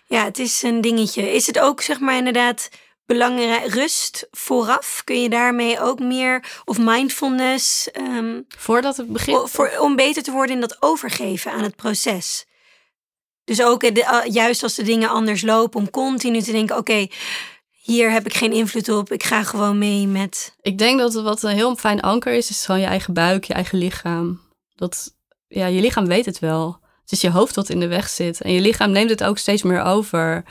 ja, 0.07 0.23
het 0.23 0.39
is 0.39 0.61
een 0.63 0.81
dingetje. 0.81 1.33
Is 1.33 1.47
het 1.47 1.59
ook 1.59 1.81
zeg 1.81 1.99
maar 1.99 2.17
inderdaad 2.17 2.69
belangrijk 3.07 3.73
rust 3.73 4.27
vooraf? 4.31 5.01
Kun 5.03 5.21
je 5.21 5.29
daarmee 5.29 5.79
ook 5.79 5.99
meer 5.99 6.61
of 6.65 6.77
mindfulness 6.77 7.91
ehm, 7.91 8.41
Voordat 8.47 8.97
het 8.97 9.07
begint. 9.13 9.49
voor, 9.49 9.71
om 9.79 9.95
beter 9.95 10.23
te 10.23 10.31
worden 10.31 10.55
in 10.55 10.61
dat 10.61 10.77
overgeven 10.79 11.51
aan 11.51 11.63
het 11.63 11.75
proces? 11.75 12.45
Dus 13.43 13.63
ook 13.63 13.83
eh, 13.83 13.93
de, 13.93 14.03
eh, 14.03 14.33
juist 14.33 14.63
als 14.63 14.75
de 14.75 14.83
dingen 14.83 15.09
anders 15.09 15.41
lopen, 15.41 15.79
om 15.79 15.89
continu 15.89 16.41
te 16.41 16.51
denken: 16.51 16.77
oké, 16.77 17.07
hier 17.71 18.11
heb 18.11 18.25
ik 18.25 18.33
geen 18.33 18.51
invloed 18.51 18.89
op. 18.89 19.11
Ik 19.11 19.23
ga 19.23 19.43
gewoon 19.43 19.77
mee 19.77 20.07
met. 20.07 20.55
Ik 20.61 20.77
denk 20.77 20.99
dat 20.99 21.13
wat 21.13 21.43
een 21.43 21.55
heel 21.55 21.75
fijn 21.75 22.01
anker 22.01 22.33
is, 22.33 22.49
is 22.49 22.65
gewoon 22.65 22.81
je 22.81 22.87
eigen 22.87 23.13
buik, 23.13 23.43
je 23.43 23.53
eigen 23.53 23.77
lichaam. 23.77 24.41
Dat, 24.75 25.15
ja, 25.47 25.65
je 25.65 25.81
lichaam 25.81 26.07
weet 26.07 26.25
het 26.25 26.39
wel. 26.39 26.79
Het 27.01 27.11
is 27.11 27.21
je 27.21 27.31
hoofd 27.31 27.55
wat 27.55 27.69
in 27.69 27.79
de 27.79 27.87
weg 27.87 28.09
zit. 28.09 28.41
En 28.41 28.51
je 28.51 28.61
lichaam 28.61 28.91
neemt 28.91 29.09
het 29.09 29.23
ook 29.23 29.37
steeds 29.37 29.63
meer 29.63 29.81
over. 29.81 30.43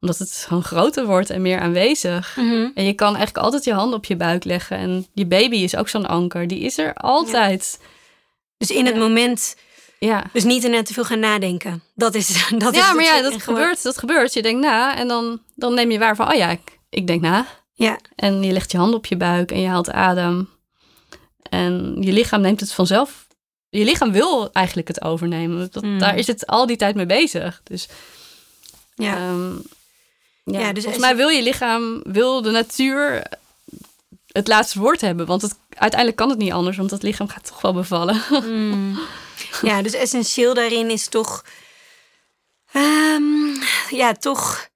Omdat 0.00 0.18
het 0.18 0.44
gewoon 0.48 0.62
groter 0.64 1.06
wordt 1.06 1.30
en 1.30 1.42
meer 1.42 1.60
aanwezig. 1.60 2.36
En 2.74 2.84
je 2.84 2.92
kan 2.92 3.14
eigenlijk 3.16 3.44
altijd 3.44 3.64
je 3.64 3.72
hand 3.72 3.94
op 3.94 4.04
je 4.04 4.16
buik 4.16 4.44
leggen. 4.44 4.76
En 4.76 5.06
je 5.14 5.26
baby 5.26 5.56
is 5.56 5.76
ook 5.76 5.88
zo'n 5.88 6.06
anker. 6.06 6.46
Die 6.48 6.60
is 6.60 6.78
er 6.78 6.94
altijd. 6.94 7.80
Dus 8.56 8.70
in 8.70 8.86
het 8.86 8.94
Ja. 8.94 9.00
moment, 9.00 9.56
Ja, 9.98 10.24
dus 10.32 10.44
niet 10.44 10.64
er 10.64 10.70
net 10.70 10.86
te 10.86 10.92
veel 10.92 11.04
gaan 11.04 11.18
nadenken. 11.18 11.82
Dat 11.94 12.14
is 12.14 12.26
dat 12.58 12.72
is 12.74 12.78
ja 12.78 12.92
maar 12.92 13.04
ja, 13.04 13.22
dat 13.22 13.42
gebeurt, 13.42 13.82
dat 13.82 13.98
gebeurt. 13.98 14.32
Je 14.32 14.42
denkt 14.42 14.60
na 14.60 14.96
en 14.96 15.08
dan, 15.08 15.40
dan 15.54 15.74
neem 15.74 15.90
je 15.90 15.98
waar 15.98 16.16
van... 16.16 16.28
Oh 16.30 16.34
ja, 16.34 16.48
ik, 16.50 16.78
ik 16.90 17.06
denk 17.06 17.20
na. 17.20 17.46
Ja, 17.72 17.98
En 18.16 18.42
je 18.42 18.52
legt 18.52 18.70
je 18.72 18.78
hand 18.78 18.94
op 18.94 19.06
je 19.06 19.16
buik 19.16 19.50
en 19.50 19.60
je 19.60 19.68
haalt 19.68 19.90
adem. 19.90 20.48
En 21.42 21.96
je 22.00 22.12
lichaam 22.12 22.40
neemt 22.40 22.60
het 22.60 22.72
vanzelf. 22.72 23.26
Je 23.68 23.84
lichaam 23.84 24.12
wil 24.12 24.52
eigenlijk 24.52 24.88
het 24.88 25.02
overnemen. 25.02 25.68
Dat, 25.72 25.82
Mm. 25.82 25.98
Daar 25.98 26.16
is 26.18 26.26
het 26.26 26.46
al 26.46 26.66
die 26.66 26.76
tijd 26.76 26.94
mee 26.94 27.06
bezig. 27.06 27.60
Dus, 27.64 27.88
ja. 28.94 29.16
ehm, 29.16 29.52
ja, 30.52 30.60
Ja, 30.60 30.72
dus 30.72 30.82
volgens 30.82 31.04
mij 31.04 31.16
wil 31.16 31.28
je 31.28 31.42
lichaam, 31.42 32.00
wil 32.02 32.42
de 32.42 32.50
natuur 32.50 33.22
het 34.26 34.48
laatste 34.48 34.78
woord 34.78 35.00
hebben. 35.00 35.26
Want 35.26 35.42
het, 35.42 35.58
uiteindelijk 35.68 36.20
kan 36.20 36.28
het 36.28 36.38
niet 36.38 36.52
anders, 36.52 36.76
want 36.76 36.90
het 36.90 37.02
lichaam 37.02 37.28
gaat 37.28 37.46
toch 37.46 37.60
wel 37.60 37.72
bevallen. 37.72 38.22
Mm. 38.44 38.98
Ja, 39.62 39.82
dus 39.82 39.92
essentieel 39.92 40.54
daarin 40.54 40.90
is 40.90 41.08
toch, 41.08 41.44
ehm, 42.72 43.22
ja, 43.90 44.12
toch 44.12 44.68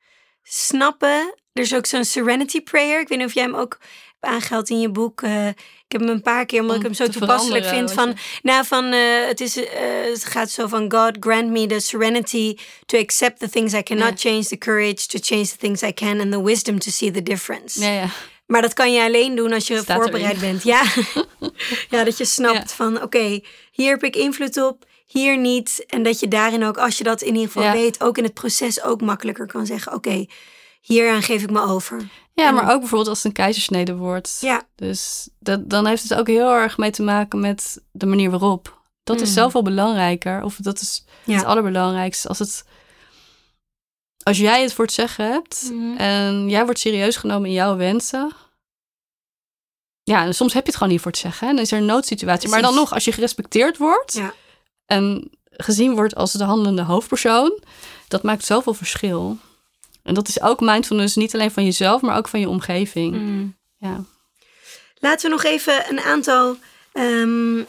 snappen. 0.42 1.34
Er 1.52 1.62
is 1.62 1.74
ook 1.74 1.86
zo'n 1.86 2.04
serenity 2.04 2.60
prayer. 2.62 3.00
Ik 3.00 3.08
weet 3.08 3.18
niet 3.18 3.26
of 3.26 3.34
jij 3.34 3.42
hem 3.42 3.54
ook 3.54 3.78
aangehaald 4.20 4.70
in 4.70 4.80
je 4.80 4.88
boek. 4.88 5.22
Eh, 5.22 5.48
heb 5.94 6.00
hem 6.00 6.10
een 6.10 6.22
paar 6.22 6.46
keer, 6.46 6.60
omdat 6.60 6.76
Om 6.76 6.80
ik 6.82 6.86
hem 6.86 7.06
zo 7.06 7.12
toepasselijk 7.18 7.64
vind. 7.64 7.92
Van, 7.92 8.16
nou, 8.42 8.64
van 8.66 8.84
eh, 8.92 9.00
het, 9.26 9.40
is, 9.40 9.56
eh, 9.56 9.64
het 10.10 10.24
gaat 10.24 10.50
zo 10.50 10.66
van 10.66 10.92
God 10.92 11.16
grant 11.20 11.50
me 11.50 11.66
the 11.66 11.80
serenity 11.80 12.56
to 12.86 12.98
accept 12.98 13.38
the 13.38 13.48
things 13.50 13.72
I 13.72 13.82
cannot 13.82 14.22
Ja. 14.22 14.30
change, 14.30 14.44
the 14.44 14.58
courage 14.58 15.06
to 15.06 15.18
change 15.22 15.46
the 15.46 15.56
things 15.56 15.82
I 15.82 15.92
can, 15.94 16.20
and 16.20 16.32
the 16.32 16.42
wisdom 16.42 16.78
to 16.78 16.90
see 16.90 17.10
the 17.10 17.22
difference. 17.22 17.80
ja, 17.80 17.90
ja. 17.92 18.06
Maar 18.46 18.62
dat 18.62 18.72
kan 18.72 18.92
je 18.92 19.02
alleen 19.02 19.34
doen 19.36 19.52
als 19.52 19.66
je 19.66 19.78
Staat 19.78 19.96
voorbereid 19.96 20.36
erin. 20.36 20.40
bent. 20.40 20.62
Ja. 20.62 20.82
ja, 21.98 22.04
dat 22.04 22.18
je 22.18 22.24
snapt 22.24 22.72
van 22.72 23.02
oké, 23.02 23.40
hier 23.72 23.90
heb 23.90 24.02
ik 24.04 24.16
invloed 24.16 24.56
op, 24.62 24.84
hier 25.06 25.38
niet. 25.38 25.84
En 25.88 26.02
dat 26.02 26.20
je 26.20 26.28
daarin 26.28 26.64
ook, 26.64 26.78
als 26.78 26.98
je 26.98 27.04
dat 27.04 27.22
in 27.22 27.34
ieder 27.34 27.50
geval 27.50 27.72
weet, 27.72 28.00
ook 28.02 28.18
in 28.18 28.24
het 28.24 28.34
proces 28.34 28.82
ook 28.82 29.00
makkelijker 29.00 29.46
kan 29.46 29.66
zeggen: 29.66 29.92
oké, 29.92 30.26
hieraan 30.80 31.22
geef 31.22 31.42
ik 31.42 31.50
me 31.50 31.60
over. 31.62 32.02
Ja, 32.34 32.46
En- 32.48 32.54
maar 32.54 32.72
ook 32.72 32.78
bijvoorbeeld 32.80 33.08
als 33.08 33.18
het 33.18 33.26
een 33.26 33.32
keizersnede 33.32 33.94
wordt. 33.96 34.38
Ja, 34.40 34.62
Dus 34.74 35.28
dat, 35.38 35.70
dan 35.70 35.86
heeft 35.86 36.02
het 36.02 36.14
ook 36.14 36.26
heel 36.26 36.50
erg 36.50 36.78
mee 36.78 36.90
te 36.90 37.02
maken 37.02 37.40
met 37.40 37.82
de 37.92 38.06
manier 38.06 38.30
waarop. 38.30 38.82
Dat 39.04 39.20
is 39.20 39.28
Mm. 39.28 39.34
zoveel 39.34 39.62
belangrijker. 39.62 40.42
Of 40.42 40.56
dat 40.56 40.80
is 40.80 41.04
Ja. 41.24 41.34
het 41.36 41.44
allerbelangrijkste. 41.44 42.28
Als, 42.28 42.38
het, 42.38 42.64
als 44.22 44.38
jij 44.38 44.62
het 44.62 44.72
voor 44.72 44.84
het 44.84 44.94
zeggen 44.94 45.30
hebt 45.30 45.70
Mhm. 45.72 45.96
en 45.96 46.48
jij 46.48 46.64
wordt 46.64 46.80
serieus 46.80 47.16
genomen 47.16 47.46
in 47.48 47.54
jouw 47.54 47.76
wensen. 47.76 48.32
Ja, 50.02 50.24
en 50.24 50.34
soms 50.34 50.52
heb 50.52 50.62
je 50.62 50.68
het 50.68 50.76
gewoon 50.78 50.92
niet 50.92 51.02
voor 51.02 51.10
het 51.10 51.20
zeggen. 51.20 51.48
En 51.48 51.54
dan 51.54 51.64
is 51.64 51.72
er 51.72 51.78
een 51.78 51.84
noodsituatie. 51.84 52.48
Maar 52.48 52.62
dan 52.62 52.74
nog, 52.74 52.92
als 52.92 53.04
je 53.04 53.12
gerespecteerd 53.12 53.76
wordt 53.78 54.12
Ja. 54.12 54.32
en 54.86 55.30
gezien 55.50 55.94
wordt 55.94 56.14
als 56.14 56.32
de 56.32 56.44
handelende 56.44 56.82
hoofdpersoon, 56.82 57.58
dat 58.08 58.22
maakt 58.22 58.44
zoveel 58.44 58.74
verschil. 58.74 59.38
En 60.04 60.14
dat 60.14 60.28
is 60.28 60.40
ook 60.40 60.60
mindfulness, 60.60 61.14
niet 61.16 61.34
alleen 61.34 61.50
van 61.50 61.64
jezelf, 61.64 62.00
maar 62.00 62.16
ook 62.16 62.28
van 62.28 62.40
je 62.40 62.48
omgeving. 62.48 63.14
Mm. 63.14 63.56
Ja. 63.78 64.04
Laten 64.98 65.24
we 65.28 65.34
nog 65.36 65.44
even 65.44 65.90
een 65.90 66.00
aantal 66.00 66.56
ehm, 66.92 67.62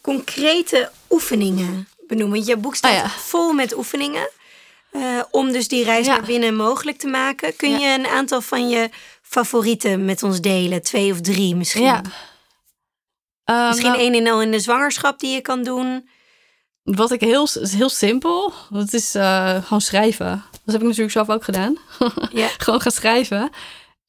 concrete 0.00 0.90
oefeningen 1.10 1.88
benoemen. 2.06 2.44
Je 2.44 2.56
boek 2.56 2.74
staat 2.76 2.92
Ah, 2.92 2.98
ja. 2.98 3.08
vol 3.08 3.52
met 3.52 3.76
oefeningen. 3.76 4.30
eh, 4.90 5.22
om 5.30 5.52
dus 5.52 5.68
die 5.68 5.84
reis 5.84 6.06
Ja. 6.06 6.12
naar 6.16 6.26
binnen 6.26 6.56
mogelijk 6.56 6.98
te 6.98 7.06
maken. 7.06 7.56
Kun 7.56 7.70
Ja. 7.70 7.78
je 7.78 7.98
een 7.98 8.06
aantal 8.06 8.40
van 8.40 8.68
je 8.68 8.90
favorieten 9.22 10.04
met 10.04 10.22
ons 10.22 10.40
delen? 10.40 10.82
Twee 10.82 11.12
of 11.12 11.20
drie 11.20 11.54
misschien? 11.56 11.82
ja. 11.82 12.02
Eh, 13.44 13.66
Misschien 13.68 13.88
nou, 13.90 14.00
één 14.02 14.14
in 14.14 14.28
al 14.28 14.42
in 14.42 14.50
de 14.50 14.60
zwangerschap 14.60 15.18
die 15.18 15.30
je 15.34 15.40
kan 15.40 15.62
doen. 15.62 16.08
Wat 16.86 17.10
ik 17.10 17.20
heel, 17.20 17.48
heel 17.60 17.88
simpel. 17.88 18.52
Dat 18.70 18.92
is 18.92 19.14
eh, 19.14 19.62
gewoon 19.62 19.80
schrijven. 19.80 20.44
Dat 20.50 20.74
heb 20.74 20.80
ik 20.80 20.86
natuurlijk 20.86 21.12
zelf 21.12 21.30
ook 21.30 21.44
gedaan. 21.44 21.76
Gewoon 22.58 22.80
gaan 22.80 22.92
schrijven. 22.92 23.50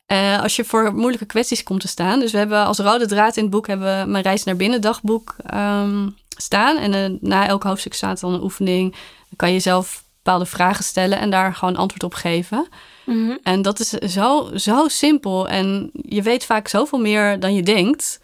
Eh, 0.05 0.41
als 0.41 0.55
je 0.55 0.63
voor 0.63 0.93
moeilijke 0.93 1.25
kwesties 1.25 1.63
komt 1.63 1.81
te 1.81 1.87
staan. 1.87 2.19
Dus 2.19 2.31
we 2.31 2.37
hebben 2.37 2.65
als 2.65 2.77
rode 2.77 3.05
draad 3.05 3.37
in 3.37 3.43
het 3.43 3.51
boek 3.51 3.67
hebben 3.67 3.99
we 3.99 4.11
mijn 4.11 4.23
reis 4.23 4.43
naar 4.43 4.55
binnen 4.55 4.81
dagboek 4.81 5.35
ehm, 5.45 6.09
staan. 6.29 6.77
En 6.77 6.93
eh, 6.93 7.11
na 7.19 7.47
elk 7.47 7.63
hoofdstuk 7.63 7.93
staat 7.93 8.19
dan 8.19 8.33
een 8.33 8.43
oefening. 8.43 8.91
Dan 8.91 9.35
kan 9.35 9.53
je 9.53 9.59
zelf 9.59 10.03
bepaalde 10.23 10.45
vragen 10.45 10.83
stellen 10.83 11.19
en 11.19 11.29
daar 11.29 11.55
gewoon 11.55 11.75
antwoord 11.75 12.03
op 12.03 12.13
geven. 12.13 12.67
Mhm. 13.05 13.37
En 13.43 13.61
dat 13.61 13.79
is 13.79 13.89
zo, 13.89 14.49
zo 14.55 14.87
simpel. 14.87 15.47
En 15.47 15.89
je 15.93 16.21
weet 16.21 16.45
vaak 16.45 16.67
zoveel 16.67 16.99
meer 16.99 17.39
dan 17.39 17.53
je 17.53 17.63
denkt. 17.63 18.19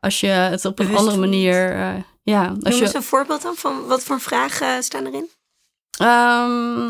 Als 0.00 0.20
je 0.20 0.26
het 0.26 0.64
op 0.64 0.78
een 0.78 0.96
andere 0.96 1.18
manier. 1.18 1.74
Ja, 2.22 2.46
als 2.48 2.58
Noem 2.58 2.72
je, 2.72 2.80
eens 2.82 2.94
een 2.94 3.02
voorbeeld 3.02 3.42
dan 3.42 3.54
van 3.54 3.86
wat 3.86 4.02
voor 4.02 4.20
vragen 4.20 4.82
staan 4.82 5.06
erin? 5.06 5.28
Ehm, 5.98 6.86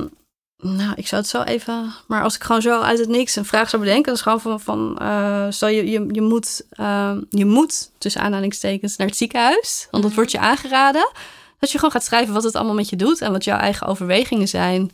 nou, 0.76 0.93
ik 0.95 1.07
zou 1.07 1.20
het 1.20 1.30
zo 1.30 1.43
even. 1.43 1.93
Maar 2.07 2.22
als 2.22 2.35
ik 2.35 2.43
gewoon 2.43 2.62
zo 2.62 2.80
uit 2.80 2.99
het 2.99 3.09
niks 3.09 3.37
een 3.37 3.45
vraag 3.45 3.68
zou 3.70 3.83
bedenken, 3.83 4.05
dan 4.07 4.14
is 4.14 4.20
gewoon 4.20 4.41
van. 4.41 4.61
van 4.61 4.99
eh, 4.99 5.47
stel 5.51 5.68
je, 5.68 5.91
je, 5.91 6.09
je, 6.12 6.20
moet, 6.22 6.66
ehm, 6.70 7.20
je 7.30 7.45
moet, 7.45 7.91
tussen 7.99 8.20
aanhalingstekens, 8.20 8.97
naar 8.97 9.07
het 9.07 9.16
ziekenhuis. 9.16 9.89
Want 9.91 10.03
dat 10.03 10.12
Mhm. 10.12 10.14
wordt 10.14 10.30
je 10.30 10.39
aangeraden. 10.39 11.11
Dat 11.59 11.70
je 11.70 11.76
gewoon 11.78 11.93
gaat 11.93 12.05
schrijven 12.05 12.35
wat 12.35 12.43
het 12.45 12.55
allemaal 12.55 12.74
met 12.74 12.89
je 12.89 12.97
doet 12.97 13.20
en 13.20 13.33
wat 13.33 13.45
jouw 13.45 13.59
eigen 13.59 13.87
overwegingen 13.87 14.49
zijn. 14.49 14.91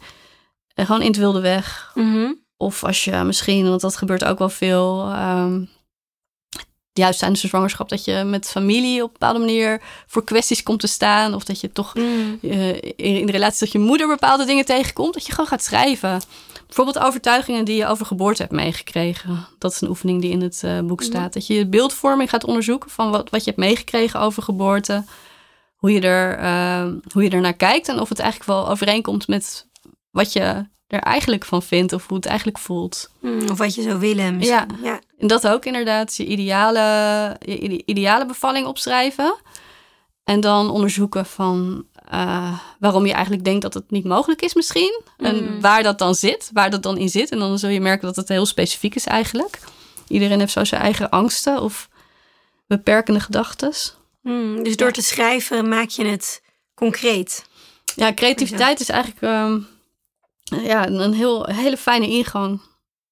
En 0.75 0.87
gewoon 0.87 1.01
in 1.03 1.07
het 1.09 1.17
wilde 1.17 1.41
weg. 1.41 1.93
Of 2.57 2.85
als 2.85 3.05
je 3.05 3.17
misschien, 3.17 3.69
want 3.69 3.81
dat 3.81 3.97
gebeurt 3.97 4.25
ook 4.25 4.39
wel 4.39 4.49
veel. 4.49 5.11
ehm, 5.13 5.65
juist 6.99 7.19
tijdens 7.19 7.41
de 7.41 7.49
zwangerschap, 7.49 7.89
dat 7.89 8.05
je 8.05 8.23
met 8.25 8.49
familie 8.49 9.03
op 9.03 9.07
een 9.07 9.13
bepaalde 9.13 9.39
manier 9.39 9.83
voor 10.07 10.25
kwesties 10.25 10.63
komt 10.63 10.81
te 10.81 10.87
staan. 10.87 11.35
Of 11.35 11.45
dat 11.45 11.61
je 11.61 11.73
toch 11.73 11.95
Mm. 11.95 12.39
eh, 12.43 12.75
in, 12.75 12.95
in 12.97 13.27
de 13.27 13.33
relatie 13.33 13.59
dat 13.59 13.73
je 13.73 13.79
moeder 13.79 14.07
bepaalde 14.09 14.45
dingen 14.45 14.65
tegenkomt, 14.65 15.15
dat 15.15 15.27
je 15.27 15.33
gewoon 15.33 15.47
gaat 15.47 15.63
schrijven. 15.65 16.21
Bijvoorbeeld 16.67 16.99
overtuigingen 16.99 17.65
die 17.65 17.77
je 17.77 17.87
over 17.87 18.07
geboorte 18.07 18.43
hebt 18.43 18.55
meegekregen. 18.55 19.47
Dat 19.59 19.73
is 19.73 19.81
een 19.81 19.89
oefening 19.89 20.21
die 20.21 20.31
in 20.31 20.41
het 20.43 20.61
eh, 20.65 20.81
boek 20.81 21.01
Mhm. 21.01 21.09
staat. 21.11 21.33
Dat 21.33 21.47
je 21.47 21.55
je 21.55 21.67
beeldvorming 21.67 22.31
gaat 22.31 22.45
onderzoeken 22.45 22.91
van 22.91 23.11
wat, 23.11 23.31
wat 23.31 23.41
je 23.45 23.51
hebt 23.51 23.63
meegekregen 23.63 24.21
over 24.21 24.43
geboorte. 24.43 25.05
Hoe 25.77 25.93
je, 25.93 26.01
er, 26.01 26.39
eh, 26.39 26.87
hoe 27.13 27.23
je 27.23 27.31
er 27.31 27.41
naar 27.41 27.55
kijkt 27.57 27.89
en 27.89 28.01
of 28.01 28.09
het 28.09 28.19
eigenlijk 28.19 28.51
wel 28.51 28.69
overeenkomt 28.69 29.29
met 29.29 29.67
wat 30.11 30.33
je 30.33 30.67
er 30.89 31.01
eigenlijk 31.01 31.45
van 31.45 31.63
vindt 31.63 31.93
of 31.93 32.07
hoe 32.07 32.17
het 32.17 32.27
eigenlijk 32.27 32.59
voelt. 32.59 33.11
Mm, 33.21 33.49
Of 33.51 33.59
wat 33.59 33.75
je 33.75 33.83
zou 33.83 33.99
willen 33.99 34.37
misschien. 34.37 34.69
Ja. 34.83 35.01
En 35.19 35.27
dat 35.27 35.47
ook 35.49 35.65
inderdaad, 35.65 36.17
je 36.17 36.27
ideale, 36.27 36.81
je 37.41 37.59
ide- 37.59 37.83
ideale 37.85 38.27
bevalling 38.27 38.67
opschrijven. 38.67 39.37
En 40.25 40.41
dan 40.41 40.71
onderzoeken 40.71 41.27
van 41.27 41.87
eh, 42.09 42.59
waarom 42.79 43.07
je 43.07 43.13
eigenlijk 43.13 43.45
denkt 43.45 43.63
dat 43.63 43.75
het 43.75 43.91
niet 43.91 44.05
mogelijk 44.05 44.43
is 44.43 44.55
misschien. 44.55 45.01
En 45.17 45.45
Mm. 45.45 45.61
waar 45.61 45.83
dat 45.83 45.99
dan 45.99 46.15
zit, 46.15 46.51
waar 46.53 46.71
dat 46.71 46.83
dan 46.83 46.99
in 46.99 47.09
zit. 47.09 47.31
En 47.31 47.39
dan 47.39 47.59
zul 47.59 47.71
je 47.71 47.81
merken 47.81 48.07
dat 48.07 48.17
het 48.17 48.29
heel 48.29 48.47
specifiek 48.47 48.95
is 48.95 49.07
eigenlijk. 49.07 49.59
Iedereen 50.09 50.39
heeft 50.39 50.53
zo 50.53 50.65
zijn 50.65 50.83
eigen 50.83 51.11
angsten 51.11 51.63
of 51.63 51.89
beperkende 52.67 53.21
gedachten. 53.21 53.73
Mm, 54.23 54.63
Dus 54.63 54.77
door 54.77 54.87
Ja. 54.87 54.93
te 54.93 55.03
schrijven 55.03 55.69
maak 55.69 55.89
je 55.89 56.05
het 56.07 56.43
concreet. 56.75 57.47
Ja, 57.95 58.15
creativiteit 58.15 58.81
is 58.81 58.89
eigenlijk 58.89 59.23
ehm, 59.23 59.59
ja, 60.49 60.87
een 60.89 61.13
heel, 61.13 61.47
hele 61.47 61.77
fijne 61.77 62.09
ingang. 62.09 62.61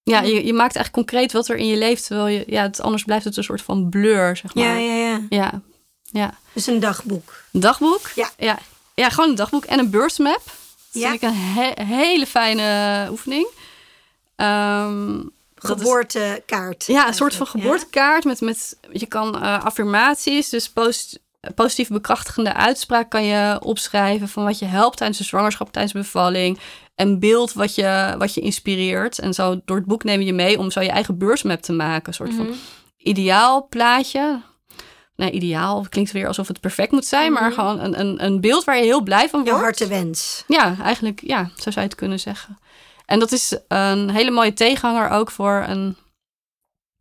Ja, 0.02 0.20
je, 0.22 0.34
je 0.46 0.52
maakt 0.52 0.76
eigenlijk 0.76 0.92
concreet 1.08 1.32
wat 1.32 1.48
er 1.48 1.56
in 1.56 1.66
je 1.66 1.76
leeft. 1.76 2.06
Terwijl 2.06 2.28
je, 2.28 2.44
ja, 2.46 2.62
het, 2.62 2.80
anders 2.80 3.04
blijft 3.04 3.24
het 3.24 3.36
een 3.36 3.44
soort 3.44 3.62
van 3.62 3.88
blur, 3.88 4.36
zeg 4.36 4.54
maar. 4.54 4.64
Ja, 4.64 4.74
ja, 4.74 4.94
ja. 4.94 5.20
ja. 5.28 5.60
ja. 6.02 6.34
Dus 6.52 6.66
een 6.66 6.80
dagboek. 6.80 7.42
Een 7.52 7.60
dagboek? 7.60 8.10
Ja. 8.14 8.30
ja. 8.38 8.58
Ja, 8.94 9.08
gewoon 9.08 9.28
een 9.30 9.34
dagboek 9.36 9.64
en 9.64 9.78
een 9.78 9.90
beursmap. 9.90 10.42
Dat 10.92 11.02
Ja. 11.02 11.08
vind 11.10 11.22
ik 11.22 11.28
een 11.28 11.34
he- 11.36 11.84
hele 11.84 12.26
fijne 12.26 13.06
oefening. 13.10 13.48
Ehm, 14.36 15.16
dat 15.54 15.76
is- 15.76 15.82
Geboortekaart. 15.82 16.84
ja, 16.86 17.06
een 17.08 17.14
soort 17.14 17.34
van 17.34 17.46
geboortekaart 17.46 18.24
met, 18.24 18.40
met 18.40 18.76
je 18.92 19.06
kan 19.06 19.42
eh, 19.42 19.64
affirmaties, 19.64 20.48
dus 20.48 20.68
post, 20.70 21.18
positief 21.54 21.88
bekrachtigende 21.88 22.52
uitspraak 22.54 23.10
kan 23.10 23.24
je 23.24 23.58
opschrijven 23.62 24.28
van 24.28 24.44
wat 24.44 24.58
je 24.58 24.64
helpt 24.64 24.96
tijdens 24.96 25.18
de 25.18 25.24
zwangerschap, 25.24 25.72
tijdens 25.72 25.92
de 25.94 25.98
bevalling. 25.98 26.58
En 26.96 27.18
beeld 27.18 27.52
wat 27.52 27.74
je, 27.74 28.14
wat 28.18 28.34
je 28.34 28.40
inspireert. 28.40 29.18
En 29.18 29.34
zo 29.34 29.60
door 29.64 29.76
het 29.76 29.86
boek 29.86 30.04
neem 30.04 30.20
je 30.20 30.32
mee 30.32 30.58
om 30.58 30.70
zo 30.70 30.80
je 30.80 30.90
eigen 30.90 31.18
beursmap 31.18 31.60
te 31.60 31.72
maken. 31.72 32.08
Een 32.08 32.14
soort 32.14 32.32
Mhm. 32.32 32.36
van 32.44 32.54
ideaal 32.96 33.66
plaatje. 33.68 34.40
Nee, 35.16 35.30
ideaal 35.30 35.86
klinkt 35.88 36.12
weer 36.12 36.26
alsof 36.26 36.48
het 36.48 36.60
perfect 36.60 36.92
moet 36.92 37.04
zijn, 37.06 37.32
maar 37.32 37.52
gewoon 37.52 37.80
een, 37.80 38.00
een, 38.00 38.24
een 38.24 38.40
beeld 38.40 38.64
waar 38.64 38.76
je 38.76 38.82
heel 38.82 39.02
blij 39.02 39.28
van 39.28 39.40
Mhm. 39.40 39.48
Wordt. 39.48 39.64
hartewens. 39.64 40.44
Ja, 40.46 40.76
eigenlijk, 40.82 41.20
ja, 41.24 41.44
zo 41.56 41.62
zou 41.70 41.74
je 41.74 41.80
het 41.80 41.94
kunnen 41.94 42.20
zeggen. 42.20 42.58
En 43.06 43.18
dat 43.18 43.32
is 43.32 43.58
een 43.68 44.10
hele 44.10 44.30
mooie 44.30 44.52
tegenhanger 44.52 45.10
ook 45.10 45.30
voor 45.30 45.64
een 45.68 45.96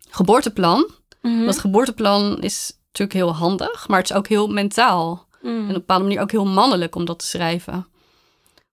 geboorteplan. 0.09 0.89
Mhm. 1.21 1.45
Dat 1.45 1.59
geboorteplan 1.59 2.41
is 2.41 2.77
natuurlijk 2.85 3.13
heel 3.17 3.35
handig, 3.35 3.87
maar 3.87 3.99
het 3.99 4.09
is 4.09 4.15
ook 4.15 4.27
heel 4.27 4.47
mentaal. 4.47 5.27
Mhm. 5.41 5.53
En 5.53 5.61
op 5.61 5.67
een 5.67 5.73
bepaalde 5.73 6.03
manier 6.03 6.21
ook 6.21 6.31
heel 6.31 6.45
mannelijk 6.45 6.95
om 6.95 7.05
dat 7.05 7.19
te 7.19 7.25
schrijven. 7.25 7.87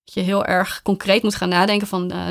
Dat 0.04 0.14
je 0.14 0.20
heel 0.20 0.44
erg 0.44 0.82
concreet 0.82 1.22
moet 1.22 1.34
gaan 1.34 1.48
nadenken 1.48 1.86
van... 1.86 2.10
eh, 2.10 2.28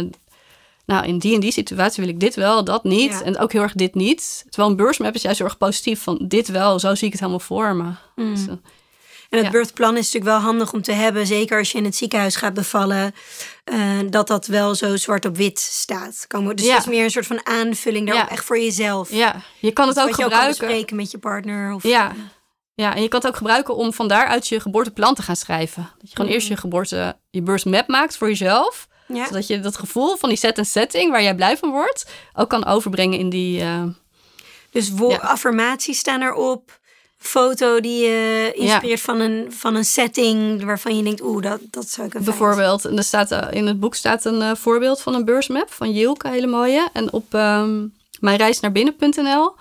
nou, 0.85 1.05
in 1.05 1.17
die 1.17 1.33
en 1.33 1.39
die 1.39 1.51
situatie 1.51 2.03
wil 2.03 2.13
ik 2.13 2.19
dit 2.19 2.35
wel, 2.35 2.63
dat 2.63 2.83
niet. 2.83 3.11
Ja. 3.11 3.21
En 3.21 3.37
ook 3.37 3.51
heel 3.51 3.61
erg 3.61 3.73
dit 3.73 3.95
niet. 3.95 4.43
Terwijl 4.49 4.69
een 4.71 4.75
beursmap 4.77 5.13
is 5.15 5.21
juist 5.21 5.37
heel 5.37 5.47
erg 5.47 5.57
positief 5.57 6.01
van 6.03 6.19
dit 6.27 6.47
wel, 6.47 6.79
zo 6.79 6.95
zie 6.95 7.05
ik 7.05 7.11
het 7.11 7.19
helemaal 7.21 7.39
voor 7.45 7.75
me. 7.75 7.91
Mhm. 8.15 8.33
Dus, 8.35 8.47
eh, 8.47 8.53
En 9.29 9.37
het 9.37 9.45
Ja. 9.45 9.51
birthplan 9.51 9.97
is 9.97 10.05
natuurlijk 10.05 10.31
wel 10.31 10.39
handig 10.41 10.73
om 10.73 10.81
te 10.81 10.91
hebben, 10.91 11.27
zeker 11.27 11.57
als 11.57 11.71
je 11.71 11.77
in 11.77 11.83
het 11.85 11.95
ziekenhuis 11.95 12.35
gaat 12.35 12.53
bevallen, 12.53 13.13
eh, 13.63 13.77
dat 14.09 14.27
dat 14.27 14.45
wel 14.47 14.75
zo 14.75 14.95
zwart 14.97 15.25
op 15.25 15.37
wit 15.37 15.59
staat. 15.59 16.25
Dus 16.55 16.65
Ja. 16.65 16.73
het 16.73 16.81
is 16.81 16.85
meer 16.89 17.03
een 17.03 17.09
soort 17.11 17.27
van 17.27 17.45
aanvulling 17.45 18.07
daarop, 18.07 18.29
echt 18.29 18.45
voor 18.45 18.59
jezelf. 18.59 19.11
ja, 19.11 19.41
je 19.59 19.71
kan 19.71 19.87
het 19.87 19.99
ook 19.99 20.07
Wat 20.07 20.17
je 20.17 20.23
ook 20.23 20.29
kan 20.29 20.39
gebruiken. 20.39 20.67
bespreken 20.67 20.95
met 20.95 21.11
je 21.11 21.17
partner. 21.17 21.73
Of, 21.73 21.83
Ja. 21.83 22.11
Ja, 22.81 22.95
en 22.95 23.01
je 23.01 23.07
kan 23.07 23.19
het 23.19 23.27
ook 23.29 23.35
gebruiken 23.35 23.75
om 23.75 23.93
van 23.93 24.07
daaruit 24.07 24.47
je 24.47 24.59
geboorteplan 24.59 25.15
te 25.15 25.21
gaan 25.21 25.35
schrijven. 25.35 25.83
Dat 25.99 26.09
je 26.09 26.15
gewoon 26.15 26.25
Mhm. 26.25 26.35
eerst 26.35 26.47
je 26.47 26.57
geboorte, 26.57 27.15
je 27.29 27.41
birthmap 27.41 27.87
maakt 27.87 28.17
voor 28.17 28.27
jezelf. 28.27 28.87
Ja. 29.07 29.25
Zodat 29.25 29.47
je 29.47 29.59
dat 29.59 29.77
gevoel 29.77 30.15
van 30.17 30.29
die 30.29 30.37
set 30.37 30.57
en 30.57 30.65
setting 30.65 31.11
waar 31.11 31.23
jij 31.23 31.35
blij 31.35 31.57
van 31.57 31.69
wordt, 31.71 32.05
ook 32.33 32.49
kan 32.49 32.65
overbrengen 32.65 33.19
in 33.19 33.29
die... 33.29 33.61
eh, 33.61 33.83
Dus 34.71 34.91
Ja. 34.97 35.15
affirmaties 35.17 35.99
staan 35.99 36.21
erop. 36.21 36.79
Foto 37.17 37.79
die 37.79 38.01
je 38.05 38.51
inspireert 38.55 39.01
van, 39.01 39.19
een, 39.19 39.45
van 39.53 39.75
een 39.75 39.85
setting 39.85 40.63
waarvan 40.63 40.97
je 40.97 41.03
denkt, 41.03 41.21
oeh, 41.21 41.41
dat, 41.43 41.59
dat 41.69 41.89
zou 41.89 42.07
ik 42.07 42.13
een 42.13 42.23
Bijvoorbeeld, 42.23 42.85
en 42.85 42.97
er 42.97 43.03
staat, 43.03 43.31
eh, 43.31 43.47
in 43.51 43.67
het 43.67 43.79
boek 43.79 43.95
staat 43.95 44.25
een 44.25 44.41
eh, 44.41 44.51
voorbeeld 44.55 45.01
van 45.01 45.13
een 45.15 45.25
beursmap 45.25 45.71
van 45.71 45.91
Jilke, 45.91 46.27
hele 46.29 46.47
mooie. 46.47 46.89
En 46.93 47.11
op 47.13 47.33
ehm 47.33 47.85
mijnreisnaarbinnen.nl, 48.19 49.55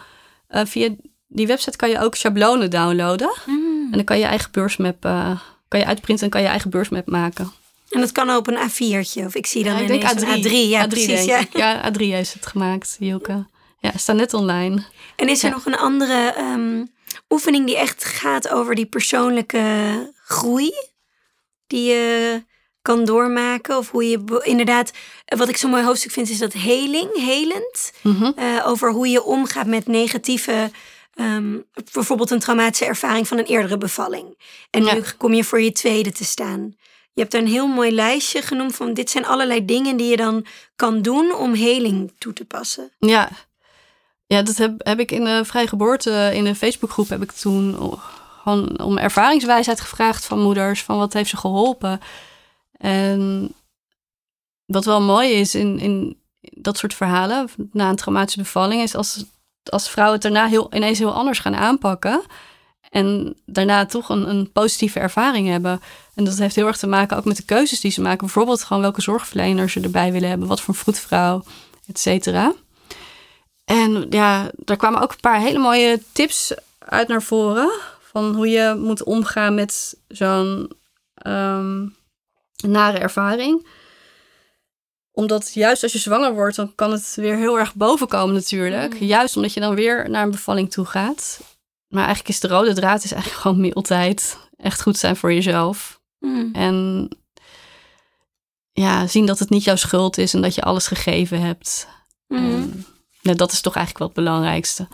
via 0.48 0.88
die 1.32 1.46
website 1.46 1.76
kan 1.76 1.90
je 1.90 1.98
ook 2.00 2.14
schablonen 2.14 2.70
downloaden. 2.70 3.30
Mm. 3.46 3.84
En 3.84 3.96
dan 3.96 4.04
kan 4.04 4.18
je 4.18 4.24
eigen 4.24 4.50
beursmap, 4.52 5.04
eh, 5.04 5.40
kan 5.68 5.80
je 5.80 5.86
uitprinten 5.86 6.24
en 6.24 6.30
kan 6.30 6.42
je 6.42 6.46
eigen 6.48 6.70
beursmap 6.70 7.06
maken. 7.06 7.52
En 7.90 8.00
dat 8.00 8.12
kan 8.12 8.36
op 8.36 8.46
een 8.46 8.56
A4'tje. 8.70 9.24
Of 9.26 9.34
ik 9.34 9.46
zie 9.46 9.64
dan 9.64 9.74
Ja, 9.74 9.80
ik 9.80 9.86
denk 9.88 10.02
een 10.02 10.42
A3. 10.42 10.46
A3. 10.46 10.50
Ja, 10.68 10.84
A3 10.84 10.88
precies. 10.88 11.24
Ja. 11.24 11.38
ik. 11.38 11.56
Ja, 11.56 11.90
A3 11.92 11.96
heeft 11.96 12.32
het 12.34 12.46
gemaakt, 12.46 12.96
Jilke. 12.98 13.46
Ja, 13.80 13.90
staat 13.96 14.16
net 14.16 14.34
online. 14.34 14.84
En 15.16 15.28
is 15.28 15.42
er 15.42 15.48
Ja. 15.48 15.54
nog 15.54 15.66
een 15.66 15.76
andere 15.76 16.32
ehm, 16.36 16.84
oefening 17.28 17.66
die 17.66 17.76
echt 17.78 18.04
gaat 18.04 18.48
over 18.48 18.74
die 18.74 18.86
persoonlijke 18.86 19.62
groei? 20.24 20.72
Die 21.66 21.84
je 21.90 22.42
kan 22.82 23.04
doormaken? 23.04 23.76
Of 23.78 23.90
hoe 23.90 24.08
je 24.08 24.40
inderdaad, 24.42 24.90
wat 25.24 25.48
ik 25.48 25.56
zo'n 25.56 25.70
mooi 25.70 25.82
hoofdstuk 25.84 26.10
vind, 26.12 26.28
is 26.30 26.38
dat 26.38 26.52
heling, 26.52 27.14
helend. 27.16 27.92
Mhm. 28.02 28.30
Eh, 28.36 28.66
over 28.66 28.90
hoe 28.92 29.08
je 29.08 29.22
omgaat 29.24 29.66
met 29.66 29.86
negatieve, 29.86 30.70
ehm, 31.14 31.58
bijvoorbeeld 31.92 32.30
een 32.30 32.38
traumatische 32.38 32.84
ervaring 32.84 33.28
van 33.28 33.38
een 33.38 33.44
eerdere 33.44 33.78
bevalling. 33.78 34.38
En 34.70 34.84
Ja. 34.84 34.94
nu 34.94 35.02
kom 35.16 35.34
je 35.34 35.44
voor 35.44 35.60
je 35.60 35.72
tweede 35.72 36.12
te 36.12 36.24
staan. 36.24 36.74
Je 37.12 37.20
hebt 37.20 37.32
daar 37.32 37.40
een 37.42 37.48
heel 37.48 37.66
mooi 37.66 37.92
lijstje 37.92 38.42
genoemd 38.42 38.74
van 38.76 38.94
dit 38.94 39.10
zijn 39.10 39.26
allerlei 39.26 39.64
dingen 39.64 39.96
die 39.96 40.08
je 40.10 40.16
dan 40.16 40.46
kan 40.76 41.02
doen 41.02 41.34
om 41.34 41.54
heling 41.54 42.12
toe 42.18 42.32
te 42.32 42.44
passen. 42.44 42.92
Ja, 42.98 43.28
ja 44.26 44.42
dat 44.42 44.56
heb, 44.56 44.72
heb 44.78 45.00
ik 45.00 45.10
in 45.10 45.24
de 45.24 45.44
Vrije 45.44 45.68
Geboorte, 45.68 46.30
in 46.34 46.44
de 46.44 46.54
Facebookgroep, 46.54 47.08
heb 47.08 47.22
ik 47.22 47.32
toen 47.32 47.98
gewoon 48.42 48.80
om 48.80 48.98
ervaringswijsheid 48.98 49.80
gevraagd 49.80 50.24
van 50.24 50.40
moeders, 50.42 50.82
van 50.82 50.96
wat 50.98 51.12
heeft 51.12 51.30
ze 51.30 51.36
geholpen. 51.36 52.00
En 52.72 53.52
wat 54.66 54.84
wel 54.84 55.00
mooi 55.00 55.30
is 55.30 55.54
in, 55.54 55.78
in 55.78 56.20
dat 56.40 56.76
soort 56.78 56.94
verhalen, 56.94 57.48
na 57.72 57.88
een 57.88 57.96
traumatische 57.96 58.40
bevalling, 58.40 58.82
is 58.82 58.94
als, 58.94 59.24
als 59.70 59.90
vrouwen 59.90 60.14
het 60.14 60.22
daarna 60.22 60.46
heel, 60.46 60.74
ineens 60.74 60.98
heel 60.98 61.14
anders 61.14 61.38
gaan 61.38 61.56
aanpakken. 61.56 62.22
En 62.90 63.36
daarna 63.46 63.86
toch 63.86 64.08
een, 64.08 64.28
een 64.28 64.52
positieve 64.52 65.00
ervaring 65.00 65.48
hebben. 65.48 65.80
En 66.14 66.24
dat 66.24 66.38
heeft 66.38 66.54
heel 66.54 66.66
erg 66.66 66.76
te 66.76 66.86
maken 66.86 67.16
ook 67.16 67.24
met 67.24 67.36
de 67.36 67.44
keuzes 67.44 67.80
die 67.80 67.90
ze 67.90 68.00
maken. 68.00 68.18
Bijvoorbeeld 68.18 68.62
gewoon 68.62 68.82
welke 68.82 69.02
zorgverlener 69.02 69.70
ze 69.70 69.80
erbij 69.80 70.12
willen 70.12 70.28
hebben. 70.28 70.48
Wat 70.48 70.60
voor 70.60 70.74
vroedvrouw, 70.74 71.42
et 71.86 71.98
cetera. 71.98 72.52
En 73.64 74.06
ja, 74.10 74.50
daar 74.56 74.76
kwamen 74.76 75.00
ook 75.00 75.10
een 75.10 75.20
paar 75.20 75.40
hele 75.40 75.58
mooie 75.58 76.02
tips 76.12 76.54
uit 76.78 77.08
naar 77.08 77.22
voren. 77.22 77.70
Van 78.00 78.34
hoe 78.34 78.48
je 78.48 78.74
moet 78.78 79.04
omgaan 79.04 79.54
met 79.54 79.96
zo'n 80.08 80.72
ehm, 81.14 81.86
nare 82.56 82.98
ervaring. 82.98 83.66
Omdat 85.20 85.54
juist 85.54 85.82
als 85.82 85.92
je 85.92 85.98
zwanger 85.98 86.34
wordt, 86.34 86.56
dan 86.56 86.74
kan 86.74 86.92
het 86.92 87.14
weer 87.14 87.36
heel 87.36 87.58
erg 87.58 87.74
bovenkomen 87.74 88.34
natuurlijk. 88.34 89.00
Mm. 89.00 89.06
Juist 89.06 89.36
omdat 89.36 89.52
je 89.52 89.60
dan 89.60 89.74
weer 89.74 90.10
naar 90.10 90.22
een 90.22 90.30
bevalling 90.30 90.70
toe 90.70 90.84
gaat. 90.84 91.40
Maar 91.88 92.04
eigenlijk 92.04 92.28
is 92.28 92.40
de 92.40 92.48
rode 92.48 92.74
draad 92.74 93.04
is 93.04 93.12
eigenlijk 93.12 93.42
gewoon 93.42 93.60
mildheid. 93.60 94.38
Echt 94.56 94.82
goed 94.82 94.98
zijn 94.98 95.16
voor 95.16 95.32
jezelf. 95.32 96.00
En 96.52 97.08
ja, 98.72 99.06
zien 99.06 99.26
dat 99.26 99.38
het 99.38 99.50
niet 99.50 99.64
jouw 99.64 99.76
schuld 99.76 100.18
is 100.18 100.34
en 100.34 100.42
dat 100.42 100.54
je 100.54 100.62
alles 100.62 100.86
gegeven 100.86 101.40
hebt. 101.40 101.88
En, 102.28 102.86
ja, 103.20 103.34
dat 103.34 103.52
is 103.52 103.60
toch 103.60 103.76
eigenlijk 103.76 103.98
wel 103.98 104.08
het 104.08 104.24
belangrijkste. 104.24 104.88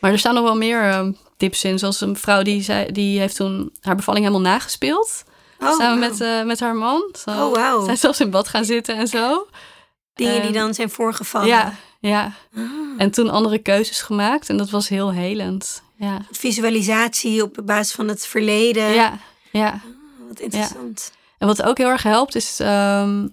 Maar 0.00 0.12
er 0.12 0.18
staan 0.18 0.34
nog 0.34 0.44
wel 0.44 0.56
meer 0.56 0.82
eh, 0.82 1.08
tips 1.36 1.64
in. 1.64 1.78
Zoals 1.78 2.00
een 2.00 2.16
vrouw 2.16 2.42
die, 2.42 2.62
zei, 2.62 2.92
die 2.92 3.18
heeft 3.18 3.36
toen 3.36 3.72
haar 3.80 3.96
bevalling 3.96 4.24
helemaal 4.26 4.50
nagespeeld. 4.52 5.24
Oh, 5.62 5.78
samen 5.78 5.98
met, 5.98 6.20
eh, 6.20 6.42
met 6.42 6.60
haar 6.60 6.74
man. 6.74 7.14
Zo, 7.24 7.30
Oh, 7.30 7.54
wauw. 7.54 7.84
Zijn 7.84 7.96
zelfs 7.98 8.20
in 8.20 8.30
bad 8.30 8.48
gaan 8.48 8.64
zitten 8.64 8.96
en 8.96 9.06
zo. 9.06 9.46
Dingen 10.14 10.42
die 10.42 10.52
dan 10.52 10.74
zijn 10.74 10.90
voorgevallen. 10.90 11.48
Ja, 11.48 11.74
ja. 12.00 12.32
Ah. 12.56 12.62
En 12.96 13.10
toen 13.10 13.30
andere 13.30 13.58
keuzes 13.58 14.00
gemaakt. 14.02 14.48
En 14.48 14.56
dat 14.56 14.70
was 14.70 14.88
heel 14.88 15.12
helend. 15.12 15.82
Ja, 15.96 16.18
Visualisatie 16.30 17.42
op 17.42 17.58
basis 17.64 17.94
van 17.94 18.08
het 18.08 18.26
verleden. 18.26 18.88
ja, 18.92 19.18
ja. 19.52 19.80
Wat 20.28 20.40
interessant. 20.40 21.12
En 21.38 21.46
wat 21.46 21.62
ook 21.62 21.78
heel 21.78 21.88
erg 21.88 22.02
helpt 22.02 22.34
is 22.34 22.60
ehm, 22.60 23.26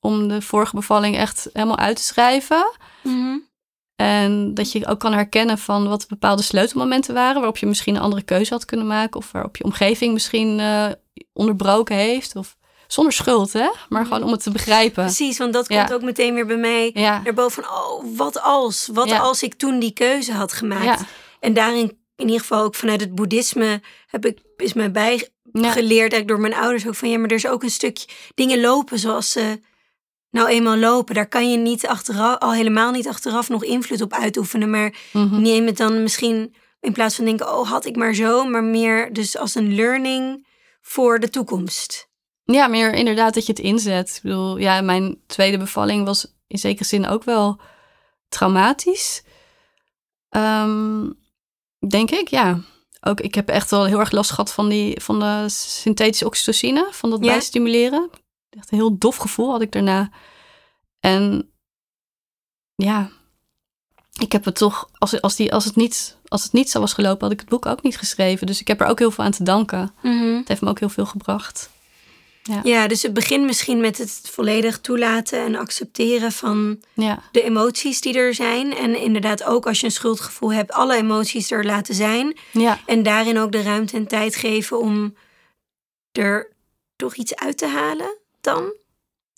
om 0.00 0.28
de 0.28 0.42
vorige 0.42 0.74
bevalling 0.74 1.16
echt 1.16 1.48
helemaal 1.52 1.78
uit 1.78 1.96
te 1.96 2.02
schrijven. 2.02 2.70
Mhm. 3.02 3.36
En 3.96 4.54
dat 4.54 4.72
je 4.72 4.86
ook 4.86 4.98
kan 5.00 5.12
herkennen 5.12 5.58
van 5.58 5.88
wat 5.88 6.08
bepaalde 6.08 6.42
sleutelmomenten 6.42 7.14
waren. 7.14 7.34
Waarop 7.34 7.56
je 7.56 7.66
misschien 7.66 7.94
een 7.94 8.00
andere 8.00 8.22
keuze 8.22 8.52
had 8.52 8.64
kunnen 8.64 8.86
maken. 8.86 9.16
Of 9.20 9.32
waarop 9.32 9.56
je 9.56 9.64
omgeving 9.64 10.12
misschien 10.12 10.60
eh, 10.60 10.86
onderbroken 11.32 11.96
heeft. 11.96 12.36
Of 12.36 12.56
zonder 12.86 13.12
schuld, 13.12 13.52
hè? 13.52 13.70
Maar 13.88 14.04
gewoon 14.04 14.22
om 14.22 14.32
het 14.32 14.42
te 14.42 14.50
begrijpen. 14.50 15.04
Precies, 15.04 15.38
want 15.38 15.52
dat 15.52 15.68
Ja. 15.68 15.78
komt 15.78 15.92
ook 15.92 16.02
meteen 16.02 16.34
weer 16.34 16.46
bij 16.46 16.56
mij 16.56 16.90
Ja, 16.94 17.20
naar 17.24 17.34
boven 17.34 17.62
van, 17.62 17.72
oh, 17.72 18.04
wat 18.16 18.42
als? 18.42 18.88
Wat 18.92 19.08
Ja. 19.08 19.18
als 19.18 19.42
ik 19.42 19.54
toen 19.54 19.78
die 19.78 19.92
keuze 19.92 20.32
had 20.32 20.52
gemaakt? 20.52 21.02
En 21.40 21.54
daarin, 21.54 21.98
in 22.16 22.26
ieder 22.26 22.40
geval 22.40 22.62
ook 22.62 22.74
vanuit 22.74 23.00
het 23.00 23.14
boeddhisme, 23.14 23.82
heb 24.06 24.26
ik, 24.26 24.38
is 24.56 24.72
mij 24.72 24.90
bijgeleerd 24.90 26.12
eigenlijk 26.12 26.28
door 26.28 26.40
mijn 26.40 26.54
ouders 26.54 26.86
ook 26.86 26.94
van, 26.94 27.10
ja, 27.10 27.18
maar 27.18 27.28
er 27.28 27.36
is 27.36 27.46
ook 27.46 27.62
een 27.62 27.70
stukje 27.70 28.08
dingen 28.34 28.60
lopen 28.60 28.98
zoals 28.98 29.30
ze 29.30 29.60
nou 30.30 30.48
eenmaal 30.48 30.76
lopen. 30.76 31.14
Daar 31.14 31.28
kan 31.28 31.50
je 31.50 31.56
niet 31.56 31.86
achteraf, 31.86 32.38
al 32.38 32.52
helemaal 32.52 32.90
niet 32.90 33.08
achteraf 33.08 33.48
nog 33.48 33.64
invloed 33.64 34.00
op 34.00 34.12
uitoefenen, 34.12 34.70
maar 34.70 34.94
mhm. 35.12 35.42
neem 35.42 35.66
het 35.66 35.76
dan 35.76 36.02
misschien 36.02 36.54
in 36.80 36.92
plaats 36.92 37.14
van 37.16 37.24
denken, 37.24 37.58
oh, 37.58 37.70
had 37.70 37.84
ik 37.84 37.96
maar 37.96 38.14
zo, 38.14 38.44
maar 38.44 38.64
meer 38.64 39.12
dus 39.12 39.36
als 39.36 39.54
een 39.54 39.74
learning 39.74 40.46
voor 40.80 41.18
de 41.20 41.28
toekomst. 41.30 42.08
ja, 42.44 42.66
meer 42.66 42.94
inderdaad 42.94 43.34
dat 43.34 43.46
je 43.46 43.52
het 43.52 43.60
inzet. 43.60 44.14
Ik 44.16 44.22
bedoel, 44.22 44.56
ja, 44.56 44.80
mijn 44.80 45.22
tweede 45.26 45.58
bevalling 45.58 46.04
was 46.04 46.34
in 46.46 46.58
zekere 46.58 46.84
zin 46.84 47.06
ook 47.06 47.24
wel 47.24 47.60
traumatisch. 48.28 49.22
Ehm, 50.28 51.10
denk 51.88 52.10
ik, 52.10 52.28
ja. 52.28 52.60
Ook, 53.00 53.20
ik 53.20 53.34
heb 53.34 53.48
echt 53.48 53.70
wel 53.70 53.84
heel 53.84 53.98
erg 53.98 54.10
last 54.10 54.30
gehad 54.30 54.52
van, 54.52 54.68
die, 54.68 55.00
van 55.00 55.18
de 55.20 55.44
synthetische 55.48 56.26
oxytocine, 56.26 56.88
van 56.90 57.10
dat 57.10 57.24
Ja. 57.24 57.30
bijstimuleren. 57.30 58.10
Echt 58.50 58.72
een 58.72 58.78
heel 58.78 58.98
dof 58.98 59.16
gevoel 59.16 59.50
had 59.50 59.60
ik 59.60 59.72
daarna. 59.72 60.10
En 61.00 61.52
ja, 62.74 63.10
ik 64.18 64.32
heb 64.32 64.44
het 64.44 64.54
toch, 64.54 64.88
als, 64.98 65.20
als, 65.20 65.36
die, 65.36 65.52
als, 65.52 65.64
het 65.64 65.76
niet, 65.76 66.16
als 66.28 66.42
het 66.42 66.52
niet 66.52 66.70
zo 66.70 66.80
was 66.80 66.92
gelopen, 66.92 67.22
had 67.22 67.32
ik 67.32 67.40
het 67.40 67.48
boek 67.48 67.66
ook 67.66 67.82
niet 67.82 67.98
geschreven. 67.98 68.46
Dus 68.46 68.60
ik 68.60 68.68
heb 68.68 68.80
er 68.80 68.86
ook 68.86 68.98
heel 68.98 69.10
veel 69.10 69.24
aan 69.24 69.30
te 69.30 69.42
danken. 69.42 69.92
Het 70.02 70.48
heeft 70.48 70.60
me 70.60 70.68
ook 70.68 70.78
heel 70.78 70.88
veel 70.88 71.06
gebracht. 71.06 71.70
Ja. 72.42 72.60
ja, 72.62 72.86
dus 72.88 73.02
het 73.02 73.14
begint 73.14 73.44
misschien 73.44 73.80
met 73.80 73.98
het 73.98 74.20
volledig 74.22 74.80
toelaten 74.80 75.44
en 75.44 75.56
accepteren 75.56 76.32
van 76.32 76.80
Ja, 76.92 77.22
de 77.32 77.42
emoties 77.42 78.00
die 78.00 78.14
er 78.14 78.34
zijn. 78.34 78.76
En 78.76 79.00
inderdaad 79.00 79.44
ook 79.44 79.66
als 79.66 79.80
je 79.80 79.86
een 79.86 79.92
schuldgevoel 79.92 80.52
hebt, 80.52 80.72
alle 80.72 80.96
emoties 80.96 81.50
er 81.50 81.64
laten 81.64 81.94
zijn. 81.94 82.36
ja, 82.52 82.78
En 82.86 83.02
daarin 83.02 83.38
ook 83.38 83.52
de 83.52 83.62
ruimte 83.62 83.96
en 83.96 84.06
tijd 84.06 84.36
geven 84.36 84.80
om 84.80 85.14
er 86.12 86.52
toch 86.96 87.14
iets 87.14 87.36
uit 87.36 87.58
te 87.58 87.66
halen 87.66 88.16
dan? 88.40 88.72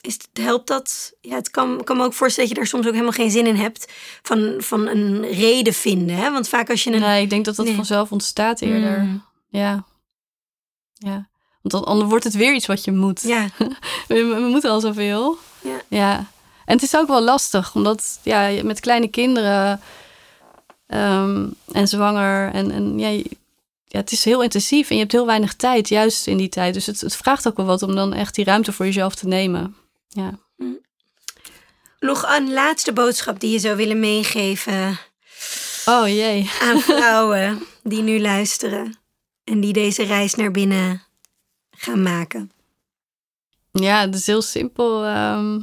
Is 0.03 0.13
het, 0.13 0.29
helpt 0.33 0.67
dat? 0.69 1.13
Ja, 1.21 1.35
het 1.35 1.51
kan, 1.51 1.85
kan 1.85 1.97
me 1.97 2.05
ook 2.05 2.13
voorstellen 2.13 2.49
dat 2.49 2.59
je 2.59 2.65
daar 2.65 2.73
soms 2.73 2.87
ook 2.87 2.93
helemaal 2.93 3.13
geen 3.13 3.31
zin 3.31 3.47
in 3.47 3.57
hebt 3.57 3.93
van, 4.23 4.55
van 4.59 4.87
een 4.87 5.27
reden 5.27 5.73
vinden. 5.75 6.17
Hè? 6.17 6.31
Want 6.33 6.49
vaak 6.49 6.71
als 6.71 6.85
je 6.85 6.93
een... 6.93 7.01
nee, 7.01 7.23
ik 7.23 7.31
denk 7.31 7.45
dat 7.45 7.57
dat 7.57 7.67
Nee. 7.67 7.75
vanzelf 7.75 8.13
ontstaat 8.13 8.61
eerder. 8.61 8.99
Mm. 9.01 9.25
Ja. 9.49 9.85
Ja. 10.93 11.29
Want 11.63 11.87
dan, 11.87 12.09
wordt 12.09 12.25
het 12.25 12.35
weer 12.35 12.55
iets 12.55 12.67
wat 12.67 12.85
je 12.85 12.93
moet. 12.93 13.23
Ja, 13.23 13.49
We, 14.09 14.25
we 14.25 14.47
moeten 14.51 14.71
al 14.71 14.81
zoveel. 14.81 15.39
Ja. 15.61 15.81
ja. 15.89 16.17
En 16.65 16.75
het 16.75 16.83
is 16.83 16.97
ook 16.97 17.09
wel 17.09 17.23
lastig, 17.23 17.75
omdat 17.75 18.19
ja, 18.23 18.63
met 18.63 18.81
kleine 18.81 19.09
kinderen 19.09 19.81
ehm, 20.87 21.47
en 21.73 21.89
zwanger 21.89 22.53
en, 22.53 22.71
en 22.71 22.99
ja, 22.99 23.09
ja, 23.85 23.99
het 23.99 24.13
is 24.13 24.25
heel 24.25 24.43
intensief 24.43 24.89
en 24.89 24.95
je 24.95 25.01
hebt 25.01 25.13
heel 25.13 25.27
weinig 25.27 25.55
tijd, 25.55 25.89
juist 25.89 26.27
in 26.27 26.37
die 26.37 26.49
tijd. 26.49 26.75
Dus 26.75 26.87
het, 26.87 27.01
het 27.01 27.17
vraagt 27.17 27.49
ook 27.49 27.57
wel 27.57 27.67
wat 27.67 27.83
om 27.83 27.95
dan 27.95 28.13
echt 28.13 28.35
die 28.35 28.45
ruimte 28.45 28.73
voor 28.73 28.87
jezelf 28.87 29.15
te 29.15 29.27
nemen. 29.27 29.77
Ja. 30.15 30.39
nog 32.01 32.23
een 32.37 32.53
laatste 32.53 32.93
boodschap 32.93 33.41
die 33.41 33.51
je 33.51 33.59
zou 33.59 33.77
willen 33.77 34.01
meegeven 34.01 34.99
Oh 35.85 36.09
jee. 36.09 36.51
aan 36.61 36.81
vrouwen 36.91 37.63
die 37.83 38.03
nu 38.03 38.21
luisteren 38.21 38.99
en 39.45 39.61
die 39.61 39.73
deze 39.73 40.03
reis 40.03 40.35
naar 40.35 40.51
binnen 40.51 41.03
gaan 41.71 42.03
maken. 42.03 42.53
Ja, 43.71 44.01
het 44.01 44.15
is 44.15 44.27
heel 44.27 44.43
simpel. 44.43 45.05
ehm, 45.05 45.61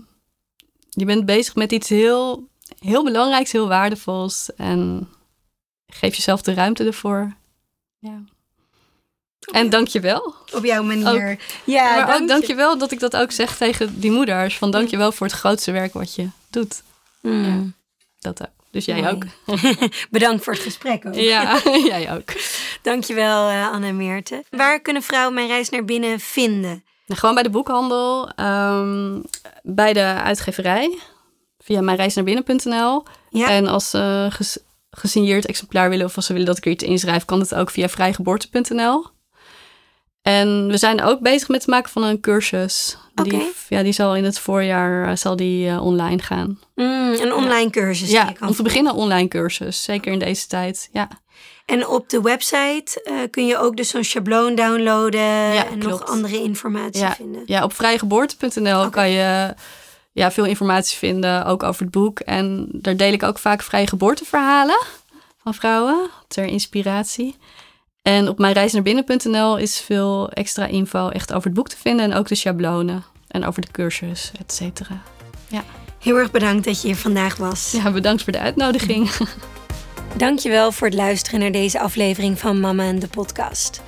je 0.89 1.05
bent 1.05 1.25
bezig 1.25 1.55
met 1.55 1.71
iets 1.71 1.89
heel, 1.89 2.49
heel 2.79 3.03
belangrijks, 3.03 3.51
heel 3.51 3.67
waardevols. 3.67 4.55
En 4.55 5.09
geef 5.87 6.15
jezelf 6.15 6.41
de 6.41 6.53
ruimte 6.53 6.83
ervoor. 6.85 7.35
Ja. 7.99 8.23
En 9.51 9.69
dank 9.69 9.87
je 9.87 9.99
wel. 9.99 10.35
Op 10.53 10.65
jouw 10.65 10.83
manier. 10.83 11.39
Ja, 11.63 11.83
maar 11.95 12.05
dank 12.05 12.13
ook 12.15 12.21
je. 12.21 12.27
dank 12.27 12.43
je 12.43 12.55
wel 12.55 12.77
dat 12.77 12.91
ik 12.91 12.99
dat 12.99 13.15
ook 13.15 13.31
zeg 13.31 13.57
tegen 13.57 13.99
die 13.99 14.11
moeders. 14.11 14.57
Van 14.57 14.71
dank 14.71 14.89
je 14.89 14.97
wel 14.97 15.11
voor 15.11 15.27
het 15.27 15.35
grootste 15.35 15.71
werk 15.71 15.93
wat 15.93 16.15
je 16.15 16.27
doet. 16.49 16.83
Mm. 17.21 17.73
Dat 18.19 18.41
ook. 18.41 18.47
Dus 18.71 18.85
jij 18.85 19.09
ook. 19.11 19.23
Bedankt 20.11 20.43
voor 20.43 20.53
het 20.53 20.61
gesprek 20.61 21.05
ook. 21.05 21.15
Ja, 21.15 21.59
jij 21.93 22.13
ook. 22.15 22.33
Dankjewel, 22.81 23.49
uh, 23.49 23.71
Anne 23.71 23.87
en 23.87 23.97
Meerte. 23.97 24.43
Waar 24.49 24.79
kunnen 24.79 25.01
vrouwen 25.01 25.33
mijn 25.33 25.47
reis 25.47 25.69
naar 25.69 25.85
binnen 25.85 26.19
vinden? 26.19 26.83
Nou, 27.05 27.19
gewoon 27.19 27.35
bij 27.35 27.43
de 27.43 27.49
boekhandel, 27.49 28.29
ehm, 28.35 29.19
bij 29.63 29.93
de 29.93 30.03
uitgeverij, 30.23 30.97
via 31.59 31.81
mijnreisnaarbinnen.nl. 31.81 33.03
Ja, 33.29 33.47
En 33.49 33.67
als 33.67 33.89
ze 33.89 34.27
ges- 34.29 34.59
gesigneerd 34.91 35.45
exemplaar 35.45 35.89
willen 35.89 36.05
of 36.05 36.15
als 36.15 36.25
ze 36.25 36.31
willen 36.31 36.47
dat 36.47 36.57
ik 36.57 36.65
er 36.65 36.71
iets 36.71 36.83
inschrijf, 36.83 37.25
kan 37.25 37.39
het 37.39 37.55
ook 37.55 37.69
via 37.69 37.89
vrijgeboorte.nl. 37.89 39.05
En 40.21 40.67
we 40.67 40.77
zijn 40.77 41.01
ook 41.03 41.19
bezig 41.19 41.47
met 41.47 41.61
het 41.61 41.69
maken 41.69 41.91
van 41.91 42.03
een 42.03 42.19
cursus. 42.19 42.97
Die, 43.23 43.51
ja, 43.69 43.83
die 43.83 43.91
zal 43.91 44.15
in 44.15 44.23
het 44.23 44.39
voorjaar 44.39 45.07
eh, 45.09 45.15
zal 45.15 45.35
die, 45.35 45.69
eh, 45.69 45.85
online 45.85 46.21
gaan. 46.21 46.59
Mm, 46.75 47.13
een 47.13 47.33
online 47.33 47.69
cursus. 47.69 48.11
ja, 48.11 48.33
om 48.39 48.53
te 48.53 48.63
beginnen 48.63 48.93
een 48.93 48.99
online 48.99 49.27
cursus. 49.27 49.83
Zeker 49.83 50.11
in 50.11 50.19
deze 50.19 50.47
tijd. 50.47 50.89
Ja, 50.93 51.07
En 51.65 51.87
op 51.87 52.09
de 52.09 52.21
website 52.21 53.01
eh, 53.03 53.15
kun 53.31 53.45
je 53.47 53.57
ook 53.57 53.77
dus 53.77 53.89
zo'n 53.89 54.03
schabloon 54.03 54.55
downloaden 54.55 55.21
en 55.67 55.77
nog 55.77 56.05
andere 56.05 56.41
informatie 56.43 57.01
Ja. 57.01 57.13
vinden. 57.15 57.41
ja 57.45 57.63
op 57.63 57.73
vrijgeboorte.nl 57.73 58.89
kan 58.89 59.09
je 59.09 59.53
ja, 60.11 60.31
veel 60.31 60.45
informatie 60.45 60.97
vinden, 60.97 61.45
ook 61.45 61.63
over 61.63 61.81
het 61.81 61.91
boek. 61.91 62.19
En 62.19 62.67
daar 62.71 62.95
deel 62.97 63.13
ik 63.13 63.23
ook 63.23 63.39
vaak 63.39 63.61
vrije 63.63 63.87
geboorteverhalen 63.87 64.79
van 65.43 65.53
vrouwen, 65.53 66.09
ter 66.27 66.45
inspiratie. 66.45 67.35
En 68.09 68.27
op 68.27 68.37
mijnreisnaarbinnen.nl 68.37 69.57
is 69.57 69.79
veel 69.79 70.29
extra 70.29 70.65
info 70.65 71.09
echt 71.09 71.33
over 71.33 71.43
het 71.43 71.53
boek 71.53 71.69
te 71.69 71.77
vinden. 71.77 72.11
En 72.11 72.17
ook 72.17 72.27
de 72.27 72.35
schablonen 72.35 73.03
en 73.27 73.45
over 73.45 73.61
de 73.61 73.71
cursus, 73.71 74.31
et 74.39 74.53
cetera. 74.53 75.01
Heel 75.99 76.17
erg 76.17 76.31
bedankt 76.31 76.65
dat 76.65 76.81
je 76.81 76.87
hier 76.87 76.95
vandaag 76.95 77.37
was. 77.37 77.71
Ja, 77.71 77.91
bedankt 77.91 78.23
voor 78.23 78.31
de 78.31 78.39
uitnodiging. 78.39 79.09
Dankjewel 80.17 80.71
voor 80.71 80.87
het 80.87 80.95
luisteren 80.95 81.39
naar 81.39 81.51
deze 81.51 81.79
aflevering 81.79 82.39
van 82.39 82.59
Mama 82.59 82.83
en 82.83 82.99
de 82.99 83.07
podcast. 83.07 83.81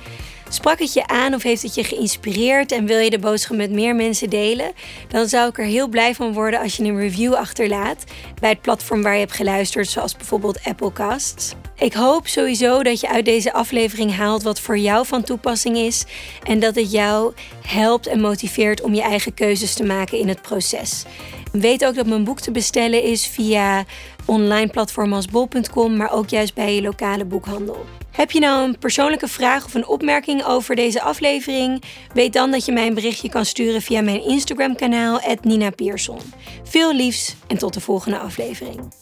Sprak 0.52 0.78
het 0.78 0.92
je 0.92 1.06
aan 1.06 1.34
of 1.34 1.42
heeft 1.42 1.62
het 1.62 1.74
je 1.74 1.84
geïnspireerd 1.84 2.72
en 2.72 2.86
wil 2.86 2.98
je 2.98 3.10
de 3.10 3.18
boodschap 3.18 3.56
met 3.56 3.70
meer 3.70 3.94
mensen 3.94 4.30
delen? 4.30 4.72
Dan 5.08 5.28
zou 5.28 5.48
ik 5.48 5.58
er 5.58 5.64
heel 5.64 5.88
blij 5.88 6.14
van 6.14 6.32
worden 6.32 6.60
als 6.60 6.76
je 6.76 6.84
een 6.84 6.98
review 6.98 7.34
achterlaat 7.34 8.04
bij 8.40 8.50
het 8.50 8.60
platform 8.60 9.02
waar 9.02 9.12
je 9.12 9.18
hebt 9.18 9.32
geluisterd, 9.32 9.88
zoals 9.88 10.16
bijvoorbeeld 10.16 10.64
Applecasts. 10.64 11.54
Ik 11.76 11.92
hoop 11.92 12.26
sowieso 12.26 12.82
dat 12.82 13.00
je 13.00 13.08
uit 13.08 13.24
deze 13.24 13.52
aflevering 13.52 14.16
haalt 14.16 14.42
wat 14.42 14.60
voor 14.60 14.78
jou 14.78 15.06
van 15.06 15.22
toepassing 15.22 15.76
is 15.76 16.04
en 16.42 16.60
dat 16.60 16.74
het 16.74 16.92
jou 16.92 17.32
helpt 17.66 18.06
en 18.06 18.20
motiveert 18.20 18.82
om 18.82 18.94
je 18.94 19.02
eigen 19.02 19.34
keuzes 19.34 19.74
te 19.74 19.84
maken 19.84 20.18
in 20.18 20.28
het 20.28 20.42
proces. 20.42 21.04
Weet 21.52 21.84
ook 21.84 21.94
dat 21.94 22.06
mijn 22.06 22.24
boek 22.24 22.40
te 22.40 22.50
bestellen 22.50 23.02
is 23.02 23.26
via 23.26 23.84
online 24.24 24.68
platformen 24.68 25.16
als 25.16 25.26
bol.com, 25.26 25.96
maar 25.96 26.12
ook 26.12 26.28
juist 26.28 26.54
bij 26.54 26.74
je 26.74 26.82
lokale 26.82 27.24
boekhandel. 27.24 28.01
Heb 28.12 28.30
je 28.30 28.40
nou 28.40 28.64
een 28.64 28.78
persoonlijke 28.78 29.28
vraag 29.28 29.64
of 29.64 29.74
een 29.74 29.86
opmerking 29.86 30.44
over 30.44 30.76
deze 30.76 31.02
aflevering? 31.02 31.82
Weet 32.14 32.32
dan 32.32 32.50
dat 32.50 32.64
je 32.64 32.72
mij 32.72 32.86
een 32.86 32.94
berichtje 32.94 33.28
kan 33.28 33.44
sturen 33.44 33.82
via 33.82 34.00
mijn 34.00 34.24
Instagram 34.24 34.76
kanaal 34.76 35.20
Nina 35.44 35.70
Pierson. 35.70 36.18
Veel 36.62 36.94
liefs 36.94 37.36
en 37.46 37.58
tot 37.58 37.74
de 37.74 37.80
volgende 37.80 38.18
aflevering. 38.18 39.01